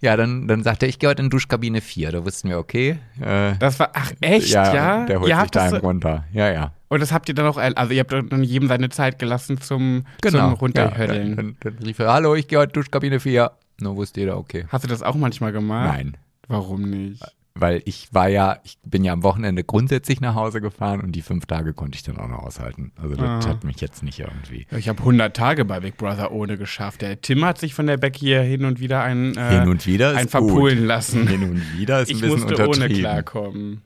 ja, 0.01 0.17
dann, 0.17 0.47
dann 0.47 0.63
sagte 0.63 0.85
er, 0.85 0.89
ich 0.89 0.99
gehe 0.99 1.09
heute 1.09 1.21
in 1.21 1.29
Duschkabine 1.29 1.81
4. 1.81 2.11
Da 2.11 2.25
wussten 2.25 2.49
wir, 2.49 2.57
okay. 2.57 2.97
Äh, 3.19 3.53
Das 3.59 3.79
war, 3.79 3.91
ach 3.93 4.11
echt, 4.21 4.49
ja? 4.49 5.05
Der 5.05 5.19
holt 5.19 5.29
Ihr 5.29 5.39
sich 5.39 5.51
da 5.51 5.69
so- 5.69 5.77
runter. 5.77 6.25
Ja, 6.33 6.51
ja. 6.51 6.73
Und 6.89 6.99
das 7.01 7.11
habt 7.13 7.29
ihr 7.29 7.35
dann 7.35 7.45
auch, 7.47 7.57
also 7.57 7.93
ihr 7.93 7.99
habt 8.01 8.11
dann 8.11 8.43
jedem 8.43 8.67
seine 8.67 8.89
Zeit 8.89 9.17
gelassen 9.19 9.61
zum, 9.61 10.03
zum 10.21 10.31
Genau. 10.31 10.37
Ja, 10.49 10.53
Runterhödeln. 10.53 11.35
dann, 11.37 11.55
dann, 11.61 11.75
dann 11.75 11.85
rief 11.85 11.99
er, 11.99 12.11
hallo, 12.11 12.35
ich 12.35 12.47
gehe 12.47 12.59
heute 12.59 12.73
Duschkabine 12.73 13.19
4. 13.19 13.51
Nur 13.79 13.95
wusste 13.95 14.19
jeder, 14.19 14.37
okay. 14.37 14.65
Hast 14.69 14.83
du 14.83 14.87
das 14.89 15.01
auch 15.01 15.15
manchmal 15.15 15.51
gemacht? 15.53 15.93
Nein. 15.93 16.17
Warum 16.47 16.81
nicht? 16.89 17.23
Weil 17.53 17.81
ich 17.85 18.07
war 18.13 18.27
ja, 18.29 18.59
ich 18.63 18.77
bin 18.83 19.03
ja 19.03 19.11
am 19.13 19.23
Wochenende 19.23 19.63
grundsätzlich 19.63 20.21
nach 20.21 20.35
Hause 20.35 20.61
gefahren 20.61 21.01
und 21.01 21.11
die 21.11 21.21
fünf 21.21 21.45
Tage 21.45 21.73
konnte 21.73 21.95
ich 21.97 22.03
dann 22.03 22.17
auch 22.17 22.27
noch 22.29 22.39
aushalten. 22.39 22.91
Also 23.01 23.15
das 23.15 23.45
Ah. 23.45 23.49
hat 23.49 23.63
mich 23.63 23.81
jetzt 23.81 24.03
nicht 24.03 24.19
irgendwie. 24.19 24.65
Ich 24.77 24.87
habe 24.87 24.99
100 24.99 25.35
Tage 25.35 25.65
bei 25.65 25.79
Big 25.81 25.97
Brother 25.97 26.31
ohne 26.31 26.57
geschafft. 26.57 27.01
Der 27.01 27.19
Tim 27.21 27.43
hat 27.45 27.57
sich 27.59 27.73
von 27.73 27.87
der 27.87 27.97
Becky 27.97 28.19
hier 28.25 28.41
hin 28.41 28.63
und 28.65 28.79
wieder 28.79 29.03
ein, 29.03 29.35
äh, 29.35 29.59
Hin 29.59 29.69
und 29.69 29.85
wieder 29.85 30.11
ein 30.15 30.23
gut. 30.23 30.31
verpulen 30.31 30.85
lassen. 30.85 31.27
Hin 31.27 31.43
und 31.43 31.77
wieder 31.77 32.01
ist 32.01 32.09
ein 32.09 32.15
ich 32.15 32.21
bisschen 32.21 32.39
musste 32.49 32.67
ohne 32.69 32.87
klarkommen. 32.89 33.81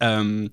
Ähm, 0.00 0.50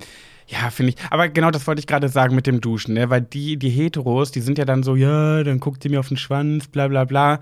ja, 0.47 0.69
finde 0.69 0.91
ich. 0.93 0.97
Aber 1.09 1.27
genau 1.29 1.49
das 1.51 1.65
wollte 1.65 1.79
ich 1.79 1.87
gerade 1.87 2.09
sagen 2.09 2.35
mit 2.35 2.45
dem 2.47 2.61
Duschen, 2.61 2.93
ne? 2.93 3.09
Weil 3.09 3.21
die, 3.21 3.57
die 3.57 3.69
Heteros, 3.69 4.31
die 4.31 4.41
sind 4.41 4.57
ja 4.59 4.65
dann 4.65 4.83
so, 4.83 4.95
ja, 4.95 5.43
dann 5.43 5.59
guckt 5.59 5.81
sie 5.81 5.89
mir 5.89 5.99
auf 5.99 6.09
den 6.09 6.17
Schwanz, 6.17 6.67
bla 6.67 6.87
bla 6.87 7.05
bla. 7.05 7.39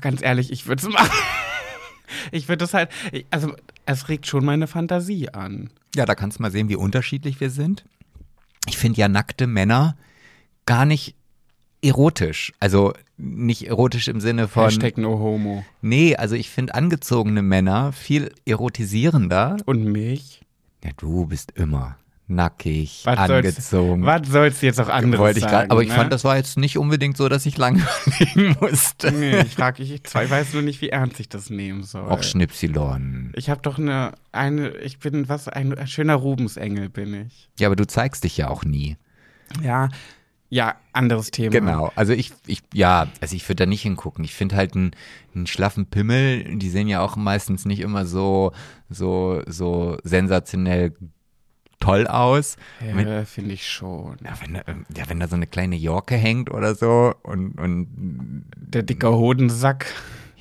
Ganz 0.00 0.20
ehrlich, 0.22 0.50
ich 0.50 0.66
würde 0.66 0.82
es 0.86 0.88
machen. 0.92 1.10
Ich 2.32 2.48
würde 2.48 2.58
das 2.58 2.74
halt, 2.74 2.90
also 3.30 3.54
es 3.86 4.08
regt 4.08 4.26
schon 4.26 4.44
meine 4.44 4.66
Fantasie 4.66 5.28
an. 5.30 5.70
Ja, 5.94 6.06
da 6.06 6.14
kannst 6.14 6.38
du 6.38 6.42
mal 6.42 6.50
sehen, 6.50 6.68
wie 6.68 6.76
unterschiedlich 6.76 7.40
wir 7.40 7.50
sind. 7.50 7.84
Ich 8.66 8.78
finde 8.78 9.00
ja 9.00 9.08
nackte 9.08 9.46
Männer 9.46 9.96
gar 10.66 10.86
nicht 10.86 11.14
erotisch. 11.82 12.52
Also 12.60 12.94
nicht 13.16 13.66
erotisch 13.66 14.08
im 14.08 14.20
Sinne 14.20 14.48
von. 14.48 14.64
Hashtag 14.64 14.98
no 14.98 15.18
homo. 15.18 15.64
Nee, 15.82 16.16
also 16.16 16.34
ich 16.34 16.50
finde 16.50 16.74
angezogene 16.74 17.42
Männer 17.42 17.92
viel 17.92 18.32
erotisierender. 18.46 19.58
Und 19.66 19.84
mich? 19.84 20.40
Ja, 20.82 20.90
du 20.96 21.26
bist 21.26 21.52
immer 21.52 21.96
nackig, 22.26 23.02
Was 23.04 23.16
soll's- 23.26 23.30
angezogen. 23.46 24.06
Was 24.06 24.28
soll's 24.28 24.60
jetzt 24.62 24.80
auch 24.80 24.88
anderes 24.88 25.20
Wollte 25.20 25.38
ich 25.40 25.44
grad, 25.44 25.52
sagen? 25.52 25.70
aber 25.70 25.82
ich 25.82 25.88
ne? 25.90 25.94
fand, 25.94 26.12
das 26.12 26.24
war 26.24 26.36
jetzt 26.36 26.56
nicht 26.56 26.78
unbedingt 26.78 27.16
so, 27.16 27.28
dass 27.28 27.44
ich 27.46 27.58
lange 27.58 27.82
überlegen 28.06 28.56
musste. 28.60 29.12
Nee, 29.12 29.40
ich 29.40 29.54
frage, 29.54 29.82
ich, 29.82 29.92
ich 29.92 30.14
weiß 30.14 30.54
nur 30.54 30.62
nicht, 30.62 30.80
wie 30.80 30.88
ernst 30.88 31.20
ich 31.20 31.28
das 31.28 31.50
nehmen 31.50 31.82
soll. 31.82 32.08
Auch 32.10 32.22
Schnipsilon. 32.22 33.32
Ich 33.36 33.50
habe 33.50 33.60
doch 33.62 33.78
eine, 33.78 34.12
eine, 34.32 34.70
ich 34.78 34.98
bin 34.98 35.28
was, 35.28 35.48
ein, 35.48 35.76
ein 35.76 35.86
schöner 35.86 36.14
Rubensengel 36.14 36.88
bin 36.88 37.26
ich. 37.26 37.50
Ja, 37.58 37.68
aber 37.68 37.76
du 37.76 37.86
zeigst 37.86 38.24
dich 38.24 38.36
ja 38.38 38.48
auch 38.48 38.64
nie. 38.64 38.96
Ja, 39.62 39.88
ja, 40.50 40.76
anderes 40.92 41.30
Thema. 41.32 41.50
Genau. 41.50 41.90
Also 41.96 42.12
ich, 42.12 42.32
ich, 42.46 42.60
ja, 42.72 43.08
also 43.20 43.34
ich 43.34 43.48
würde 43.48 43.64
da 43.64 43.66
nicht 43.66 43.82
hingucken. 43.82 44.24
Ich 44.24 44.34
finde 44.34 44.54
halt 44.56 44.74
einen, 44.76 44.92
einen 45.34 45.46
schlaffen 45.48 45.86
Pimmel, 45.86 46.58
die 46.58 46.70
sehen 46.70 46.86
ja 46.86 47.00
auch 47.00 47.16
meistens 47.16 47.64
nicht 47.64 47.80
immer 47.80 48.06
so, 48.06 48.52
so, 48.88 49.42
so 49.46 49.98
sensationell 50.04 50.94
toll 51.84 52.06
aus. 52.06 52.56
Ja, 52.80 53.24
finde 53.24 53.54
ich 53.54 53.68
schon. 53.68 54.16
Ja, 54.24 54.34
wenn 54.40 54.54
da, 54.54 54.62
ähm, 54.66 54.86
ja, 54.96 55.08
wenn 55.08 55.20
da 55.20 55.28
so 55.28 55.36
eine 55.36 55.46
kleine 55.46 55.76
Jorke 55.76 56.16
hängt 56.16 56.50
oder 56.50 56.74
so 56.74 57.14
und, 57.22 57.58
und 57.58 58.44
Der 58.56 58.82
dicke 58.82 59.10
Hodensack. 59.10 59.86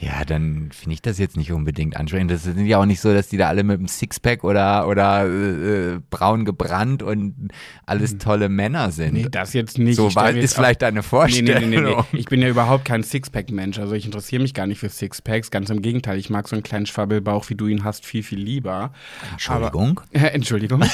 Ja, 0.03 0.25
dann 0.25 0.69
finde 0.71 0.93
ich 0.95 1.01
das 1.01 1.17
jetzt 1.17 1.37
nicht 1.37 1.51
unbedingt 1.51 1.95
ansprechend. 1.95 2.29
Das 2.31 2.43
sind 2.43 2.65
ja 2.65 2.79
auch 2.79 2.85
nicht 2.85 2.99
so, 2.99 3.13
dass 3.13 3.29
die 3.29 3.37
da 3.37 3.47
alle 3.47 3.63
mit 3.63 3.79
einem 3.79 3.87
Sixpack 3.87 4.43
oder, 4.43 4.87
oder 4.87 5.25
äh, 5.25 5.93
äh, 5.93 5.99
braun 6.09 6.43
gebrannt 6.43 7.01
und 7.01 7.49
alles 7.85 8.17
tolle 8.17 8.49
Männer 8.49 8.91
sind. 8.91 9.13
Nee, 9.13 9.27
das 9.29 9.53
jetzt 9.53 9.77
nicht. 9.77 9.95
so 9.95 10.13
war, 10.15 10.31
mir 10.31 10.41
ist 10.41 10.55
vielleicht 10.55 10.81
deine 10.81 11.03
Vorstellung. 11.03 11.69
nee, 11.69 11.77
nee, 11.77 11.81
nee, 11.81 11.95
nee. 12.11 12.19
Ich 12.19 12.25
bin 12.25 12.41
ja 12.41 12.49
überhaupt 12.49 12.85
kein 12.85 13.03
Sixpack-Mensch. 13.03 13.79
Also 13.79 13.93
ich 13.93 14.05
interessiere 14.05 14.41
mich 14.41 14.53
gar 14.53 14.67
nicht 14.67 14.79
für 14.79 14.89
Sixpacks. 14.89 15.51
Ganz 15.51 15.69
im 15.69 15.81
Gegenteil. 15.81 16.17
Ich 16.17 16.29
mag 16.29 16.47
so 16.49 16.55
einen 16.55 16.63
kleinen 16.63 16.85
Schwabbelbauch, 16.85 17.49
wie 17.49 17.55
du 17.55 17.67
ihn 17.67 17.83
hast, 17.83 18.05
viel, 18.05 18.23
viel 18.23 18.39
lieber. 18.39 18.91
Entschuldigung. 19.31 20.01
Äh, 20.11 20.19
Entschuldigung. 20.33 20.81
äh, 20.81 20.87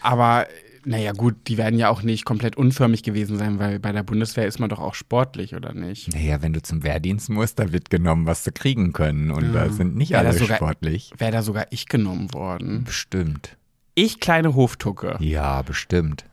aber 0.00 0.46
naja, 0.84 1.12
gut, 1.12 1.34
die 1.48 1.56
werden 1.58 1.78
ja 1.78 1.88
auch 1.90 2.02
nicht 2.02 2.24
komplett 2.24 2.56
unförmig 2.56 3.02
gewesen 3.02 3.36
sein, 3.38 3.58
weil 3.58 3.78
bei 3.78 3.92
der 3.92 4.02
Bundeswehr 4.02 4.46
ist 4.46 4.58
man 4.58 4.68
doch 4.70 4.80
auch 4.80 4.94
sportlich, 4.94 5.54
oder 5.54 5.72
nicht? 5.74 6.12
Naja, 6.14 6.42
wenn 6.42 6.52
du 6.52 6.62
zum 6.62 6.82
Wehrdienst 6.82 7.28
musst, 7.30 7.58
da 7.58 7.72
wird 7.72 7.90
genommen, 7.90 8.26
was 8.26 8.44
sie 8.44 8.52
kriegen 8.52 8.92
können. 8.92 9.30
Und 9.30 9.46
Ja. 9.52 9.66
da 9.66 9.70
sind 9.70 9.96
nicht 9.96 10.10
Wäre 10.10 10.26
alle 10.28 10.32
sogar- 10.38 10.56
sportlich. 10.56 11.12
Wäre 11.18 11.32
da 11.32 11.42
sogar 11.42 11.66
ich 11.70 11.86
genommen 11.86 12.32
worden. 12.34 12.84
Bestimmt. 12.84 13.56
Ich, 13.94 14.20
kleine 14.20 14.54
Hoftucke. 14.54 15.16
Ja, 15.20 15.62
bestimmt. 15.62 16.24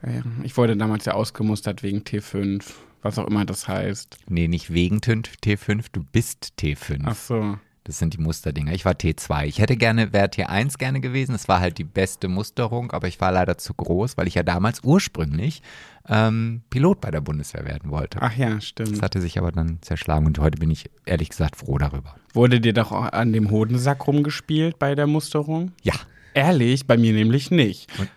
Ich 0.44 0.56
wurde 0.58 0.78
damals 0.78 1.06
ja 1.06 1.14
ausgemustert 1.14 1.84
wegen 1.84 2.00
T5, 2.04 2.64
was 3.02 3.18
auch 3.20 3.28
immer 3.28 3.46
das 3.46 3.68
heißt. 3.68 4.20
Nee, 4.30 4.48
nicht 4.48 4.72
wegen 4.74 5.00
T5, 5.00 5.86
du 5.92 6.04
bist 6.12 6.54
T5. 6.60 7.02
Ach 7.06 7.16
so. 7.16 7.58
Das 7.88 8.00
sind 8.00 8.14
die 8.14 8.18
Musterdinger. 8.18 8.74
Ich 8.74 8.84
war 8.84 8.92
T2. 8.92 9.46
Ich 9.46 9.60
hätte 9.60 9.78
gerne, 9.78 10.12
wäre 10.12 10.28
T1 10.28 10.78
gerne 10.78 11.00
gewesen. 11.00 11.34
Es 11.34 11.48
war 11.48 11.62
halt 11.62 11.78
die 11.78 11.86
beste 11.86 12.28
Musterung, 12.28 12.92
aber 12.92 13.08
ich 13.08 13.22
war 13.22 13.32
leider 13.32 13.58
zu 13.58 13.74
groß, 13.74 14.18
weil 14.18 14.28
ich 14.28 14.36
ja 14.36 14.44
damals 14.44 14.82
ursprünglich 14.84 15.62
ähm, 16.10 16.64
Pilot 16.70 17.00
bei 17.00 17.12
der 17.12 17.22
Bundeswehr 17.22 17.64
werden 17.64 17.90
wollte. 17.90 18.20
Ach 18.22 18.36
ja, 18.36 18.56
Das 18.56 18.66
stimmt. 18.66 19.02
hatte 19.02 19.22
sich 19.22 19.38
aber 19.38 19.54
dann 19.54 19.78
zerschlagen 19.82 20.26
und 20.26 20.38
heute 20.40 20.58
bin 20.60 20.70
ich 20.70 20.90
ehrlich 21.06 21.30
gesagt 21.30 21.56
froh 21.56 21.78
darüber. 21.78 22.16
Wurde 22.34 22.60
dir 22.60 22.74
doch 22.74 22.92
auch 22.92 23.14
an 23.14 23.32
dem 23.32 23.52
Hodensack 23.52 24.06
rumgespielt 24.06 24.78
bei 24.80 24.94
der 24.94 25.08
Musterung? 25.08 25.72
Ja. 25.82 25.94
Ehrlich, 26.34 26.88
bei 26.88 26.98
mir 26.98 27.14
nämlich 27.14 27.52
nicht. 27.52 27.88
Und- 27.98 28.10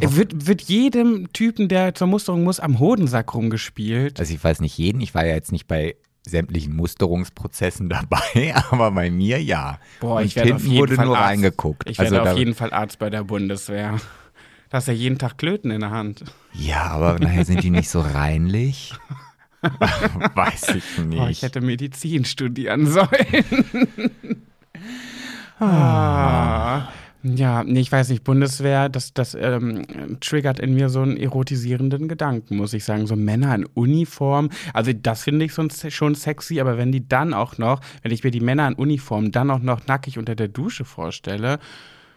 Er 0.00 0.16
wird, 0.16 0.48
wird 0.48 0.62
jedem 0.62 1.32
Typen, 1.32 1.68
der 1.68 1.94
zur 1.94 2.08
Musterung 2.08 2.42
muss, 2.42 2.58
am 2.58 2.80
Hodensack 2.80 3.32
rumgespielt. 3.32 4.18
Also 4.18 4.34
ich 4.34 4.42
weiß 4.42 4.60
nicht 4.60 4.76
jeden, 4.76 5.00
ich 5.00 5.14
war 5.14 5.24
ja 5.24 5.34
jetzt 5.34 5.52
nicht 5.52 5.68
bei 5.68 5.94
sämtlichen 6.28 6.76
Musterungsprozessen 6.76 7.88
dabei, 7.90 8.54
aber 8.70 8.90
bei 8.92 9.10
mir 9.10 9.42
ja. 9.42 9.78
Boah, 10.00 10.16
und 10.20 10.26
ich 10.26 10.36
werde 10.36 10.54
auf 10.54 10.62
jeden 10.64 10.78
wurde 10.78 10.94
Fall 10.94 11.06
nur 11.06 11.18
Arzt. 11.18 11.28
reingeguckt. 11.30 11.90
Ich 11.90 11.98
werde 11.98 12.16
also 12.16 12.28
auf 12.28 12.34
da, 12.34 12.38
jeden 12.38 12.54
Fall 12.54 12.72
Arzt 12.72 12.98
bei 12.98 13.10
der 13.10 13.24
Bundeswehr. 13.24 13.98
Da 14.70 14.76
hast 14.76 14.88
ja 14.88 14.92
jeden 14.92 15.16
Tag 15.16 15.38
Klöten 15.38 15.70
in 15.70 15.80
der 15.80 15.90
Hand. 15.92 16.24
Ja, 16.52 16.82
aber 16.90 17.18
nachher 17.18 17.46
sind 17.46 17.62
die 17.62 17.70
nicht 17.70 17.88
so 17.88 18.00
reinlich. 18.02 18.92
weiß 19.62 20.74
ich 20.76 20.84
Boah, 20.96 21.22
ich 21.22 21.28
nicht. 21.28 21.42
hätte 21.42 21.62
Medizin 21.62 22.26
studieren 22.26 22.86
sollen. 22.86 23.08
ah. 25.58 26.88
Ja, 27.22 27.64
nee, 27.64 27.80
ich 27.80 27.90
weiß 27.90 28.10
nicht, 28.10 28.22
Bundeswehr, 28.22 28.88
das, 28.88 29.12
das 29.12 29.34
ähm, 29.34 29.84
triggert 30.20 30.60
in 30.60 30.74
mir 30.74 30.88
so 30.88 31.00
einen 31.00 31.16
erotisierenden 31.16 32.06
Gedanken, 32.06 32.56
muss 32.56 32.72
ich 32.74 32.84
sagen. 32.84 33.06
So 33.08 33.16
Männer 33.16 33.54
in 33.56 33.66
Uniform, 33.74 34.50
also 34.72 34.92
das 34.92 35.24
finde 35.24 35.44
ich 35.44 35.52
schon, 35.52 35.70
schon 35.70 36.14
sexy, 36.14 36.60
aber 36.60 36.78
wenn 36.78 36.92
die 36.92 37.08
dann 37.08 37.34
auch 37.34 37.58
noch, 37.58 37.80
wenn 38.02 38.12
ich 38.12 38.22
mir 38.22 38.30
die 38.30 38.40
Männer 38.40 38.68
in 38.68 38.74
Uniform 38.74 39.32
dann 39.32 39.50
auch 39.50 39.58
noch 39.58 39.86
nackig 39.86 40.16
unter 40.18 40.34
der 40.36 40.48
Dusche 40.48 40.84
vorstelle, 40.84 41.58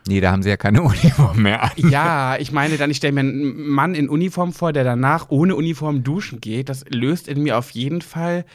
Nee, 0.07 0.19
da 0.19 0.31
haben 0.31 0.41
sie 0.41 0.49
ja 0.49 0.57
keine 0.57 0.81
Uniform 0.81 1.43
mehr 1.43 1.63
an. 1.63 1.71
ja, 1.75 2.35
ich 2.39 2.51
meine 2.51 2.77
dann, 2.77 2.89
ich 2.89 2.97
stelle 2.97 3.13
mir 3.13 3.19
einen 3.19 3.69
Mann 3.69 3.93
in 3.93 4.09
Uniform 4.09 4.51
vor, 4.51 4.73
der 4.73 4.83
danach 4.83 5.29
ohne 5.29 5.55
Uniform 5.55 6.03
duschen 6.03 6.41
geht, 6.41 6.69
das 6.69 6.85
löst 6.89 7.27
in 7.27 7.43
mir 7.43 7.57
auf 7.57 7.69
jeden 7.71 8.01
Fall 8.01 8.45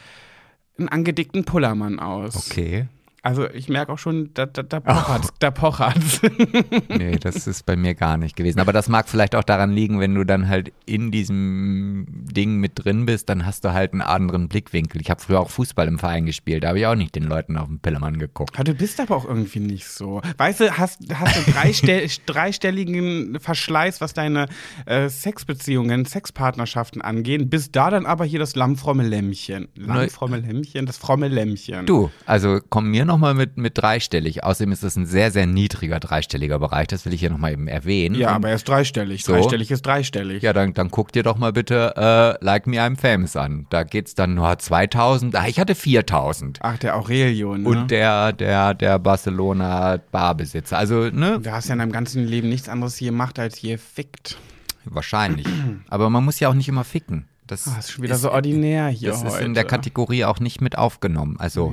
einen 0.79 0.89
angedickten 0.89 1.45
Pullermann 1.45 2.01
aus. 2.01 2.51
Okay. 2.51 2.89
Also 3.27 3.51
ich 3.51 3.69
merke 3.69 3.93
auch 3.93 3.99
schon, 3.99 4.31
da, 4.35 4.47
da, 4.47 4.63
da 4.63 4.79
pochert's, 4.79 5.33
da 5.41 5.51
pochert's. 5.51 6.21
Nee, 6.89 7.17
das 7.17 7.49
ist 7.49 7.67
bei 7.67 7.75
mir 7.75 7.97
gar 7.97 8.17
nicht 8.17 8.37
gewesen. 8.37 8.61
Aber 8.61 8.73
das 8.73 8.89
mag 8.89 9.09
vielleicht 9.09 9.35
auch 9.35 9.43
daran 9.43 9.73
liegen, 9.73 9.99
wenn 9.99 10.15
du 10.15 10.23
dann 10.23 10.49
halt 10.49 10.73
in 10.87 11.11
diesem 11.11 12.07
Ding 12.09 12.59
mit 12.59 12.73
drin 12.77 13.05
bist, 13.05 13.29
dann 13.29 13.45
hast 13.45 13.65
du 13.65 13.73
halt 13.73 13.95
einen 13.95 14.03
anderen 14.03 14.47
Blickwinkel. 14.47 15.01
Ich 15.01 15.11
habe 15.11 15.21
früher 15.21 15.41
auch 15.41 15.51
Fußball 15.51 15.89
im 15.89 15.99
Verein 15.99 16.25
gespielt, 16.25 16.63
da 16.63 16.69
habe 16.69 16.79
ich 16.79 16.87
auch 16.87 16.95
nicht 16.95 17.17
den 17.17 17.25
Leuten 17.25 17.57
auf 17.57 17.67
den 17.67 17.81
Pillemann 17.81 18.21
geguckt. 18.21 18.57
Ja, 18.57 18.63
du 18.63 18.75
bist 18.75 19.01
aber 19.01 19.17
auch 19.17 19.25
irgendwie 19.25 19.59
nicht 19.59 19.89
so. 19.89 20.23
Weißt 20.37 20.61
du, 20.61 20.79
hast, 20.79 21.01
hast 21.13 21.37
du 21.37 21.51
dreistell, 21.51 22.09
dreistelligen 22.27 23.41
Verschleiß, 23.41 24.01
was 24.01 24.15
deine 24.15 24.47
äh, 24.85 25.09
Sexbeziehungen, 25.09 26.05
Sexpartnerschaften 26.05 27.03
angehen, 27.03 27.51
bist 27.51 27.75
da 27.75 27.91
dann 27.91 28.07
aber 28.07 28.25
hier 28.25 28.39
das 28.39 28.55
lammfromme 28.55 29.03
Lämmchen. 29.03 29.67
Lammfromme 29.75 30.39
Lämmchen, 30.39 30.87
das 30.87 30.97
fromme 30.97 31.27
Lämmchen. 31.27 31.87
Du, 31.87 32.11
also 32.25 32.61
komm 32.71 32.93
mir 32.93 33.05
nochmal 33.17 33.35
mit, 33.35 33.57
mit 33.57 33.79
dreistellig. 33.79 34.45
Außerdem 34.45 34.73
ist 34.73 34.83
das 34.83 34.97
ein 34.97 35.07
sehr, 35.07 35.31
sehr 35.31 35.47
niedriger 35.47 35.99
dreistelliger 36.01 36.59
Bereich, 36.59 36.87
das 36.89 37.05
will 37.07 37.15
ich 37.15 37.21
hier 37.21 37.31
nochmal 37.31 37.53
eben 37.53 37.67
erwähnen. 37.67 38.15
Ja, 38.15 38.31
aber 38.31 38.51
er 38.51 38.57
ist 38.57 38.69
dreistellig. 38.69 39.25
So. 39.25 39.33
Dreistellig 39.33 39.71
ist 39.71 39.87
dreistellig. 39.87 40.43
Ja, 40.43 40.53
dann, 40.53 40.75
dann 40.75 40.91
guck 40.91 41.13
dir 41.13 41.23
doch 41.23 41.39
mal 41.39 41.53
bitte 41.53 41.95
äh, 41.97 42.45
Like 42.45 42.67
Me 42.67 42.77
I'm 42.79 42.97
Famous 42.99 43.37
an. 43.37 43.67
Da 43.71 43.85
geht's 43.85 44.15
dann 44.15 44.35
nur 44.35 44.59
2000. 44.59 45.35
Ah, 45.35 45.47
ich 45.49 45.59
hatte 45.59 45.75
4000. 45.75 46.59
Ach, 46.63 46.77
der 46.79 46.97
Aurelio, 46.97 47.57
ne? 47.57 47.69
Und 47.69 47.91
der, 47.91 48.33
der, 48.33 48.75
der 48.75 48.99
Barcelona 48.99 49.99
Barbesitzer. 50.13 50.77
Also, 50.79 51.09
ne, 51.11 51.41
du 51.41 51.51
hast 51.53 51.69
ja 51.69 51.73
in 51.73 51.79
deinem 51.79 51.93
ganzen 51.93 52.27
Leben 52.27 52.49
nichts 52.49 52.69
anderes 52.69 52.97
hier 52.97 53.11
gemacht, 53.11 53.39
als 53.39 53.57
hier 53.57 53.79
fickt. 53.79 54.37
wahrscheinlich. 54.85 55.47
Aber 55.89 56.11
man 56.11 56.25
muss 56.25 56.39
ja 56.41 56.49
auch 56.49 56.55
nicht 56.55 56.69
immer 56.69 56.85
ficken. 56.85 57.27
Das, 57.47 57.67
Ah, 57.69 57.73
das 57.77 57.87
ist 57.87 57.93
schon 57.93 58.05
wieder 58.05 58.17
so 58.17 58.33
ordinär 58.33 58.89
hier 58.89 59.11
das 59.11 59.25
heute. 59.25 59.37
ist 59.37 59.41
in 59.41 59.55
der 59.55 59.65
Kategorie 59.65 60.25
auch 60.25 60.41
nicht 60.41 60.61
mit 60.61 60.77
aufgenommen. 60.77 61.37
Also, 61.39 61.73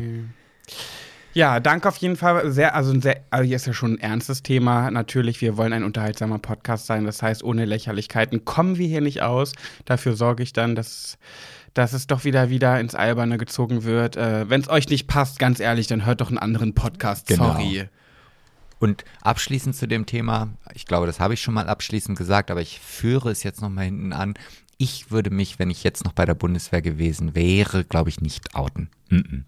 Ja, 1.34 1.60
danke 1.60 1.88
auf 1.88 1.98
jeden 1.98 2.16
Fall. 2.16 2.52
Sehr, 2.52 2.76
also 2.76 2.92
ein 2.92 3.02
sehr, 3.02 3.22
also 3.32 3.44
hier 3.44 3.56
ist 3.56 3.66
ja 3.66 3.74
schon 3.74 3.94
ein 3.94 4.00
ernstes 4.00 4.44
Thema. 4.44 4.92
Natürlich, 4.92 5.42
wir 5.42 5.58
wollen 5.58 5.74
ein 5.74 5.84
unterhaltsamer 5.84 6.40
Podcast 6.40 6.86
sein. 6.86 7.06
Das 7.06 7.22
heißt, 7.22 7.44
ohne 7.44 7.66
Lächerlichkeiten 7.66 8.46
kommen 8.46 8.78
wir 8.78 8.88
hier 8.88 9.02
nicht 9.02 9.22
aus. 9.24 9.54
Dafür 9.86 10.16
sorge 10.16 10.44
ich 10.44 10.54
dann, 10.54 10.76
dass, 10.76 11.18
dass 11.74 11.94
es 11.94 12.06
doch 12.06 12.24
wieder 12.24 12.50
wieder 12.50 12.80
ins 12.80 12.94
Alberne 12.94 13.38
gezogen 13.38 13.84
wird. 13.84 14.16
Äh, 14.16 14.50
Wenn 14.50 14.62
es 14.62 14.70
euch 14.70 14.88
nicht 14.90 15.08
passt, 15.08 15.40
ganz 15.40 15.60
ehrlich, 15.60 15.88
dann 15.88 16.06
hört 16.06 16.22
doch 16.22 16.30
einen 16.30 16.38
anderen 16.38 16.76
Podcast. 16.76 17.28
Genau. 17.28 17.54
Sorry. 17.54 17.90
Und 18.80 19.06
abschließend 19.22 19.76
zu 19.76 19.88
dem 19.88 20.06
Thema, 20.06 20.50
ich 20.74 20.86
glaube, 20.86 21.08
das 21.08 21.20
habe 21.20 21.34
ich 21.34 21.42
schon 21.42 21.54
mal 21.54 21.68
abschließend 21.68 22.18
gesagt, 22.18 22.52
aber 22.52 22.62
ich 22.62 22.80
führe 22.80 23.32
es 23.32 23.42
jetzt 23.42 23.62
nochmal 23.62 23.86
hinten 23.86 24.14
an. 24.14 24.34
Ich 24.78 25.10
würde 25.10 25.30
mich, 25.30 25.58
wenn 25.58 25.70
ich 25.70 25.84
jetzt 25.84 26.04
noch 26.04 26.12
bei 26.12 26.26
der 26.26 26.34
Bundeswehr 26.34 26.82
gewesen 26.82 27.34
wäre, 27.34 27.86
glaube 27.86 28.10
ich, 28.10 28.20
nicht 28.20 28.56
outen. 28.56 28.90
Mhm. 29.10 29.46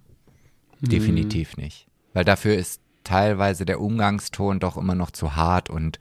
Definitiv 0.81 1.57
nicht. 1.57 1.87
Weil 2.13 2.25
dafür 2.25 2.55
ist 2.55 2.81
teilweise 3.03 3.65
der 3.65 3.81
Umgangston 3.81 4.59
doch 4.59 4.77
immer 4.77 4.95
noch 4.95 5.11
zu 5.11 5.35
hart 5.35 5.69
und, 5.69 5.99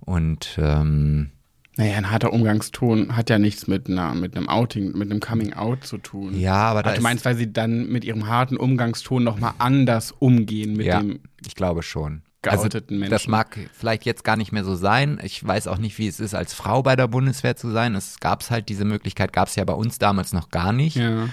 und 0.00 0.58
ähm, 0.58 1.32
naja, 1.76 1.96
ein 1.96 2.10
harter 2.10 2.32
Umgangston 2.32 3.16
hat 3.16 3.30
ja 3.30 3.38
nichts 3.38 3.66
mit, 3.66 3.88
einer, 3.88 4.14
mit 4.14 4.36
einem 4.36 4.48
Outing, 4.48 4.92
mit 4.92 5.10
einem 5.10 5.20
Coming 5.20 5.54
Out 5.54 5.84
zu 5.84 5.96
tun. 5.96 6.38
Ja, 6.38 6.56
aber 6.56 6.82
da 6.82 6.90
Ach, 6.90 6.96
du 6.96 7.00
meinst, 7.00 7.24
weil 7.24 7.34
sie 7.34 7.50
dann 7.50 7.88
mit 7.88 8.04
ihrem 8.04 8.26
harten 8.26 8.58
Umgangston 8.58 9.24
nochmal 9.24 9.54
anders 9.58 10.12
umgehen 10.12 10.76
mit 10.76 10.86
ja, 10.86 11.00
dem. 11.00 11.20
ich 11.46 11.54
glaube 11.54 11.82
schon. 11.82 12.22
geouteten 12.42 13.02
also, 13.02 13.10
Das 13.10 13.22
Menschen. 13.22 13.30
mag 13.30 13.58
vielleicht 13.72 14.04
jetzt 14.04 14.22
gar 14.22 14.36
nicht 14.36 14.52
mehr 14.52 14.64
so 14.64 14.74
sein. 14.74 15.18
Ich 15.22 15.42
weiß 15.46 15.66
auch 15.66 15.78
nicht, 15.78 15.96
wie 15.96 16.08
es 16.08 16.20
ist, 16.20 16.34
als 16.34 16.52
Frau 16.52 16.82
bei 16.82 16.94
der 16.94 17.08
Bundeswehr 17.08 17.56
zu 17.56 17.70
sein. 17.70 17.94
Es 17.94 18.20
gab 18.20 18.48
halt 18.50 18.68
diese 18.68 18.84
Möglichkeit, 18.84 19.32
gab 19.32 19.48
es 19.48 19.56
ja 19.56 19.64
bei 19.64 19.72
uns 19.72 19.98
damals 19.98 20.34
noch 20.34 20.50
gar 20.50 20.74
nicht. 20.74 20.96
Ja. 20.96 21.30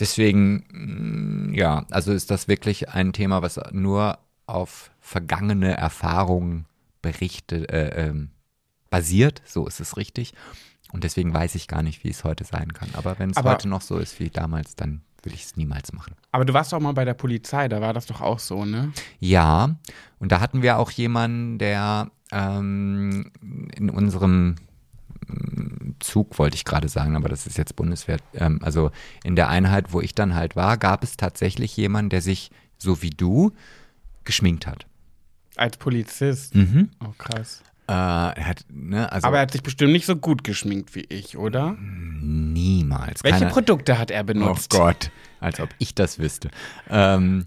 Deswegen, 0.00 0.64
mm, 0.70 1.54
ja, 1.54 1.84
also 1.90 2.12
ist 2.12 2.30
das 2.30 2.48
wirklich 2.48 2.88
ein 2.88 3.12
Thema, 3.12 3.42
was 3.42 3.60
nur 3.72 4.18
auf 4.46 4.90
vergangene 5.00 5.76
Erfahrungen 5.76 6.66
berichtet, 7.02 7.70
äh, 7.70 8.08
ähm, 8.08 8.30
basiert. 8.90 9.42
So 9.44 9.66
ist 9.66 9.80
es 9.80 9.96
richtig. 9.96 10.34
Und 10.92 11.04
deswegen 11.04 11.34
weiß 11.34 11.54
ich 11.54 11.68
gar 11.68 11.82
nicht, 11.82 12.04
wie 12.04 12.10
es 12.10 12.24
heute 12.24 12.44
sein 12.44 12.72
kann. 12.72 12.88
Aber 12.94 13.18
wenn 13.18 13.30
es 13.30 13.42
heute 13.42 13.68
noch 13.68 13.82
so 13.82 13.98
ist 13.98 14.18
wie 14.20 14.30
damals, 14.30 14.74
dann 14.74 15.02
würde 15.22 15.34
ich 15.34 15.44
es 15.44 15.56
niemals 15.56 15.92
machen. 15.92 16.14
Aber 16.32 16.44
du 16.44 16.54
warst 16.54 16.72
doch 16.72 16.80
mal 16.80 16.92
bei 16.92 17.04
der 17.04 17.14
Polizei, 17.14 17.68
da 17.68 17.80
war 17.80 17.92
das 17.92 18.06
doch 18.06 18.20
auch 18.20 18.38
so, 18.38 18.64
ne? 18.64 18.92
Ja, 19.18 19.76
und 20.18 20.32
da 20.32 20.40
hatten 20.40 20.62
wir 20.62 20.78
auch 20.78 20.90
jemanden, 20.90 21.58
der 21.58 22.10
ähm, 22.32 23.30
in 23.74 23.90
unserem 23.90 24.56
Zug, 26.00 26.38
wollte 26.38 26.54
ich 26.56 26.64
gerade 26.64 26.88
sagen, 26.88 27.16
aber 27.16 27.28
das 27.28 27.46
ist 27.46 27.58
jetzt 27.58 27.76
Bundeswehr, 27.76 28.18
ähm, 28.34 28.60
also 28.62 28.90
in 29.24 29.36
der 29.36 29.48
Einheit, 29.48 29.92
wo 29.92 30.00
ich 30.00 30.14
dann 30.14 30.34
halt 30.34 30.56
war, 30.56 30.76
gab 30.76 31.02
es 31.02 31.16
tatsächlich 31.16 31.76
jemanden, 31.76 32.10
der 32.10 32.20
sich, 32.22 32.50
so 32.78 33.02
wie 33.02 33.10
du, 33.10 33.52
geschminkt 34.24 34.66
hat. 34.66 34.86
Als 35.56 35.76
Polizist. 35.76 36.54
Mhm. 36.54 36.90
Oh, 37.04 37.12
krass. 37.18 37.62
Äh, 37.88 37.92
er 37.92 38.46
hat, 38.46 38.64
ne, 38.70 39.10
also 39.10 39.26
Aber 39.26 39.36
er 39.38 39.42
hat 39.42 39.50
sich 39.50 39.62
bestimmt 39.62 39.92
nicht 39.92 40.06
so 40.06 40.14
gut 40.16 40.44
geschminkt 40.44 40.94
wie 40.94 41.06
ich, 41.08 41.36
oder? 41.38 41.76
niemals. 41.80 43.24
Welche 43.24 43.38
Keiner- 43.40 43.50
Produkte 43.50 43.98
hat 43.98 44.10
er 44.10 44.24
benutzt? 44.24 44.74
Oh 44.74 44.78
Gott, 44.78 45.10
als 45.40 45.58
ob 45.60 45.70
ich 45.78 45.94
das 45.94 46.18
wüsste. 46.18 46.50
Ähm, 46.90 47.46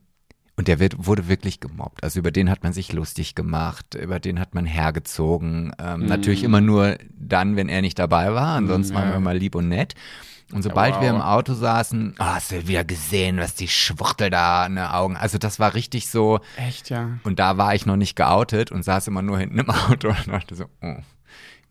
und 0.62 0.68
der 0.68 0.78
wird, 0.80 1.08
wurde 1.08 1.28
wirklich 1.28 1.60
gemobbt. 1.60 2.04
Also 2.04 2.20
über 2.20 2.30
den 2.30 2.48
hat 2.48 2.62
man 2.62 2.72
sich 2.72 2.94
lustig 2.94 3.34
gemacht, 3.34 3.96
über 3.96 4.20
den 4.20 4.40
hat 4.40 4.54
man 4.54 4.68
hergezogen. 4.68 5.74
Ähm, 5.80 6.06
Natürlich 6.06 6.44
immer 6.44 6.62
nur 6.62 7.00
dann, 7.10 7.56
wenn 7.56 7.68
er 7.68 7.82
nicht 7.82 7.98
dabei 7.98 8.32
war. 8.36 8.58
Ansonsten 8.58 8.94
Mm, 8.94 8.96
ja. 8.96 9.02
waren 9.02 9.12
wir 9.12 9.20
mal 9.22 9.36
lieb 9.36 9.56
und 9.56 9.70
nett. 9.70 9.96
Und 10.52 10.62
sobald 10.62 10.94
wow. 10.94 11.02
wir 11.02 11.10
im 11.10 11.22
Auto 11.22 11.56
saßen, 11.56 12.14
oh, 12.20 12.24
hast 12.24 12.52
du 12.52 12.68
wieder 12.68 12.84
gesehen, 12.84 13.40
was 13.40 13.56
die 13.56 13.70
Schwuchtel 13.70 14.30
da 14.30 14.68
in 14.68 14.76
den 14.76 14.86
Augen. 14.86 15.18
Also 15.18 15.40
das 15.40 15.60
war 15.60 15.74
richtig 15.74 16.10
so. 16.10 16.42
Echt, 16.58 16.92
ja. 16.92 17.18
Und 17.24 17.40
da 17.40 17.58
war 17.58 17.74
ich 17.74 17.88
noch 17.88 17.98
nicht 17.98 18.16
geoutet 18.16 18.72
und 18.72 18.84
saß 18.84 19.08
immer 19.08 19.24
nur 19.24 19.40
hinten 19.40 19.58
im 19.58 19.70
Auto 19.72 20.10
und 20.26 20.28
dachte 20.28 20.54
so, 20.54 20.66
oh, 20.84 20.98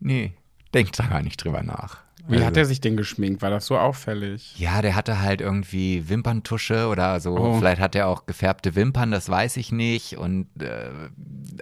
nee, 0.01 0.33
denk 0.73 0.91
da 0.91 1.05
gar 1.05 1.21
nicht 1.21 1.41
drüber 1.41 1.63
nach. 1.63 1.99
Wie 2.27 2.35
Also- 2.35 2.45
hat 2.45 2.57
er 2.57 2.65
sich 2.65 2.79
denn 2.81 2.97
geschminkt? 2.97 3.41
War 3.41 3.49
das 3.49 3.65
so 3.65 3.77
auffällig? 3.77 4.57
ja, 4.59 4.81
der 4.81 4.95
hatte 4.95 5.21
halt 5.21 5.41
irgendwie 5.41 6.07
Wimperntusche 6.09 6.87
oder 6.87 7.19
so. 7.19 7.35
Oh. 7.37 7.57
Vielleicht 7.57 7.81
hat 7.81 7.95
er 7.95 8.07
auch 8.07 8.25
gefärbte 8.25 8.75
Wimpern, 8.75 9.11
das 9.11 9.27
weiß 9.29 9.57
ich 9.57 9.71
nicht. 9.71 10.17
Und 10.17 10.47
äh, 10.61 10.89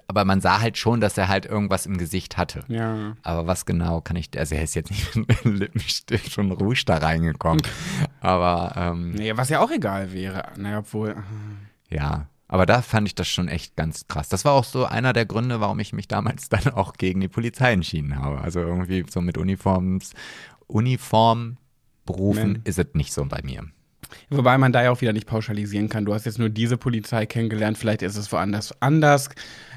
aber 0.08 0.26
man 0.26 0.42
sah 0.42 0.60
halt 0.62 0.78
schon, 0.78 1.02
dass 1.02 1.18
er 1.18 1.28
halt 1.28 1.46
irgendwas 1.46 1.86
im 1.86 1.98
Gesicht 1.98 2.38
hatte. 2.38 2.64
Ja. 2.68 3.16
Aber 3.24 3.48
was 3.48 3.66
genau 3.66 4.02
kann 4.02 4.16
ich, 4.18 4.30
also 4.38 4.56
er 4.56 4.64
ist 4.64 4.76
jetzt 4.76 4.92
nicht 4.92 5.16
mit 5.16 5.44
Lippenstift 5.44 6.32
schon 6.32 6.52
Rouge 6.52 6.84
da 6.86 6.98
reingekommen. 6.98 7.62
Aber 8.22 8.74
ähm, 8.76 9.12
Nee, 9.12 9.36
was 9.36 9.50
ja 9.50 9.62
auch 9.62 9.72
egal 9.72 10.12
wäre. 10.14 10.44
Naja, 10.58 10.80
obwohl. 10.80 11.16
ja, 11.90 12.28
aber 12.50 12.66
da 12.66 12.82
fand 12.82 13.08
ich 13.08 13.16
das 13.16 13.28
schon 13.28 13.48
echt 13.48 13.76
ganz 13.76 14.08
krass. 14.08 14.28
Das 14.28 14.44
war 14.44 14.54
auch 14.54 14.64
so 14.64 14.86
einer 14.86 15.14
der 15.14 15.28
Gründe, 15.28 15.62
warum 15.62 15.80
ich 15.80 15.94
mich 15.94 16.08
damals 16.08 16.50
dann 16.50 16.68
auch 16.74 16.94
gegen 16.94 17.22
die 17.22 17.28
Polizei 17.28 17.72
entschieden 17.72 18.18
habe. 18.18 18.42
Also 18.42 18.60
irgendwie 18.60 19.06
so 19.10 19.22
mit 19.22 19.38
Uniforms, 19.38 20.14
Uniformberufen 20.68 22.52
Man. 22.54 22.62
ist 22.66 22.80
es 22.80 22.88
nicht 22.94 23.14
so 23.14 23.24
bei 23.26 23.42
mir. 23.44 23.64
Wobei 24.32 24.58
man 24.58 24.72
da 24.72 24.84
ja 24.84 24.90
auch 24.90 25.02
wieder 25.02 25.14
nicht 25.14 25.28
pauschalisieren 25.28 25.90
kann. 25.90 26.06
Du 26.06 26.14
hast 26.16 26.26
jetzt 26.26 26.40
nur 26.40 26.50
diese 26.50 26.78
Polizei 26.78 27.28
kennengelernt, 27.28 27.78
vielleicht 27.78 28.02
ist 28.02 28.16
es 28.18 28.32
woanders 28.32 28.82
anders. 28.82 29.30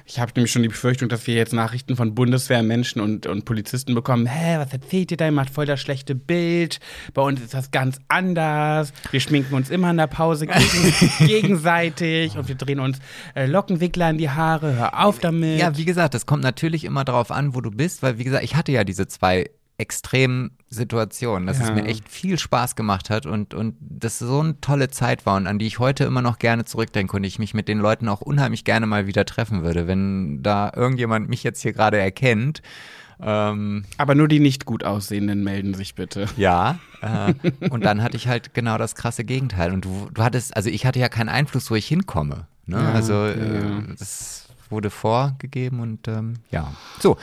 Ich 0.07 0.19
habe 0.19 0.33
nämlich 0.35 0.53
schon 0.53 0.63
die 0.63 0.69
Befürchtung, 0.69 1.09
dass 1.09 1.27
wir 1.27 1.35
jetzt 1.35 1.53
Nachrichten 1.53 1.97
von 1.97 2.15
Bundeswehrmenschen 2.15 3.01
und, 3.01 3.27
und 3.27 3.45
Polizisten 3.45 3.95
bekommen. 3.95 4.27
Hä, 4.27 4.59
was 4.59 4.73
erzählt 4.73 5.11
ihr 5.11 5.17
da? 5.17 5.27
Ihr 5.27 5.33
macht 5.33 5.51
voll 5.51 5.67
das 5.67 5.81
schlechte 5.81 6.15
Bild. 6.15 6.81
Bei 7.15 7.23
uns 7.23 7.41
ist 7.41 7.55
das 7.55 7.71
ganz 7.71 7.99
anders. 8.09 8.93
Wir 9.11 9.21
schminken 9.21 9.55
uns 9.55 9.71
immer 9.71 9.91
in 9.91 9.97
der 9.97 10.07
Pause 10.07 10.47
gegen, 10.47 10.95
gegenseitig 11.27 12.37
und 12.37 12.49
wir 12.49 12.55
drehen 12.55 12.81
uns 12.81 12.99
äh, 13.35 13.47
Lockenwickler 13.47 14.11
in 14.11 14.19
die 14.19 14.31
Haare. 14.31 14.75
Hör 14.75 15.05
auf 15.05 15.19
damit. 15.19 15.61
Ja, 15.61 15.77
wie 15.77 15.85
gesagt, 15.85 16.15
das 16.15 16.27
kommt 16.27 16.43
natürlich 16.43 16.85
immer 16.85 17.05
darauf 17.05 17.31
an, 17.31 17.55
wo 17.55 17.61
du 17.61 17.71
bist, 17.71 18.03
weil 18.03 18.19
wie 18.19 18.25
gesagt, 18.25 18.45
ich 18.45 18.57
hatte 18.57 18.73
ja 18.73 18.85
diese 18.85 19.07
zwei 19.07 19.51
extremen 19.83 20.57
Situationen, 20.71 21.47
dass 21.47 21.61
es 21.61 21.69
Ja. 21.69 21.75
mir 21.75 21.85
echt 21.85 22.09
viel 22.09 22.39
Spaß 22.39 22.75
gemacht 22.77 23.11
hat 23.11 23.27
und, 23.27 23.53
und 23.53 23.75
das 23.81 24.19
so 24.19 24.41
eine 24.41 24.59
tolle 24.63 24.89
Zeit 24.89 25.27
war 25.27 25.37
und 25.37 25.47
an 25.47 25.59
die 25.59 25.67
ich 25.67 25.79
heute 25.79 26.05
immer 26.05 26.23
noch 26.23 26.39
gerne 26.39 26.65
zurückdenke 26.65 27.17
und 27.17 27.25
ich 27.25 27.39
mich 27.39 27.53
mit 27.53 27.69
den 27.69 27.79
Leuten 27.79 28.09
auch 28.09 28.23
unheimlich 28.23 28.65
gerne 28.65 28.87
mal 28.87 29.07
wieder 29.07 29.27
treffen 29.27 29.63
würde. 29.63 29.87
Wenn 29.87 30.43
da 30.43 30.73
irgendjemand 30.75 31.29
mich 31.29 31.43
jetzt 31.43 31.61
hier 31.61 31.75
gerade 31.75 31.99
erkennt, 31.99 32.63
ähm, 33.25 33.85
Aber 33.99 34.15
nur 34.15 34.27
die 34.27 34.41
nicht 34.41 34.65
gut 34.65 34.83
aussehenden 34.85 35.45
melden 35.45 35.75
sich 35.75 35.95
bitte. 35.95 36.27
ja, 36.37 36.79
äh, 37.03 37.35
und 37.71 37.85
dann 37.85 38.03
hatte 38.03 38.17
ich 38.17 38.27
halt 38.27 38.53
genau 38.55 38.79
das 38.79 38.95
krasse 38.97 39.23
Gegenteil. 39.25 39.73
Und 39.73 39.85
du, 39.85 40.09
du 40.13 40.23
hattest, 40.25 40.57
also 40.57 40.71
ich 40.71 40.87
hatte 40.87 40.99
ja 40.99 41.09
keinen 41.09 41.29
Einfluss, 41.29 41.71
wo 41.71 41.75
ich 41.77 41.87
hinkomme. 41.87 42.47
Ne? 42.67 42.77
Ja, 42.79 42.93
also 42.93 43.13
ja, 43.13 43.31
äh, 43.31 43.83
das 43.99 44.42
wurde 44.73 44.91
vorgegeben 44.91 45.81
und 45.81 46.09
ähm, 46.09 46.35
ja. 46.51 46.73
So. 46.99 47.17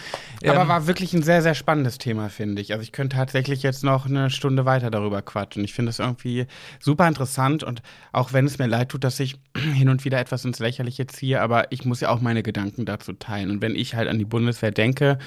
Aber 0.45 0.61
ähm, 0.61 0.67
war 0.67 0.87
wirklich 0.87 1.13
ein 1.13 1.23
sehr, 1.23 1.41
sehr 1.41 1.55
spannendes 1.55 1.97
Thema, 1.97 2.29
finde 2.29 2.61
ich. 2.61 2.71
Also 2.71 2.83
ich 2.83 2.93
könnte 2.93 3.17
tatsächlich 3.17 3.61
jetzt 3.63 3.83
noch 3.83 4.05
eine 4.05 4.29
Stunde 4.29 4.65
weiter 4.65 4.89
darüber 4.89 5.21
quatschen. 5.21 5.63
Ich 5.63 5.73
finde 5.73 5.89
es 5.89 5.99
irgendwie 5.99 6.47
super 6.79 7.07
interessant 7.07 7.63
und 7.63 7.81
auch 8.13 8.31
wenn 8.31 8.45
es 8.45 8.57
mir 8.57 8.67
leid 8.67 8.89
tut, 8.89 9.03
dass 9.03 9.19
ich 9.19 9.37
hin 9.73 9.89
und 9.89 10.05
wieder 10.05 10.19
etwas 10.19 10.45
ins 10.45 10.59
Lächerliche 10.59 11.07
ziehe, 11.07 11.41
aber 11.41 11.71
ich 11.71 11.83
muss 11.83 11.99
ja 11.99 12.09
auch 12.09 12.21
meine 12.21 12.43
Gedanken 12.43 12.85
dazu 12.85 13.13
teilen. 13.13 13.49
Und 13.51 13.61
wenn 13.61 13.75
ich 13.75 13.95
halt 13.95 14.07
an 14.07 14.19
die 14.19 14.25
Bundeswehr 14.25 14.71
denke, 14.71 15.17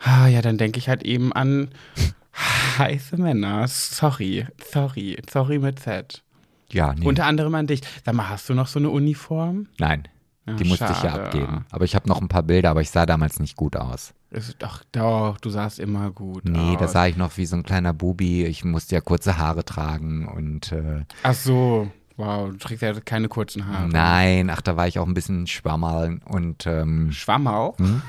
ah, 0.00 0.26
ja, 0.26 0.42
dann 0.42 0.58
denke 0.58 0.78
ich 0.78 0.88
halt 0.88 1.02
eben 1.04 1.32
an 1.32 1.70
heiße 2.78 3.16
Männer. 3.16 3.66
Sorry, 3.68 4.46
sorry, 4.70 5.18
sorry 5.30 5.58
mit 5.58 5.78
Z. 5.78 6.22
ja, 6.70 6.94
nee. 6.94 7.06
Unter 7.06 7.26
anderem 7.26 7.54
an 7.54 7.66
dich. 7.66 7.80
Sag 8.04 8.14
mal, 8.14 8.28
hast 8.28 8.48
du 8.48 8.54
noch 8.54 8.66
so 8.66 8.78
eine 8.78 8.90
Uniform? 8.90 9.68
Nein. 9.78 10.08
Ja, 10.50 10.56
Die 10.56 10.64
musste 10.68 10.84
ich 10.84 11.02
ja 11.02 11.10
schade. 11.10 11.24
abgeben. 11.24 11.64
Aber 11.70 11.84
ich 11.84 11.94
habe 11.94 12.08
noch 12.08 12.20
ein 12.20 12.28
paar 12.28 12.42
Bilder, 12.42 12.70
aber 12.70 12.80
ich 12.82 12.90
sah 12.90 13.06
damals 13.06 13.40
nicht 13.40 13.56
gut 13.56 13.76
aus. 13.76 14.12
Ist, 14.30 14.56
doch, 14.62 14.82
doch, 14.92 15.38
du 15.40 15.50
sahst 15.50 15.78
immer 15.80 16.10
gut 16.10 16.44
Nee, 16.44 16.76
da 16.78 16.84
aus. 16.84 16.92
sah 16.92 17.06
ich 17.06 17.16
noch 17.16 17.36
wie 17.36 17.46
so 17.46 17.56
ein 17.56 17.62
kleiner 17.64 17.92
Bubi. 17.92 18.44
Ich 18.46 18.64
musste 18.64 18.94
ja 18.94 19.00
kurze 19.00 19.38
Haare 19.38 19.64
tragen 19.64 20.28
und 20.28 20.70
äh, 20.70 21.02
Ach 21.24 21.34
so, 21.34 21.90
wow, 22.16 22.48
du 22.50 22.56
trägst 22.58 22.82
ja 22.82 22.92
keine 23.00 23.26
kurzen 23.28 23.66
Haare. 23.66 23.88
nein, 23.88 24.48
ach, 24.50 24.60
da 24.60 24.76
war 24.76 24.86
ich 24.86 25.00
auch 25.00 25.06
ein 25.08 25.14
bisschen 25.14 25.48
schwammerl 25.48 26.20
und 26.26 26.64
ähm, 26.66 27.10
Schwammau? 27.10 27.74
Hm? 27.78 28.02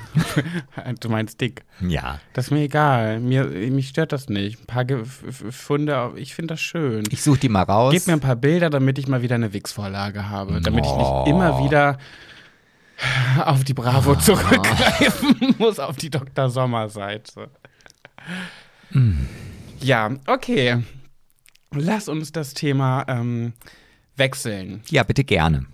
du 1.00 1.08
meinst 1.08 1.40
dick. 1.40 1.64
ja. 1.80 2.20
Das 2.34 2.46
ist 2.46 2.50
mir 2.52 2.60
egal. 2.60 3.18
Mir, 3.18 3.44
mich 3.46 3.88
stört 3.88 4.12
das 4.12 4.28
nicht. 4.28 4.60
Ein 4.60 4.66
paar 4.66 4.84
Ge 4.84 5.02
Funde, 5.04 6.12
ich 6.16 6.34
finde 6.36 6.54
das 6.54 6.60
schön. 6.60 7.02
Ich 7.10 7.22
suche 7.22 7.40
die 7.40 7.48
mal 7.48 7.62
raus. 7.64 7.92
Gib 7.92 8.06
mir 8.06 8.12
ein 8.12 8.20
paar 8.20 8.36
Bilder, 8.36 8.70
damit 8.70 8.98
ich 8.98 9.08
mal 9.08 9.22
wieder 9.22 9.34
eine 9.34 9.52
Wix-Vorlage 9.52 10.28
habe. 10.28 10.60
Damit 10.60 10.84
ich 10.86 10.90
Oh. 10.92 11.24
nicht 11.24 11.30
immer 11.34 11.64
wieder 11.64 11.98
auf 13.44 13.64
die 13.64 13.74
Bravo 13.74 14.14
zurückgreifen 14.16 15.54
muss, 15.58 15.78
auf 15.78 15.96
die 15.96 16.10
Dr. 16.10 16.50
Sommer-Seite. 16.50 17.50
Hm. 18.90 19.26
Ja, 19.80 20.10
okay. 20.26 20.82
Lass 21.74 22.08
uns 22.08 22.32
das 22.32 22.54
Thema 22.54 23.04
ähm, 23.08 23.52
wechseln. 24.16 24.82
ja, 24.90 25.02
bitte 25.02 25.24
gerne. 25.24 25.66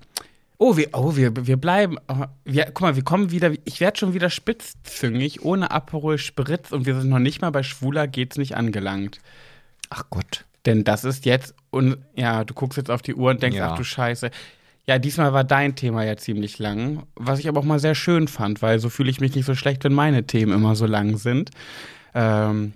Oh, 0.60 0.76
wir, 0.76 0.88
oh, 0.92 1.14
wir, 1.14 1.46
wir 1.46 1.56
bleiben. 1.56 1.98
oh, 2.08 2.24
Wir, 2.44 2.64
guck 2.66 2.80
mal, 2.80 2.96
wir 2.96 3.04
kommen 3.04 3.30
wieder. 3.30 3.52
Ich 3.64 3.78
werde 3.78 3.98
schon 3.98 4.12
wieder 4.14 4.28
spitzzüngig, 4.28 5.42
ohne 5.44 5.70
Aperol 5.70 6.18
Spritz 6.18 6.72
und 6.72 6.84
wir 6.84 6.98
sind 7.00 7.10
noch 7.10 7.20
nicht 7.20 7.40
mal 7.42 7.50
bei 7.50 7.62
Schwuler 7.62 8.08
geht's 8.08 8.38
nicht 8.38 8.56
angelangt. 8.56 9.20
Ach 9.90 10.04
Gott. 10.10 10.44
Denn 10.66 10.82
das 10.82 11.04
ist 11.04 11.26
jetzt. 11.26 11.54
Und 11.70 11.98
ja, 12.16 12.42
du 12.44 12.54
guckst 12.54 12.76
jetzt 12.76 12.90
auf 12.90 13.02
die 13.02 13.14
Uhr 13.14 13.30
und 13.30 13.42
denkst, 13.42 13.56
Ja. 13.58 13.72
ach 13.72 13.76
du 13.76 13.84
Scheiße. 13.84 14.30
Ja, 14.88 14.98
diesmal 14.98 15.34
war 15.34 15.44
dein 15.44 15.74
Thema 15.74 16.02
ja 16.02 16.16
ziemlich 16.16 16.58
lang, 16.58 17.02
was 17.14 17.40
ich 17.40 17.46
aber 17.46 17.60
auch 17.60 17.64
mal 17.64 17.78
sehr 17.78 17.94
schön 17.94 18.26
fand, 18.26 18.62
weil 18.62 18.78
so 18.78 18.88
fühle 18.88 19.10
ich 19.10 19.20
mich 19.20 19.34
nicht 19.34 19.44
so 19.44 19.54
schlecht, 19.54 19.84
wenn 19.84 19.92
meine 19.92 20.26
Themen 20.26 20.50
immer 20.50 20.76
so 20.76 20.86
lang 20.86 21.18
sind. 21.18 21.50
Ähm, 22.14 22.72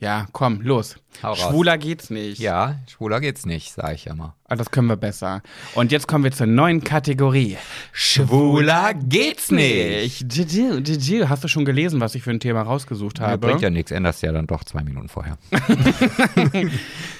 Ja, 0.00 0.26
komm, 0.32 0.60
los. 0.60 0.96
Hau 1.24 1.30
raus. 1.32 1.40
Schwuler 1.40 1.76
geht's 1.78 2.08
nicht. 2.10 2.38
Ja, 2.38 2.76
schwuler 2.88 3.18
geht's 3.20 3.44
nicht, 3.46 3.72
sag 3.72 3.94
ich 3.94 4.04
ja 4.04 4.14
mal. 4.14 4.34
Ah, 4.44 4.54
Das 4.54 4.70
können 4.70 4.86
wir 4.86 4.96
besser. 4.96 5.42
Und 5.74 5.90
jetzt 5.90 6.06
kommen 6.06 6.22
wir 6.22 6.30
zur 6.30 6.46
neuen 6.46 6.84
Kategorie. 6.84 7.56
Schwuler 7.92 8.94
geht's 8.94 9.50
nicht. 9.50 10.22
Didi, 10.32 10.80
Didi. 10.82 11.24
Hast 11.28 11.42
du 11.42 11.48
schon 11.48 11.64
gelesen, 11.64 12.00
was 12.00 12.14
ich 12.14 12.22
für 12.22 12.30
ein 12.30 12.38
Thema 12.38 12.62
rausgesucht 12.62 13.18
Ja, 13.18 13.26
habe? 13.28 13.48
bringt 13.48 13.60
ja 13.62 13.70
nichts, 13.70 13.90
änderst 13.90 14.22
ja 14.22 14.30
dann 14.30 14.46
doch 14.46 14.62
zwei 14.62 14.82
Minuten 14.84 15.08
vorher. 15.08 15.36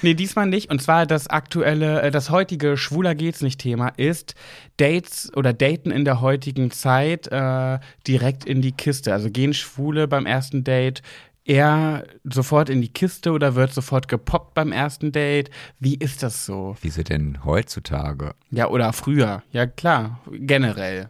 Nee, 0.01 0.13
diesmal 0.13 0.45
nicht. 0.45 0.69
Und 0.71 0.81
zwar 0.81 1.05
das 1.05 1.27
aktuelle, 1.27 2.01
äh, 2.01 2.11
das 2.11 2.29
heutige 2.29 2.77
Schwuler 2.77 3.15
geht's 3.15 3.41
nicht 3.41 3.59
Thema 3.59 3.89
ist 3.97 4.33
Dates 4.77 5.29
oder 5.35 5.51
Daten 5.51 5.91
in 5.91 6.05
der 6.05 6.21
heutigen 6.21 6.71
Zeit 6.71 7.27
äh, 7.27 7.79
direkt 8.07 8.45
in 8.45 8.61
die 8.61 8.71
Kiste. 8.71 9.11
Also 9.13 9.29
gehen 9.29 9.53
Schwule 9.53 10.07
beim 10.07 10.25
ersten 10.25 10.63
Date 10.63 11.01
eher 11.49 12.05
sofort 12.23 12.69
in 12.69 12.81
die 12.81 12.93
Kiste 12.93 13.31
oder 13.31 13.55
wird 13.55 13.73
sofort 13.73 14.07
gepoppt 14.07 14.53
beim 14.53 14.71
ersten 14.71 15.11
Date? 15.11 15.49
Wie 15.79 15.95
ist 15.95 16.21
das 16.21 16.45
so? 16.45 16.75
Wieso 16.81 17.01
denn 17.01 17.43
heutzutage? 17.43 18.35
Ja, 18.51 18.67
oder 18.67 18.93
früher. 18.93 19.41
Ja, 19.51 19.65
klar, 19.65 20.19
generell. 20.31 21.09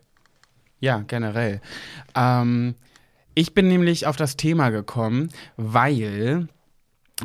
Ja, 0.80 1.04
generell. 1.06 1.60
Ähm, 2.16 2.76
ich 3.36 3.54
bin 3.54 3.68
nämlich 3.68 4.08
auf 4.08 4.16
das 4.16 4.38
Thema 4.38 4.70
gekommen, 4.70 5.30
weil 5.58 6.48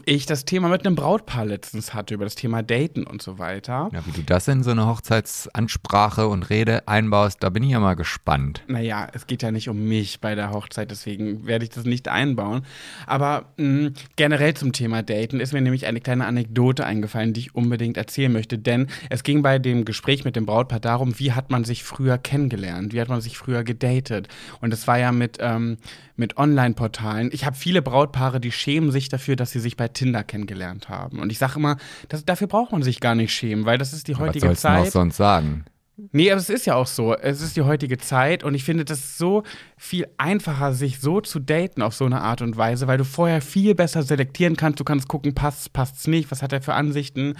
ich 0.04 0.26
das 0.26 0.44
Thema 0.44 0.68
mit 0.68 0.86
einem 0.86 0.96
Brautpaar 0.96 1.44
letztens 1.44 1.94
hatte, 1.94 2.14
über 2.14 2.24
das 2.24 2.34
Thema 2.34 2.62
Daten 2.62 3.04
und 3.04 3.22
so 3.22 3.38
weiter. 3.38 3.90
Ja, 3.92 4.04
wie 4.06 4.12
du 4.12 4.22
das 4.22 4.48
in 4.48 4.62
so 4.62 4.70
eine 4.70 4.86
Hochzeitsansprache 4.86 6.26
und 6.28 6.50
Rede 6.50 6.86
einbaust, 6.88 7.42
da 7.42 7.50
bin 7.50 7.62
ich 7.62 7.70
ja 7.70 7.80
mal 7.80 7.94
gespannt. 7.94 8.62
Naja, 8.66 9.08
es 9.12 9.26
geht 9.26 9.42
ja 9.42 9.50
nicht 9.50 9.68
um 9.68 9.84
mich 9.84 10.20
bei 10.20 10.34
der 10.34 10.50
Hochzeit, 10.50 10.90
deswegen 10.90 11.46
werde 11.46 11.64
ich 11.64 11.70
das 11.70 11.84
nicht 11.84 12.08
einbauen. 12.08 12.64
Aber 13.06 13.46
mh, 13.56 13.90
generell 14.16 14.54
zum 14.54 14.72
Thema 14.72 15.02
Daten 15.02 15.40
ist 15.40 15.52
mir 15.52 15.60
nämlich 15.60 15.86
eine 15.86 16.00
kleine 16.00 16.26
Anekdote 16.26 16.84
eingefallen, 16.84 17.32
die 17.32 17.40
ich 17.40 17.54
unbedingt 17.54 17.96
erzählen 17.96 18.32
möchte. 18.32 18.58
Denn 18.58 18.88
es 19.10 19.22
ging 19.22 19.42
bei 19.42 19.58
dem 19.58 19.84
Gespräch 19.84 20.24
mit 20.24 20.36
dem 20.36 20.46
Brautpaar 20.46 20.80
darum, 20.80 21.18
wie 21.18 21.32
hat 21.32 21.50
man 21.50 21.64
sich 21.64 21.84
früher 21.84 22.18
kennengelernt, 22.18 22.92
wie 22.92 23.00
hat 23.00 23.08
man 23.08 23.20
sich 23.20 23.38
früher 23.38 23.64
gedatet. 23.64 24.28
Und 24.60 24.72
es 24.72 24.86
war 24.86 24.98
ja 24.98 25.12
mit, 25.12 25.38
ähm, 25.40 25.78
mit 26.16 26.36
Online-Portalen. 26.36 27.30
Ich 27.32 27.44
habe 27.44 27.56
viele 27.56 27.82
Brautpaare, 27.82 28.40
die 28.40 28.52
schämen 28.52 28.90
sich 28.90 29.08
dafür, 29.08 29.36
dass 29.36 29.50
sie 29.50 29.60
sich 29.60 29.76
bei 29.76 29.88
Tinder 29.88 30.22
kennengelernt 30.22 30.88
haben. 30.88 31.20
Und 31.20 31.30
ich 31.30 31.38
sage 31.38 31.54
immer, 31.56 31.76
das, 32.08 32.24
dafür 32.24 32.46
braucht 32.46 32.72
man 32.72 32.82
sich 32.82 33.00
gar 33.00 33.14
nicht 33.14 33.32
schämen, 33.32 33.64
weil 33.64 33.78
das 33.78 33.92
ist 33.92 34.08
die 34.08 34.14
Was 34.14 34.20
heutige 34.20 34.46
sollst 34.46 34.64
du 34.64 34.68
Zeit. 34.68 34.92
sonst 34.92 35.16
sagen? 35.16 35.64
Nee, 36.10 36.32
aber 36.32 36.40
es 36.40 36.50
ist 36.50 36.66
ja 36.66 36.74
auch 36.74 36.88
so. 36.88 37.14
Es 37.14 37.40
ist 37.40 37.56
die 37.56 37.62
heutige 37.62 37.98
Zeit 37.98 38.42
und 38.42 38.54
ich 38.54 38.64
finde 38.64 38.84
das 38.84 39.16
so 39.16 39.44
viel 39.76 40.08
einfacher, 40.18 40.72
sich 40.72 40.98
so 40.98 41.20
zu 41.20 41.38
daten 41.38 41.82
auf 41.82 41.94
so 41.94 42.04
eine 42.04 42.20
Art 42.20 42.42
und 42.42 42.56
Weise, 42.56 42.88
weil 42.88 42.98
du 42.98 43.04
vorher 43.04 43.40
viel 43.40 43.76
besser 43.76 44.02
selektieren 44.02 44.56
kannst. 44.56 44.80
Du 44.80 44.84
kannst 44.84 45.06
gucken, 45.06 45.34
passt, 45.34 45.72
passt's 45.72 46.08
nicht, 46.08 46.32
was 46.32 46.42
hat 46.42 46.52
er 46.52 46.62
für 46.62 46.74
Ansichten. 46.74 47.36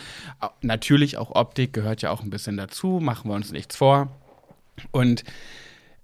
Natürlich 0.62 1.18
auch 1.18 1.33
Optik 1.33 1.72
gehört 1.72 2.03
ja 2.03 2.11
auch 2.11 2.22
ein 2.22 2.31
bisschen 2.31 2.57
dazu, 2.57 3.01
machen 3.03 3.29
wir 3.29 3.35
uns 3.35 3.51
nichts 3.51 3.75
vor. 3.75 4.09
Und 4.93 5.25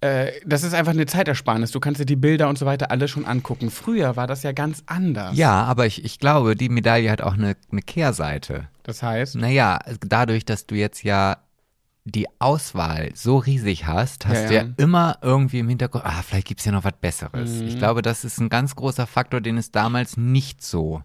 äh, 0.00 0.32
das 0.46 0.62
ist 0.62 0.74
einfach 0.74 0.92
eine 0.92 1.06
Zeitersparnis. 1.06 1.72
Du 1.72 1.80
kannst 1.80 2.00
dir 2.00 2.06
die 2.06 2.16
Bilder 2.16 2.48
und 2.48 2.58
so 2.58 2.66
weiter 2.66 2.90
alle 2.90 3.06
schon 3.08 3.26
angucken. 3.26 3.70
Früher 3.70 4.16
war 4.16 4.26
das 4.26 4.42
ja 4.42 4.52
ganz 4.52 4.82
anders. 4.86 5.36
Ja, 5.36 5.64
aber 5.64 5.86
ich, 5.86 6.04
ich 6.04 6.18
glaube, 6.18 6.56
die 6.56 6.68
Medaille 6.68 7.10
hat 7.10 7.20
auch 7.22 7.34
eine, 7.34 7.56
eine 7.70 7.82
Kehrseite. 7.82 8.68
Das 8.82 9.02
heißt, 9.02 9.36
Naja, 9.36 9.78
dadurch, 10.00 10.44
dass 10.44 10.66
du 10.66 10.74
jetzt 10.74 11.02
ja 11.02 11.38
die 12.04 12.26
Auswahl 12.38 13.10
so 13.14 13.36
riesig 13.36 13.86
hast, 13.86 14.26
hast 14.26 14.42
Ja, 14.44 14.48
du 14.48 14.54
ja 14.54 14.62
ja. 14.62 14.68
immer 14.78 15.18
irgendwie 15.22 15.58
im 15.58 15.68
Hintergrund, 15.68 16.04
ah, 16.06 16.22
vielleicht 16.26 16.46
gibt's 16.48 16.64
ja 16.64 16.72
noch 16.72 16.84
was 16.84 16.94
Besseres. 16.98 17.50
Mhm. 17.60 17.68
Ich 17.68 17.78
glaube, 17.78 18.00
das 18.00 18.24
ist 18.24 18.40
ein 18.40 18.48
ganz 18.48 18.74
großer 18.74 19.06
Faktor, 19.06 19.40
den 19.42 19.58
es 19.58 19.70
damals 19.70 20.16
nicht 20.16 20.62
so 20.62 21.02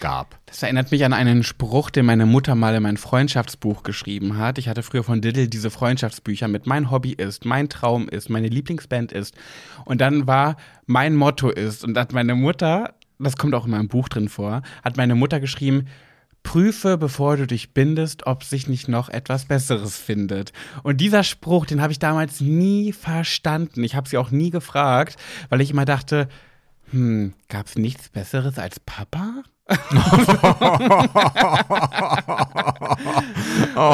gab. 0.00 0.38
Das 0.46 0.62
erinnert 0.62 0.90
mich 0.90 1.04
an 1.04 1.12
einen 1.12 1.42
Spruch, 1.42 1.90
den 1.90 2.06
meine 2.06 2.26
Mutter 2.26 2.54
mal 2.54 2.74
in 2.74 2.82
mein 2.82 2.96
Freundschaftsbuch 2.96 3.82
geschrieben 3.82 4.36
hat. 4.38 4.58
Ich 4.58 4.68
hatte 4.68 4.82
früher 4.82 5.04
von 5.04 5.20
Diddle 5.20 5.48
diese 5.48 5.70
Freundschaftsbücher 5.70 6.48
mit 6.48 6.66
Mein 6.66 6.90
Hobby 6.90 7.12
ist, 7.12 7.44
mein 7.44 7.68
Traum 7.68 8.08
ist, 8.08 8.30
meine 8.30 8.48
Lieblingsband 8.48 9.12
ist. 9.12 9.34
Und 9.84 10.00
dann 10.00 10.26
war 10.26 10.56
Mein 10.86 11.14
Motto 11.16 11.50
ist. 11.50 11.84
Und 11.84 11.98
hat 11.98 12.12
meine 12.12 12.34
Mutter, 12.34 12.94
das 13.18 13.36
kommt 13.36 13.54
auch 13.54 13.66
in 13.66 13.72
meinem 13.72 13.88
Buch 13.88 14.08
drin 14.08 14.28
vor, 14.28 14.62
hat 14.82 14.96
meine 14.96 15.14
Mutter 15.14 15.40
geschrieben, 15.40 15.86
Prüfe, 16.42 16.96
bevor 16.96 17.36
du 17.36 17.46
dich 17.46 17.74
bindest, 17.74 18.26
ob 18.26 18.42
sich 18.42 18.68
nicht 18.68 18.88
noch 18.88 19.10
etwas 19.10 19.44
Besseres 19.44 19.98
findet. 19.98 20.52
Und 20.82 21.00
dieser 21.00 21.22
Spruch, 21.22 21.66
den 21.66 21.82
habe 21.82 21.92
ich 21.92 21.98
damals 21.98 22.40
nie 22.40 22.92
verstanden. 22.92 23.84
Ich 23.84 23.94
habe 23.94 24.08
sie 24.08 24.16
auch 24.16 24.30
nie 24.30 24.50
gefragt, 24.50 25.16
weil 25.50 25.60
ich 25.60 25.70
immer 25.70 25.84
dachte, 25.84 26.28
hm, 26.90 27.34
gab 27.48 27.66
es 27.66 27.76
nichts 27.76 28.08
Besseres 28.08 28.58
als 28.58 28.80
Papa? 28.80 29.42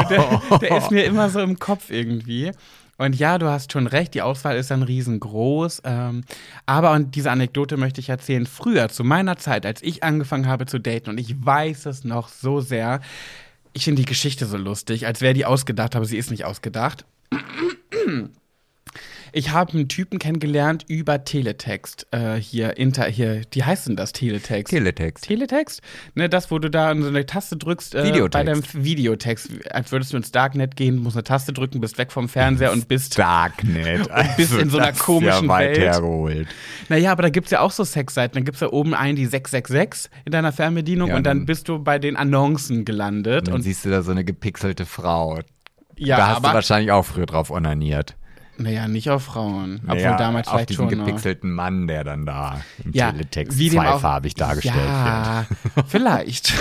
Der, 0.09 0.41
der 0.61 0.77
ist 0.77 0.91
mir 0.91 1.03
immer 1.05 1.29
so 1.29 1.39
im 1.41 1.59
Kopf 1.59 1.89
irgendwie. 1.89 2.51
Und 2.97 3.15
ja, 3.17 3.37
du 3.37 3.49
hast 3.49 3.73
schon 3.73 3.87
recht, 3.87 4.13
die 4.13 4.21
Auswahl 4.21 4.55
ist 4.55 4.71
dann 4.71 4.83
riesengroß. 4.83 5.81
Ähm, 5.83 6.23
aber, 6.65 6.93
und 6.93 7.15
diese 7.15 7.29
Anekdote 7.29 7.75
möchte 7.75 7.99
ich 7.99 8.09
erzählen, 8.09 8.45
früher, 8.45 8.87
zu 8.89 9.03
meiner 9.03 9.37
Zeit, 9.37 9.65
als 9.65 9.83
ich 9.83 10.03
angefangen 10.03 10.47
habe 10.47 10.65
zu 10.65 10.79
daten, 10.79 11.09
und 11.09 11.19
ich 11.19 11.45
weiß 11.45 11.87
es 11.87 12.05
noch 12.05 12.29
so 12.29 12.61
sehr, 12.61 13.01
ich 13.73 13.83
finde 13.83 14.01
die 14.01 14.07
Geschichte 14.07 14.45
so 14.45 14.55
lustig, 14.55 15.05
als 15.07 15.19
wäre 15.19 15.33
die 15.33 15.45
ausgedacht, 15.45 15.95
aber 15.95 16.05
sie 16.05 16.17
ist 16.17 16.31
nicht 16.31 16.45
ausgedacht. 16.45 17.05
Ich 19.37 19.51
habe 19.51 19.73
einen 19.73 19.89
Typen 19.89 20.17
kennengelernt 20.17 20.85
über 20.87 21.25
Teletext. 21.25 22.07
Äh, 22.11 22.35
hier, 22.35 22.77
inter, 22.77 23.03
hier, 23.07 23.41
wie 23.51 23.63
heißt 23.65 23.85
denn 23.89 23.97
das 23.97 24.13
Teletext? 24.13 24.69
Teletext. 24.71 25.25
Teletext? 25.25 25.81
Ne, 26.13 26.29
das, 26.29 26.51
wo 26.51 26.57
du 26.57 26.69
da 26.69 26.95
so 26.95 27.05
eine 27.09 27.25
Taste 27.25 27.57
drückst 27.57 27.95
äh, 27.95 28.05
Videotext. 28.05 28.31
bei 28.31 28.43
deinem 28.45 28.63
Videotext. 28.85 29.49
Als 29.71 29.91
würdest 29.91 30.13
du 30.13 30.17
ins 30.17 30.31
Darknet 30.31 30.77
gehen, 30.77 30.99
musst 31.03 31.17
eine 31.17 31.25
Taste 31.25 31.51
drücken, 31.51 31.81
bist 31.81 31.97
weg 31.97 32.13
vom 32.13 32.29
Fernseher 32.29 32.71
und 32.71 32.87
bist. 32.87 33.19
Darknet. 33.19 34.07
bist 34.37 34.53
in 34.57 34.69
so 34.69 34.77
einer 34.77 34.93
komischen 34.93 35.43
ja 35.43 35.49
weit 35.49 35.67
Welt. 35.71 35.79
hergeholt. 35.79 36.47
Naja, 36.87 37.11
aber 37.11 37.23
da 37.23 37.29
gibt's 37.29 37.51
ja 37.51 37.59
auch 37.59 37.71
so 37.71 37.83
Sexseiten. 37.83 38.35
Dann 38.35 38.45
gibt's 38.45 38.61
da 38.61 38.67
oben 38.71 38.93
einen, 38.93 39.17
die 39.17 39.25
666 39.25 40.09
in 40.23 40.31
deiner 40.31 40.53
Fernbedienung 40.53 41.09
Ja, 41.09 41.17
und 41.17 41.25
dann 41.25 41.39
dann- 41.39 41.45
bist 41.45 41.67
du 41.67 41.79
bei 41.79 41.99
den 41.99 42.15
Annoncen 42.15 42.85
gelandet. 42.85 43.39
Und 43.39 43.47
dann 43.49 43.55
Und 43.55 43.61
siehst 43.63 43.83
du 43.83 43.89
da 43.89 44.01
so 44.01 44.11
eine 44.11 44.23
gepixelte 44.23 44.85
Frau. 44.85 45.39
ja, 45.97 46.15
da 46.15 46.27
hast 46.29 46.39
du 46.45 46.53
wahrscheinlich 46.53 46.91
auch 46.93 47.03
früher 47.03 47.25
drauf 47.25 47.51
onaniert. 47.51 48.15
Naja, 48.57 48.87
nicht 48.87 49.09
auf 49.09 49.23
Frauen. 49.23 49.81
Obwohl 49.83 49.95
Naja, 49.97 50.17
damals 50.17 50.47
auf 50.47 50.53
vielleicht 50.53 50.69
diesen 50.69 50.89
schon. 50.89 50.97
noch. 50.99 51.05
gepixelten 51.05 51.51
Mann, 51.51 51.87
der 51.87 52.03
dann 52.05 52.25
da 52.25 52.61
im 52.83 52.91
Ja, 52.93 53.11
Teletext 53.11 53.59
auch- 53.59 53.71
zweifarbig 53.73 54.33
dargestellt 54.35 54.75
wird. 54.77 54.85
Ja, 54.87 55.45
vielleicht. 55.87 56.53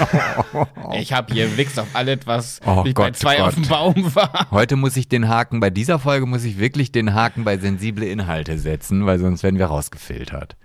ich 0.99 1.13
habe 1.13 1.33
hier 1.33 1.57
Wix 1.57 1.79
auf 1.79 1.87
alles, 1.95 2.21
was 2.27 2.61
Oh 2.67 2.83
nicht 2.83 2.95
bei 2.97 3.05
Gott, 3.07 3.17
zwei 3.17 3.37
Gott. 3.37 3.47
auf 3.49 3.55
dem 3.55 3.69
Baum 3.69 4.15
war. 4.15 4.49
Heute 4.51 4.77
muss 4.77 4.97
ich 4.97 5.09
den 5.09 5.29
Haken, 5.29 5.61
bei 5.61 5.71
dieser 5.71 5.99
Folge 5.99 6.27
muss 6.27 6.45
ich 6.45 6.59
wirklich 6.59 6.91
den 6.91 7.15
Haken 7.15 7.45
bei 7.45 7.59
sensible 7.59 8.05
Inhalte 8.07 8.59
setzen, 8.59 9.07
weil 9.07 9.19
sonst 9.19 9.43
werden 9.43 9.59
wir 9.59 9.67
rausgefiltert. 9.67 10.57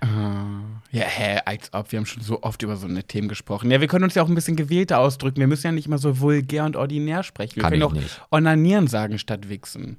Ja, 0.91 1.03
hä, 1.05 1.39
als 1.45 1.71
ob. 1.73 1.91
Wir 1.91 1.99
haben 1.99 2.05
schon 2.07 2.23
so 2.23 2.41
oft 2.41 2.63
über 2.63 2.75
so 2.75 2.87
eine 2.87 3.03
Themen 3.03 3.27
gesprochen. 3.27 3.69
Ja, 3.69 3.79
wir 3.81 3.87
können 3.87 4.03
uns 4.05 4.15
ja 4.15 4.23
auch 4.23 4.27
ein 4.29 4.35
bisschen 4.35 4.55
gewählter 4.55 4.99
ausdrücken. 4.99 5.39
Wir 5.39 5.47
müssen 5.47 5.67
ja 5.67 5.71
nicht 5.71 5.85
immer 5.85 5.99
so 5.99 6.19
vulgär 6.19 6.65
und 6.65 6.75
ordinär 6.75 7.21
sprechen. 7.21 7.57
Wir 7.57 7.63
Kann 7.63 7.71
können 7.73 7.83
auch 7.83 7.93
nicht. 7.93 8.21
onanieren 8.31 8.87
sagen 8.87 9.19
statt 9.19 9.47
wichsen. 9.49 9.97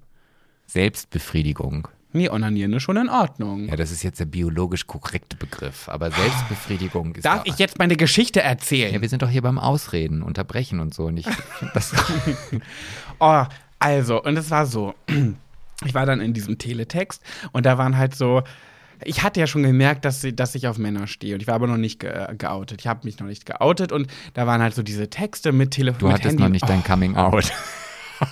Selbstbefriedigung. 0.73 1.89
Nee, 2.12 2.29
onanieren 2.29 2.73
ist 2.73 2.83
schon 2.83 2.97
in 2.97 3.09
Ordnung. 3.09 3.68
Ja, 3.68 3.77
das 3.77 3.93
ist 3.93 4.03
jetzt 4.03 4.18
der 4.18 4.25
biologisch 4.25 4.87
korrekte 4.87 5.37
Begriff, 5.37 5.89
aber 5.89 6.11
Selbstbefriedigung 6.11 7.14
ist 7.14 7.25
Darf 7.25 7.43
ich 7.45 7.59
jetzt 7.59 7.79
meine 7.79 7.97
Geschichte 7.97 8.41
erzählen? 8.41 8.93
Ja, 8.93 9.01
wir 9.01 9.09
sind 9.09 9.23
doch 9.23 9.29
hier 9.29 9.43
beim 9.43 9.59
Ausreden, 9.59 10.23
unterbrechen 10.23 10.81
und 10.81 10.93
so. 10.93 11.05
Und 11.05 11.18
ich, 11.18 11.27
das, 11.73 11.93
Oh, 13.21 13.45
also, 13.79 14.23
und 14.23 14.37
es 14.37 14.51
war 14.51 14.66
so. 14.66 14.95
Ich 15.87 15.95
war 15.95 16.05
dann 16.05 16.21
in 16.21 16.35
diesem 16.35 16.59
Teletext 16.59 17.23
und 17.53 17.64
da 17.64 17.79
waren 17.79 17.97
halt 17.97 18.14
so. 18.14 18.43
Ich 19.03 19.23
hatte 19.23 19.41
ja 19.41 19.47
schon 19.47 19.62
gemerkt, 19.62 20.05
dass, 20.05 20.27
dass 20.35 20.55
ich 20.55 20.68
auf 20.68 20.77
Männer 20.77 21.07
stehe. 21.07 21.33
Und 21.33 21.41
ich 21.41 21.47
war 21.47 21.55
aber 21.55 21.66
noch 21.66 21.79
nicht 21.79 22.01
ge 22.01 22.12
geoutet. 22.37 22.83
Ich 22.83 22.87
habe 22.87 23.01
mich 23.05 23.18
noch 23.18 23.27
nicht 23.27 23.47
geoutet 23.47 23.91
und 23.91 24.07
da 24.35 24.47
waren 24.47 24.61
halt 24.61 24.75
so 24.75 24.83
diese 24.83 25.09
Texte 25.09 25.53
mit 25.53 25.71
Telefon. 25.71 26.01
du 26.01 26.09
hattest 26.12 26.27
Handy. 26.33 26.43
noch 26.43 26.51
nicht 26.51 26.68
dein 26.68 26.85
Coming 26.85 27.16
Out. 27.16 27.51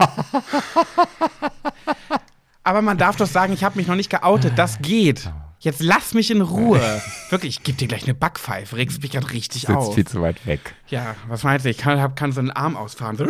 Aber 2.68 2.82
man 2.82 2.98
darf 2.98 3.16
doch 3.16 3.26
sagen, 3.26 3.54
ich 3.54 3.64
habe 3.64 3.78
mich 3.78 3.86
noch 3.86 3.94
nicht 3.94 4.10
geoutet. 4.10 4.58
Das 4.58 4.82
geht. 4.82 5.32
Jetzt 5.58 5.82
lass 5.82 6.12
mich 6.12 6.30
in 6.30 6.42
Ruhe. 6.42 7.00
Wirklich, 7.30 7.56
ich 7.56 7.62
gebe 7.62 7.78
dir 7.78 7.88
gleich 7.88 8.04
eine 8.04 8.12
Backpfeife. 8.12 8.76
Regst 8.76 9.00
mich 9.00 9.10
gerade 9.10 9.32
richtig 9.32 9.62
Sitzt 9.62 9.74
auf. 9.74 9.94
viel 9.94 10.06
zu 10.06 10.20
weit 10.20 10.46
weg. 10.46 10.74
Ja, 10.88 11.16
was 11.28 11.44
meinst 11.44 11.64
du? 11.64 11.70
Ich 11.70 11.78
kann, 11.78 11.98
hab, 11.98 12.14
kann 12.14 12.30
so 12.30 12.40
einen 12.40 12.50
Arm 12.50 12.76
ausfahren. 12.76 13.16
So. 13.16 13.26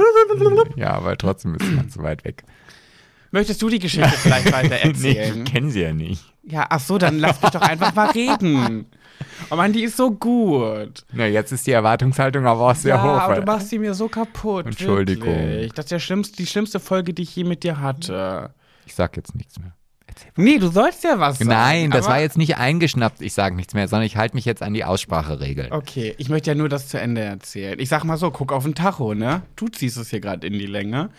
Ja, 0.75 0.91
aber 0.91 1.17
trotzdem 1.17 1.53
bist 1.53 1.71
du 1.71 1.77
ganz 1.77 1.93
zu 1.93 2.03
weit 2.03 2.25
weg. 2.25 2.43
Möchtest 3.31 3.63
du 3.63 3.69
die 3.69 3.79
Geschichte 3.79 4.09
vielleicht 4.17 4.51
weiter 4.51 4.75
nee, 4.83 4.89
erzählen? 4.89 5.45
ich 5.45 5.53
kenne 5.53 5.71
sie 5.71 5.83
ja 5.83 5.93
nicht. 5.93 6.25
Ja, 6.43 6.67
ach 6.69 6.81
so, 6.81 6.99
dann 6.99 7.21
lass 7.21 7.41
mich 7.41 7.53
doch 7.53 7.61
einfach 7.61 7.95
mal 7.95 8.11
reden. 8.11 8.87
Oh 9.51 9.57
Mann, 9.57 9.73
die 9.73 9.85
ist 9.85 9.97
so 9.97 10.11
gut. 10.11 11.05
Na, 11.13 11.27
jetzt 11.27 11.53
ist 11.53 11.65
die 11.65 11.73
Erwartungshaltung 11.73 12.45
aber 12.45 12.73
auch 12.73 12.75
sehr 12.75 12.97
ja, 12.97 13.03
hoch. 13.05 13.21
aber 13.21 13.37
du 13.37 13.43
machst 13.43 13.69
sie 13.69 13.79
mir 13.79 13.95
so 13.95 14.09
kaputt. 14.09 14.67
Entschuldigung. 14.67 15.29
Wirklich. 15.29 15.73
Das 15.75 15.85
ist 15.85 15.93
der 15.93 16.01
schlimmste, 16.01 16.37
die 16.39 16.47
schlimmste 16.47 16.81
Folge, 16.81 17.15
die 17.15 17.23
ich 17.23 17.37
je 17.37 17.45
mit 17.45 17.63
dir 17.63 17.79
hatte. 17.79 18.53
Ich 18.89 18.95
sag 18.95 19.17
jetzt 19.17 19.35
nichts 19.35 19.59
mehr. 19.59 19.75
Nee, 20.37 20.59
du 20.59 20.69
sollst 20.69 21.05
ja 21.05 21.21
was 21.21 21.39
sagen. 21.39 21.51
Nein, 21.51 21.91
das 21.91 22.07
war 22.07 22.19
jetzt 22.21 22.39
nicht 22.39 22.57
eingeschnappt, 22.57 23.21
ich 23.21 23.35
sage 23.35 23.55
nichts 23.55 23.75
mehr, 23.75 23.87
sondern 23.89 24.07
ich 24.07 24.17
halte 24.17 24.35
mich 24.35 24.47
jetzt 24.47 24.63
an 24.63 24.73
die 24.75 24.85
Ausspracheregeln. 24.85 25.71
Okay, 25.73 26.15
ich 26.19 26.29
möchte 26.29 26.51
ja 26.51 26.55
nur 26.55 26.69
das 26.69 26.89
zu 26.89 26.99
Ende 26.99 27.21
erzählen. 27.21 27.79
Ich 27.79 27.89
sag 27.89 28.05
mal 28.05 28.17
so, 28.17 28.31
guck 28.31 28.51
auf 28.53 28.65
den 28.65 28.75
Tacho, 28.75 29.15
ne? 29.15 29.43
Du 29.55 29.69
ziehst 29.69 29.97
es 29.97 30.11
hier 30.11 30.21
gerade 30.21 30.47
in 30.47 30.55
die 30.55 30.67
Länge. 30.67 31.11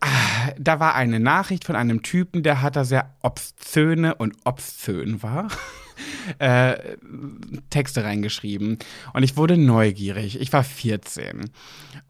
Ah, 0.00 0.06
Da 0.58 0.78
war 0.80 0.94
eine 0.94 1.18
Nachricht 1.20 1.64
von 1.64 1.74
einem 1.76 2.02
Typen, 2.02 2.42
der 2.44 2.62
hat 2.62 2.76
da 2.76 2.84
sehr 2.84 3.14
obszöne 3.22 4.14
und 4.14 4.36
obszön 4.44 5.22
war. 5.22 5.48
Äh, 6.38 6.96
Texte 7.70 8.04
reingeschrieben 8.04 8.78
und 9.12 9.22
ich 9.22 9.36
wurde 9.36 9.56
neugierig. 9.56 10.40
Ich 10.40 10.52
war 10.52 10.62
14 10.62 11.50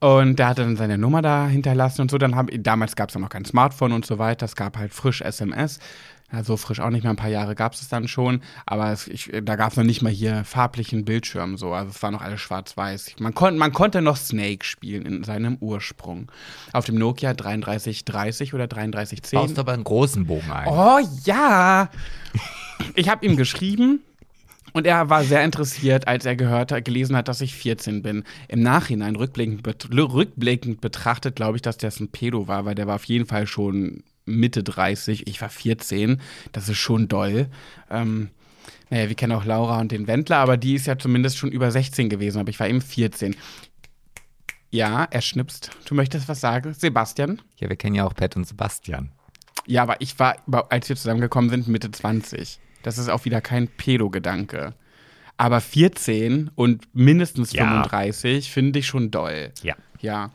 und 0.01 0.39
der 0.39 0.49
hatte 0.49 0.63
dann 0.63 0.77
seine 0.77 0.99
Nummer 0.99 1.23
da 1.23 1.47
hinterlassen 1.47 2.03
und 2.03 2.11
so. 2.11 2.19
Dann 2.19 2.35
haben 2.35 2.49
damals 2.63 2.97
gab 2.97 3.09
es 3.09 3.15
ja 3.15 3.21
noch 3.21 3.29
kein 3.29 3.45
Smartphone 3.45 3.93
und 3.93 4.05
so 4.05 4.19
weiter. 4.19 4.45
Es 4.45 4.57
gab 4.57 4.77
halt 4.77 4.93
frisch 4.93 5.21
SMS. 5.21 5.79
Ja, 6.31 6.45
so 6.45 6.59
frisch 6.59 6.79
auch 6.81 6.91
nicht 6.91 7.05
mehr, 7.05 7.13
ein 7.13 7.17
paar 7.17 7.31
Jahre 7.31 7.55
gab 7.55 7.73
es 7.73 7.89
dann 7.89 8.07
schon, 8.07 8.43
aber 8.67 8.93
es, 8.93 9.09
ich, 9.09 9.31
da 9.43 9.57
gab 9.57 9.71
es 9.71 9.79
noch 9.79 9.85
nicht 9.85 10.03
mal 10.03 10.13
hier 10.13 10.45
farblichen 10.45 11.07
Bildschirm 11.07 11.57
so, 11.57 11.73
also 11.73 11.91
es 11.91 12.03
war 12.03 12.11
noch 12.11 12.21
alles 12.21 12.43
schwarz-weiß. 12.43 13.15
Man, 13.19 13.35
kon, 13.35 13.57
man 13.57 13.73
konnte 13.73 14.03
noch 14.03 14.19
Snake 14.19 14.63
spielen 14.67 15.07
in 15.07 15.25
seinem 15.25 15.57
Ursprung. 15.61 16.31
Auf 16.75 16.85
dem 16.85 16.97
Nokia 16.97 17.33
3330 17.33 18.53
oder 18.53 18.67
3310. 18.67 19.39
Baust 19.39 19.59
aber 19.59 19.73
einen 19.73 19.85
großen 19.85 20.27
Bogen 20.27 20.51
ein. 20.51 20.69
Oh 20.69 20.99
ja! 21.25 21.89
Ich 22.95 23.09
habe 23.09 23.25
ihm 23.25 23.37
geschrieben 23.37 24.01
und 24.73 24.87
er 24.87 25.09
war 25.09 25.25
sehr 25.25 25.45
interessiert, 25.45 26.09
als 26.09 26.27
er 26.27 26.37
gehört 26.37 26.73
hat, 26.73 26.85
gelesen 26.85 27.17
hat, 27.17 27.29
dass 27.29 27.41
ich 27.41 27.55
14 27.55 28.03
bin. 28.03 28.25
Im 28.49 28.61
Nachhinein, 28.61 29.17
rückblickend, 29.17 29.63
bet 29.63 29.89
rückblickend 29.91 30.81
betrachtet, 30.81 31.37
glaube 31.37 31.57
ich, 31.57 31.63
dass 31.63 31.79
das 31.79 32.01
ein 32.01 32.09
Pedo 32.09 32.49
war, 32.49 32.65
weil 32.65 32.75
der 32.75 32.87
war 32.87 32.97
auf 32.97 33.05
jeden 33.05 33.27
Fall 33.27 33.47
schon 33.47 34.03
Mitte 34.27 34.63
30. 34.63 35.27
Ich 35.27 35.41
war 35.41 35.49
14. 35.49 36.21
Das 36.53 36.69
ist 36.69 36.79
schon 36.79 37.09
doll. 37.09 37.49
Ähm, 37.91 38.31
naja, 38.91 39.09
wir 39.09 39.17
kennen 39.17 39.33
auch 39.33 39.45
Laura 39.45 39.81
und 39.81 39.93
den 39.93 40.07
Wendler, 40.07 40.39
aber 40.39 40.57
die 40.57 40.75
ist 40.75 40.87
ja 40.87 40.99
zumindest 40.99 41.39
schon 41.39 41.51
über 41.51 41.71
16 41.71 42.09
gewesen, 42.09 42.39
aber 42.39 42.51
ich 42.51 42.61
war 42.61 42.69
eben 42.69 42.81
14. 42.81 43.37
Ja, 44.71 45.05
er 45.11 45.23
schnipst. 45.23 45.71
Du 45.87 45.95
möchtest 45.95 46.29
was 46.29 46.41
sagen? 46.41 46.75
Sebastian? 46.75 47.41
Ja, 47.57 47.69
wir 47.69 47.77
kennen 47.77 47.95
ja 47.95 48.05
auch 48.05 48.15
Pat 48.15 48.37
und 48.37 48.47
Sebastian. 48.47 49.11
Ja, 49.67 49.83
aber 49.83 50.01
ich 50.01 50.19
war, 50.19 50.37
als 50.71 50.89
wir 50.89 50.97
zusammengekommen 50.97 51.51
sind, 51.51 51.69
Mitte 51.69 51.91
20. 51.91 52.61
Das 52.83 52.99
ist 52.99 53.09
auch 53.09 53.25
wieder 53.25 53.41
kein 53.41 53.69
Pedo-Gedanke. 53.69 54.75
Aber 55.37 55.61
14 55.61 56.51
und 56.55 56.85
mindestens 56.95 57.53
Ja. 57.53 57.65
35 57.65 58.51
finde 58.51 58.79
ich 58.81 58.87
schon 58.87 59.11
doll. 59.11 59.53
Ja. 59.63 59.77
Ja. 60.01 60.33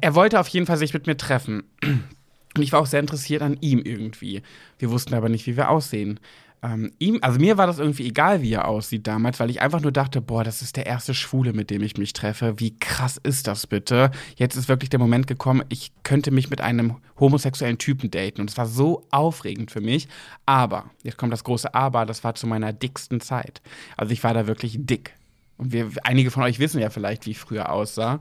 Er 0.00 0.14
wollte 0.14 0.40
auf 0.40 0.48
jeden 0.48 0.66
Fall 0.66 0.78
sich 0.78 0.94
mit 0.94 1.06
mir 1.06 1.16
treffen. 1.16 1.64
Und 1.82 2.62
ich 2.62 2.72
war 2.72 2.80
auch 2.80 2.86
sehr 2.86 3.00
interessiert 3.00 3.42
an 3.42 3.58
ihm 3.60 3.80
irgendwie. 3.80 4.42
Wir 4.78 4.90
wussten 4.90 5.14
aber 5.14 5.28
nicht, 5.28 5.46
wie 5.46 5.56
wir 5.56 5.68
aussehen. 5.70 6.18
Ähm, 6.62 6.92
ihm, 6.98 7.18
also 7.22 7.38
mir 7.38 7.56
war 7.56 7.66
das 7.66 7.78
irgendwie 7.78 8.06
egal, 8.06 8.42
wie 8.42 8.52
er 8.52 8.68
aussieht 8.68 9.06
damals, 9.06 9.40
weil 9.40 9.50
ich 9.50 9.62
einfach 9.62 9.80
nur 9.80 9.92
dachte, 9.92 10.20
boah, 10.20 10.44
das 10.44 10.60
ist 10.60 10.76
der 10.76 10.86
erste 10.86 11.14
Schwule, 11.14 11.52
mit 11.52 11.70
dem 11.70 11.82
ich 11.82 11.96
mich 11.96 12.12
treffe. 12.12 12.60
Wie 12.60 12.78
krass 12.78 13.18
ist 13.22 13.46
das 13.46 13.66
bitte? 13.66 14.10
Jetzt 14.36 14.56
ist 14.56 14.68
wirklich 14.68 14.90
der 14.90 14.98
Moment 14.98 15.26
gekommen, 15.26 15.64
ich 15.70 15.92
könnte 16.02 16.30
mich 16.30 16.50
mit 16.50 16.60
einem 16.60 16.96
homosexuellen 17.18 17.78
Typen 17.78 18.10
daten. 18.10 18.42
Und 18.42 18.50
es 18.50 18.58
war 18.58 18.66
so 18.66 19.06
aufregend 19.10 19.70
für 19.70 19.80
mich. 19.80 20.08
Aber, 20.44 20.90
jetzt 21.02 21.16
kommt 21.16 21.32
das 21.32 21.44
große 21.44 21.74
Aber, 21.74 22.04
das 22.04 22.24
war 22.24 22.34
zu 22.34 22.46
meiner 22.46 22.72
dicksten 22.72 23.20
Zeit. 23.20 23.62
Also 23.96 24.12
ich 24.12 24.22
war 24.22 24.34
da 24.34 24.46
wirklich 24.46 24.76
dick. 24.80 25.14
Und 25.60 25.72
wir, 25.72 25.90
einige 26.04 26.30
von 26.30 26.42
euch 26.42 26.58
wissen 26.58 26.80
ja 26.80 26.88
vielleicht, 26.88 27.26
wie 27.26 27.32
ich 27.32 27.38
früher 27.38 27.70
aussah. 27.70 28.18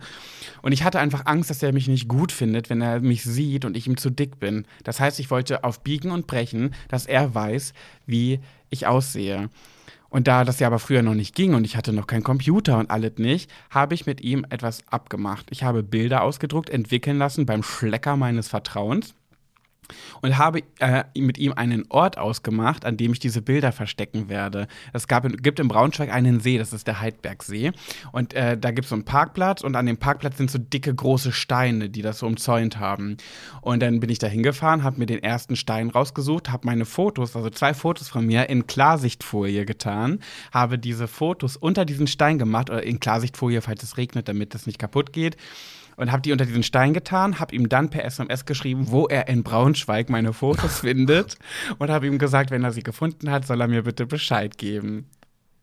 Und 0.62 0.74
ich 0.74 0.84
hatte 0.84 1.00
einfach 1.00 1.26
Angst, 1.26 1.50
dass 1.50 1.64
er 1.64 1.72
mich 1.72 1.88
nicht 1.88 2.10
gut 2.10 2.34
findet, 2.34 2.70
wenn 2.70 2.82
er 2.82 3.00
mich 3.00 3.24
sieht 3.24 3.64
und 3.64 3.78
ich 3.78 3.88
ihm 3.88 3.96
zu 3.96 4.10
dick 4.10 4.40
bin. 4.40 4.66
Das 4.84 5.00
heißt, 5.00 5.22
ich 5.22 5.32
wollte 5.32 5.64
auf 5.64 5.82
Biegen 5.82 6.12
und 6.12 6.28
Brechen, 6.28 6.76
dass 6.90 7.06
er 7.06 7.34
weiß, 7.34 7.72
wie 8.06 8.42
ich 8.70 8.88
aussehe. 8.88 9.50
Und 10.10 10.28
da 10.28 10.44
das 10.44 10.60
ja 10.60 10.68
aber 10.68 10.80
früher 10.80 11.02
noch 11.02 11.14
nicht 11.14 11.34
ging 11.34 11.54
und 11.54 11.64
ich 11.64 11.78
hatte 11.78 11.94
noch 11.94 12.08
keinen 12.08 12.24
Computer 12.24 12.78
und 12.78 12.92
alles 12.92 13.14
nicht, 13.18 13.50
habe 13.70 13.94
ich 13.94 14.06
mit 14.06 14.20
ihm 14.20 14.46
etwas 14.50 14.84
abgemacht. 14.90 15.48
Ich 15.50 15.64
habe 15.64 15.82
Bilder 15.82 16.24
ausgedruckt, 16.24 16.70
entwickeln 16.70 17.20
lassen 17.20 17.46
beim 17.46 17.64
Schlecker 17.64 18.18
meines 18.18 18.50
Vertrauens 18.50 19.14
und 20.22 20.38
habe 20.38 20.64
äh, 20.80 21.04
mit 21.16 21.38
ihm 21.38 21.54
einen 21.54 21.86
Ort 21.90 22.18
ausgemacht, 22.18 22.86
an 22.86 22.98
dem 22.98 23.14
ich 23.14 23.20
diese 23.20 23.42
Bilder 23.42 23.72
verstecken 23.72 24.30
werde. 24.30 24.68
Es 24.94 25.08
gab, 25.08 25.28
gibt 25.42 25.60
in 25.60 25.68
Braunschweig 25.68 26.12
einen 26.12 26.40
See, 26.40 26.58
das 26.58 26.74
ist 26.74 26.88
der 26.88 27.00
Heidbergsee. 27.00 27.72
Und 28.12 28.34
äh, 28.34 28.58
da 28.58 28.72
gibt 28.72 28.86
es 28.86 28.90
so 28.90 28.96
einen 28.96 29.06
Parkplatz 29.06 29.62
und 29.62 29.76
an 29.76 29.86
dem 29.86 29.98
Parkplatz 29.98 30.38
sind 30.38 30.52
so 30.52 30.58
dicke, 30.58 30.94
große 30.94 31.32
Steine, 31.32 31.90
die 31.90 32.02
das 32.02 32.20
so 32.20 32.28
umzäunt 32.28 32.80
haben. 32.80 33.18
Und 33.62 33.82
dann 33.82 34.00
bin 34.00 34.10
ich 34.10 34.20
da 34.20 34.28
hingefahren, 34.28 34.84
habe 34.84 35.00
mir 35.00 35.06
den 35.06 35.24
ersten 35.24 35.56
Stein 35.56 35.90
rausgesucht, 35.90 36.52
habe 36.52 36.66
meine 36.66 36.86
Fotos, 36.86 37.36
also 37.36 37.50
zwei 37.50 37.74
Fotos 37.74 38.10
von 38.10 38.26
mir, 38.26 38.50
in 38.50 38.68
Klarsichtfolie 38.68 39.66
getan, 39.66 40.20
habe 40.52 40.80
diese 40.80 41.08
Fotos 41.08 41.58
unter 41.58 41.86
diesen 41.86 42.08
Stein 42.08 42.40
gemacht, 42.40 42.70
oder 42.70 42.84
in 42.84 43.00
Klarsichtfolie, 43.00 43.62
falls 43.62 43.84
es 43.84 43.98
regnet, 43.98 44.28
damit 44.28 44.54
das 44.54 44.66
nicht 44.66 44.80
kaputt 44.80 45.14
geht 45.14 45.38
und 46.00 46.14
habe 46.14 46.22
die 46.22 46.32
unter 46.32 46.46
diesen 46.46 46.64
Stein 46.64 46.94
getan, 46.94 47.40
habe 47.40 47.54
ihm 47.54 47.68
dann 47.68 47.90
per 47.90 48.06
SMS 48.06 48.46
geschrieben, 48.46 48.90
wo 48.90 49.08
er 49.08 49.28
in 49.28 49.44
Braunschweig 49.44 50.10
meine 50.10 50.32
Fotos 50.32 50.80
findet 50.82 51.36
und 51.78 51.90
habe 51.90 52.08
ihm 52.08 52.18
gesagt, 52.18 52.52
wenn 52.52 52.64
er 52.64 52.72
sie 52.72 52.84
gefunden 52.84 53.30
hat, 53.30 53.46
soll 53.46 53.60
er 53.60 53.68
mir 53.68 53.84
bitte 53.84 54.06
Bescheid 54.06 54.58
geben. 54.58 55.10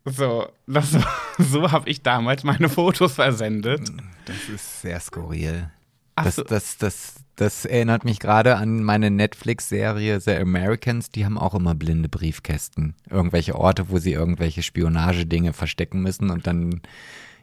So, 0.05 0.47
das, 0.67 0.95
so 1.39 1.73
habe 1.73 1.89
ich 1.89 2.03
damals 2.03 2.45
meine 2.45 2.69
Fotos 2.69 3.15
versendet. 3.15 3.91
Das 4.27 4.49
ist 4.55 4.83
sehr 4.83 5.01
skurril. 5.01 5.71
Das, 6.17 6.37
so. 6.37 6.45
das, 6.45 6.77
das, 6.77 7.15
das 7.37 7.65
erinnert 7.65 8.05
mich 8.05 8.21
gerade 8.21 8.57
an 8.57 8.83
meine 8.83 9.11
Netflix-Serie 9.11 10.21
The 10.21 10.37
Americans. 10.37 11.11
Die 11.11 11.25
haben 11.25 11.39
auch 11.39 11.55
immer 11.55 11.75
blinde 11.75 12.11
Briefkästen. 12.11 12.95
Irgendwelche 13.09 13.55
Orte, 13.55 13.89
wo 13.89 13.99
sie 13.99 14.13
irgendwelche 14.13 14.63
Spionagedinge 14.63 15.55
verstecken 15.55 16.03
müssen 16.03 16.31
und 16.31 16.47
dann. 16.47 16.83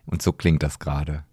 Und 0.05 0.21
so 0.21 0.31
klingt 0.31 0.61
das 0.61 0.79
gerade. 0.79 1.23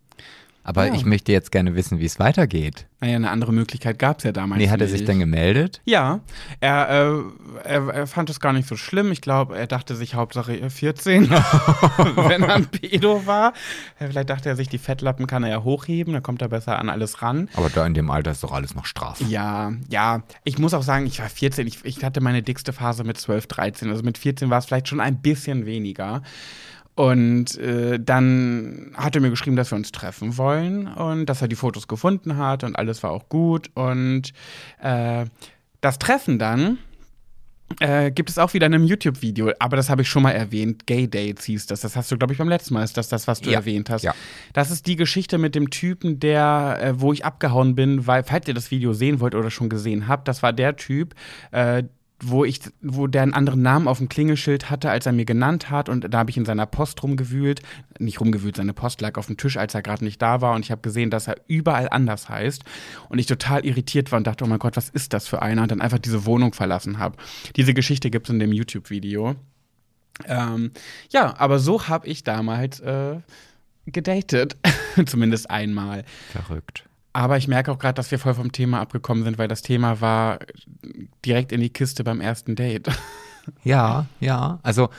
Aber 0.63 0.87
Ja. 0.87 0.95
ich 0.95 1.05
möchte 1.07 1.33
jetzt 1.33 1.51
gerne 1.53 1.75
wissen, 1.75 1.99
wie 2.01 2.05
es 2.05 2.19
weitergeht. 2.19 2.87
Naja, 3.01 3.17
eine 3.17 3.31
andere 3.31 3.51
Möglichkeit 3.53 3.99
gab 3.99 4.19
es 4.19 4.25
ja 4.25 4.33
damals 4.33 4.59
Nee, 4.61 4.69
hat 4.69 4.81
er 4.83 4.89
sich 4.89 5.05
dann 5.07 5.19
gemeldet? 5.19 5.81
Ja, 5.87 6.21
er, 6.61 6.91
äh, 6.91 7.23
er, 7.65 7.89
er 7.89 8.07
fand 8.07 8.29
es 8.29 8.41
gar 8.41 8.53
nicht 8.53 8.69
so 8.69 8.77
schlimm. 8.77 9.11
Ich 9.11 9.23
glaube, 9.23 9.57
er 9.59 9.67
dachte 9.67 9.97
sich 9.97 10.15
Hauptsache 10.15 10.55
er 10.55 10.69
14, 10.71 11.31
wenn 11.31 12.43
er 12.43 12.55
ein 12.57 12.67
Pedo 12.67 13.25
war. 13.27 13.55
Vielleicht 13.97 14.29
dachte 14.29 14.51
er 14.51 14.57
sich, 14.57 14.69
die 14.69 14.77
Fettlappen 14.79 15.27
kann 15.27 15.45
er 15.45 15.49
ja 15.51 15.63
hochheben, 15.65 16.13
dann 16.13 16.23
kommt 16.23 16.43
er 16.43 16.49
besser 16.49 16.79
an 16.79 16.91
alles 16.91 17.23
ran. 17.23 17.49
Aber 17.55 17.71
da 17.71 17.87
in 17.87 17.95
dem 17.95 18.11
Alter 18.11 18.33
ist 18.33 18.45
doch 18.45 18.53
alles 18.53 18.75
noch 18.75 18.85
Strafe. 18.85 19.25
Ja, 19.25 19.73
ja. 19.89 20.23
Ich 20.45 20.59
muss 20.59 20.75
auch 20.75 20.83
sagen, 20.83 21.07
ich 21.07 21.21
war 21.21 21.29
14. 21.31 21.67
Ich, 21.67 21.85
ich 21.85 22.05
hatte 22.05 22.21
meine 22.21 22.43
dickste 22.43 22.75
Phase 22.75 23.03
mit 23.05 23.17
12, 23.17 23.47
13. 23.47 23.89
Also 23.91 24.03
mit 24.03 24.19
14 24.19 24.51
war 24.51 24.59
es 24.59 24.67
vielleicht 24.67 24.89
schon 24.89 25.01
ein 25.01 25.23
bisschen 25.23 25.65
weniger. 25.65 26.23
Und 26.97 27.57
äh, 27.59 27.99
dann 27.99 28.93
hat 28.95 29.15
er 29.15 29.23
mir 29.23 29.31
geschrieben, 29.31 29.57
dass 29.57 29.73
wir 29.73 29.77
uns 29.77 29.91
treffen 29.93 30.37
wollen 30.37 30.87
und 30.87 31.27
dass 31.27 31.41
er 31.41 31.49
die 31.49 31.57
Fotos 31.57 31.89
gefunden 31.89 32.37
hat 32.37 32.63
und 32.65 32.77
alles 32.77 33.03
war 33.03 33.11
auch 33.13 33.29
gut. 33.29 33.71
Und 33.75 34.33
äh, 34.83 35.25
das 35.81 35.99
Treffen 35.99 36.39
dann 36.39 36.79
äh, 37.79 38.11
gibt 38.11 38.29
es 38.29 38.37
auch 38.37 38.53
wieder 38.53 38.67
in 38.67 38.75
einem 38.75 38.85
YouTube-Video, 38.85 39.53
aber 39.61 39.77
das 39.77 39.89
habe 39.89 40.03
ich 40.03 40.09
schon 40.09 40.25
mal 40.25 40.33
erwähnt. 40.33 40.87
Gay 40.87 41.09
Dates 41.09 41.45
hieß 41.45 41.67
das. 41.67 41.81
Das 41.83 41.95
hast 41.97 42.11
du, 42.11 42.19
glaube 42.19 42.33
ich, 42.35 42.39
beim 42.39 42.49
letzten 42.49 42.75
Mal 42.75 42.83
ist 42.83 42.97
das 42.97 43.09
das, 43.09 43.29
was 43.29 43.41
du 43.41 43.51
Ja, 43.51 43.61
erwähnt 43.61 43.89
hast. 43.89 44.03
ja. 44.03 44.13
Das 44.53 44.71
ist 44.71 44.87
die 44.87 44.97
Geschichte 44.97 45.39
mit 45.39 45.55
dem 45.55 45.71
Typen, 45.71 46.19
der, 46.19 46.79
äh, 46.83 47.01
wo 47.01 47.13
ich 47.13 47.25
abgehauen 47.25 47.77
bin, 47.77 48.07
weil, 48.09 48.25
falls 48.25 48.49
ihr 48.49 48.55
das 48.55 48.71
Video 48.73 48.93
sehen 48.93 49.21
wollt 49.21 49.35
oder 49.37 49.51
schon 49.51 49.69
gesehen 49.69 50.09
habt, 50.09 50.27
das 50.29 50.43
war 50.43 50.53
der 50.53 50.77
Typ, 50.77 51.15
äh, 51.53 51.85
wo 52.23 52.45
ich, 52.45 52.61
wo 52.83 53.07
der 53.07 53.23
einen 53.23 53.35
anderen 53.35 53.63
Namen 53.63 53.89
auf 53.89 53.99
dem 53.99 54.09
Klingelschild 54.09 54.71
hatte, 54.71 54.91
als 54.91 55.07
er 55.07 55.13
mir 55.13 55.25
genannt 55.25 55.71
hat. 55.71 55.89
Und 55.89 56.13
da 56.13 56.19
habe 56.19 56.31
ich 56.31 56.37
in 56.37 56.45
seiner 56.45 56.67
Post 56.67 57.03
rumgewühlt. 57.03 57.63
Nicht 57.99 58.21
rumgewühlt, 58.21 58.57
seine 58.57 58.75
Post 58.75 59.01
lag 59.01 59.17
auf 59.17 59.27
dem 59.27 59.37
Tisch, 59.37 59.57
als 59.57 59.75
er 59.75 59.83
gerade 59.83 60.05
nicht 60.05 60.21
da 60.21 60.41
war. 60.41 60.55
Und 60.55 60.65
ich 60.65 60.71
habe 60.71 60.83
gesehen, 60.83 61.11
dass 61.11 61.29
er 61.29 61.37
überall 61.47 61.89
anders 61.91 62.29
heißt. 62.29 62.65
Und 63.09 63.19
ich 63.19 63.27
total 63.27 63.65
irritiert 63.65 64.13
war 64.13 64.19
und 64.19 64.27
dachte, 64.27 64.45
oh 64.45 64.47
mein 64.47 64.59
Gott, 64.59 64.77
was 64.77 64.91
ist 64.91 65.13
das 65.13 65.29
für 65.29 65.43
einer? 65.43 65.63
Und 65.63 65.71
dann 65.71 65.81
einfach 65.81 65.99
diese 65.99 66.27
Wohnung 66.27 66.53
verlassen 66.53 66.99
habe. 66.99 67.17
Diese 67.57 67.75
Geschichte 67.75 68.11
gibt 68.11 68.29
es 68.29 68.33
in 68.33 68.39
dem 68.39 68.53
YouTube-Video. 68.53 69.37
Ähm, 70.27 70.73
ja, 71.11 71.35
aber 71.39 71.59
so 71.59 71.89
habe 71.89 72.07
ich 72.07 72.25
damals 72.25 72.81
äh, 72.81 73.17
gedatet. 73.87 74.57
Zumindest 75.07 75.51
einmal. 75.51 76.05
Verrückt. 76.33 76.90
Aber 77.13 77.37
ich 77.37 77.49
merke 77.49 77.73
auch 77.73 77.79
gerade, 77.79 77.95
dass 77.95 78.11
wir 78.11 78.19
voll 78.19 78.35
vom 78.35 78.53
Thema 78.53 78.81
abgekommen 78.81 79.25
sind, 79.25 79.39
weil 79.39 79.49
das 79.49 79.63
Thema 79.63 80.01
war 80.01 80.39
direkt 81.25 81.53
in 81.53 81.61
die 81.61 81.71
Kiste 81.71 82.05
beim 82.05 82.21
ersten 82.21 82.55
Date. 82.55 82.89
Ja, 83.65 84.07
ja. 84.21 84.61
Also, 84.63 84.91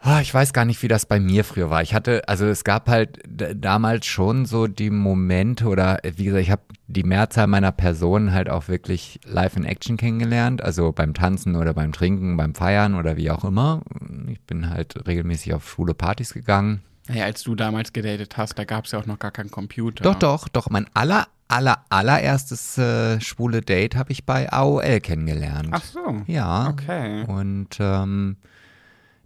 ah, 0.00 0.20
ich 0.20 0.34
weiß 0.34 0.52
gar 0.52 0.64
nicht, 0.64 0.82
wie 0.82 0.88
das 0.88 1.06
bei 1.06 1.20
mir 1.20 1.44
früher 1.44 1.70
war. 1.70 1.80
Ich 1.80 1.94
hatte, 1.94 2.28
also 2.28 2.44
es 2.46 2.64
gab 2.64 2.88
halt 2.88 3.20
damals 3.26 4.04
schon 4.06 4.44
so 4.46 4.66
die 4.66 4.90
Momente 4.90 5.68
oder 5.68 6.04
äh, 6.04 6.12
wie 6.16 6.24
gesagt, 6.24 6.42
ich 6.42 6.50
habe 6.50 6.62
die 6.88 7.04
Mehrzahl 7.04 7.46
meiner 7.46 7.72
Personen 7.72 8.32
halt 8.32 8.50
auch 8.50 8.68
wirklich 8.68 9.20
live 9.24 9.56
in 9.56 9.64
Action 9.64 9.96
kennengelernt. 9.96 10.62
Also 10.62 10.92
beim 10.92 11.14
Tanzen 11.14 11.56
oder 11.56 11.72
beim 11.72 11.92
Trinken, 11.92 12.36
beim 12.36 12.54
Feiern 12.54 12.94
oder 12.94 13.16
wie 13.16 13.30
auch 13.30 13.44
immer. 13.44 13.80
Ich 14.26 14.40
bin 14.42 14.68
halt 14.68 15.06
regelmäßig 15.06 15.54
auf 15.54 15.68
schwule 15.68 15.94
Partys 15.94 16.34
gegangen. 16.34 16.82
Naja, 17.10 17.24
als 17.24 17.42
du 17.42 17.54
damals 17.56 17.92
gedatet 17.92 18.36
hast, 18.36 18.58
da 18.58 18.64
gab 18.64 18.84
es 18.84 18.92
ja 18.92 19.00
auch 19.00 19.06
noch 19.06 19.18
gar 19.18 19.32
keinen 19.32 19.50
Computer. 19.50 20.04
Doch, 20.04 20.14
doch, 20.14 20.48
doch. 20.48 20.70
Mein 20.70 20.86
aller, 20.94 21.26
aller, 21.48 21.84
allererstes 21.88 22.78
äh, 22.78 23.20
schwule 23.20 23.62
Date 23.62 23.96
habe 23.96 24.12
ich 24.12 24.24
bei 24.24 24.50
AOL 24.52 25.00
kennengelernt. 25.00 25.70
Ach 25.72 25.82
so. 25.82 26.22
Ja. 26.26 26.68
Okay. 26.68 27.24
Und 27.24 27.78
ähm, 27.80 28.36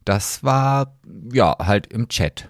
das 0.06 0.42
war 0.42 0.94
ja 1.30 1.56
halt 1.58 1.88
im 1.88 2.08
Chat. 2.08 2.48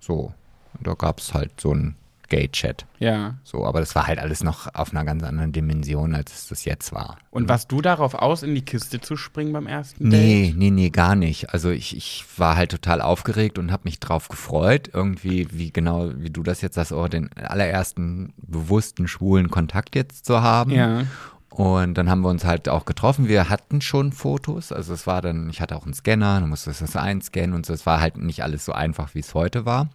So. 0.00 0.34
Und 0.76 0.86
da 0.86 0.94
gab 0.94 1.20
es 1.20 1.32
halt 1.32 1.58
so 1.58 1.74
ein 1.74 1.96
Gay-Chat. 2.32 2.86
Ja. 2.98 3.34
So, 3.44 3.66
aber 3.66 3.80
das 3.80 3.94
war 3.94 4.06
halt 4.06 4.18
alles 4.18 4.42
noch 4.42 4.74
auf 4.74 4.92
einer 4.92 5.04
ganz 5.04 5.22
anderen 5.22 5.52
Dimension, 5.52 6.14
als 6.14 6.32
es 6.32 6.48
das 6.48 6.64
jetzt 6.64 6.90
war. 6.90 7.18
Und 7.30 7.46
warst 7.46 7.70
du 7.70 7.82
darauf 7.82 8.14
aus, 8.14 8.42
in 8.42 8.54
die 8.54 8.64
Kiste 8.64 9.02
zu 9.02 9.16
springen 9.18 9.52
beim 9.52 9.66
ersten 9.66 10.08
Nee, 10.08 10.46
Date? 10.46 10.56
nee, 10.56 10.70
nee, 10.70 10.88
gar 10.88 11.14
nicht. 11.14 11.50
Also 11.52 11.68
ich, 11.68 11.94
ich 11.94 12.24
war 12.38 12.56
halt 12.56 12.70
total 12.70 13.02
aufgeregt 13.02 13.58
und 13.58 13.70
habe 13.70 13.82
mich 13.84 14.00
drauf 14.00 14.28
gefreut, 14.28 14.88
irgendwie, 14.94 15.46
wie 15.52 15.70
genau, 15.72 16.10
wie 16.16 16.30
du 16.30 16.42
das 16.42 16.62
jetzt 16.62 16.76
sagst, 16.76 16.92
oh, 16.92 17.06
den 17.06 17.28
allerersten 17.36 18.32
bewussten 18.38 19.08
schwulen 19.08 19.50
Kontakt 19.50 19.94
jetzt 19.94 20.24
zu 20.24 20.40
haben. 20.40 20.70
Ja. 20.70 21.02
Und 21.50 21.98
dann 21.98 22.08
haben 22.08 22.22
wir 22.22 22.30
uns 22.30 22.46
halt 22.46 22.70
auch 22.70 22.86
getroffen. 22.86 23.28
Wir 23.28 23.50
hatten 23.50 23.82
schon 23.82 24.12
Fotos. 24.12 24.72
Also 24.72 24.94
es 24.94 25.06
war 25.06 25.20
dann, 25.20 25.50
ich 25.50 25.60
hatte 25.60 25.76
auch 25.76 25.84
einen 25.84 25.92
Scanner, 25.92 26.40
dann 26.40 26.48
musste 26.48 26.70
das 26.70 26.96
einscannen 26.96 27.52
und 27.52 27.66
so. 27.66 27.74
Es 27.74 27.84
war 27.84 28.00
halt 28.00 28.16
nicht 28.16 28.42
alles 28.42 28.64
so 28.64 28.72
einfach, 28.72 29.14
wie 29.14 29.20
es 29.20 29.34
heute 29.34 29.66
war. 29.66 29.90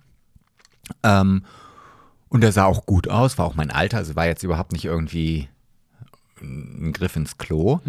Ähm, 1.01 1.41
und 2.29 2.43
er 2.43 2.51
sah 2.51 2.65
auch 2.65 2.85
gut 2.85 3.07
aus, 3.07 3.37
war 3.37 3.45
auch 3.45 3.55
mein 3.55 3.71
Alter, 3.71 3.97
also 3.97 4.15
war 4.15 4.25
jetzt 4.25 4.43
überhaupt 4.43 4.71
nicht 4.71 4.85
irgendwie 4.85 5.47
ein 6.41 6.91
Griff 6.93 7.15
ins 7.15 7.37
Klo. 7.37 7.79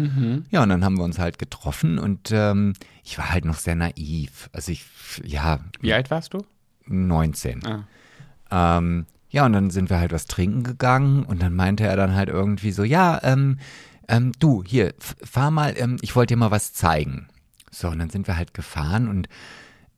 Ja, 0.49 0.63
und 0.63 0.69
dann 0.69 0.83
haben 0.83 0.97
wir 0.97 1.03
uns 1.03 1.19
halt 1.19 1.37
getroffen 1.37 1.99
und 1.99 2.31
ähm, 2.31 2.73
ich 3.03 3.17
war 3.17 3.31
halt 3.31 3.45
noch 3.45 3.57
sehr 3.57 3.75
naiv. 3.75 4.49
Also 4.53 4.71
ich, 4.71 4.85
ja, 5.23 5.59
Wie 5.81 5.93
alt 5.93 6.09
warst 6.09 6.33
du? 6.33 6.43
19. 6.87 7.61
Ah. 7.65 8.77
Ähm, 8.77 9.05
ja, 9.29 9.45
und 9.45 9.53
dann 9.53 9.69
sind 9.69 9.89
wir 9.89 9.99
halt 9.99 10.11
was 10.11 10.25
trinken 10.25 10.63
gegangen 10.63 11.23
und 11.23 11.41
dann 11.41 11.53
meinte 11.53 11.85
er 11.85 11.95
dann 11.95 12.15
halt 12.15 12.29
irgendwie 12.29 12.71
so, 12.71 12.83
ja, 12.83 13.19
ähm, 13.23 13.59
ähm, 14.07 14.31
du, 14.39 14.63
hier, 14.65 14.93
fahr 14.97 15.51
mal, 15.51 15.75
ähm, 15.77 15.97
ich 16.01 16.15
wollte 16.15 16.33
dir 16.33 16.39
mal 16.39 16.51
was 16.51 16.73
zeigen. 16.73 17.27
So, 17.69 17.89
und 17.89 17.99
dann 17.99 18.09
sind 18.09 18.27
wir 18.27 18.37
halt 18.37 18.55
gefahren 18.55 19.07
und 19.07 19.29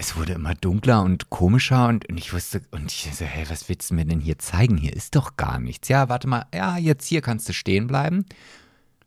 es 0.01 0.17
wurde 0.17 0.33
immer 0.33 0.55
dunkler 0.55 1.03
und 1.03 1.29
komischer 1.29 1.87
und, 1.87 2.09
und 2.09 2.17
ich 2.17 2.33
wusste, 2.33 2.61
und 2.71 2.91
ich 2.91 3.07
so, 3.13 3.23
hey, 3.23 3.45
was 3.49 3.69
willst 3.69 3.91
du 3.91 3.93
mir 3.93 4.03
denn 4.03 4.19
hier 4.19 4.39
zeigen? 4.39 4.75
Hier 4.75 4.93
ist 4.93 5.15
doch 5.15 5.37
gar 5.37 5.59
nichts. 5.59 5.89
Ja, 5.89 6.09
warte 6.09 6.27
mal, 6.27 6.47
ja, 6.53 6.77
jetzt 6.77 7.05
hier 7.05 7.21
kannst 7.21 7.47
du 7.47 7.53
stehen 7.53 7.85
bleiben. 7.85 8.25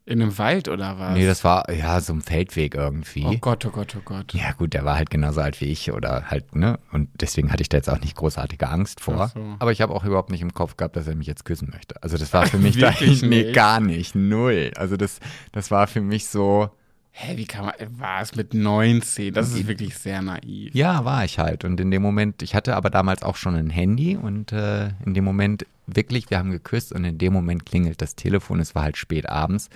In 0.07 0.23
einem 0.23 0.39
Wald 0.39 0.69
oder 0.69 0.99
was? 1.01 1.15
Nee, 1.15 1.27
das 1.27 1.43
war, 1.43 1.69
ja, 1.73 2.01
so 2.01 2.13
ein 2.13 2.21
Feldweg 2.21 2.77
irgendwie. 2.77 3.25
Oh 3.25 3.37
Gott, 3.41 3.67
oh 3.67 3.71
Gott, 3.71 3.97
oh 3.99 4.03
Gott. 4.05 4.35
Ja, 4.35 4.53
gut, 4.53 4.73
der 4.73 4.85
war 4.85 4.95
halt 4.95 5.11
genauso 5.11 5.41
alt 5.41 5.61
wie 5.61 5.65
ich 5.65 5.91
oder 5.91 6.31
halt, 6.31 6.55
ne? 6.55 6.79
Und 6.93 7.09
deswegen 7.21 7.51
hatte 7.51 7.63
ich 7.63 7.71
da 7.71 7.79
jetzt 7.79 7.91
auch 7.91 8.01
nicht 8.01 8.15
großartige 8.15 8.69
Angst 8.69 9.01
vor. 9.01 9.33
So. 9.35 9.57
Aber 9.59 9.73
ich 9.73 9.81
habe 9.81 9.93
auch 9.93 10.05
überhaupt 10.05 10.31
nicht 10.31 10.43
im 10.43 10.55
Kopf 10.55 10.77
gehabt, 10.77 10.95
dass 10.95 11.09
er 11.09 11.17
mich 11.17 11.27
jetzt 11.27 11.45
küssen 11.45 11.71
möchte. 11.73 12.01
Also 12.05 12.19
das 12.19 12.33
war 12.33 12.47
für 12.47 12.59
mich 12.59 12.79
da, 12.79 12.95
nee, 13.23 13.51
gar 13.51 13.81
nicht, 13.81 14.15
null. 14.15 14.71
Also 14.77 14.97
das, 14.97 15.19
das 15.51 15.73
war 15.73 15.89
für 15.89 16.03
mich 16.03 16.29
so, 16.29 16.71
Hä, 17.17 17.37
wie 17.37 17.45
kann 17.47 17.67
man, 17.67 17.75
war 17.91 18.23
es 18.23 18.35
mit 18.35 18.55
19? 18.55 19.33
Das 19.33 19.53
ist 19.53 19.69
wirklich 19.69 19.97
sehr 19.97 20.21
naiv. 20.21 20.75
ja, 20.75 21.05
war 21.05 21.25
ich 21.25 21.39
halt. 21.39 21.65
Und 21.65 21.79
in 21.79 21.93
dem 21.93 22.03
Moment, 22.03 22.43
ich 22.43 22.57
hatte 22.57 22.75
aber 22.75 22.91
damals 22.91 23.23
auch 23.23 23.37
schon 23.37 23.55
ein 23.55 23.71
Handy 23.71 24.17
und 24.17 24.51
äh, 24.51 24.89
in 25.07 25.15
dem 25.15 25.23
Moment 25.23 25.65
wirklich, 25.87 26.29
wir 26.31 26.39
haben 26.39 26.51
geküsst 26.51 26.93
und 26.93 27.05
in 27.05 27.17
dem 27.17 27.33
Moment 27.33 27.65
klingelt 27.67 28.03
das 28.03 28.17
Telefon. 28.17 28.59
Es 28.59 28.75
war 28.75 28.83
halt 28.83 28.97
spät 28.97 29.29
abends. 29.29 29.69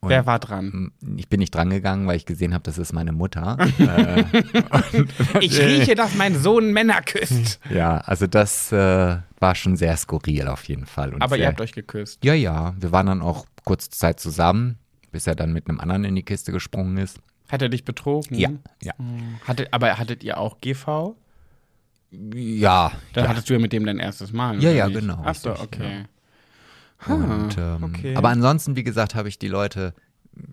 Und 0.00 0.10
Wer 0.10 0.26
war 0.26 0.40
dran? 0.40 0.90
ich 1.16 1.28
bin 1.28 1.38
nicht 1.38 1.54
drangegangen, 1.54 2.08
weil 2.08 2.16
ich 2.16 2.26
gesehen 2.26 2.52
habe, 2.52 2.64
das 2.64 2.78
ist 2.78 2.92
meine 2.92 3.12
Mutter. 3.12 3.56
äh, 3.78 4.24
Ich 5.40 5.58
rieche, 5.60 5.94
dass 5.94 6.16
mein 6.16 6.34
Sohn 6.34 6.72
Männer 6.72 7.00
küsst. 7.00 7.60
Ja, 7.70 7.98
also 7.98 8.26
das 8.26 8.72
äh, 8.72 9.18
war 9.38 9.54
schon 9.54 9.76
sehr 9.76 9.96
skurril 9.96 10.48
auf 10.48 10.64
jeden 10.64 10.86
Fall. 10.86 11.14
Und 11.14 11.22
Aber 11.22 11.36
sehr, 11.36 11.44
ihr 11.44 11.48
habt 11.48 11.60
euch 11.60 11.72
geküsst. 11.72 12.24
Ja, 12.24 12.34
ja, 12.34 12.74
wir 12.76 12.90
waren 12.90 13.06
dann 13.06 13.22
auch 13.22 13.46
kurze 13.64 13.90
Zeit 13.90 14.18
zusammen, 14.20 14.78
bis 15.16 15.26
er 15.26 15.34
dann 15.34 15.54
mit 15.54 15.66
einem 15.66 15.80
anderen 15.80 16.04
in 16.04 16.14
die 16.14 16.22
Kiste 16.22 16.52
gesprungen 16.52 16.98
ist. 16.98 17.20
Hat 17.48 17.62
er 17.62 17.70
dich 17.70 17.86
betrogen? 17.86 18.36
Ja, 18.36 18.50
ja. 18.82 18.92
Hatte, 19.46 19.66
aber 19.70 19.96
hattet 19.96 20.22
ihr 20.22 20.36
auch 20.36 20.60
GV? 20.60 21.16
Ja, 22.10 22.92
Dann 23.14 23.24
ja. 23.24 23.30
hattest 23.30 23.48
du 23.48 23.54
ja 23.54 23.58
mit 23.58 23.72
dem 23.72 23.86
dein 23.86 23.98
erstes 23.98 24.34
Mal. 24.34 24.62
Ja, 24.62 24.70
ja, 24.70 24.88
nicht? 24.88 25.00
genau, 25.00 25.22
Ach 25.24 25.34
so, 25.34 25.52
richtig, 25.52 25.66
okay. 25.66 26.04
Und, 27.06 27.56
ähm, 27.56 27.84
okay. 27.84 28.14
Aber 28.14 28.28
ansonsten, 28.28 28.76
wie 28.76 28.84
gesagt, 28.84 29.14
habe 29.14 29.30
ich 29.30 29.38
die 29.38 29.48
Leute 29.48 29.94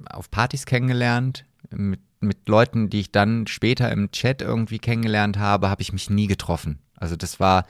auf 0.10 0.32
Partys 0.32 0.66
kennengelernt. 0.66 1.44
Mit, 1.70 2.00
mit 2.22 2.48
Leuten, 2.48 2.90
die 2.90 3.02
ich 3.02 3.12
dann 3.12 3.48
später 3.48 3.92
im 3.92 4.12
Chat 4.12 4.42
irgendwie 4.42 4.80
kennengelernt 4.80 5.38
habe, 5.38 5.70
habe 5.70 5.82
ich 5.82 5.92
mich 5.92 6.10
nie 6.10 6.28
getroffen. 6.28 6.80
Also 6.96 7.18
das 7.18 7.42
war 7.42 7.66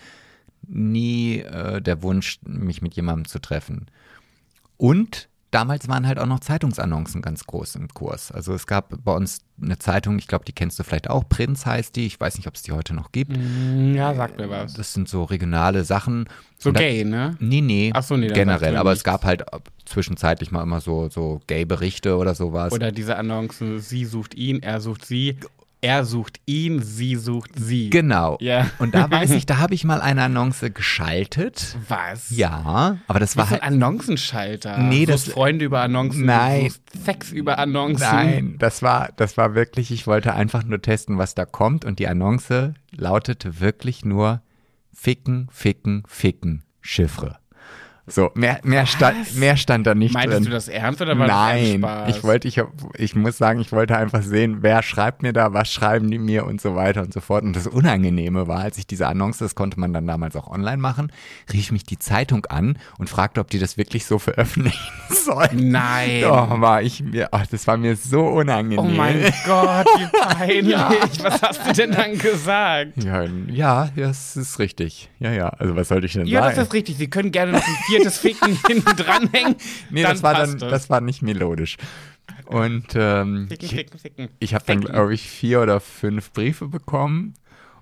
nie 0.67 1.39
äh, 1.39 1.81
der 1.81 2.03
Wunsch, 2.03 2.37
mich 2.45 2.83
mit 2.83 2.93
jemandem 2.93 3.25
zu 3.25 3.39
treffen. 3.39 3.87
Und 4.77 5.27
damals 5.53 5.87
waren 5.87 6.07
halt 6.07 6.19
auch 6.19 6.25
noch 6.25 6.39
Zeitungsannoncen 6.39 7.21
ganz 7.21 7.45
groß 7.45 7.75
im 7.75 7.87
Kurs. 7.89 8.31
Also 8.31 8.53
es 8.53 8.65
gab 8.67 8.93
bei 9.03 9.13
uns 9.13 9.39
eine 9.61 9.77
Zeitung, 9.77 10.17
ich 10.17 10.27
glaube, 10.27 10.45
die 10.45 10.51
kennst 10.51 10.79
du 10.79 10.83
vielleicht 10.83 11.09
auch, 11.09 11.27
Prinz 11.29 11.65
heißt 11.65 11.95
die. 11.95 12.05
Ich 12.05 12.19
weiß 12.19 12.37
nicht, 12.37 12.47
ob 12.47 12.55
es 12.55 12.63
die 12.63 12.71
heute 12.71 12.93
noch 12.93 13.11
gibt. 13.11 13.37
Mm, 13.37 13.93
Ja, 13.95 14.13
sag 14.15 14.37
mir 14.37 14.49
was. 14.49 14.73
Das 14.73 14.93
sind 14.93 15.07
so 15.07 15.23
regionale 15.23 15.83
Sachen. 15.83 16.25
So 16.57 16.71
da- 16.71 16.79
gay, 16.79 17.03
ne? 17.05 17.35
Nee, 17.39 17.61
nee. 17.61 17.91
Ach 17.93 18.03
so, 18.03 18.17
nee, 18.17 18.27
generell. 18.29 18.77
Aber 18.77 18.89
nichts. 18.91 19.01
es 19.01 19.03
gab 19.03 19.23
halt 19.25 19.43
zwischenzeitlich 19.85 20.51
mal 20.51 20.63
immer 20.63 20.81
so, 20.81 21.09
so 21.09 21.41
Gay-Berichte 21.47 22.17
oder 22.17 22.35
sowas. 22.35 22.71
Oder 22.73 22.91
diese 22.91 23.15
Annoncen, 23.17 23.79
sie 23.79 24.05
sucht 24.05 24.33
ihn, 24.35 24.61
er 24.63 24.81
sucht 24.81 25.05
sie, 25.05 25.37
er 25.83 26.05
sucht 26.05 26.39
ihn, 26.45 26.81
sie 26.81 27.15
sucht 27.15 27.51
sie. 27.55 27.89
genau. 27.89 28.37
Ja. 28.39 28.69
Und 28.79 28.95
da 28.95 29.11
weiß 29.11 29.31
ich, 29.37 29.45
da 29.45 29.57
habe 29.57 29.73
ich 29.73 29.83
mal 29.83 30.01
eine 30.01 30.23
Annonce 30.23 30.71
geschaltet. 30.73 31.75
Was? 31.87 32.29
Ja, 32.29 32.97
aber 33.07 33.19
das 33.19 33.35
war 33.37 33.43
Was 33.43 33.51
ist 33.51 33.57
ein 33.61 33.61
halt. 33.63 33.73
Annoncenschalter? 33.73 34.77
Nee, 34.77 35.05
das- 35.05 35.25
Freunde 35.25 35.65
über 35.65 35.81
Annoncen, 35.81 36.25
Nein. 36.25 36.71
Sex 37.03 37.31
über 37.31 37.59
Annoncen. 37.59 38.07
Nein, 38.07 38.55
das 38.59 38.81
war, 38.81 39.09
das 39.17 39.37
war 39.37 39.55
wirklich, 39.55 39.91
ich 39.91 40.07
wollte 40.07 40.33
einfach 40.33 40.63
nur 40.63 40.81
testen, 40.81 41.17
was 41.17 41.35
da 41.35 41.45
kommt. 41.45 41.85
Und 41.85 41.99
die 41.99 42.07
Annonce 42.07 42.73
lautete 42.91 43.59
wirklich 43.59 44.05
nur 44.05 44.41
Ficken, 44.93 45.47
Ficken, 45.51 46.03
Ficken, 46.07 46.63
Chiffre. 46.81 47.39
So, 48.05 48.31
mehr, 48.35 48.59
mehr, 48.63 48.85
stand, 48.85 49.33
mehr 49.37 49.55
stand 49.55 49.87
da 49.87 49.95
nicht 49.95 50.13
Meintest 50.13 50.39
drin. 50.39 50.45
du 50.45 50.51
das 50.51 50.67
ernst 50.67 51.01
oder 51.01 51.17
war 51.17 51.25
das 51.25 51.35
Nein, 51.37 51.63
ein 51.75 51.77
Spaß? 51.79 52.09
ich 52.17 52.23
wollte, 52.25 52.47
ich, 52.49 52.61
ich 52.97 53.15
muss 53.15 53.37
sagen, 53.37 53.61
ich 53.61 53.71
wollte 53.71 53.95
einfach 53.97 54.21
sehen, 54.23 54.57
wer 54.59 54.83
schreibt 54.83 55.23
mir 55.23 55.31
da, 55.31 55.53
was 55.53 55.71
schreiben 55.71 56.11
die 56.11 56.19
mir 56.19 56.45
und 56.45 56.59
so 56.59 56.75
weiter 56.75 57.01
und 57.01 57.13
so 57.13 57.21
fort. 57.21 57.43
Und 57.45 57.55
das 57.55 57.65
Unangenehme 57.65 58.45
war, 58.49 58.59
als 58.59 58.77
ich 58.77 58.85
diese 58.85 59.07
Annonce, 59.07 59.37
das 59.37 59.55
konnte 59.55 59.79
man 59.79 59.93
dann 59.93 60.05
damals 60.05 60.35
auch 60.35 60.49
online 60.49 60.77
machen, 60.77 61.13
rief 61.53 61.71
mich 61.71 61.85
die 61.85 61.97
Zeitung 61.97 62.45
an 62.47 62.77
und 62.97 63.09
fragte, 63.09 63.39
ob 63.39 63.49
die 63.49 63.59
das 63.59 63.77
wirklich 63.77 64.05
so 64.05 64.19
veröffentlichen 64.19 64.91
sollen. 65.09 65.71
Nein. 65.71 66.21
Doch, 66.23 66.59
war 66.59 66.81
ich 66.81 67.01
mir, 67.01 67.29
ach, 67.31 67.47
das 67.47 67.65
war 67.67 67.77
mir 67.77 67.95
so 67.95 68.25
unangenehm. 68.27 68.79
Oh 68.79 68.83
mein 68.83 69.21
Gott, 69.45 69.85
wie 69.97 70.07
peinlich. 70.35 70.75
Was 71.23 71.41
hast 71.41 71.65
du 71.67 71.71
denn 71.71 71.91
dann 71.91 72.17
gesagt? 72.17 73.01
Ja, 73.01 73.23
ja, 73.47 73.89
das 73.95 74.35
ist 74.35 74.59
richtig. 74.59 75.09
Ja, 75.19 75.31
ja. 75.31 75.47
Also 75.47 75.73
was 75.77 75.87
sollte 75.87 76.05
ich 76.07 76.13
denn 76.13 76.25
Ja, 76.25 76.41
sagen? 76.43 76.55
das 76.57 76.67
ist 76.67 76.73
richtig. 76.73 76.97
Sie 76.97 77.09
können 77.09 77.31
gerne 77.31 77.53
noch 77.53 77.65
ein 77.65 77.75
viertes 77.97 78.17
Ficken 78.17 78.57
hinten 78.67 78.95
dranhängen. 78.95 79.55
nee, 79.89 80.03
das 80.03 80.23
war 80.23 80.33
dann, 80.33 80.57
das 80.59 80.89
war 80.89 81.01
nicht 81.01 81.21
melodisch. 81.21 81.77
Und 82.45 82.87
ähm, 82.95 83.47
Ficken, 83.49 83.65
ich, 83.65 83.75
ficken, 83.75 83.99
ficken. 83.99 84.29
ich 84.39 84.53
habe 84.53 84.63
dann, 84.67 84.81
glaube 84.81 85.13
ich, 85.13 85.27
vier 85.29 85.61
oder 85.61 85.79
fünf 85.79 86.31
Briefe 86.31 86.67
bekommen. 86.67 87.33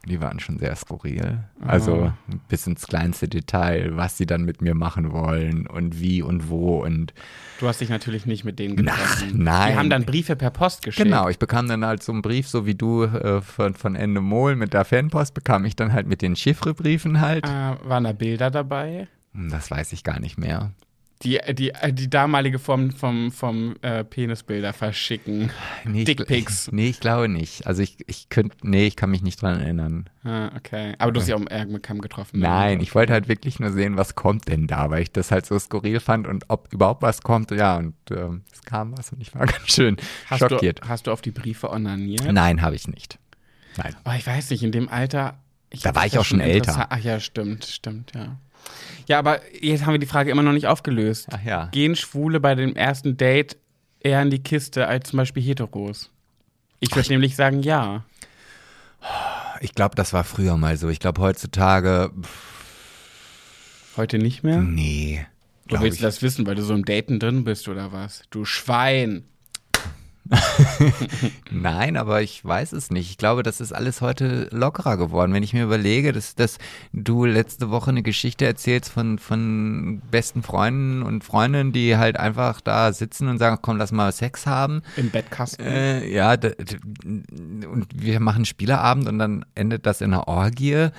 Und 0.04 0.10
die 0.12 0.20
waren 0.20 0.40
schon 0.40 0.58
sehr 0.58 0.76
skurril. 0.76 1.44
Also 1.62 2.12
bis 2.48 2.66
ins 2.66 2.88
kleinste 2.88 3.28
Detail, 3.28 3.96
was 3.98 4.18
sie 4.18 4.26
dann 4.26 4.46
mit 4.46 4.60
mir 4.60 4.74
machen 4.74 5.12
wollen 5.12 5.68
und 5.68 6.00
wie 6.00 6.24
und 6.24 6.50
wo 6.50 6.84
und 6.84 7.14
Du 7.60 7.68
hast 7.68 7.82
dich 7.82 7.90
natürlich 7.90 8.26
nicht 8.26 8.44
mit 8.44 8.58
denen 8.58 8.78
getroffen. 8.78 9.44
nein. 9.44 9.74
Die 9.74 9.78
haben 9.78 9.90
dann 9.92 10.06
Briefe 10.06 10.36
per 10.36 10.50
Post 10.50 10.82
geschickt. 10.82 11.06
Genau, 11.06 11.30
ich 11.30 11.38
bekam 11.38 11.68
dann 11.68 11.86
halt 11.86 12.02
so 12.02 12.12
einen 12.12 12.24
Brief, 12.24 12.48
so 12.48 12.66
wie 12.66 12.74
du 12.74 13.04
äh, 13.04 13.42
von, 13.42 13.76
von 13.76 13.96
Ende 13.96 14.22
Mol 14.22 14.56
mit 14.56 14.74
der 14.74 14.86
Fanpost, 14.86 15.36
bekam 15.36 15.66
ich 15.66 15.76
dann 15.76 15.94
halt 15.94 16.08
mit 16.08 16.24
den 16.24 16.36
Chiffrebriefen 16.36 17.22
halt. 17.22 17.46
Äh, 17.46 17.50
waren 17.84 18.06
da 18.06 18.12
Bilder 18.14 18.50
dabei? 18.50 19.08
Hm, 19.34 19.50
Das 19.50 19.72
weiß 19.72 19.94
ich 19.94 20.04
gar 20.04 20.20
nicht 20.20 20.38
mehr. 20.38 20.72
Die, 21.24 21.40
die, 21.54 21.72
die 21.92 22.10
damalige 22.10 22.58
Form 22.58 22.90
vom, 22.90 23.32
vom 23.32 23.76
äh, 23.84 24.04
Penisbilder 24.04 24.74
verschicken. 24.74 25.52
Nee, 25.86 26.00
ich, 26.00 26.06
Dickpics. 26.06 26.66
Ich, 26.68 26.74
nee, 26.74 26.90
ich 26.90 27.00
glaube 27.00 27.30
nicht. 27.30 27.68
Also 27.68 27.84
ich, 27.84 27.98
ich 28.08 28.30
könnte, 28.30 28.58
nee, 28.64 28.88
ich 28.88 28.96
kann 28.96 29.12
mich 29.12 29.22
nicht 29.22 29.40
dran 29.40 29.60
erinnern. 29.60 30.10
Ah, 30.24 30.50
okay. 30.58 30.96
Aber 30.98 31.12
du 31.12 31.20
hast 31.22 31.28
ja 31.28 31.36
auch 31.36 31.40
im 31.40 31.48
Ärmel 31.48 31.80
getroffen. 31.80 32.40
ne? 32.40 32.48
Nein, 32.48 32.80
ich 32.82 32.96
wollte 32.96 33.14
halt 33.14 33.28
wirklich 33.28 33.60
nur 33.60 33.72
sehen, 33.72 33.98
was 33.98 34.16
kommt 34.16 34.48
denn 34.48 34.66
da, 34.66 34.90
weil 34.90 35.04
ich 35.04 35.12
das 35.12 35.30
halt 35.30 35.46
so 35.46 35.60
skurril 35.60 36.00
fand 36.00 36.26
und 36.28 36.46
ob 36.48 36.74
überhaupt 36.74 37.04
was 37.04 37.22
kommt. 37.22 37.52
Ja, 37.52 37.78
und 37.78 37.94
ähm, 38.10 38.42
es 38.52 38.64
kam 38.64 38.98
was 38.98 39.12
und 39.12 39.22
ich 39.22 39.36
war 39.36 39.46
ganz 39.46 39.68
schön 39.68 39.98
hast 40.26 40.40
schockiert. 40.40 40.80
Du, 40.84 40.88
hast 40.90 41.06
du 41.06 41.12
auf 41.12 41.22
die 41.22 41.30
Briefe 41.32 41.70
onaniert? 41.70 42.32
Nein, 42.32 42.64
habe 42.64 42.74
ich 42.76 42.88
nicht. 42.88 43.20
Nein. 43.78 43.96
Oh, 44.06 44.12
ich 44.18 44.26
weiß 44.26 44.50
nicht, 44.50 44.64
in 44.64 44.72
dem 44.72 44.90
Alter. 44.90 45.38
Da 45.84 45.94
war 45.94 46.08
ich 46.08 46.18
auch 46.18 46.26
schon 46.26 46.40
älter. 46.42 46.88
Ach 46.90 46.98
ja, 46.98 47.20
stimmt, 47.20 47.64
stimmt, 47.66 48.14
ja. 48.16 48.38
Ja, 49.08 49.20
aber 49.20 49.40
jetzt 49.60 49.86
haben 49.86 49.94
wir 49.94 50.00
die 50.00 50.06
Frage 50.06 50.32
immer 50.32 50.44
noch 50.44 50.54
nicht 50.54 50.68
aufgelöst. 50.68 51.28
Ach 51.32 51.44
ja. 51.44 51.66
Gehen 51.72 51.96
Schwule 51.96 52.40
bei 52.40 52.56
dem 52.56 52.76
ersten 52.76 53.18
Date 53.18 53.58
eher 54.00 54.22
in 54.22 54.30
die 54.30 54.42
Kiste 54.42 54.88
als 54.88 55.10
zum 55.10 55.18
Beispiel 55.18 55.44
Heteros? 55.44 56.10
Ich 56.80 56.96
würde 56.96 57.10
nämlich 57.10 57.36
sagen, 57.36 57.62
ja. 57.62 58.04
Ich 59.60 59.74
glaube, 59.76 59.96
das 59.96 60.14
war 60.14 60.24
früher 60.24 60.58
mal 60.58 60.78
so. 60.78 60.90
Ich 60.90 61.00
glaube, 61.00 61.22
heutzutage, 61.22 62.12
Heute 63.98 64.18
nicht 64.18 64.44
mehr? 64.44 64.62
nee. 64.62 65.26
Wo 65.70 65.80
willst 65.80 66.00
du 66.00 66.04
das 66.04 66.22
wissen, 66.22 66.46
weil 66.46 66.56
du 66.56 66.64
so 66.64 66.74
im 66.74 66.84
Daten 66.84 67.20
drin 67.20 67.44
bist 67.44 67.70
oder 67.70 67.92
was? 67.92 68.24
Du 68.30 68.44
Schwein. 68.44 69.24
Nein, 71.52 71.98
aber 71.98 72.22
ich 72.22 72.44
weiß 72.44 72.72
es 72.74 72.92
nicht. 72.92 73.10
Ich 73.10 73.18
glaube, 73.18 73.44
das 73.44 73.62
ist 73.62 73.72
alles 73.72 74.02
heute 74.02 74.48
lockerer 74.52 74.98
geworden. 74.98 75.34
Wenn 75.34 75.44
ich 75.44 75.54
mir 75.54 75.64
überlege, 75.64 76.12
dass, 76.12 76.36
dass 76.36 76.58
du 76.94 77.26
letzte 77.26 77.70
Woche 77.70 77.92
eine 77.92 78.04
Geschichte 78.04 78.46
erzählst 78.46 78.92
von, 78.92 79.20
von 79.20 80.02
besten 80.12 80.44
Freunden 80.44 81.04
und 81.04 81.24
Freundinnen, 81.24 81.72
die 81.72 81.98
halt 81.98 82.18
einfach 82.18 82.62
da 82.62 82.94
sitzen 82.94 83.28
und 83.28 83.38
sagen, 83.38 83.60
komm, 83.62 83.78
lass 83.78 83.92
mal 83.92 84.12
Sex 84.12 84.46
haben. 84.46 84.82
Im 84.96 85.10
Bettkasten. 85.10 85.66
Äh, 85.66 86.08
ja, 86.10 86.32
und 86.34 87.88
wir 87.94 88.20
machen 88.20 88.46
Spieleabend 88.46 89.08
und 89.08 89.20
dann 89.20 89.46
endet 89.56 89.86
das 89.86 90.02
in 90.02 90.14
einer 90.14 90.28
Orgie 90.28 90.72
äh, 90.72 90.92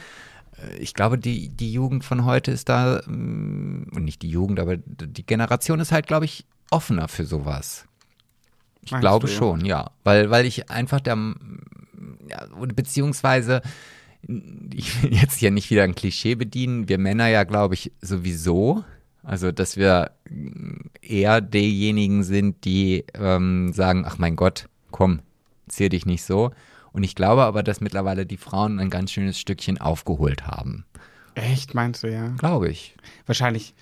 ich 0.78 0.94
glaube, 0.94 1.18
die, 1.18 1.48
die 1.48 1.72
Jugend 1.72 2.04
von 2.04 2.24
heute 2.24 2.50
ist 2.50 2.68
da, 2.68 3.02
mm, 3.06 3.90
und 3.94 4.04
nicht 4.04 4.22
die 4.22 4.30
Jugend, 4.30 4.60
aber 4.60 4.76
die 4.76 5.26
Generation 5.26 5.80
ist 5.80 5.92
halt, 5.92 6.06
glaube 6.06 6.24
ich, 6.24 6.46
offener 6.70 7.08
für 7.08 7.24
sowas. 7.24 7.86
Ich 8.84 8.90
Meinst 8.90 9.02
glaube 9.02 9.26
du, 9.26 9.32
schon, 9.32 9.64
ja. 9.64 9.90
Weil, 10.04 10.30
weil 10.30 10.44
ich 10.44 10.70
einfach 10.70 11.00
der, 11.00 11.16
ja, 12.28 12.46
beziehungsweise, 12.74 13.62
ich 14.22 15.02
will 15.02 15.14
jetzt 15.14 15.38
hier 15.38 15.50
nicht 15.50 15.70
wieder 15.70 15.84
ein 15.84 15.94
Klischee 15.94 16.34
bedienen, 16.34 16.88
wir 16.88 16.98
Männer 16.98 17.28
ja, 17.28 17.44
glaube 17.44 17.74
ich, 17.74 17.92
sowieso. 18.00 18.84
Also, 19.22 19.52
dass 19.52 19.76
wir 19.76 20.10
eher 21.00 21.40
diejenigen 21.40 22.24
sind, 22.24 22.64
die 22.64 23.04
ähm, 23.14 23.72
sagen, 23.72 24.04
ach 24.04 24.18
mein 24.18 24.34
Gott, 24.34 24.68
komm, 24.90 25.20
zieh 25.68 25.88
dich 25.88 26.06
nicht 26.06 26.24
so. 26.24 26.50
Und 26.92 27.04
ich 27.04 27.14
glaube 27.14 27.42
aber, 27.44 27.62
dass 27.62 27.80
mittlerweile 27.80 28.26
die 28.26 28.36
Frauen 28.36 28.80
ein 28.80 28.90
ganz 28.90 29.12
schönes 29.12 29.38
Stückchen 29.38 29.80
aufgeholt 29.80 30.46
haben. 30.46 30.84
Echt, 31.34 31.74
meinst 31.74 32.02
du, 32.02 32.12
ja? 32.12 32.28
Glaube 32.38 32.68
ich. 32.68 32.94
Wahrscheinlich 33.26 33.74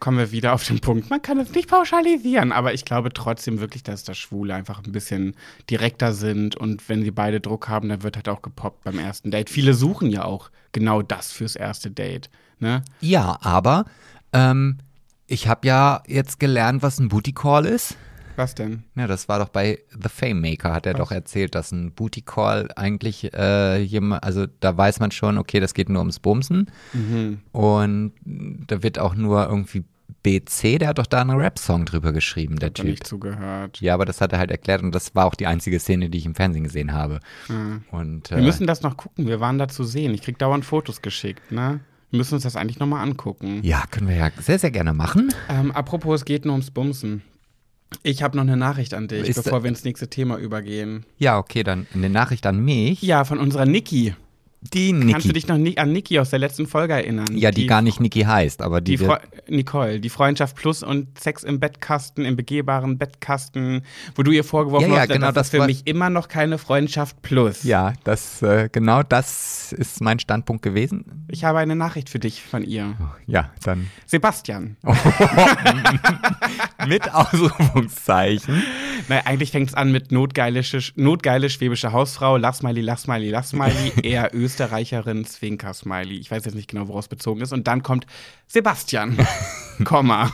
kommen 0.00 0.18
wir 0.18 0.32
wieder 0.32 0.52
auf 0.52 0.64
den 0.64 0.80
Punkt. 0.80 1.10
Man 1.10 1.22
kann 1.22 1.38
es 1.38 1.52
nicht 1.52 1.68
pauschalisieren, 1.68 2.52
aber 2.52 2.74
ich 2.74 2.84
glaube 2.84 3.12
trotzdem 3.12 3.60
wirklich, 3.60 3.82
dass 3.82 4.04
da 4.04 4.14
Schwule 4.14 4.54
einfach 4.54 4.82
ein 4.84 4.92
bisschen 4.92 5.34
direkter 5.70 6.12
sind 6.12 6.56
und 6.56 6.88
wenn 6.88 7.02
sie 7.02 7.10
beide 7.10 7.40
Druck 7.40 7.68
haben, 7.68 7.88
dann 7.88 8.02
wird 8.02 8.16
halt 8.16 8.28
auch 8.28 8.42
gepoppt 8.42 8.84
beim 8.84 8.98
ersten 8.98 9.30
Date. 9.30 9.50
Viele 9.50 9.74
suchen 9.74 10.10
ja 10.10 10.24
auch 10.24 10.50
genau 10.72 11.02
das 11.02 11.32
fürs 11.32 11.56
erste 11.56 11.90
Date. 11.90 12.30
Ne? 12.60 12.84
Ja, 13.00 13.38
aber 13.40 13.84
ähm, 14.32 14.78
ich 15.26 15.48
habe 15.48 15.66
ja 15.66 16.02
jetzt 16.06 16.40
gelernt, 16.40 16.82
was 16.82 16.98
ein 16.98 17.08
Booty 17.08 17.32
Call 17.32 17.66
ist. 17.66 17.96
Was 18.38 18.54
denn? 18.54 18.84
Ja, 18.94 19.08
das 19.08 19.28
war 19.28 19.40
doch 19.40 19.48
bei 19.48 19.80
The 19.90 20.08
Fame 20.08 20.40
Maker, 20.40 20.72
hat 20.72 20.86
er 20.86 20.94
was? 20.94 21.00
doch 21.00 21.10
erzählt, 21.10 21.56
dass 21.56 21.72
ein 21.72 21.90
Booty 21.90 22.20
Call 22.20 22.68
eigentlich 22.76 23.34
äh, 23.34 23.82
jemand, 23.82 24.22
also 24.22 24.46
da 24.60 24.76
weiß 24.76 25.00
man 25.00 25.10
schon, 25.10 25.38
okay, 25.38 25.58
das 25.58 25.74
geht 25.74 25.88
nur 25.88 25.98
ums 25.98 26.20
Bumsen. 26.20 26.70
Mhm. 26.92 27.40
Und 27.50 28.12
da 28.24 28.84
wird 28.84 29.00
auch 29.00 29.16
nur 29.16 29.44
irgendwie 29.48 29.82
BC, 30.22 30.78
der 30.78 30.88
hat 30.88 30.98
doch 30.98 31.06
da 31.06 31.20
einen 31.20 31.36
Rap-Song 31.36 31.84
drüber 31.84 32.12
geschrieben, 32.12 32.60
der 32.60 32.72
Typ. 32.72 32.84
nicht 32.84 33.08
zugehört. 33.08 33.80
Ja, 33.80 33.94
aber 33.94 34.04
das 34.04 34.20
hat 34.20 34.32
er 34.32 34.38
halt 34.38 34.52
erklärt 34.52 34.84
und 34.84 34.94
das 34.94 35.16
war 35.16 35.26
auch 35.26 35.34
die 35.34 35.48
einzige 35.48 35.80
Szene, 35.80 36.08
die 36.08 36.18
ich 36.18 36.26
im 36.26 36.36
Fernsehen 36.36 36.62
gesehen 36.62 36.92
habe. 36.92 37.18
Mhm. 37.48 37.82
Und, 37.90 38.30
äh, 38.30 38.36
wir 38.36 38.44
müssen 38.44 38.68
das 38.68 38.82
noch 38.82 38.96
gucken, 38.96 39.26
wir 39.26 39.40
waren 39.40 39.58
da 39.58 39.66
zu 39.66 39.82
sehen. 39.82 40.14
Ich 40.14 40.22
krieg 40.22 40.38
dauernd 40.38 40.64
Fotos 40.64 41.02
geschickt, 41.02 41.50
ne? 41.50 41.80
Wir 42.10 42.18
müssen 42.18 42.34
uns 42.34 42.44
das 42.44 42.54
eigentlich 42.54 42.78
nochmal 42.78 43.02
angucken. 43.02 43.62
Ja, 43.64 43.82
können 43.90 44.06
wir 44.08 44.14
ja 44.16 44.30
sehr, 44.38 44.60
sehr 44.60 44.70
gerne 44.70 44.94
machen. 44.94 45.34
Ähm, 45.48 45.72
apropos, 45.72 46.20
es 46.20 46.24
geht 46.24 46.44
nur 46.44 46.54
ums 46.54 46.70
Bumsen. 46.70 47.22
Ich 48.02 48.22
habe 48.22 48.36
noch 48.36 48.42
eine 48.42 48.56
Nachricht 48.56 48.94
an 48.94 49.08
dich, 49.08 49.28
Ist 49.28 49.42
bevor 49.42 49.62
wir 49.62 49.68
ins 49.68 49.84
nächste 49.84 50.08
Thema 50.08 50.36
übergehen. 50.36 51.04
Ja, 51.18 51.38
okay, 51.38 51.62
dann 51.62 51.86
eine 51.94 52.10
Nachricht 52.10 52.46
an 52.46 52.60
mich. 52.60 53.02
Ja, 53.02 53.24
von 53.24 53.38
unserer 53.38 53.66
Niki. 53.66 54.14
Die 54.60 54.92
Niki. 54.92 55.12
Kannst 55.12 55.28
du 55.28 55.32
dich 55.32 55.46
noch 55.46 55.54
an 55.54 55.92
Niki 55.92 56.18
aus 56.18 56.30
der 56.30 56.40
letzten 56.40 56.66
Folge 56.66 56.94
erinnern? 56.94 57.28
Ja, 57.32 57.50
die, 57.50 57.62
die 57.62 57.66
gar 57.68 57.80
nicht 57.80 58.00
Niki 58.00 58.22
heißt, 58.22 58.60
aber 58.60 58.80
die. 58.80 58.96
die 58.96 59.08
Nicole, 59.48 60.00
die 60.00 60.08
Freundschaft 60.08 60.56
Plus 60.56 60.82
und 60.82 61.18
Sex 61.18 61.44
im 61.44 61.60
Bettkasten, 61.60 62.24
im 62.24 62.36
begehbaren 62.36 62.98
Bettkasten, 62.98 63.82
wo 64.16 64.22
du 64.22 64.32
ihr 64.32 64.42
vorgeworfen 64.42 64.90
ja, 64.90 64.96
ja, 64.96 65.00
hast, 65.02 65.10
genau, 65.10 65.26
das, 65.26 65.34
das 65.34 65.46
ist 65.46 65.60
für 65.60 65.66
mich 65.66 65.86
immer 65.86 66.10
noch 66.10 66.28
keine 66.28 66.58
Freundschaft 66.58 67.22
Plus. 67.22 67.62
Ja, 67.62 67.92
das, 68.02 68.42
äh, 68.42 68.68
genau 68.70 69.02
das 69.02 69.72
ist 69.72 70.00
mein 70.00 70.18
Standpunkt 70.18 70.62
gewesen. 70.62 71.26
Ich 71.28 71.44
habe 71.44 71.58
eine 71.58 71.76
Nachricht 71.76 72.10
für 72.10 72.18
dich 72.18 72.42
von 72.42 72.64
ihr. 72.64 72.96
Ja, 73.26 73.52
dann. 73.64 73.88
Sebastian. 74.06 74.76
mit 76.88 77.14
Ausrufungszeichen. 77.14 78.62
Nein, 79.08 79.22
eigentlich 79.24 79.52
fängt 79.52 79.68
es 79.68 79.74
an 79.74 79.92
mit 79.92 80.12
notgeile, 80.12 80.62
notgeile 80.96 81.50
schwäbische 81.50 81.92
Hausfrau, 81.92 82.36
Lassmiley, 82.36 82.80
Lassmiley, 82.80 83.30
Lassmiley, 83.30 83.92
eher 84.02 84.34
Österreicherin, 84.48 85.26
Zwinker-Smiley. 85.26 86.16
Ich 86.16 86.30
weiß 86.30 86.46
jetzt 86.46 86.54
nicht 86.54 86.70
genau, 86.70 86.88
woraus 86.88 87.06
bezogen 87.06 87.42
ist. 87.42 87.52
Und 87.52 87.66
dann 87.66 87.82
kommt 87.82 88.06
Sebastian, 88.46 89.18
Komma. 89.84 90.32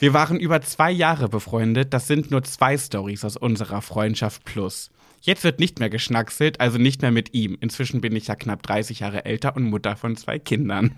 Wir 0.00 0.14
waren 0.14 0.40
über 0.40 0.62
zwei 0.62 0.90
Jahre 0.90 1.28
befreundet. 1.28 1.92
Das 1.92 2.06
sind 2.06 2.30
nur 2.30 2.44
zwei 2.44 2.78
Stories 2.78 3.26
aus 3.26 3.36
unserer 3.36 3.82
Freundschaft 3.82 4.46
plus. 4.46 4.90
Jetzt 5.26 5.42
wird 5.42 5.58
nicht 5.58 5.80
mehr 5.80 5.90
geschnackselt, 5.90 6.60
also 6.60 6.78
nicht 6.78 7.02
mehr 7.02 7.10
mit 7.10 7.34
ihm. 7.34 7.58
Inzwischen 7.60 8.00
bin 8.00 8.14
ich 8.14 8.28
ja 8.28 8.36
knapp 8.36 8.62
30 8.62 9.00
Jahre 9.00 9.24
älter 9.24 9.56
und 9.56 9.64
Mutter 9.64 9.96
von 9.96 10.16
zwei 10.16 10.38
Kindern. 10.38 10.92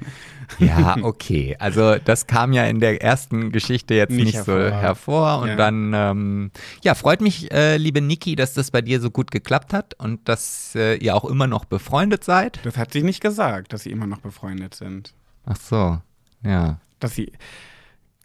Ja, 0.59 0.98
okay. 1.02 1.56
Also 1.59 1.96
das 1.96 2.26
kam 2.26 2.52
ja 2.52 2.66
in 2.66 2.78
der 2.78 3.00
ersten 3.00 3.52
Geschichte 3.52 3.94
jetzt 3.94 4.10
nicht, 4.10 4.26
nicht 4.26 4.34
hervor. 4.34 4.68
so 4.68 4.76
hervor. 4.76 5.38
Und 5.38 5.48
ja. 5.48 5.56
dann, 5.56 5.92
ähm, 5.94 6.50
ja, 6.82 6.94
freut 6.94 7.22
mich, 7.22 7.50
äh, 7.52 7.78
liebe 7.78 8.02
Niki, 8.02 8.36
dass 8.36 8.52
das 8.52 8.70
bei 8.70 8.82
dir 8.82 9.00
so 9.00 9.10
gut 9.10 9.30
geklappt 9.30 9.72
hat 9.72 9.94
und 9.94 10.28
dass 10.28 10.74
äh, 10.74 10.96
ihr 10.96 11.16
auch 11.16 11.24
immer 11.24 11.46
noch 11.46 11.64
befreundet 11.64 12.22
seid. 12.22 12.60
Das 12.64 12.76
hat 12.76 12.92
sie 12.92 13.02
nicht 13.02 13.22
gesagt, 13.22 13.72
dass 13.72 13.84
sie 13.84 13.90
immer 13.90 14.06
noch 14.06 14.20
befreundet 14.20 14.74
sind. 14.74 15.14
Ach 15.46 15.56
so, 15.56 15.98
ja. 16.44 16.78
Dass 17.00 17.14
sie. 17.14 17.32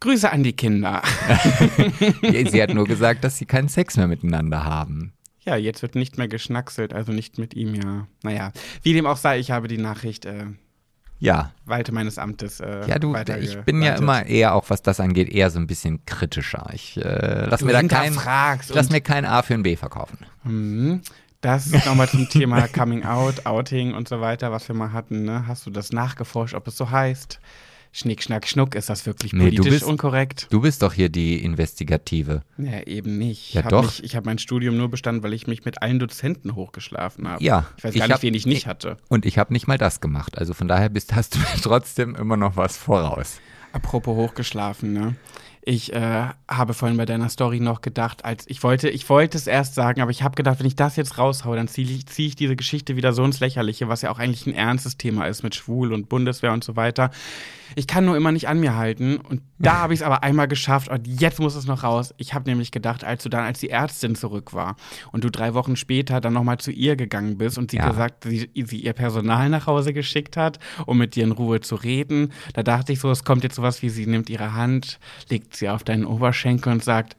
Grüße 0.00 0.30
an 0.30 0.42
die 0.42 0.52
Kinder. 0.52 1.02
sie 2.20 2.62
hat 2.62 2.74
nur 2.74 2.86
gesagt, 2.86 3.24
dass 3.24 3.38
sie 3.38 3.46
keinen 3.46 3.70
Sex 3.70 3.96
mehr 3.96 4.06
miteinander 4.06 4.66
haben. 4.66 5.14
Ja, 5.44 5.56
jetzt 5.56 5.82
wird 5.82 5.94
nicht 5.94 6.16
mehr 6.16 6.28
geschnackselt, 6.28 6.94
also 6.94 7.12
nicht 7.12 7.38
mit 7.38 7.54
ihm, 7.54 7.74
ja. 7.74 8.06
Naja, 8.22 8.52
wie 8.82 8.94
dem 8.94 9.06
auch 9.06 9.18
sei, 9.18 9.38
ich 9.38 9.50
habe 9.50 9.68
die 9.68 9.78
Nachricht, 9.78 10.24
äh, 10.24 10.46
ja. 11.18 11.52
Walte 11.64 11.92
meines 11.92 12.18
Amtes. 12.18 12.60
Äh, 12.60 12.86
ja, 12.86 12.98
du, 12.98 13.14
ich 13.40 13.56
bin 13.62 13.82
ja 13.82 13.94
immer 13.94 14.26
eher, 14.26 14.54
auch 14.54 14.68
was 14.68 14.82
das 14.82 15.00
angeht, 15.00 15.28
eher 15.30 15.50
so 15.50 15.58
ein 15.58 15.66
bisschen 15.66 16.04
kritischer. 16.06 16.68
Ich 16.72 16.96
äh, 16.96 17.46
lass 17.46 17.62
mir 17.62 17.72
da 17.72 17.82
kein, 17.82 18.14
lass 18.68 18.90
mir 18.90 19.00
kein 19.00 19.24
A 19.24 19.42
für 19.42 19.54
ein 19.54 19.62
B 19.62 19.76
verkaufen. 19.76 20.18
Mhm. 20.42 21.00
Das 21.40 21.70
nochmal 21.70 22.08
zum 22.08 22.28
Thema 22.28 22.68
Coming 22.72 23.04
Out, 23.04 23.44
Outing 23.44 23.92
und 23.92 24.08
so 24.08 24.20
weiter, 24.20 24.50
was 24.50 24.66
wir 24.68 24.74
mal 24.74 24.92
hatten. 24.92 25.24
Ne? 25.24 25.46
Hast 25.46 25.66
du 25.66 25.70
das 25.70 25.92
nachgeforscht, 25.92 26.54
ob 26.54 26.66
es 26.68 26.76
so 26.76 26.90
heißt? 26.90 27.38
Schnick, 27.96 28.24
Schnack, 28.24 28.48
Schnuck, 28.48 28.74
ist 28.74 28.90
das 28.90 29.06
wirklich 29.06 29.30
politisch 29.30 29.60
nee, 29.60 29.64
du 29.64 29.70
bist, 29.70 29.84
unkorrekt? 29.84 30.48
Du 30.50 30.60
bist 30.60 30.82
doch 30.82 30.92
hier 30.92 31.08
die 31.08 31.44
Investigative. 31.44 32.42
Ja, 32.58 32.82
eben 32.88 33.18
nicht. 33.18 33.54
Ja, 33.54 33.60
ich 33.60 33.68
doch. 33.68 33.84
Mich, 33.84 34.02
ich 34.02 34.16
habe 34.16 34.26
mein 34.26 34.38
Studium 34.38 34.76
nur 34.76 34.88
bestanden, 34.88 35.22
weil 35.22 35.32
ich 35.32 35.46
mich 35.46 35.64
mit 35.64 35.80
allen 35.80 36.00
Dozenten 36.00 36.56
hochgeschlafen 36.56 37.28
habe. 37.28 37.44
Ja. 37.44 37.68
Ich 37.76 37.84
weiß 37.84 37.94
gar 37.94 38.02
ich 38.02 38.02
nicht, 38.08 38.12
hab, 38.12 38.22
wen 38.24 38.34
ich 38.34 38.46
nicht 38.46 38.66
hatte. 38.66 38.96
Und 39.06 39.24
ich 39.24 39.38
habe 39.38 39.52
nicht 39.52 39.68
mal 39.68 39.78
das 39.78 40.00
gemacht. 40.00 40.36
Also 40.36 40.54
von 40.54 40.66
daher 40.66 40.88
bist, 40.88 41.14
hast 41.14 41.36
du 41.36 41.38
trotzdem 41.62 42.16
immer 42.16 42.36
noch 42.36 42.56
was 42.56 42.76
voraus. 42.76 43.38
Apropos 43.70 44.16
hochgeschlafen, 44.16 44.92
ne? 44.92 45.14
Ich 45.66 45.94
äh, 45.94 46.26
habe 46.46 46.74
vorhin 46.74 46.98
bei 46.98 47.06
deiner 47.06 47.30
Story 47.30 47.58
noch 47.58 47.80
gedacht, 47.80 48.22
als 48.22 48.44
ich 48.48 48.62
wollte, 48.62 48.90
ich 48.90 49.08
wollte 49.08 49.38
es 49.38 49.46
erst 49.46 49.74
sagen, 49.74 50.02
aber 50.02 50.10
ich 50.10 50.22
habe 50.22 50.34
gedacht, 50.34 50.58
wenn 50.58 50.66
ich 50.66 50.76
das 50.76 50.96
jetzt 50.96 51.16
raushaue, 51.16 51.56
dann 51.56 51.68
ziehe 51.68 51.88
ich, 51.88 52.04
zieh 52.04 52.26
ich 52.26 52.36
diese 52.36 52.54
Geschichte 52.54 52.96
wieder 52.96 53.14
so 53.14 53.24
ins 53.24 53.40
Lächerliche, 53.40 53.88
was 53.88 54.02
ja 54.02 54.10
auch 54.10 54.18
eigentlich 54.18 54.46
ein 54.46 54.54
ernstes 54.54 54.98
Thema 54.98 55.26
ist 55.26 55.42
mit 55.42 55.54
Schwul 55.54 55.94
und 55.94 56.10
Bundeswehr 56.10 56.52
und 56.52 56.62
so 56.62 56.76
weiter. 56.76 57.10
Ich 57.76 57.86
kann 57.86 58.04
nur 58.04 58.16
immer 58.16 58.30
nicht 58.30 58.46
an 58.46 58.60
mir 58.60 58.76
halten. 58.76 59.16
Und 59.16 59.40
da 59.58 59.78
habe 59.80 59.94
ich 59.94 60.00
es 60.00 60.06
aber 60.06 60.22
einmal 60.22 60.48
geschafft 60.48 60.88
und 60.88 61.06
jetzt 61.06 61.40
muss 61.40 61.54
es 61.54 61.66
noch 61.66 61.82
raus. 61.82 62.14
Ich 62.18 62.34
habe 62.34 62.48
nämlich 62.48 62.70
gedacht, 62.70 63.02
als 63.02 63.22
du 63.22 63.30
dann, 63.30 63.44
als 63.44 63.60
die 63.60 63.70
Ärztin 63.70 64.16
zurück 64.16 64.52
war 64.52 64.76
und 65.12 65.24
du 65.24 65.30
drei 65.30 65.54
Wochen 65.54 65.76
später 65.76 66.20
dann 66.20 66.34
nochmal 66.34 66.58
zu 66.58 66.72
ihr 66.72 66.96
gegangen 66.96 67.38
bist 67.38 67.56
und 67.56 67.70
sie 67.70 67.78
ja. 67.78 67.88
gesagt, 67.88 68.24
sie, 68.24 68.50
sie 68.54 68.80
ihr 68.80 68.92
Personal 68.92 69.48
nach 69.48 69.66
Hause 69.66 69.94
geschickt 69.94 70.36
hat, 70.36 70.58
um 70.84 70.98
mit 70.98 71.16
dir 71.16 71.24
in 71.24 71.32
Ruhe 71.32 71.60
zu 71.60 71.74
reden, 71.74 72.32
da 72.52 72.62
dachte 72.62 72.92
ich 72.92 73.00
so, 73.00 73.10
es 73.10 73.24
kommt 73.24 73.44
jetzt 73.44 73.56
sowas 73.56 73.80
wie, 73.82 73.88
sie 73.88 74.06
nimmt 74.06 74.28
ihre 74.28 74.52
Hand, 74.52 74.98
legt 75.30 75.53
sie 75.56 75.68
auf 75.68 75.84
deinen 75.84 76.04
Oberschenkel 76.04 76.72
und 76.72 76.84
sagt, 76.84 77.16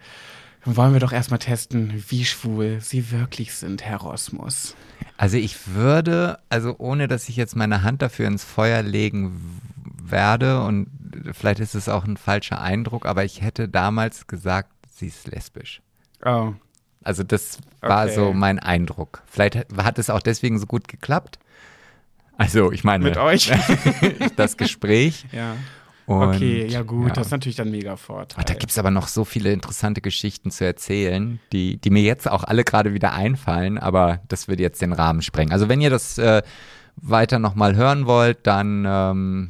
wollen 0.65 0.93
wir 0.93 0.99
doch 0.99 1.11
erstmal 1.11 1.39
testen, 1.39 2.03
wie 2.09 2.25
schwul 2.25 2.79
sie 2.81 3.11
wirklich 3.11 3.53
sind, 3.53 3.83
Herr 3.83 3.97
Rosmus. 3.97 4.75
Also 5.17 5.37
ich 5.37 5.67
würde, 5.75 6.39
also 6.49 6.75
ohne 6.77 7.07
dass 7.07 7.29
ich 7.29 7.35
jetzt 7.35 7.55
meine 7.55 7.83
Hand 7.83 8.01
dafür 8.01 8.27
ins 8.27 8.43
Feuer 8.43 8.81
legen 8.81 9.61
werde 10.03 10.61
und 10.61 10.87
vielleicht 11.33 11.59
ist 11.59 11.75
es 11.75 11.87
auch 11.87 12.05
ein 12.05 12.17
falscher 12.17 12.61
Eindruck, 12.61 13.05
aber 13.05 13.23
ich 13.23 13.41
hätte 13.41 13.69
damals 13.69 14.27
gesagt, 14.27 14.71
sie 14.91 15.07
ist 15.07 15.27
lesbisch. 15.27 15.81
Oh. 16.25 16.53
Also 17.03 17.23
das 17.23 17.59
war 17.81 18.05
okay. 18.05 18.15
so 18.15 18.33
mein 18.33 18.59
Eindruck. 18.59 19.21
Vielleicht 19.27 19.55
hat 19.77 19.99
es 19.99 20.09
auch 20.09 20.21
deswegen 20.21 20.57
so 20.57 20.65
gut 20.65 20.87
geklappt. 20.87 21.37
Also 22.37 22.71
ich 22.71 22.83
meine. 22.83 23.05
Mit 23.05 23.17
euch? 23.17 23.51
das 24.35 24.57
Gespräch. 24.57 25.25
Ja. 25.31 25.55
Und, 26.05 26.35
okay, 26.35 26.67
ja 26.67 26.83
gut, 26.83 27.07
ja. 27.07 27.13
das 27.13 27.27
ist 27.27 27.31
natürlich 27.31 27.55
dann 27.55 27.71
mega 27.71 27.95
Vorteil. 27.95 28.43
da 28.45 28.53
gibt 28.53 28.71
es 28.71 28.77
aber 28.77 28.91
noch 28.91 29.07
so 29.07 29.25
viele 29.25 29.51
interessante 29.51 30.01
Geschichten 30.01 30.51
zu 30.51 30.63
erzählen, 30.63 31.39
die, 31.51 31.77
die 31.77 31.89
mir 31.89 32.03
jetzt 32.03 32.29
auch 32.29 32.43
alle 32.43 32.63
gerade 32.63 32.93
wieder 32.93 33.13
einfallen, 33.13 33.79
aber 33.79 34.19
das 34.27 34.47
würde 34.47 34.61
jetzt 34.61 34.81
den 34.81 34.93
Rahmen 34.93 35.23
sprengen. 35.23 35.51
Also 35.51 35.67
wenn 35.67 35.81
ihr 35.81 35.89
das 35.89 36.19
äh, 36.19 36.43
weiter 36.95 37.39
nochmal 37.39 37.75
hören 37.75 38.05
wollt, 38.05 38.45
dann 38.45 38.85
ähm, 38.87 39.47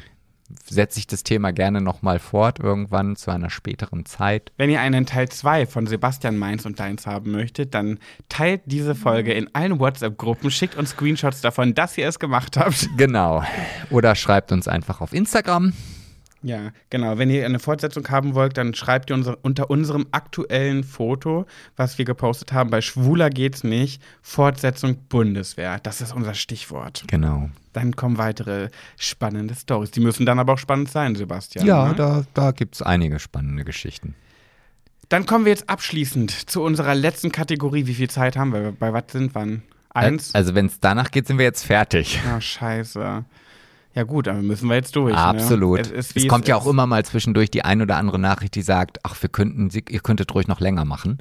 setze 0.64 1.00
ich 1.00 1.08
das 1.08 1.24
Thema 1.24 1.52
gerne 1.52 1.82
nochmal 1.82 2.20
fort, 2.20 2.60
irgendwann 2.60 3.16
zu 3.16 3.32
einer 3.32 3.50
späteren 3.50 4.06
Zeit. 4.06 4.52
Wenn 4.58 4.70
ihr 4.70 4.80
einen 4.80 5.06
Teil 5.06 5.30
2 5.30 5.66
von 5.66 5.88
Sebastian 5.88 6.38
Meins 6.38 6.66
und 6.66 6.80
Deins 6.80 7.06
haben 7.06 7.32
möchtet, 7.32 7.74
dann 7.74 8.00
teilt 8.30 8.62
diese 8.66 8.96
Folge 8.96 9.34
in 9.34 9.54
allen 9.54 9.80
WhatsApp-Gruppen, 9.80 10.52
schickt 10.52 10.76
uns 10.76 10.92
Screenshots 10.92 11.42
davon, 11.42 11.74
dass 11.74 11.98
ihr 11.98 12.08
es 12.08 12.20
gemacht 12.20 12.58
habt. 12.58 12.90
Genau. 12.98 13.44
Oder 13.90 14.16
schreibt 14.16 14.52
uns 14.52 14.68
einfach 14.68 15.02
auf 15.02 15.14
Instagram. 15.14 15.74
Ja, 16.46 16.72
genau. 16.92 17.18
Wenn 17.18 17.32
ihr 17.32 17.44
eine 17.44 17.58
Fortsetzung 17.58 18.08
haben 18.10 18.36
wollt, 18.36 18.56
dann 18.56 18.76
schreibt 18.76 19.10
ihr 19.10 19.16
unser, 19.16 19.36
unter 19.42 19.72
unserem 19.72 20.06
aktuellen 20.12 20.84
Foto, 20.84 21.48
was 21.76 21.98
wir 21.98 22.06
gepostet 22.06 22.54
haben, 22.54 22.70
bei 22.70 22.82
Schwuler 22.82 23.32
geht's 23.32 23.64
nicht, 23.64 24.00
Fortsetzung 24.22 24.96
Bundeswehr. 25.10 25.80
Das 25.82 26.02
ist 26.02 26.14
unser 26.14 26.36
Stichwort. 26.36 27.04
Genau. 27.08 27.50
Dann 27.74 27.96
kommen 27.96 28.20
weitere 28.20 28.70
spannende 28.96 29.56
Stories. 29.56 29.90
Die 29.90 30.02
müssen 30.02 30.28
dann 30.28 30.38
aber 30.38 30.54
auch 30.54 30.60
spannend 30.60 30.92
sein, 30.92 31.16
Sebastian. 31.16 31.66
Ja, 31.66 31.88
ne? 31.88 31.96
da, 31.96 32.24
da 32.36 32.52
gibt 32.52 32.76
es 32.76 32.84
einige 32.84 33.18
spannende 33.18 33.66
Geschichten. 33.66 34.14
Dann 35.10 35.26
kommen 35.26 35.46
wir 35.46 35.52
jetzt 35.52 35.68
abschließend 35.68 36.30
zu 36.48 36.62
unserer 36.62 36.94
letzten 36.94 37.32
Kategorie. 37.32 37.88
Wie 37.88 37.96
viel 37.96 38.10
Zeit 38.12 38.38
haben 38.38 38.54
wir? 38.54 38.72
Bei 38.72 38.94
was 38.94 39.06
sind 39.12 39.34
wir? 39.34 39.62
Eins? 39.90 40.36
Also 40.36 40.54
wenn 40.54 40.68
es 40.68 40.80
danach 40.80 41.10
geht, 41.10 41.26
sind 41.26 41.40
wir 41.40 41.46
jetzt 41.46 41.66
fertig. 41.66 42.20
Ah, 42.28 42.40
scheiße. 42.40 43.26
Ja 43.96 44.04
gut, 44.04 44.28
aber 44.28 44.42
müssen 44.42 44.68
wir 44.68 44.76
jetzt 44.76 44.96
durch. 44.96 45.16
Absolut. 45.16 45.78
Ne? 45.78 45.96
Es, 45.96 46.12
ist, 46.12 46.18
es 46.18 46.28
kommt 46.28 46.48
ja 46.48 46.58
ist. 46.58 46.64
auch 46.64 46.68
immer 46.68 46.86
mal 46.86 47.04
zwischendurch 47.06 47.50
die 47.50 47.64
ein 47.64 47.82
oder 47.82 47.96
andere 47.96 48.20
Nachricht, 48.20 48.56
die 48.56 48.62
sagt, 48.62 49.00
ach, 49.04 49.16
wir 49.22 49.30
könnten, 49.30 49.70
ihr 49.72 50.00
könntet 50.02 50.36
ruhig 50.36 50.48
noch 50.48 50.60
länger 50.60 50.84
machen. 50.84 51.20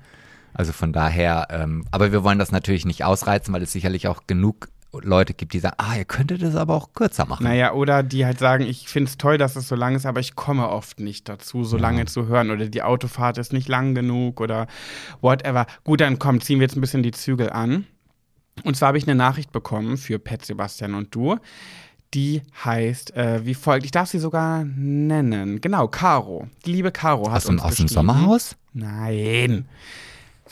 Also 0.53 0.73
von 0.73 0.93
daher, 0.93 1.49
ähm, 1.51 1.85
aber 1.93 2.13
wir 2.13 2.25
wollen 2.25 2.39
das 2.39 2.53
natürlich 2.53 2.85
nicht 2.85 3.05
ausreizen, 3.05 3.55
weil 3.55 3.63
es 3.63 3.73
sicherlich 3.73 4.09
auch 4.09 4.23
genug 4.27 4.69
Leute 5.03 5.35
gibt, 5.35 5.53
die 5.53 5.59
sagen, 5.59 5.77
ah, 5.79 5.97
ihr 5.97 6.05
könntet 6.05 6.43
es 6.43 6.55
aber 6.55 6.75
auch 6.75 6.93
kürzer 6.93 7.27
machen. 7.27 7.45
Naja, 7.45 7.73
oder 7.73 8.03
die 8.03 8.25
halt 8.25 8.39
sagen, 8.39 8.65
ich 8.65 8.89
finde 8.89 9.09
es 9.09 9.19
toll, 9.19 9.39
dass 9.39 9.57
es 9.57 9.67
so 9.67 9.75
lang 9.75 9.97
ist, 9.97 10.07
aber 10.07 10.21
ich 10.21 10.37
komme 10.37 10.69
oft 10.69 11.01
nicht 11.01 11.29
dazu, 11.29 11.65
so 11.65 11.77
lange 11.77 12.05
zu 12.07 12.27
hören. 12.27 12.51
Oder 12.51 12.69
die 12.69 12.83
Autofahrt 12.83 13.39
ist 13.39 13.53
nicht 13.53 13.69
lang 13.69 13.95
genug 13.95 14.41
oder 14.41 14.67
whatever. 15.21 15.67
Gut, 15.83 16.01
dann 16.01 16.19
komm, 16.19 16.41
ziehen 16.41 16.61
wir 16.61 16.67
jetzt 16.67 16.77
ein 16.77 16.81
bisschen 16.81 17.03
die 17.03 17.11
Zügel 17.11 17.51
an. 17.51 17.87
Und 18.63 18.77
zwar 18.77 18.89
habe 18.89 18.99
ich 18.99 19.09
eine 19.09 19.17
Nachricht 19.17 19.51
bekommen 19.51 19.97
für 19.97 20.19
Pet, 20.19 20.45
Sebastian 20.45 20.95
und 20.95 21.13
du. 21.15 21.39
Die 22.15 22.43
heißt 22.65 23.17
äh, 23.17 23.45
wie 23.45 23.55
folgt. 23.55 23.85
Ich 23.85 23.91
darf 23.91 24.09
sie 24.09 24.21
sogar 24.21 24.65
nennen. 24.65 25.61
Genau, 25.61 25.89
Caro. 25.89 26.47
Die 26.65 26.71
liebe 26.71 26.93
Caro 26.93 27.31
hat 27.31 27.39
aus 27.39 27.47
uns 27.47 27.63
aus 27.63 27.75
dem. 27.75 27.89
Sommerhaus? 27.89 28.57
Nein. 28.73 29.67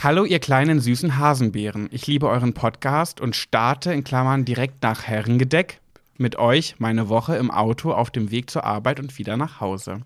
Hallo, 0.01 0.24
ihr 0.24 0.40
kleinen 0.40 0.80
süßen 0.80 1.18
Hasenbeeren. 1.18 1.89
Ich 1.93 2.09
liebe 2.09 2.28
euren 2.28 2.52
Podcast 2.52 3.20
und 3.20 3.36
starte 3.36 3.93
in 3.93 4.02
Klammern 4.02 4.44
direkt 4.44 4.82
nach 4.82 5.05
Herrengedeck 5.05 5.80
mit 6.18 6.36
euch 6.36 6.76
meine 6.78 7.09
Woche 7.09 7.36
im 7.36 7.51
Auto 7.51 7.93
auf 7.93 8.10
dem 8.10 8.32
Weg 8.32 8.51
zur 8.51 8.64
Arbeit 8.64 8.98
und 8.98 9.18
wieder 9.18 9.36
nach 9.36 9.60
Hause. 9.60 10.01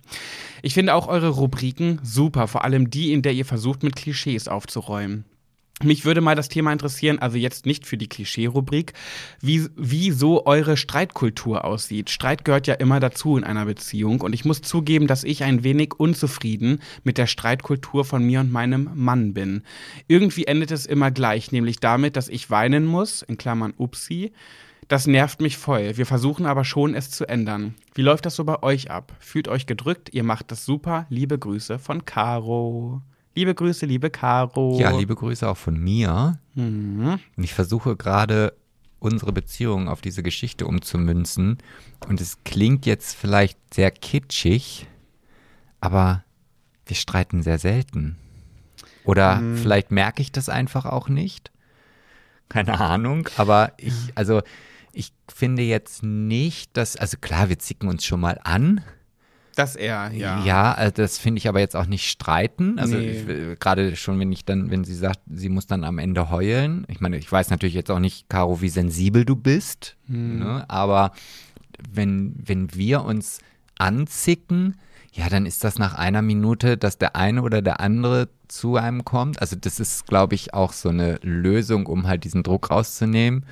Ich 0.61 0.75
finde 0.75 0.95
auch 0.95 1.09
eure 1.09 1.31
Rubriken 1.31 2.01
super, 2.03 2.49
vor 2.49 2.65
allem 2.65 2.91
die, 2.91 3.13
in 3.13 3.23
der 3.23 3.33
ihr 3.33 3.47
versucht, 3.47 3.83
mit 3.83 3.97
Klischees 3.97 4.49
aufzuräumen. 4.49 5.25
Mich 5.83 6.07
würde 6.07 6.23
mal 6.23 6.35
das 6.35 6.49
Thema 6.49 6.73
interessieren, 6.73 7.19
also 7.19 7.37
jetzt 7.37 7.67
nicht 7.67 7.87
für 7.87 7.99
die 7.99 8.09
Klischee-Rubrik, 8.09 8.95
wie, 9.43 9.69
wie 9.77 10.11
so 10.11 10.47
eure 10.47 10.79
Streitkultur 10.79 11.67
aussieht. 11.67 12.09
Streit 12.09 12.47
gehört 12.47 12.67
ja 12.67 12.73
immer 12.73 12.99
dazu 12.99 13.37
in 13.37 13.45
einer 13.45 13.67
Beziehung 13.67 14.23
und 14.23 14.33
ich 14.33 14.47
muss 14.47 14.63
zugeben, 14.63 15.07
dass 15.07 15.23
ich 15.23 15.45
ein 15.45 15.65
wenig 15.65 15.93
unzufrieden 15.99 16.81
mit 17.05 17.19
der 17.19 17.27
Streitkultur 17.27 18.07
von 18.07 18.25
mir 18.25 18.41
und 18.41 18.51
meinem 18.51 18.89
Mann 18.95 19.35
bin. 19.35 19.65
Irgendwie 20.09 20.47
endet 20.47 20.71
es 20.71 20.87
immer 20.87 21.11
gleich, 21.11 21.53
nämlich 21.53 21.79
damit, 21.79 22.17
dass 22.17 22.31
ich 22.31 22.49
weinen 22.49 22.87
muss, 22.87 23.21
in 23.21 23.37
Klammern 23.37 23.75
Upsi. 23.77 24.33
Das 24.89 25.07
nervt 25.07 25.43
mich 25.43 25.59
voll. 25.59 25.99
Wir 25.99 26.07
versuchen 26.07 26.47
aber 26.47 26.65
schon, 26.65 26.95
es 26.95 27.11
zu 27.11 27.29
ändern. 27.29 27.75
Wie 27.95 28.03
läuft 28.03 28.25
das 28.25 28.37
so 28.37 28.45
bei 28.45 28.63
euch 28.63 28.91
ab? 28.91 29.15
Fühlt 29.19 29.47
euch 29.47 29.67
gedrückt, 29.67 30.09
ihr 30.15 30.23
macht 30.23 30.53
das 30.53 30.65
super. 30.65 31.05
Liebe 31.11 31.39
Grüße 31.39 31.79
von 31.79 32.07
Caro. 32.07 33.03
Liebe 33.37 33.55
Grüße, 33.55 33.85
liebe 33.85 34.09
Caro. 34.09 34.79
Ja, 34.81 34.97
liebe 34.97 35.15
Grüße 35.15 35.47
auch 35.47 35.59
von 35.59 35.79
mir. 35.79 36.39
Mhm. 36.55 37.21
Und 37.37 37.45
ich 37.45 37.53
versuche 37.53 37.95
gerade 37.95 38.55
unsere 38.99 39.31
Beziehung 39.31 39.89
auf 39.89 40.01
diese 40.01 40.23
Geschichte 40.23 40.67
umzumünzen. 40.67 41.59
Und 42.09 42.23
es 42.23 42.39
klingt 42.45 42.87
jetzt 42.87 43.15
vielleicht 43.15 43.59
sehr 43.75 43.91
kitschig, 43.91 44.87
aber 45.83 46.25
wir 46.87 46.97
streiten 46.97 47.43
sehr 47.43 47.59
selten. 47.59 48.17
Oder 49.05 49.43
vielleicht 49.57 49.91
merke 49.91 50.23
ich 50.23 50.33
das 50.33 50.49
einfach 50.49 50.87
auch 50.87 51.11
nicht. 51.11 51.53
Keine 52.49 52.81
Ahnung, 52.81 53.29
aber 53.37 53.73
ich, 53.77 54.13
also 54.15 54.41
ich 54.93 55.13
finde 55.29 55.63
jetzt 55.63 56.03
nicht, 56.03 56.75
dass, 56.75 56.97
also 56.97 57.19
klar, 57.21 57.51
wir 57.51 57.59
zicken 57.59 57.91
uns 57.91 58.07
schon 58.07 58.21
mal 58.21 58.41
an. 58.45 58.81
Das 59.57 59.75
er, 59.75 60.13
ja. 60.13 60.45
Ja, 60.45 60.73
also 60.75 60.93
das 60.97 61.17
finde 61.19 61.39
ich 61.39 61.49
aber 61.49 61.61
jetzt 61.61 61.75
auch 61.75 61.87
nicht 61.87 62.09
streiten. 62.09 62.79
Also 62.79 62.97
Nee. 62.97 63.17
äh, 63.21 63.57
gerade 63.59 63.97
schon, 63.97 64.21
wenn 64.21 64.31
ich 64.31 64.45
dann, 64.45 64.71
wenn 64.71 64.85
sie 64.85 64.95
sagt, 64.95 65.21
sie 65.29 65.49
muss 65.49 65.67
dann 65.67 65.83
am 65.83 65.99
Ende 65.99 66.31
heulen. 66.31 66.85
Ich 66.89 67.01
meine, 67.01 67.17
ich 67.17 67.33
weiß 67.33 67.49
natürlich 67.51 67.75
jetzt 67.75 67.91
auch 67.91 67.99
nicht, 67.99 68.29
Caro, 68.29 68.61
wie 68.61 68.69
sensibel 68.69 69.25
du 69.25 69.35
bist. 69.35 69.97
Hm. 70.09 70.41
Ne? 70.41 70.65
Aber 70.69 71.13
wenn, 71.91 72.35
wenn 72.37 72.75
wir 72.75 73.03
uns 73.03 73.39
anzicken, 73.79 74.77
ja, 75.13 75.31
dann 75.31 75.47
ist 75.47 75.65
das 75.65 75.79
nach 75.79 75.95
einer 75.95 76.21
Minute, 76.21 76.77
dass 76.77 76.99
der 76.99 77.17
eine 77.17 77.41
oder 77.43 77.63
der 77.63 77.81
andere 77.81 78.29
zu 78.49 78.77
einem 78.77 79.05
kommt. 79.05 79.41
Also 79.41 79.57
das 79.57 79.81
ist, 79.81 80.07
glaube 80.07 80.35
ich, 80.35 80.53
auch 80.53 80.75
so 80.75 80.91
eine 80.91 81.19
Lösung, 81.23 81.87
um 81.87 82.07
halt 82.07 82.25
diesen 82.25 82.43
Druck 82.43 82.71
rauszunehmen. 82.71 83.47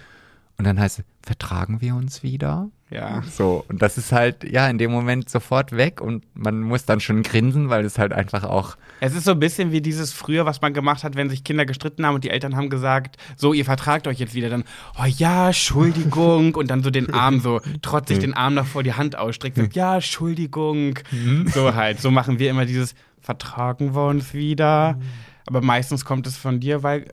Und 0.58 0.66
dann 0.66 0.78
heißt 0.78 0.98
es, 0.98 1.04
vertragen 1.22 1.80
wir 1.80 1.96
uns 1.96 2.22
wieder? 2.22 2.68
Ja. 2.94 3.22
So, 3.28 3.64
und 3.68 3.82
das 3.82 3.98
ist 3.98 4.12
halt, 4.12 4.44
ja, 4.44 4.68
in 4.68 4.78
dem 4.78 4.92
Moment 4.92 5.28
sofort 5.28 5.72
weg 5.72 6.00
und 6.00 6.24
man 6.34 6.60
muss 6.60 6.84
dann 6.84 7.00
schon 7.00 7.24
grinsen, 7.24 7.68
weil 7.68 7.84
es 7.84 7.98
halt 7.98 8.12
einfach 8.12 8.44
auch, 8.44 8.76
Es 9.00 9.16
ist 9.16 9.24
so 9.24 9.32
ein 9.32 9.40
bisschen 9.40 9.72
wie 9.72 9.80
dieses 9.80 10.12
früher, 10.12 10.46
was 10.46 10.60
man 10.60 10.72
gemacht 10.72 11.02
hat, 11.02 11.16
wenn 11.16 11.28
sich 11.28 11.42
Kinder 11.42 11.66
gestritten 11.66 12.06
haben 12.06 12.14
und 12.14 12.22
die 12.22 12.30
Eltern 12.30 12.54
haben 12.54 12.70
gesagt, 12.70 13.16
so, 13.36 13.52
ihr 13.52 13.64
vertragt 13.64 14.06
euch 14.06 14.20
jetzt 14.20 14.34
wieder, 14.34 14.48
dann, 14.48 14.62
oh 14.96 15.06
ja, 15.06 15.48
Entschuldigung, 15.48 16.54
und 16.54 16.70
dann 16.70 16.84
so 16.84 16.90
den 16.90 17.12
Arm 17.12 17.40
so, 17.40 17.60
trotzig 17.82 18.20
den 18.20 18.34
Arm 18.34 18.54
noch 18.54 18.66
vor 18.66 18.84
die 18.84 18.94
Hand 18.94 19.16
ausstreckt, 19.18 19.56
so, 19.56 19.64
ja, 19.72 19.96
Entschuldigung. 19.96 20.98
So 21.46 21.74
halt, 21.74 22.00
so 22.00 22.12
machen 22.12 22.38
wir 22.38 22.48
immer 22.48 22.64
dieses, 22.64 22.94
vertragen 23.20 23.94
wir 23.94 24.06
uns 24.06 24.34
wieder. 24.34 24.98
Aber 25.46 25.60
meistens 25.60 26.04
kommt 26.04 26.26
es 26.26 26.36
von 26.36 26.60
dir, 26.60 26.82
weil 26.84 27.06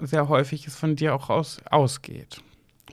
sehr 0.00 0.28
häufig 0.28 0.66
es 0.66 0.76
von 0.76 0.96
dir 0.96 1.14
auch 1.14 1.30
aus, 1.30 1.60
ausgeht, 1.70 2.42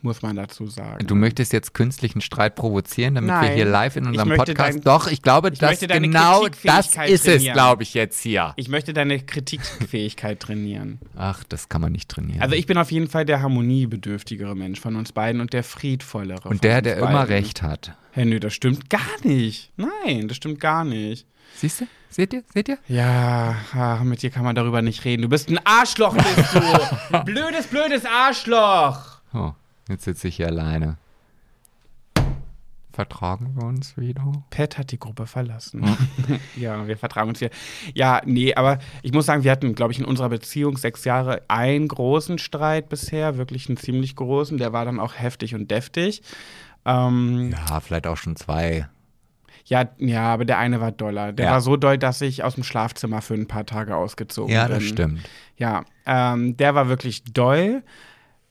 muss 0.05 0.21
man 0.21 0.37
dazu 0.37 0.67
sagen. 0.67 1.05
du 1.05 1.15
möchtest 1.15 1.51
jetzt 1.51 1.73
künstlichen 1.73 2.21
Streit 2.21 2.55
provozieren, 2.55 3.15
damit 3.15 3.29
wir 3.29 3.41
Nein. 3.41 3.53
hier 3.55 3.65
live 3.65 3.97
in 3.97 4.05
unserem 4.07 4.29
Podcast, 4.37 4.75
dein- 4.77 4.81
doch, 4.81 5.07
ich 5.07 5.21
glaube, 5.21 5.49
ich 5.49 5.59
das 5.59 5.79
genau, 5.81 6.47
das 6.63 6.87
ist 6.87 6.95
es, 6.95 7.23
trainieren. 7.23 7.53
glaube 7.53 7.83
ich, 7.83 7.93
jetzt 7.93 8.21
hier. 8.21 8.53
Ich 8.55 8.69
möchte 8.69 8.93
deine 8.93 9.19
Kritikfähigkeit 9.19 10.39
trainieren. 10.39 10.99
Ach, 11.17 11.43
das 11.43 11.67
kann 11.67 11.81
man 11.81 11.91
nicht 11.91 12.07
trainieren. 12.09 12.41
Also 12.41 12.55
ich 12.55 12.65
bin 12.65 12.77
auf 12.77 12.91
jeden 12.91 13.09
Fall 13.09 13.25
der 13.25 13.41
harmoniebedürftigere 13.41 14.55
Mensch 14.55 14.79
von 14.79 14.95
uns 14.95 15.11
beiden 15.11 15.41
und 15.41 15.51
der 15.53 15.63
friedvollere. 15.63 16.47
und 16.47 16.63
der, 16.63 16.81
der 16.81 16.95
beiden. 16.95 17.09
immer 17.09 17.27
recht 17.27 17.61
hat. 17.61 17.93
Hey, 18.11 18.25
nö, 18.25 18.39
das 18.39 18.53
stimmt 18.53 18.89
gar 18.89 19.01
nicht. 19.23 19.71
Nein, 19.75 20.27
das 20.27 20.37
stimmt 20.37 20.59
gar 20.61 20.85
nicht. 20.85 21.27
Siehst 21.55 21.81
du? 21.81 21.87
Seht 22.09 22.33
ihr? 22.33 22.43
Seht 22.53 22.69
ihr? 22.69 22.77
Ja, 22.87 23.55
ah, 23.73 24.01
mit 24.03 24.21
dir 24.21 24.29
kann 24.29 24.43
man 24.45 24.55
darüber 24.55 24.81
nicht 24.81 25.03
reden. 25.03 25.23
Du 25.23 25.29
bist 25.29 25.49
ein 25.49 25.59
Arschloch, 25.65 26.15
bist 26.15 26.53
du. 26.55 27.19
Blödes, 27.25 27.67
blödes 27.67 28.05
Arschloch. 28.05 29.19
Oh, 29.33 29.51
jetzt 29.89 30.03
sitze 30.05 30.27
ich 30.27 30.37
hier 30.37 30.47
alleine. 30.47 30.97
Vertragen 32.91 33.53
wir 33.57 33.63
uns 33.65 33.97
wieder? 33.97 34.31
Pat 34.51 34.77
hat 34.77 34.93
die 34.93 34.99
Gruppe 34.99 35.27
verlassen. 35.27 35.83
ja, 36.55 36.87
wir 36.87 36.97
vertragen 36.97 37.27
uns 37.27 37.39
hier. 37.39 37.49
Ja, 37.93 38.21
nee, 38.25 38.55
aber 38.55 38.79
ich 39.03 39.11
muss 39.11 39.25
sagen, 39.25 39.43
wir 39.43 39.51
hatten, 39.51 39.75
glaube 39.75 39.91
ich, 39.91 39.99
in 39.99 40.05
unserer 40.05 40.29
Beziehung 40.29 40.77
sechs 40.77 41.03
Jahre 41.03 41.41
einen 41.49 41.89
großen 41.89 42.37
Streit 42.37 42.87
bisher, 42.87 43.37
wirklich 43.37 43.67
einen 43.67 43.75
ziemlich 43.75 44.15
großen. 44.15 44.57
Der 44.57 44.71
war 44.71 44.85
dann 44.85 45.01
auch 45.01 45.13
heftig 45.15 45.53
und 45.55 45.69
deftig. 45.71 46.21
Ähm, 46.85 47.51
Ja, 47.67 47.81
vielleicht 47.81 48.07
auch 48.07 48.15
schon 48.15 48.37
zwei. 48.37 48.87
Ja, 49.65 49.89
ja, 49.97 50.31
aber 50.33 50.45
der 50.45 50.59
eine 50.59 50.79
war 50.79 50.93
doller. 50.93 51.33
Der 51.33 51.47
Ja. 51.47 51.51
war 51.53 51.61
so 51.61 51.75
doll, 51.75 51.97
dass 51.97 52.21
ich 52.21 52.43
aus 52.45 52.55
dem 52.55 52.63
Schlafzimmer 52.63 53.21
für 53.21 53.33
ein 53.33 53.47
paar 53.47 53.65
Tage 53.65 53.97
ausgezogen 53.97 54.53
Ja, 54.53 54.67
bin. 54.67 54.75
das 54.75 54.83
stimmt. 54.85 55.19
Ja, 55.57 55.83
ähm, 56.05 56.55
der 56.55 56.75
war 56.75 56.87
wirklich 56.87 57.25
doll. 57.25 57.83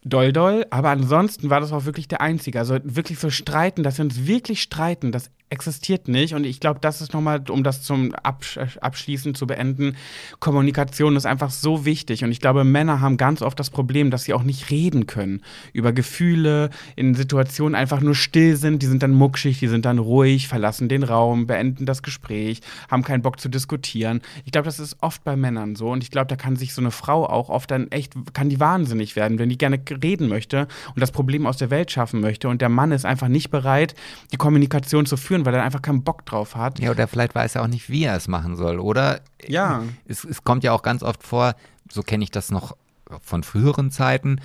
Doll, 0.06 0.32
doll, 0.32 0.66
aber 0.68 0.90
ansonsten 0.90 1.48
war 1.48 1.60
das 1.60 1.72
auch 1.72 1.86
wirklich 1.86 2.08
der 2.08 2.20
Einzige. 2.20 2.58
Also 2.58 2.78
wirklich 2.84 3.18
so 3.18 3.30
streiten, 3.30 3.82
dass 3.82 3.98
wir 3.98 4.04
uns 4.04 4.26
wirklich 4.26 4.60
streiten, 4.60 5.12
das 5.12 5.30
existiert 5.50 6.08
nicht. 6.08 6.34
Und 6.34 6.44
ich 6.44 6.58
glaube, 6.58 6.80
das 6.80 7.00
ist 7.00 7.12
nochmal, 7.12 7.44
um 7.48 7.62
das 7.62 7.82
zum 7.82 8.14
Absch 8.14 8.58
Abschließen 8.80 9.34
zu 9.34 9.46
beenden, 9.46 9.96
Kommunikation 10.40 11.16
ist 11.16 11.26
einfach 11.26 11.50
so 11.50 11.84
wichtig. 11.84 12.24
Und 12.24 12.32
ich 12.32 12.40
glaube, 12.40 12.64
Männer 12.64 13.00
haben 13.00 13.16
ganz 13.16 13.42
oft 13.42 13.58
das 13.58 13.70
Problem, 13.70 14.10
dass 14.10 14.24
sie 14.24 14.34
auch 14.34 14.42
nicht 14.42 14.70
reden 14.70 15.06
können 15.06 15.42
über 15.72 15.92
Gefühle, 15.92 16.70
in 16.96 17.14
Situationen 17.14 17.74
einfach 17.74 18.00
nur 18.00 18.14
still 18.14 18.56
sind. 18.56 18.82
Die 18.82 18.86
sind 18.86 19.02
dann 19.02 19.12
muckschig, 19.12 19.58
die 19.58 19.68
sind 19.68 19.84
dann 19.84 19.98
ruhig, 19.98 20.48
verlassen 20.48 20.88
den 20.88 21.02
Raum, 21.02 21.46
beenden 21.46 21.86
das 21.86 22.02
Gespräch, 22.02 22.60
haben 22.90 23.02
keinen 23.02 23.22
Bock 23.22 23.38
zu 23.38 23.48
diskutieren. 23.48 24.22
Ich 24.44 24.52
glaube, 24.52 24.66
das 24.66 24.80
ist 24.80 24.96
oft 25.00 25.22
bei 25.24 25.36
Männern 25.36 25.76
so. 25.76 25.90
Und 25.90 26.02
ich 26.02 26.10
glaube, 26.10 26.26
da 26.26 26.36
kann 26.36 26.56
sich 26.56 26.74
so 26.74 26.80
eine 26.80 26.90
Frau 26.90 27.26
auch 27.26 27.48
oft 27.48 27.70
dann 27.70 27.90
echt, 27.90 28.14
kann 28.32 28.48
die 28.48 28.60
wahnsinnig 28.60 29.14
werden, 29.16 29.38
wenn 29.38 29.48
die 29.48 29.58
gerne 29.58 29.80
reden 30.02 30.28
möchte 30.28 30.66
und 30.94 31.00
das 31.00 31.12
Problem 31.12 31.46
aus 31.46 31.58
der 31.58 31.70
Welt 31.70 31.90
schaffen 31.90 32.20
möchte. 32.20 32.48
Und 32.48 32.60
der 32.60 32.68
Mann 32.68 32.92
ist 32.92 33.04
einfach 33.04 33.28
nicht 33.28 33.50
bereit, 33.50 33.94
die 34.32 34.36
Kommunikation 34.36 35.06
zu 35.06 35.16
führen. 35.16 35.33
Führen, 35.34 35.46
weil 35.46 35.54
er 35.54 35.64
einfach 35.64 35.82
keinen 35.82 36.04
Bock 36.04 36.24
drauf 36.26 36.54
hat. 36.54 36.78
Ja, 36.78 36.90
oder 36.90 37.08
vielleicht 37.08 37.34
weiß 37.34 37.56
er 37.56 37.62
auch 37.62 37.68
nicht, 37.68 37.90
wie 37.90 38.04
er 38.04 38.16
es 38.16 38.28
machen 38.28 38.56
soll, 38.56 38.78
oder? 38.78 39.20
Ja. 39.46 39.82
Es, 40.06 40.24
es 40.24 40.44
kommt 40.44 40.64
ja 40.64 40.72
auch 40.72 40.82
ganz 40.82 41.02
oft 41.02 41.22
vor, 41.22 41.54
so 41.90 42.02
kenne 42.02 42.24
ich 42.24 42.30
das 42.30 42.50
noch 42.50 42.76
von 43.20 43.42
früheren 43.42 43.90
Zeiten, 43.90 44.40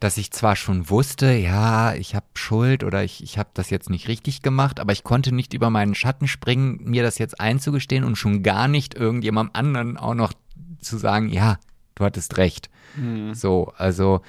dass 0.00 0.16
ich 0.16 0.30
zwar 0.30 0.54
schon 0.54 0.90
wusste, 0.90 1.32
ja, 1.32 1.92
ich 1.94 2.14
habe 2.14 2.26
Schuld 2.34 2.84
oder 2.84 3.02
ich, 3.02 3.22
ich 3.22 3.36
habe 3.36 3.48
das 3.54 3.68
jetzt 3.70 3.90
nicht 3.90 4.06
richtig 4.06 4.42
gemacht, 4.42 4.78
aber 4.78 4.92
ich 4.92 5.02
konnte 5.02 5.34
nicht 5.34 5.54
über 5.54 5.70
meinen 5.70 5.96
Schatten 5.96 6.28
springen, 6.28 6.80
mir 6.84 7.02
das 7.02 7.18
jetzt 7.18 7.40
einzugestehen 7.40 8.04
und 8.04 8.16
schon 8.16 8.44
gar 8.44 8.68
nicht 8.68 8.94
irgendjemandem 8.94 9.56
anderen 9.56 9.96
auch 9.96 10.14
noch 10.14 10.32
zu 10.80 10.98
sagen, 10.98 11.30
ja, 11.30 11.58
du 11.96 12.04
hattest 12.04 12.36
recht. 12.36 12.70
Mhm. 12.94 13.34
So, 13.34 13.72
also 13.76 14.20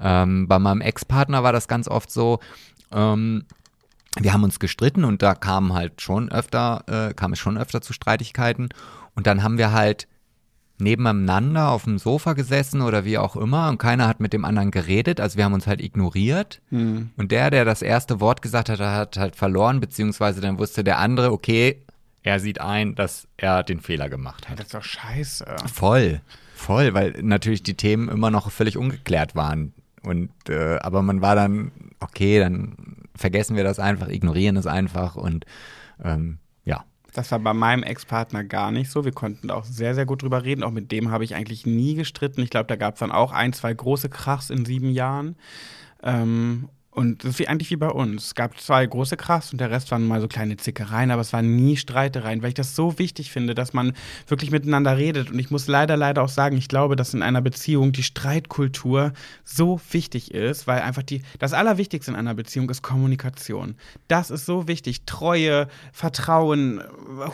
ähm, 0.00 0.46
bei 0.46 0.60
meinem 0.60 0.80
Ex-Partner 0.80 1.42
war 1.42 1.52
das 1.52 1.66
ganz 1.66 1.88
oft 1.88 2.10
so, 2.12 2.38
ähm, 2.92 3.44
wir 4.20 4.32
haben 4.32 4.44
uns 4.44 4.58
gestritten 4.58 5.04
und 5.04 5.22
da 5.22 5.34
kam 5.34 5.74
halt 5.74 6.00
schon 6.00 6.30
öfter, 6.30 6.84
äh, 6.86 7.14
kam 7.14 7.32
es 7.32 7.38
schon 7.38 7.58
öfter 7.58 7.80
zu 7.80 7.92
Streitigkeiten 7.92 8.68
und 9.14 9.26
dann 9.26 9.42
haben 9.42 9.58
wir 9.58 9.72
halt 9.72 10.08
nebeneinander 10.78 11.70
auf 11.70 11.84
dem 11.84 11.98
Sofa 11.98 12.34
gesessen 12.34 12.82
oder 12.82 13.04
wie 13.04 13.18
auch 13.18 13.36
immer 13.36 13.68
und 13.68 13.78
keiner 13.78 14.08
hat 14.08 14.20
mit 14.20 14.32
dem 14.32 14.44
anderen 14.44 14.70
geredet. 14.70 15.20
Also 15.20 15.38
wir 15.38 15.44
haben 15.44 15.54
uns 15.54 15.66
halt 15.66 15.80
ignoriert. 15.80 16.60
Mhm. 16.70 17.10
Und 17.16 17.32
der, 17.32 17.50
der 17.50 17.64
das 17.64 17.82
erste 17.82 18.20
Wort 18.20 18.42
gesagt 18.42 18.68
hat, 18.68 18.80
hat 18.80 19.16
halt 19.16 19.36
verloren, 19.36 19.80
beziehungsweise 19.80 20.40
dann 20.40 20.58
wusste 20.58 20.84
der 20.84 20.98
andere, 20.98 21.32
okay, 21.32 21.82
er 22.22 22.40
sieht 22.40 22.60
ein, 22.60 22.94
dass 22.94 23.28
er 23.36 23.62
den 23.62 23.80
Fehler 23.80 24.08
gemacht 24.08 24.48
hat. 24.48 24.58
Das 24.58 24.66
ist 24.66 24.74
doch 24.74 24.82
scheiße. 24.82 25.46
Voll, 25.72 26.20
voll, 26.54 26.92
weil 26.92 27.14
natürlich 27.22 27.62
die 27.62 27.74
Themen 27.74 28.08
immer 28.08 28.30
noch 28.30 28.50
völlig 28.50 28.76
ungeklärt 28.76 29.34
waren. 29.34 29.72
Und 30.02 30.30
äh, 30.48 30.78
aber 30.78 31.02
man 31.02 31.20
war 31.20 31.34
dann, 31.34 31.72
okay, 32.00 32.38
dann 32.38 32.95
vergessen 33.16 33.56
wir 33.56 33.64
das 33.64 33.78
einfach, 33.78 34.08
ignorieren 34.08 34.56
es 34.56 34.66
einfach 34.66 35.16
und 35.16 35.44
ähm, 36.02 36.38
das 37.16 37.32
war 37.32 37.38
bei 37.38 37.54
meinem 37.54 37.82
Ex-Partner 37.82 38.44
gar 38.44 38.70
nicht 38.70 38.90
so. 38.90 39.06
Wir 39.06 39.12
konnten 39.12 39.50
auch 39.50 39.64
sehr, 39.64 39.94
sehr 39.94 40.04
gut 40.04 40.22
drüber 40.22 40.44
reden. 40.44 40.62
Auch 40.62 40.70
mit 40.70 40.92
dem 40.92 41.10
habe 41.10 41.24
ich 41.24 41.34
eigentlich 41.34 41.64
nie 41.64 41.94
gestritten. 41.94 42.42
Ich 42.42 42.50
glaube, 42.50 42.66
da 42.66 42.76
gab 42.76 42.94
es 42.94 43.00
dann 43.00 43.10
auch 43.10 43.32
ein, 43.32 43.54
zwei 43.54 43.72
große 43.72 44.10
Krachs 44.10 44.50
in 44.50 44.66
sieben 44.66 44.90
Jahren. 44.90 45.36
Ähm, 46.02 46.68
und 46.96 47.22
das 47.22 47.32
ist 47.32 47.38
wie, 47.40 47.46
eigentlich 47.46 47.70
wie 47.70 47.76
bei 47.76 47.90
uns. 47.90 48.28
Es 48.28 48.34
gab 48.34 48.58
zwei 48.58 48.86
große 48.86 49.18
Krachs 49.18 49.52
und 49.52 49.60
der 49.60 49.70
Rest 49.70 49.90
waren 49.90 50.06
mal 50.06 50.22
so 50.22 50.28
kleine 50.28 50.56
Zickereien, 50.56 51.10
aber 51.10 51.20
es 51.20 51.34
waren 51.34 51.54
nie 51.54 51.76
Streitereien, 51.76 52.40
weil 52.40 52.48
ich 52.48 52.54
das 52.54 52.74
so 52.74 52.98
wichtig 52.98 53.30
finde, 53.30 53.54
dass 53.54 53.74
man 53.74 53.92
wirklich 54.28 54.50
miteinander 54.50 54.96
redet. 54.96 55.30
Und 55.30 55.38
ich 55.38 55.50
muss 55.50 55.66
leider, 55.66 55.98
leider 55.98 56.22
auch 56.22 56.30
sagen, 56.30 56.56
ich 56.56 56.68
glaube, 56.68 56.96
dass 56.96 57.12
in 57.12 57.22
einer 57.22 57.42
Beziehung 57.42 57.92
die 57.92 58.02
Streitkultur 58.02 59.12
so 59.44 59.78
wichtig 59.90 60.32
ist, 60.32 60.66
weil 60.66 60.80
einfach 60.80 61.02
die, 61.02 61.20
das 61.38 61.52
Allerwichtigste 61.52 62.12
in 62.12 62.16
einer 62.16 62.34
Beziehung 62.34 62.70
ist 62.70 62.80
Kommunikation. 62.80 63.74
Das 64.08 64.30
ist 64.30 64.46
so 64.46 64.66
wichtig. 64.66 65.04
Treue, 65.04 65.68
Vertrauen, 65.92 66.82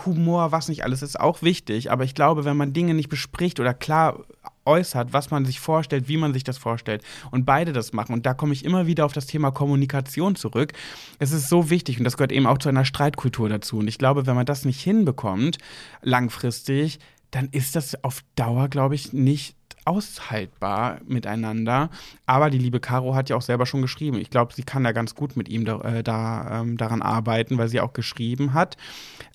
Humor, 0.04 0.50
was 0.50 0.66
nicht 0.66 0.82
alles 0.82 1.02
ist 1.02 1.20
auch 1.20 1.40
wichtig. 1.40 1.92
Aber 1.92 2.02
ich 2.02 2.16
glaube, 2.16 2.44
wenn 2.44 2.56
man 2.56 2.72
Dinge 2.72 2.94
nicht 2.94 3.08
bespricht 3.08 3.60
oder 3.60 3.74
klar 3.74 4.24
äußert, 4.64 5.12
was 5.12 5.30
man 5.30 5.44
sich 5.44 5.60
vorstellt, 5.60 6.08
wie 6.08 6.16
man 6.16 6.32
sich 6.32 6.44
das 6.44 6.58
vorstellt 6.58 7.02
und 7.30 7.44
beide 7.44 7.72
das 7.72 7.92
machen. 7.92 8.12
Und 8.12 8.26
da 8.26 8.34
komme 8.34 8.52
ich 8.52 8.64
immer 8.64 8.86
wieder 8.86 9.04
auf 9.04 9.12
das 9.12 9.26
Thema 9.26 9.50
Kommunikation 9.50 10.36
zurück. 10.36 10.72
Es 11.18 11.32
ist 11.32 11.48
so 11.48 11.70
wichtig 11.70 11.98
und 11.98 12.04
das 12.04 12.16
gehört 12.16 12.32
eben 12.32 12.46
auch 12.46 12.58
zu 12.58 12.68
einer 12.68 12.84
Streitkultur 12.84 13.48
dazu. 13.48 13.78
Und 13.78 13.88
ich 13.88 13.98
glaube, 13.98 14.26
wenn 14.26 14.36
man 14.36 14.46
das 14.46 14.64
nicht 14.64 14.80
hinbekommt, 14.80 15.58
langfristig, 16.02 16.98
dann 17.30 17.48
ist 17.50 17.76
das 17.76 18.04
auf 18.04 18.22
Dauer, 18.36 18.68
glaube 18.68 18.94
ich, 18.94 19.12
nicht 19.12 19.56
aushaltbar 19.84 21.00
miteinander. 21.06 21.90
Aber 22.26 22.50
die 22.50 22.58
liebe 22.58 22.80
Caro 22.80 23.14
hat 23.14 23.28
ja 23.28 23.36
auch 23.36 23.42
selber 23.42 23.66
schon 23.66 23.82
geschrieben. 23.82 24.18
Ich 24.18 24.30
glaube, 24.30 24.54
sie 24.54 24.62
kann 24.62 24.84
da 24.84 24.92
ganz 24.92 25.14
gut 25.14 25.36
mit 25.36 25.48
ihm 25.48 25.64
da, 25.64 25.80
äh, 25.80 26.02
da 26.02 26.60
ähm, 26.60 26.76
daran 26.76 27.02
arbeiten, 27.02 27.58
weil 27.58 27.68
sie 27.68 27.80
auch 27.80 27.92
geschrieben 27.92 28.54
hat, 28.54 28.76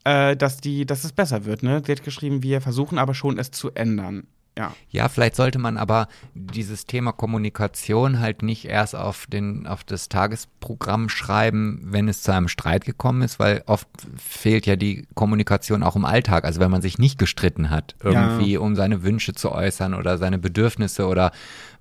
äh, 0.03 0.35
dass, 0.35 0.61
die, 0.61 0.85
dass 0.85 1.03
es 1.03 1.11
besser 1.11 1.45
wird. 1.45 1.63
Ne? 1.63 1.81
Sie 1.85 1.91
hat 1.91 2.03
geschrieben, 2.03 2.43
wir 2.43 2.61
versuchen 2.61 2.97
aber 2.97 3.13
schon, 3.13 3.37
es 3.37 3.51
zu 3.51 3.71
ändern. 3.71 4.27
Ja. 4.57 4.73
ja, 4.89 5.07
vielleicht 5.07 5.35
sollte 5.35 5.59
man 5.59 5.77
aber 5.77 6.07
dieses 6.33 6.85
Thema 6.85 7.11
Kommunikation 7.11 8.19
halt 8.19 8.41
nicht 8.41 8.65
erst 8.65 8.95
auf, 8.95 9.27
den, 9.27 9.67
auf 9.67 9.83
das 9.83 10.09
Tagesprogramm 10.09 11.09
schreiben, 11.09 11.79
wenn 11.83 12.07
es 12.07 12.23
zu 12.23 12.33
einem 12.33 12.47
Streit 12.47 12.83
gekommen 12.83 13.21
ist, 13.21 13.39
weil 13.39 13.63
oft 13.67 13.87
fehlt 14.17 14.65
ja 14.65 14.75
die 14.75 15.07
Kommunikation 15.13 15.83
auch 15.83 15.95
im 15.95 16.05
Alltag. 16.05 16.43
Also 16.43 16.59
wenn 16.59 16.71
man 16.71 16.81
sich 16.81 16.97
nicht 16.97 17.19
gestritten 17.19 17.69
hat, 17.69 17.95
irgendwie, 18.01 18.53
ja. 18.53 18.59
um 18.59 18.75
seine 18.75 19.03
Wünsche 19.03 19.33
zu 19.33 19.51
äußern 19.51 19.93
oder 19.93 20.17
seine 20.17 20.39
Bedürfnisse 20.39 21.07
oder 21.07 21.31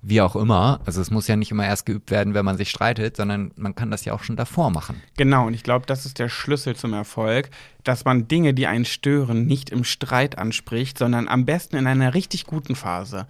wie 0.01 0.21
auch 0.21 0.35
immer. 0.35 0.79
Also 0.85 1.01
es 1.01 1.11
muss 1.11 1.27
ja 1.27 1.35
nicht 1.35 1.51
immer 1.51 1.65
erst 1.65 1.85
geübt 1.85 2.11
werden, 2.11 2.33
wenn 2.33 2.45
man 2.45 2.57
sich 2.57 2.69
streitet, 2.69 3.17
sondern 3.17 3.51
man 3.55 3.75
kann 3.75 3.91
das 3.91 4.05
ja 4.05 4.13
auch 4.13 4.23
schon 4.23 4.35
davor 4.35 4.69
machen. 4.69 5.01
Genau, 5.17 5.47
und 5.47 5.53
ich 5.53 5.63
glaube, 5.63 5.85
das 5.85 6.05
ist 6.05 6.19
der 6.19 6.29
Schlüssel 6.29 6.75
zum 6.75 6.93
Erfolg, 6.93 7.49
dass 7.83 8.05
man 8.05 8.27
Dinge, 8.27 8.53
die 8.53 8.67
einen 8.67 8.85
stören, 8.85 9.45
nicht 9.45 9.69
im 9.69 9.83
Streit 9.83 10.37
anspricht, 10.37 10.97
sondern 10.97 11.27
am 11.27 11.45
besten 11.45 11.77
in 11.77 11.87
einer 11.87 12.13
richtig 12.13 12.45
guten 12.45 12.66
Phase. 12.75 13.27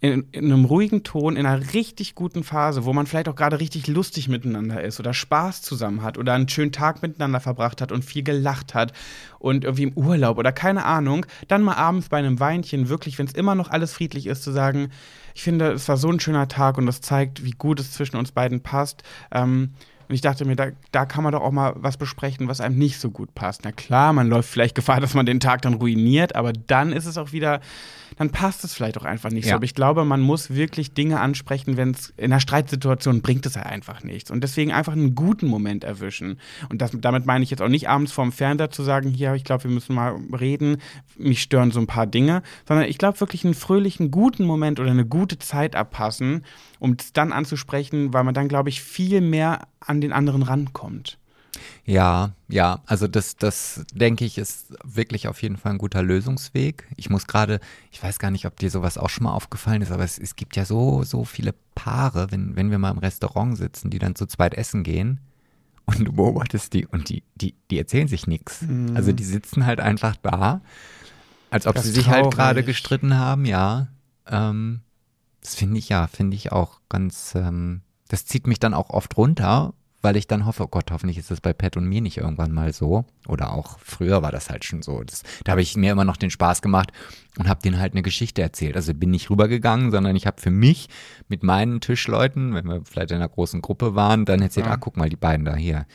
In, 0.00 0.26
in, 0.32 0.52
einem 0.52 0.66
ruhigen 0.66 1.02
Ton, 1.02 1.34
in 1.34 1.46
einer 1.46 1.72
richtig 1.72 2.14
guten 2.14 2.44
Phase, 2.44 2.84
wo 2.84 2.92
man 2.92 3.06
vielleicht 3.06 3.28
auch 3.28 3.36
gerade 3.36 3.58
richtig 3.58 3.86
lustig 3.86 4.28
miteinander 4.28 4.82
ist 4.82 5.00
oder 5.00 5.14
Spaß 5.14 5.62
zusammen 5.62 6.02
hat 6.02 6.18
oder 6.18 6.34
einen 6.34 6.48
schönen 6.48 6.72
Tag 6.72 7.00
miteinander 7.00 7.40
verbracht 7.40 7.80
hat 7.80 7.90
und 7.90 8.04
viel 8.04 8.22
gelacht 8.22 8.74
hat 8.74 8.92
und 9.38 9.64
irgendwie 9.64 9.84
im 9.84 9.92
Urlaub 9.94 10.36
oder 10.36 10.52
keine 10.52 10.84
Ahnung, 10.84 11.24
dann 11.48 11.62
mal 11.62 11.76
abends 11.76 12.10
bei 12.10 12.18
einem 12.18 12.38
Weinchen 12.38 12.90
wirklich, 12.90 13.18
wenn 13.18 13.26
es 13.26 13.32
immer 13.32 13.54
noch 13.54 13.70
alles 13.70 13.94
friedlich 13.94 14.26
ist, 14.26 14.42
zu 14.42 14.52
sagen, 14.52 14.90
ich 15.34 15.42
finde, 15.42 15.72
es 15.72 15.88
war 15.88 15.96
so 15.96 16.10
ein 16.10 16.20
schöner 16.20 16.48
Tag 16.48 16.76
und 16.76 16.84
das 16.84 17.00
zeigt, 17.00 17.42
wie 17.42 17.52
gut 17.52 17.80
es 17.80 17.92
zwischen 17.92 18.16
uns 18.16 18.30
beiden 18.30 18.60
passt. 18.60 19.04
Ähm, 19.32 19.70
und 20.08 20.14
ich 20.14 20.20
dachte 20.20 20.44
mir, 20.44 20.54
da, 20.54 20.68
da 20.92 21.06
kann 21.06 21.24
man 21.24 21.32
doch 21.32 21.40
auch 21.40 21.50
mal 21.50 21.72
was 21.76 21.96
besprechen, 21.96 22.48
was 22.48 22.60
einem 22.60 22.76
nicht 22.76 23.00
so 23.00 23.10
gut 23.10 23.34
passt. 23.34 23.62
Na 23.64 23.72
klar, 23.72 24.12
man 24.12 24.28
läuft 24.28 24.50
vielleicht 24.50 24.74
Gefahr, 24.74 25.00
dass 25.00 25.14
man 25.14 25.26
den 25.26 25.40
Tag 25.40 25.62
dann 25.62 25.74
ruiniert, 25.74 26.36
aber 26.36 26.52
dann 26.52 26.92
ist 26.92 27.06
es 27.06 27.16
auch 27.16 27.32
wieder, 27.32 27.60
dann 28.16 28.30
passt 28.30 28.64
es 28.64 28.74
vielleicht 28.74 28.98
auch 28.98 29.04
einfach 29.04 29.30
nicht 29.30 29.44
ja. 29.46 29.50
so. 29.50 29.56
Aber 29.56 29.64
ich 29.64 29.74
glaube, 29.74 30.04
man 30.04 30.20
muss 30.20 30.50
wirklich 30.50 30.94
Dinge 30.94 31.20
ansprechen, 31.20 31.76
wenn 31.76 31.90
es 31.90 32.12
in 32.16 32.32
einer 32.32 32.40
Streitsituation 32.40 33.22
bringt 33.22 33.46
es 33.46 33.54
ja 33.54 33.62
einfach 33.62 34.02
nichts. 34.02 34.30
Und 34.30 34.42
deswegen 34.42 34.72
einfach 34.72 34.92
einen 34.92 35.14
guten 35.14 35.46
Moment 35.46 35.84
erwischen. 35.84 36.38
Und 36.68 36.80
das, 36.82 36.92
damit 36.94 37.26
meine 37.26 37.44
ich 37.44 37.50
jetzt 37.50 37.62
auch 37.62 37.68
nicht 37.68 37.88
abends 37.88 38.12
vorm 38.12 38.32
Fernseher 38.32 38.70
zu 38.70 38.82
sagen, 38.82 39.10
hier, 39.10 39.34
ich 39.34 39.44
glaube, 39.44 39.64
wir 39.64 39.70
müssen 39.70 39.94
mal 39.94 40.16
reden, 40.32 40.78
mich 41.16 41.42
stören 41.42 41.70
so 41.70 41.80
ein 41.80 41.86
paar 41.86 42.06
Dinge, 42.06 42.42
sondern 42.66 42.88
ich 42.88 42.98
glaube 42.98 43.20
wirklich 43.20 43.44
einen 43.44 43.54
fröhlichen, 43.54 44.10
guten 44.10 44.44
Moment 44.44 44.80
oder 44.80 44.90
eine 44.90 45.06
gute 45.06 45.38
Zeit 45.38 45.76
abpassen, 45.76 46.44
um 46.78 46.96
es 46.98 47.12
dann 47.12 47.32
anzusprechen, 47.32 48.12
weil 48.12 48.24
man 48.24 48.34
dann, 48.34 48.48
glaube 48.48 48.68
ich, 48.68 48.82
viel 48.82 49.20
mehr 49.20 49.66
an 49.80 50.00
den 50.00 50.12
anderen 50.12 50.42
rankommt. 50.42 51.18
Ja, 51.86 52.32
ja, 52.48 52.80
also 52.86 53.06
das, 53.06 53.36
das 53.36 53.84
denke 53.92 54.24
ich, 54.24 54.38
ist 54.38 54.74
wirklich 54.84 55.28
auf 55.28 55.42
jeden 55.42 55.58
Fall 55.58 55.72
ein 55.72 55.78
guter 55.78 56.02
Lösungsweg. 56.02 56.88
Ich 56.96 57.10
muss 57.10 57.26
gerade, 57.26 57.60
ich 57.92 58.02
weiß 58.02 58.18
gar 58.18 58.30
nicht, 58.30 58.46
ob 58.46 58.56
dir 58.56 58.70
sowas 58.70 58.96
auch 58.96 59.10
schon 59.10 59.24
mal 59.24 59.34
aufgefallen 59.34 59.82
ist, 59.82 59.92
aber 59.92 60.04
es, 60.04 60.18
es 60.18 60.34
gibt 60.34 60.56
ja 60.56 60.64
so, 60.64 61.02
so 61.02 61.24
viele 61.24 61.54
Paare, 61.74 62.30
wenn, 62.30 62.56
wenn 62.56 62.70
wir 62.70 62.78
mal 62.78 62.90
im 62.90 62.98
Restaurant 62.98 63.58
sitzen, 63.58 63.90
die 63.90 63.98
dann 63.98 64.14
zu 64.14 64.26
zweit 64.26 64.54
essen 64.54 64.82
gehen 64.82 65.20
und 65.84 66.00
du 66.00 66.12
beobachtest 66.12 66.72
die 66.72 66.86
und 66.86 67.10
die, 67.10 67.22
die, 67.34 67.54
die 67.70 67.78
erzählen 67.78 68.08
sich 68.08 68.26
nichts. 68.26 68.62
Mhm. 68.62 68.96
Also 68.96 69.12
die 69.12 69.24
sitzen 69.24 69.66
halt 69.66 69.80
einfach 69.80 70.16
da, 70.16 70.62
als 71.50 71.66
ob 71.66 71.74
das 71.74 71.84
sie 71.84 71.92
sich 71.92 72.08
halt 72.08 72.32
gerade 72.32 72.64
gestritten 72.64 73.18
haben, 73.18 73.44
ja. 73.44 73.88
Ähm, 74.26 74.80
das 75.42 75.54
finde 75.54 75.78
ich 75.78 75.90
ja, 75.90 76.06
finde 76.06 76.34
ich 76.34 76.50
auch 76.50 76.80
ganz, 76.88 77.34
ähm, 77.34 77.82
das 78.08 78.24
zieht 78.24 78.46
mich 78.46 78.58
dann 78.58 78.72
auch 78.72 78.88
oft 78.88 79.14
runter 79.18 79.74
weil 80.04 80.16
ich 80.16 80.26
dann 80.26 80.44
hoffe, 80.44 80.64
oh 80.64 80.68
Gott, 80.68 80.90
hoffentlich 80.90 81.18
ist 81.18 81.30
das 81.30 81.40
bei 81.40 81.52
Pat 81.52 81.76
und 81.76 81.86
mir 81.86 82.00
nicht 82.00 82.18
irgendwann 82.18 82.52
mal 82.52 82.72
so. 82.72 83.04
Oder 83.26 83.52
auch 83.52 83.78
früher 83.78 84.22
war 84.22 84.30
das 84.30 84.50
halt 84.50 84.64
schon 84.64 84.82
so. 84.82 85.02
Das, 85.02 85.22
da 85.44 85.52
habe 85.52 85.62
ich 85.62 85.76
mir 85.76 85.92
immer 85.92 86.04
noch 86.04 86.18
den 86.18 86.30
Spaß 86.30 86.62
gemacht 86.62 86.92
und 87.38 87.48
habe 87.48 87.62
denen 87.62 87.80
halt 87.80 87.94
eine 87.94 88.02
Geschichte 88.02 88.42
erzählt. 88.42 88.76
Also 88.76 88.92
bin 88.94 89.10
nicht 89.10 89.30
rübergegangen, 89.30 89.90
sondern 89.90 90.14
ich 90.14 90.26
habe 90.26 90.40
für 90.40 90.50
mich 90.50 90.88
mit 91.28 91.42
meinen 91.42 91.80
Tischleuten, 91.80 92.54
wenn 92.54 92.66
wir 92.66 92.82
vielleicht 92.84 93.10
in 93.10 93.16
einer 93.16 93.28
großen 93.28 93.62
Gruppe 93.62 93.94
waren, 93.94 94.26
dann 94.26 94.42
erzählt, 94.42 94.66
ja. 94.66 94.72
ah, 94.72 94.76
guck 94.76 94.96
mal, 94.96 95.08
die 95.08 95.16
beiden 95.16 95.46
da 95.46 95.56
hier. 95.56 95.86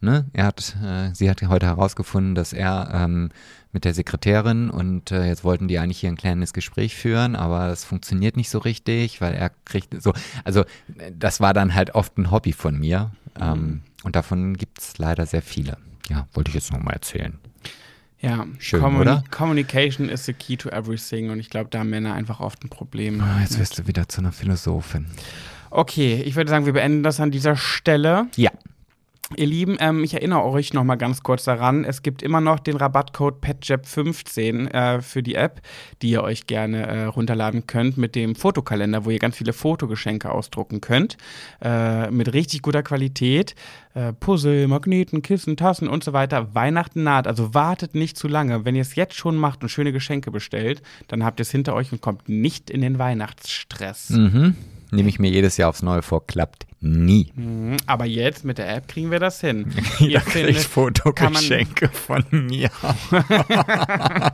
Ne? 0.00 0.26
Er 0.32 0.44
hat, 0.44 0.76
äh, 0.84 1.12
sie 1.12 1.28
hat 1.28 1.42
heute 1.42 1.66
herausgefunden, 1.66 2.36
dass 2.36 2.52
er 2.52 2.90
ähm, 2.92 3.30
mit 3.72 3.84
der 3.84 3.94
Sekretärin 3.94 4.70
und 4.70 5.10
äh, 5.10 5.26
jetzt 5.26 5.42
wollten 5.42 5.66
die 5.66 5.78
eigentlich 5.78 5.98
hier 5.98 6.10
ein 6.10 6.16
kleines 6.16 6.52
Gespräch 6.52 6.94
führen, 6.94 7.34
aber 7.34 7.68
es 7.68 7.84
funktioniert 7.84 8.36
nicht 8.36 8.48
so 8.48 8.58
richtig, 8.58 9.20
weil 9.20 9.34
er 9.34 9.50
kriegt 9.64 10.00
so, 10.00 10.12
also 10.44 10.64
das 11.12 11.40
war 11.40 11.52
dann 11.52 11.74
halt 11.74 11.94
oft 11.96 12.16
ein 12.16 12.30
Hobby 12.30 12.52
von 12.52 12.78
mir 12.78 13.10
ähm, 13.40 13.82
und 14.04 14.14
davon 14.14 14.56
gibt 14.56 14.78
es 14.78 14.98
leider 14.98 15.26
sehr 15.26 15.42
viele. 15.42 15.76
Ja, 16.08 16.28
wollte 16.32 16.50
ich 16.50 16.54
jetzt 16.54 16.72
nochmal 16.72 16.94
erzählen. 16.94 17.36
Ja, 18.20 18.46
Schön, 18.58 18.80
Communi 18.80 19.02
oder? 19.02 19.24
Communication 19.30 20.08
is 20.08 20.24
the 20.24 20.32
key 20.32 20.56
to 20.56 20.68
everything 20.70 21.30
und 21.30 21.38
ich 21.38 21.50
glaube, 21.50 21.70
da 21.70 21.80
haben 21.80 21.90
Männer 21.90 22.14
einfach 22.14 22.40
oft 22.40 22.64
ein 22.64 22.68
Problem. 22.68 23.22
Oh, 23.22 23.40
jetzt 23.40 23.58
wirst 23.58 23.78
du 23.78 23.86
wieder 23.86 24.08
zu 24.08 24.20
einer 24.20 24.32
Philosophin. 24.32 25.06
Okay, 25.70 26.22
ich 26.24 26.34
würde 26.34 26.50
sagen, 26.50 26.66
wir 26.66 26.72
beenden 26.72 27.02
das 27.02 27.20
an 27.20 27.30
dieser 27.30 27.56
Stelle. 27.56 28.26
Ja. 28.36 28.50
Ihr 29.36 29.46
Lieben, 29.46 29.76
ähm, 29.78 30.04
ich 30.04 30.14
erinnere 30.14 30.44
euch 30.44 30.72
noch 30.72 30.84
mal 30.84 30.96
ganz 30.96 31.22
kurz 31.22 31.44
daran, 31.44 31.84
es 31.84 32.02
gibt 32.02 32.22
immer 32.22 32.40
noch 32.40 32.60
den 32.60 32.76
Rabattcode 32.76 33.44
PetJeb15 33.44 34.70
äh, 34.70 35.02
für 35.02 35.22
die 35.22 35.34
App, 35.34 35.60
die 36.00 36.10
ihr 36.10 36.22
euch 36.22 36.46
gerne 36.46 36.86
äh, 36.86 37.04
runterladen 37.04 37.66
könnt 37.66 37.98
mit 37.98 38.14
dem 38.14 38.34
Fotokalender, 38.34 39.04
wo 39.04 39.10
ihr 39.10 39.18
ganz 39.18 39.36
viele 39.36 39.52
Fotogeschenke 39.52 40.30
ausdrucken 40.30 40.80
könnt, 40.80 41.18
äh, 41.60 42.10
mit 42.10 42.32
richtig 42.32 42.62
guter 42.62 42.82
Qualität. 42.82 43.54
Äh, 43.92 44.14
Puzzle, 44.14 44.66
Magneten, 44.66 45.20
Kissen, 45.20 45.58
Tassen 45.58 45.88
und 45.88 46.04
so 46.04 46.14
weiter. 46.14 46.54
Weihnachten 46.54 47.02
naht, 47.02 47.26
also 47.26 47.52
wartet 47.52 47.94
nicht 47.94 48.16
zu 48.16 48.28
lange. 48.28 48.64
Wenn 48.64 48.76
ihr 48.76 48.82
es 48.82 48.94
jetzt 48.94 49.14
schon 49.14 49.36
macht 49.36 49.62
und 49.62 49.68
schöne 49.68 49.92
Geschenke 49.92 50.30
bestellt, 50.30 50.80
dann 51.08 51.22
habt 51.22 51.38
ihr 51.40 51.42
es 51.42 51.50
hinter 51.50 51.74
euch 51.74 51.92
und 51.92 52.00
kommt 52.00 52.30
nicht 52.30 52.70
in 52.70 52.80
den 52.80 52.98
Weihnachtsstress. 52.98 54.10
Mhm. 54.10 54.56
Nehme 54.90 55.10
ich 55.10 55.18
mir 55.18 55.30
jedes 55.30 55.58
Jahr 55.58 55.68
aufs 55.68 55.82
Neue 55.82 56.00
vor, 56.00 56.26
klappt 56.26 56.66
nie. 56.80 57.32
Mhm, 57.34 57.76
Aber 57.86 58.04
jetzt 58.04 58.44
mit 58.44 58.58
der 58.58 58.74
App 58.74 58.88
kriegen 58.88 59.10
wir 59.10 59.18
das 59.18 59.40
hin. 59.40 59.72
Jeder 59.98 60.20
kriegt 60.20 60.60
Fotogeschenke 60.60 61.88
von 61.88 62.24
mir. 62.30 62.70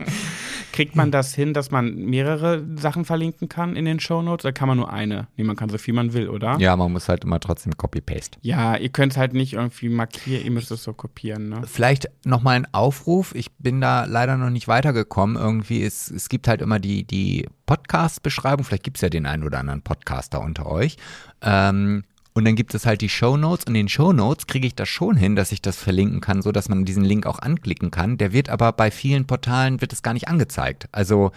Kriegt 0.71 0.95
man 0.97 1.09
das 1.09 1.33
hin, 1.33 1.53
dass 1.53 1.71
man 1.71 1.95
mehrere 1.95 2.65
Sachen 2.75 3.05
verlinken 3.05 3.47
kann 3.47 3.77
in 3.77 3.85
den 3.85 4.01
Shownotes? 4.01 4.43
Oder 4.43 4.51
kann 4.51 4.67
man 4.67 4.77
nur 4.77 4.91
eine? 4.91 5.27
Nee, 5.37 5.45
man 5.45 5.55
kann 5.55 5.69
so 5.69 5.77
viel 5.77 5.93
man 5.93 6.11
will, 6.11 6.27
oder? 6.27 6.57
Ja, 6.59 6.75
man 6.75 6.91
muss 6.91 7.07
halt 7.07 7.23
immer 7.23 7.39
trotzdem 7.39 7.77
Copy-Paste. 7.77 8.39
Ja, 8.41 8.75
ihr 8.75 8.89
könnt 8.89 9.13
es 9.13 9.17
halt 9.17 9.33
nicht 9.33 9.53
irgendwie 9.53 9.87
markieren, 9.87 10.43
ihr 10.43 10.51
müsst 10.51 10.71
es 10.71 10.83
so 10.83 10.91
kopieren, 10.91 11.47
ne? 11.47 11.61
Vielleicht 11.65 12.09
nochmal 12.25 12.57
ein 12.57 12.67
Aufruf. 12.73 13.33
Ich 13.35 13.53
bin 13.55 13.79
da 13.79 14.03
leider 14.03 14.35
noch 14.35 14.49
nicht 14.49 14.67
weitergekommen. 14.67 15.37
Irgendwie, 15.37 15.81
es, 15.81 16.11
es 16.11 16.27
gibt 16.27 16.49
halt 16.49 16.61
immer 16.61 16.79
die, 16.79 17.05
die 17.05 17.47
Podcast-Beschreibung. 17.67 18.65
Vielleicht 18.65 18.83
gibt 18.83 18.97
es 18.97 19.01
ja 19.01 19.09
den 19.09 19.25
einen 19.27 19.43
oder 19.45 19.59
anderen 19.59 19.81
Podcaster 19.81 20.41
unter 20.41 20.65
euch. 20.65 20.97
Ähm, 21.41 22.03
und 22.35 22.45
dann 22.45 22.55
gibt 22.55 22.75
es 22.75 22.85
halt 22.85 23.01
die 23.01 23.09
Show 23.09 23.37
Notes 23.37 23.65
und 23.65 23.69
in 23.75 23.85
den 23.85 23.89
Show 23.89 24.11
Notes 24.13 24.45
kriege 24.45 24.67
ich 24.67 24.75
das 24.75 24.87
schon 24.89 25.15
hin, 25.15 25.35
dass 25.35 25.51
ich 25.51 25.61
das 25.61 25.77
verlinken 25.77 26.19
kann, 26.21 26.41
so 26.41 26.51
dass 26.51 26.69
man 26.69 26.85
diesen 26.85 27.03
Link 27.03 27.25
auch 27.25 27.39
anklicken 27.39 27.89
kann. 27.91 28.17
Der 28.17 28.33
wird 28.33 28.49
aber 28.49 28.71
bei 28.73 28.91
vielen 28.91 29.25
Portalen 29.25 29.79
wird 29.81 29.93
es 29.93 30.03
gar 30.03 30.13
nicht 30.13 30.27
angezeigt. 30.27 30.87
Also 30.91 31.31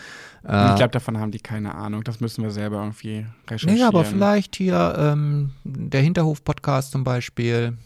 äh, 0.47 0.71
ich 0.71 0.75
glaube, 0.77 0.91
davon 0.91 1.19
haben 1.19 1.31
die 1.31 1.39
keine 1.39 1.75
Ahnung. 1.77 2.03
Das 2.05 2.19
müssen 2.21 2.43
wir 2.43 2.51
selber 2.51 2.79
irgendwie 2.83 3.25
recherchieren. 3.49 3.77
nee, 3.77 3.83
aber 3.85 4.05
vielleicht 4.05 4.57
hier 4.57 4.95
ähm, 4.99 5.53
der 5.65 6.03
Hinterhof 6.03 6.43
Podcast 6.45 6.91
zum 6.93 7.05
Beispiel, 7.05 7.79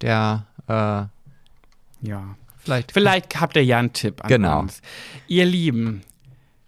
der 0.00 0.46
äh, 0.66 2.02
Ja. 2.06 2.34
vielleicht 2.58 2.92
Vielleicht 2.92 3.40
habt 3.40 3.56
ihr 3.56 3.64
ja 3.64 3.78
einen 3.78 3.92
Tipp 3.92 4.22
an 4.24 4.28
Genau. 4.28 4.60
uns. 4.60 4.82
Ihr 5.28 5.44
Lieben, 5.44 6.02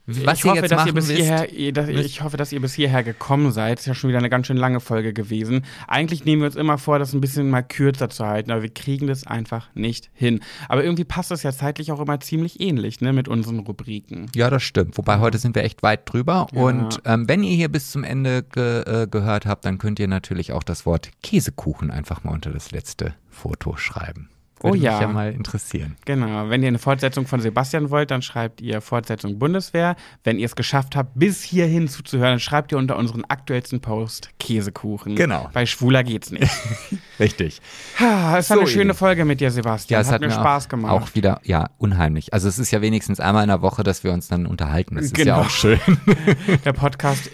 was 0.06 0.38
ich 0.40 0.44
ihr 0.44 0.50
hoffe, 0.50 0.68
dass 0.68 0.86
ihr 0.86 0.92
bis 0.94 1.10
hierher, 1.10 1.52
ihr- 1.52 1.72
dass, 1.72 1.88
ich 1.88 2.22
hoffe, 2.22 2.36
dass 2.36 2.50
ihr 2.52 2.60
bis 2.60 2.74
hierher 2.74 3.02
gekommen 3.04 3.52
seid. 3.52 3.78
Ist 3.78 3.86
ja 3.86 3.94
schon 3.94 4.08
wieder 4.08 4.18
eine 4.18 4.30
ganz 4.30 4.46
schön 4.48 4.56
lange 4.56 4.80
Folge 4.80 5.12
gewesen. 5.12 5.64
Eigentlich 5.86 6.24
nehmen 6.24 6.42
wir 6.42 6.46
uns 6.46 6.56
immer 6.56 6.76
vor, 6.78 6.98
das 6.98 7.12
ein 7.12 7.20
bisschen 7.20 7.50
mal 7.50 7.62
kürzer 7.62 8.08
zu 8.08 8.26
halten, 8.26 8.50
aber 8.50 8.62
wir 8.62 8.74
kriegen 8.74 9.06
das 9.06 9.26
einfach 9.26 9.68
nicht 9.74 10.10
hin. 10.12 10.40
Aber 10.68 10.82
irgendwie 10.82 11.04
passt 11.04 11.30
das 11.30 11.42
ja 11.44 11.52
zeitlich 11.52 11.92
auch 11.92 12.00
immer 12.00 12.18
ziemlich 12.20 12.60
ähnlich, 12.60 13.00
ne, 13.00 13.12
mit 13.12 13.28
unseren 13.28 13.60
Rubriken. 13.60 14.26
Ja, 14.34 14.50
das 14.50 14.62
stimmt. 14.64 14.98
Wobei 14.98 15.20
heute 15.20 15.38
sind 15.38 15.54
wir 15.54 15.62
echt 15.64 15.82
weit 15.82 16.12
drüber. 16.12 16.46
Ja. 16.52 16.60
Und 16.60 17.00
ähm, 17.04 17.28
wenn 17.28 17.42
ihr 17.44 17.54
hier 17.54 17.68
bis 17.70 17.90
zum 17.92 18.02
Ende 18.04 18.42
ge 18.42 18.82
äh, 18.82 19.06
gehört 19.06 19.46
habt, 19.46 19.64
dann 19.64 19.78
könnt 19.78 20.00
ihr 20.00 20.08
natürlich 20.08 20.52
auch 20.52 20.62
das 20.64 20.84
Wort 20.84 21.10
Käsekuchen 21.22 21.90
einfach 21.90 22.24
mal 22.24 22.32
unter 22.32 22.50
das 22.50 22.70
letzte 22.72 23.14
Foto 23.30 23.76
schreiben. 23.76 24.28
Würde 24.62 24.78
Oh 24.78 24.80
ja. 24.80 24.92
mich 24.92 25.00
ja 25.00 25.08
mal 25.08 25.32
interessieren. 25.32 25.96
Genau. 26.04 26.48
Wenn 26.48 26.62
ihr 26.62 26.68
eine 26.68 26.78
Fortsetzung 26.78 27.26
von 27.26 27.40
Sebastian 27.40 27.90
wollt, 27.90 28.10
dann 28.10 28.22
schreibt 28.22 28.60
ihr 28.60 28.80
Fortsetzung 28.80 29.38
Bundeswehr. 29.38 29.96
Wenn 30.24 30.38
ihr 30.38 30.46
es 30.46 30.56
geschafft 30.56 30.96
habt, 30.96 31.10
bis 31.14 31.42
hierhin 31.42 31.88
zuzuhören, 31.88 32.32
dann 32.32 32.40
schreibt 32.40 32.72
ihr 32.72 32.78
unter 32.78 32.96
unseren 32.96 33.24
aktuellsten 33.26 33.80
Post 33.80 34.30
Käsekuchen. 34.38 35.16
Genau. 35.16 35.50
Bei 35.52 35.66
Schwuler 35.66 36.04
geht's 36.04 36.30
nicht. 36.30 36.50
Richtig. 37.20 37.60
Ha, 37.98 38.38
es 38.38 38.50
war 38.50 38.56
So, 38.56 38.60
eine 38.62 38.70
schöne 38.70 38.90
ihr- 38.92 38.94
Folge 38.94 39.24
mit 39.24 39.40
dir, 39.40 39.50
Sebastian. 39.50 39.98
Ja, 39.98 40.00
es 40.06 40.12
hat, 40.12 40.20
mir 40.20 40.28
mir 40.28 40.32
Spaß 40.34 40.64
auch, 40.64 40.68
gemacht. 40.68 40.92
auch 40.92 41.14
wieder, 41.14 41.40
ja, 41.44 41.70
unheimlich. 41.78 42.32
Also 42.32 42.48
es 42.48 42.58
ist 42.58 42.70
ja 42.70 42.80
wenigstens 42.80 43.20
einmal 43.20 43.42
in 43.44 43.48
der 43.48 43.62
Woche, 43.62 43.82
dass 43.82 44.04
wir 44.04 44.12
uns 44.12 44.28
dann 44.28 44.46
unterhalten. 44.46 44.94
Das 44.96 45.06
ist 45.06 45.14
Genau. 45.14 45.38
ja 45.40 45.46
auch 45.46 45.50
schön. 45.50 45.78
Der 46.64 46.72
Podcast 46.72 47.30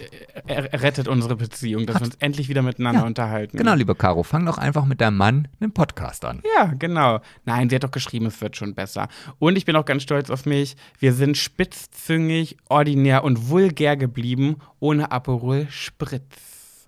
er- 0.47 0.81
rettet 0.81 1.07
unsere 1.07 1.35
Beziehung, 1.35 1.85
dass 1.85 1.99
wir 1.99 2.05
uns 2.05 2.15
endlich 2.15 2.49
wieder 2.49 2.61
miteinander 2.61 3.05
unterhalten. 3.05 3.57
Genau, 3.57 3.73
liebe 3.75 3.95
Caro, 3.95 4.23
fang 4.23 4.45
doch 4.45 4.57
einfach 4.57 4.85
mit 4.85 5.01
deinem 5.01 5.17
Mann 5.17 5.47
einen 5.59 5.71
Podcast 5.71 6.25
an. 6.25 6.41
Ja, 6.57 6.73
genau. 6.77 7.19
Nein, 7.45 7.69
sie 7.69 7.75
hat 7.75 7.83
doch 7.83 7.91
geschrieben, 7.91 8.25
es 8.27 8.39
wird 8.41 8.55
schon 8.55 8.75
besser. 8.75 9.07
Und 9.39 9.57
ich 9.57 9.65
bin 9.65 9.75
auch 9.75 9.85
ganz 9.85 10.03
stolz 10.03 10.29
auf 10.29 10.45
mich. 10.45 10.75
Wir 10.99 11.13
sind 11.13 11.37
spitzzüngig, 11.37 12.57
ordinär 12.69 13.23
und 13.23 13.49
vulgär 13.49 13.97
geblieben, 13.97 14.57
ohne 14.79 15.11
Aperol 15.11 15.67
Spritz. 15.69 16.23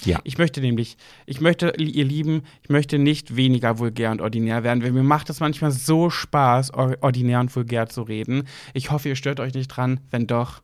Ja. 0.03 0.19
Ich 0.23 0.39
möchte 0.39 0.61
nämlich, 0.61 0.97
ich 1.27 1.41
möchte, 1.41 1.73
ihr 1.77 2.05
Lieben, 2.05 2.41
ich 2.63 2.69
möchte 2.69 2.97
nicht 2.97 3.35
weniger 3.35 3.77
vulgär 3.77 4.09
und 4.09 4.19
ordinär 4.19 4.63
werden, 4.63 4.83
weil 4.83 4.91
mir 4.91 5.03
macht 5.03 5.29
es 5.29 5.39
manchmal 5.39 5.69
so 5.71 6.09
Spaß, 6.09 6.73
or- 6.73 6.97
ordinär 7.01 7.39
und 7.39 7.55
vulgär 7.55 7.87
zu 7.87 8.01
reden. 8.01 8.47
Ich 8.73 8.89
hoffe, 8.89 9.09
ihr 9.09 9.15
stört 9.15 9.39
euch 9.39 9.53
nicht 9.53 9.67
dran. 9.67 9.99
Wenn 10.09 10.25
doch, 10.25 10.63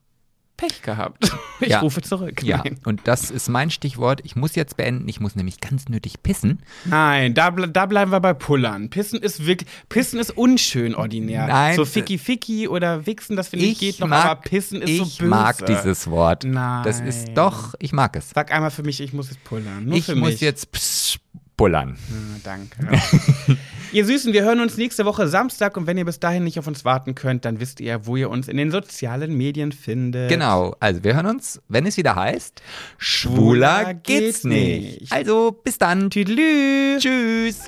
Pech 0.57 0.81
gehabt. 0.81 1.31
Ich 1.59 1.69
Ja. 1.69 1.79
rufe 1.79 2.03
zurück. 2.03 2.43
Ja, 2.43 2.57
Nein. 2.57 2.77
und 2.85 3.01
das 3.07 3.31
ist 3.31 3.49
mein 3.49 3.71
Stichwort. 3.71 4.21
Ich 4.23 4.35
muss 4.35 4.53
jetzt 4.53 4.77
beenden. 4.77 5.07
Ich 5.07 5.19
muss 5.19 5.35
nämlich 5.35 5.59
ganz 5.59 5.89
nötig 5.89 6.21
pissen. 6.21 6.59
Nein, 6.85 7.33
da, 7.33 7.49
da 7.49 7.87
bleiben 7.87 8.11
wir 8.11 8.19
bei 8.19 8.35
Pullern. 8.35 8.91
Pissen 8.91 9.19
ist 9.19 9.47
wirklich, 9.47 9.67
Pissen 9.89 10.19
ist 10.19 10.37
unschön 10.37 10.93
ordinär. 10.93 11.47
Nein. 11.47 11.75
So 11.75 11.83
Ficky 11.83 12.19
Ficky 12.19 12.67
oder 12.67 13.07
Wichsen, 13.07 13.35
das 13.35 13.47
finde 13.47 13.65
ich, 13.65 13.71
Ich 13.71 13.79
geht 13.79 13.99
noch, 14.01 14.07
mag, 14.07 14.25
aber 14.25 14.41
Pissen 14.41 14.83
ist 14.83 14.89
ich 14.91 14.97
so 14.99 15.05
böse. 15.23 15.25
mag 15.25 15.65
dieses 15.65 16.07
Wort. 16.11 16.43
Nein. 16.43 16.83
Das 16.83 16.99
ist 16.99 17.29
doch, 17.33 17.73
ich 17.79 17.91
mag 17.91 18.15
es. 18.15 18.29
Sag 18.35 18.51
einmal 18.53 18.69
für 18.69 18.83
mich, 18.83 19.01
ich 19.01 19.13
muss 19.13 19.29
jetzt 19.31 19.43
pullern. 19.43 19.85
Nur 19.85 19.97
ich 19.97 20.13
muss 20.13 20.39
jetzt 20.39 20.71
pss, 20.71 21.17
bullern. 21.57 21.97
Ah, 22.11 22.39
danke. 22.43 22.77
ihr 23.91 24.05
Süßen, 24.05 24.31
wir 24.31 24.43
hören 24.43 24.59
uns 24.59 24.77
nächste 24.77 25.05
Woche 25.05 25.27
Samstag 25.27 25.75
und 25.75 25.87
wenn 25.87 25.97
ihr 25.97 26.05
bis 26.05 26.19
dahin 26.19 26.43
nicht 26.43 26.59
auf 26.59 26.67
uns 26.67 26.85
warten 26.85 27.15
könnt, 27.15 27.45
dann 27.45 27.59
wisst 27.59 27.79
ihr, 27.79 28.05
wo 28.05 28.15
ihr 28.15 28.29
uns 28.29 28.47
in 28.47 28.57
den 28.57 28.71
sozialen 28.71 29.35
Medien 29.35 29.71
findet. 29.71 30.29
Genau, 30.29 30.75
also 30.79 31.03
wir 31.03 31.15
hören 31.15 31.25
uns, 31.25 31.59
wenn 31.67 31.85
es 31.85 31.97
wieder 31.97 32.15
heißt, 32.15 32.61
Schwuler 32.97 33.95
geht's 33.95 34.43
nicht. 34.43 35.11
Also 35.11 35.51
bis 35.63 35.77
dann. 35.79 36.09
Tüdelü. 36.11 36.99
Tschüss. 36.99 37.63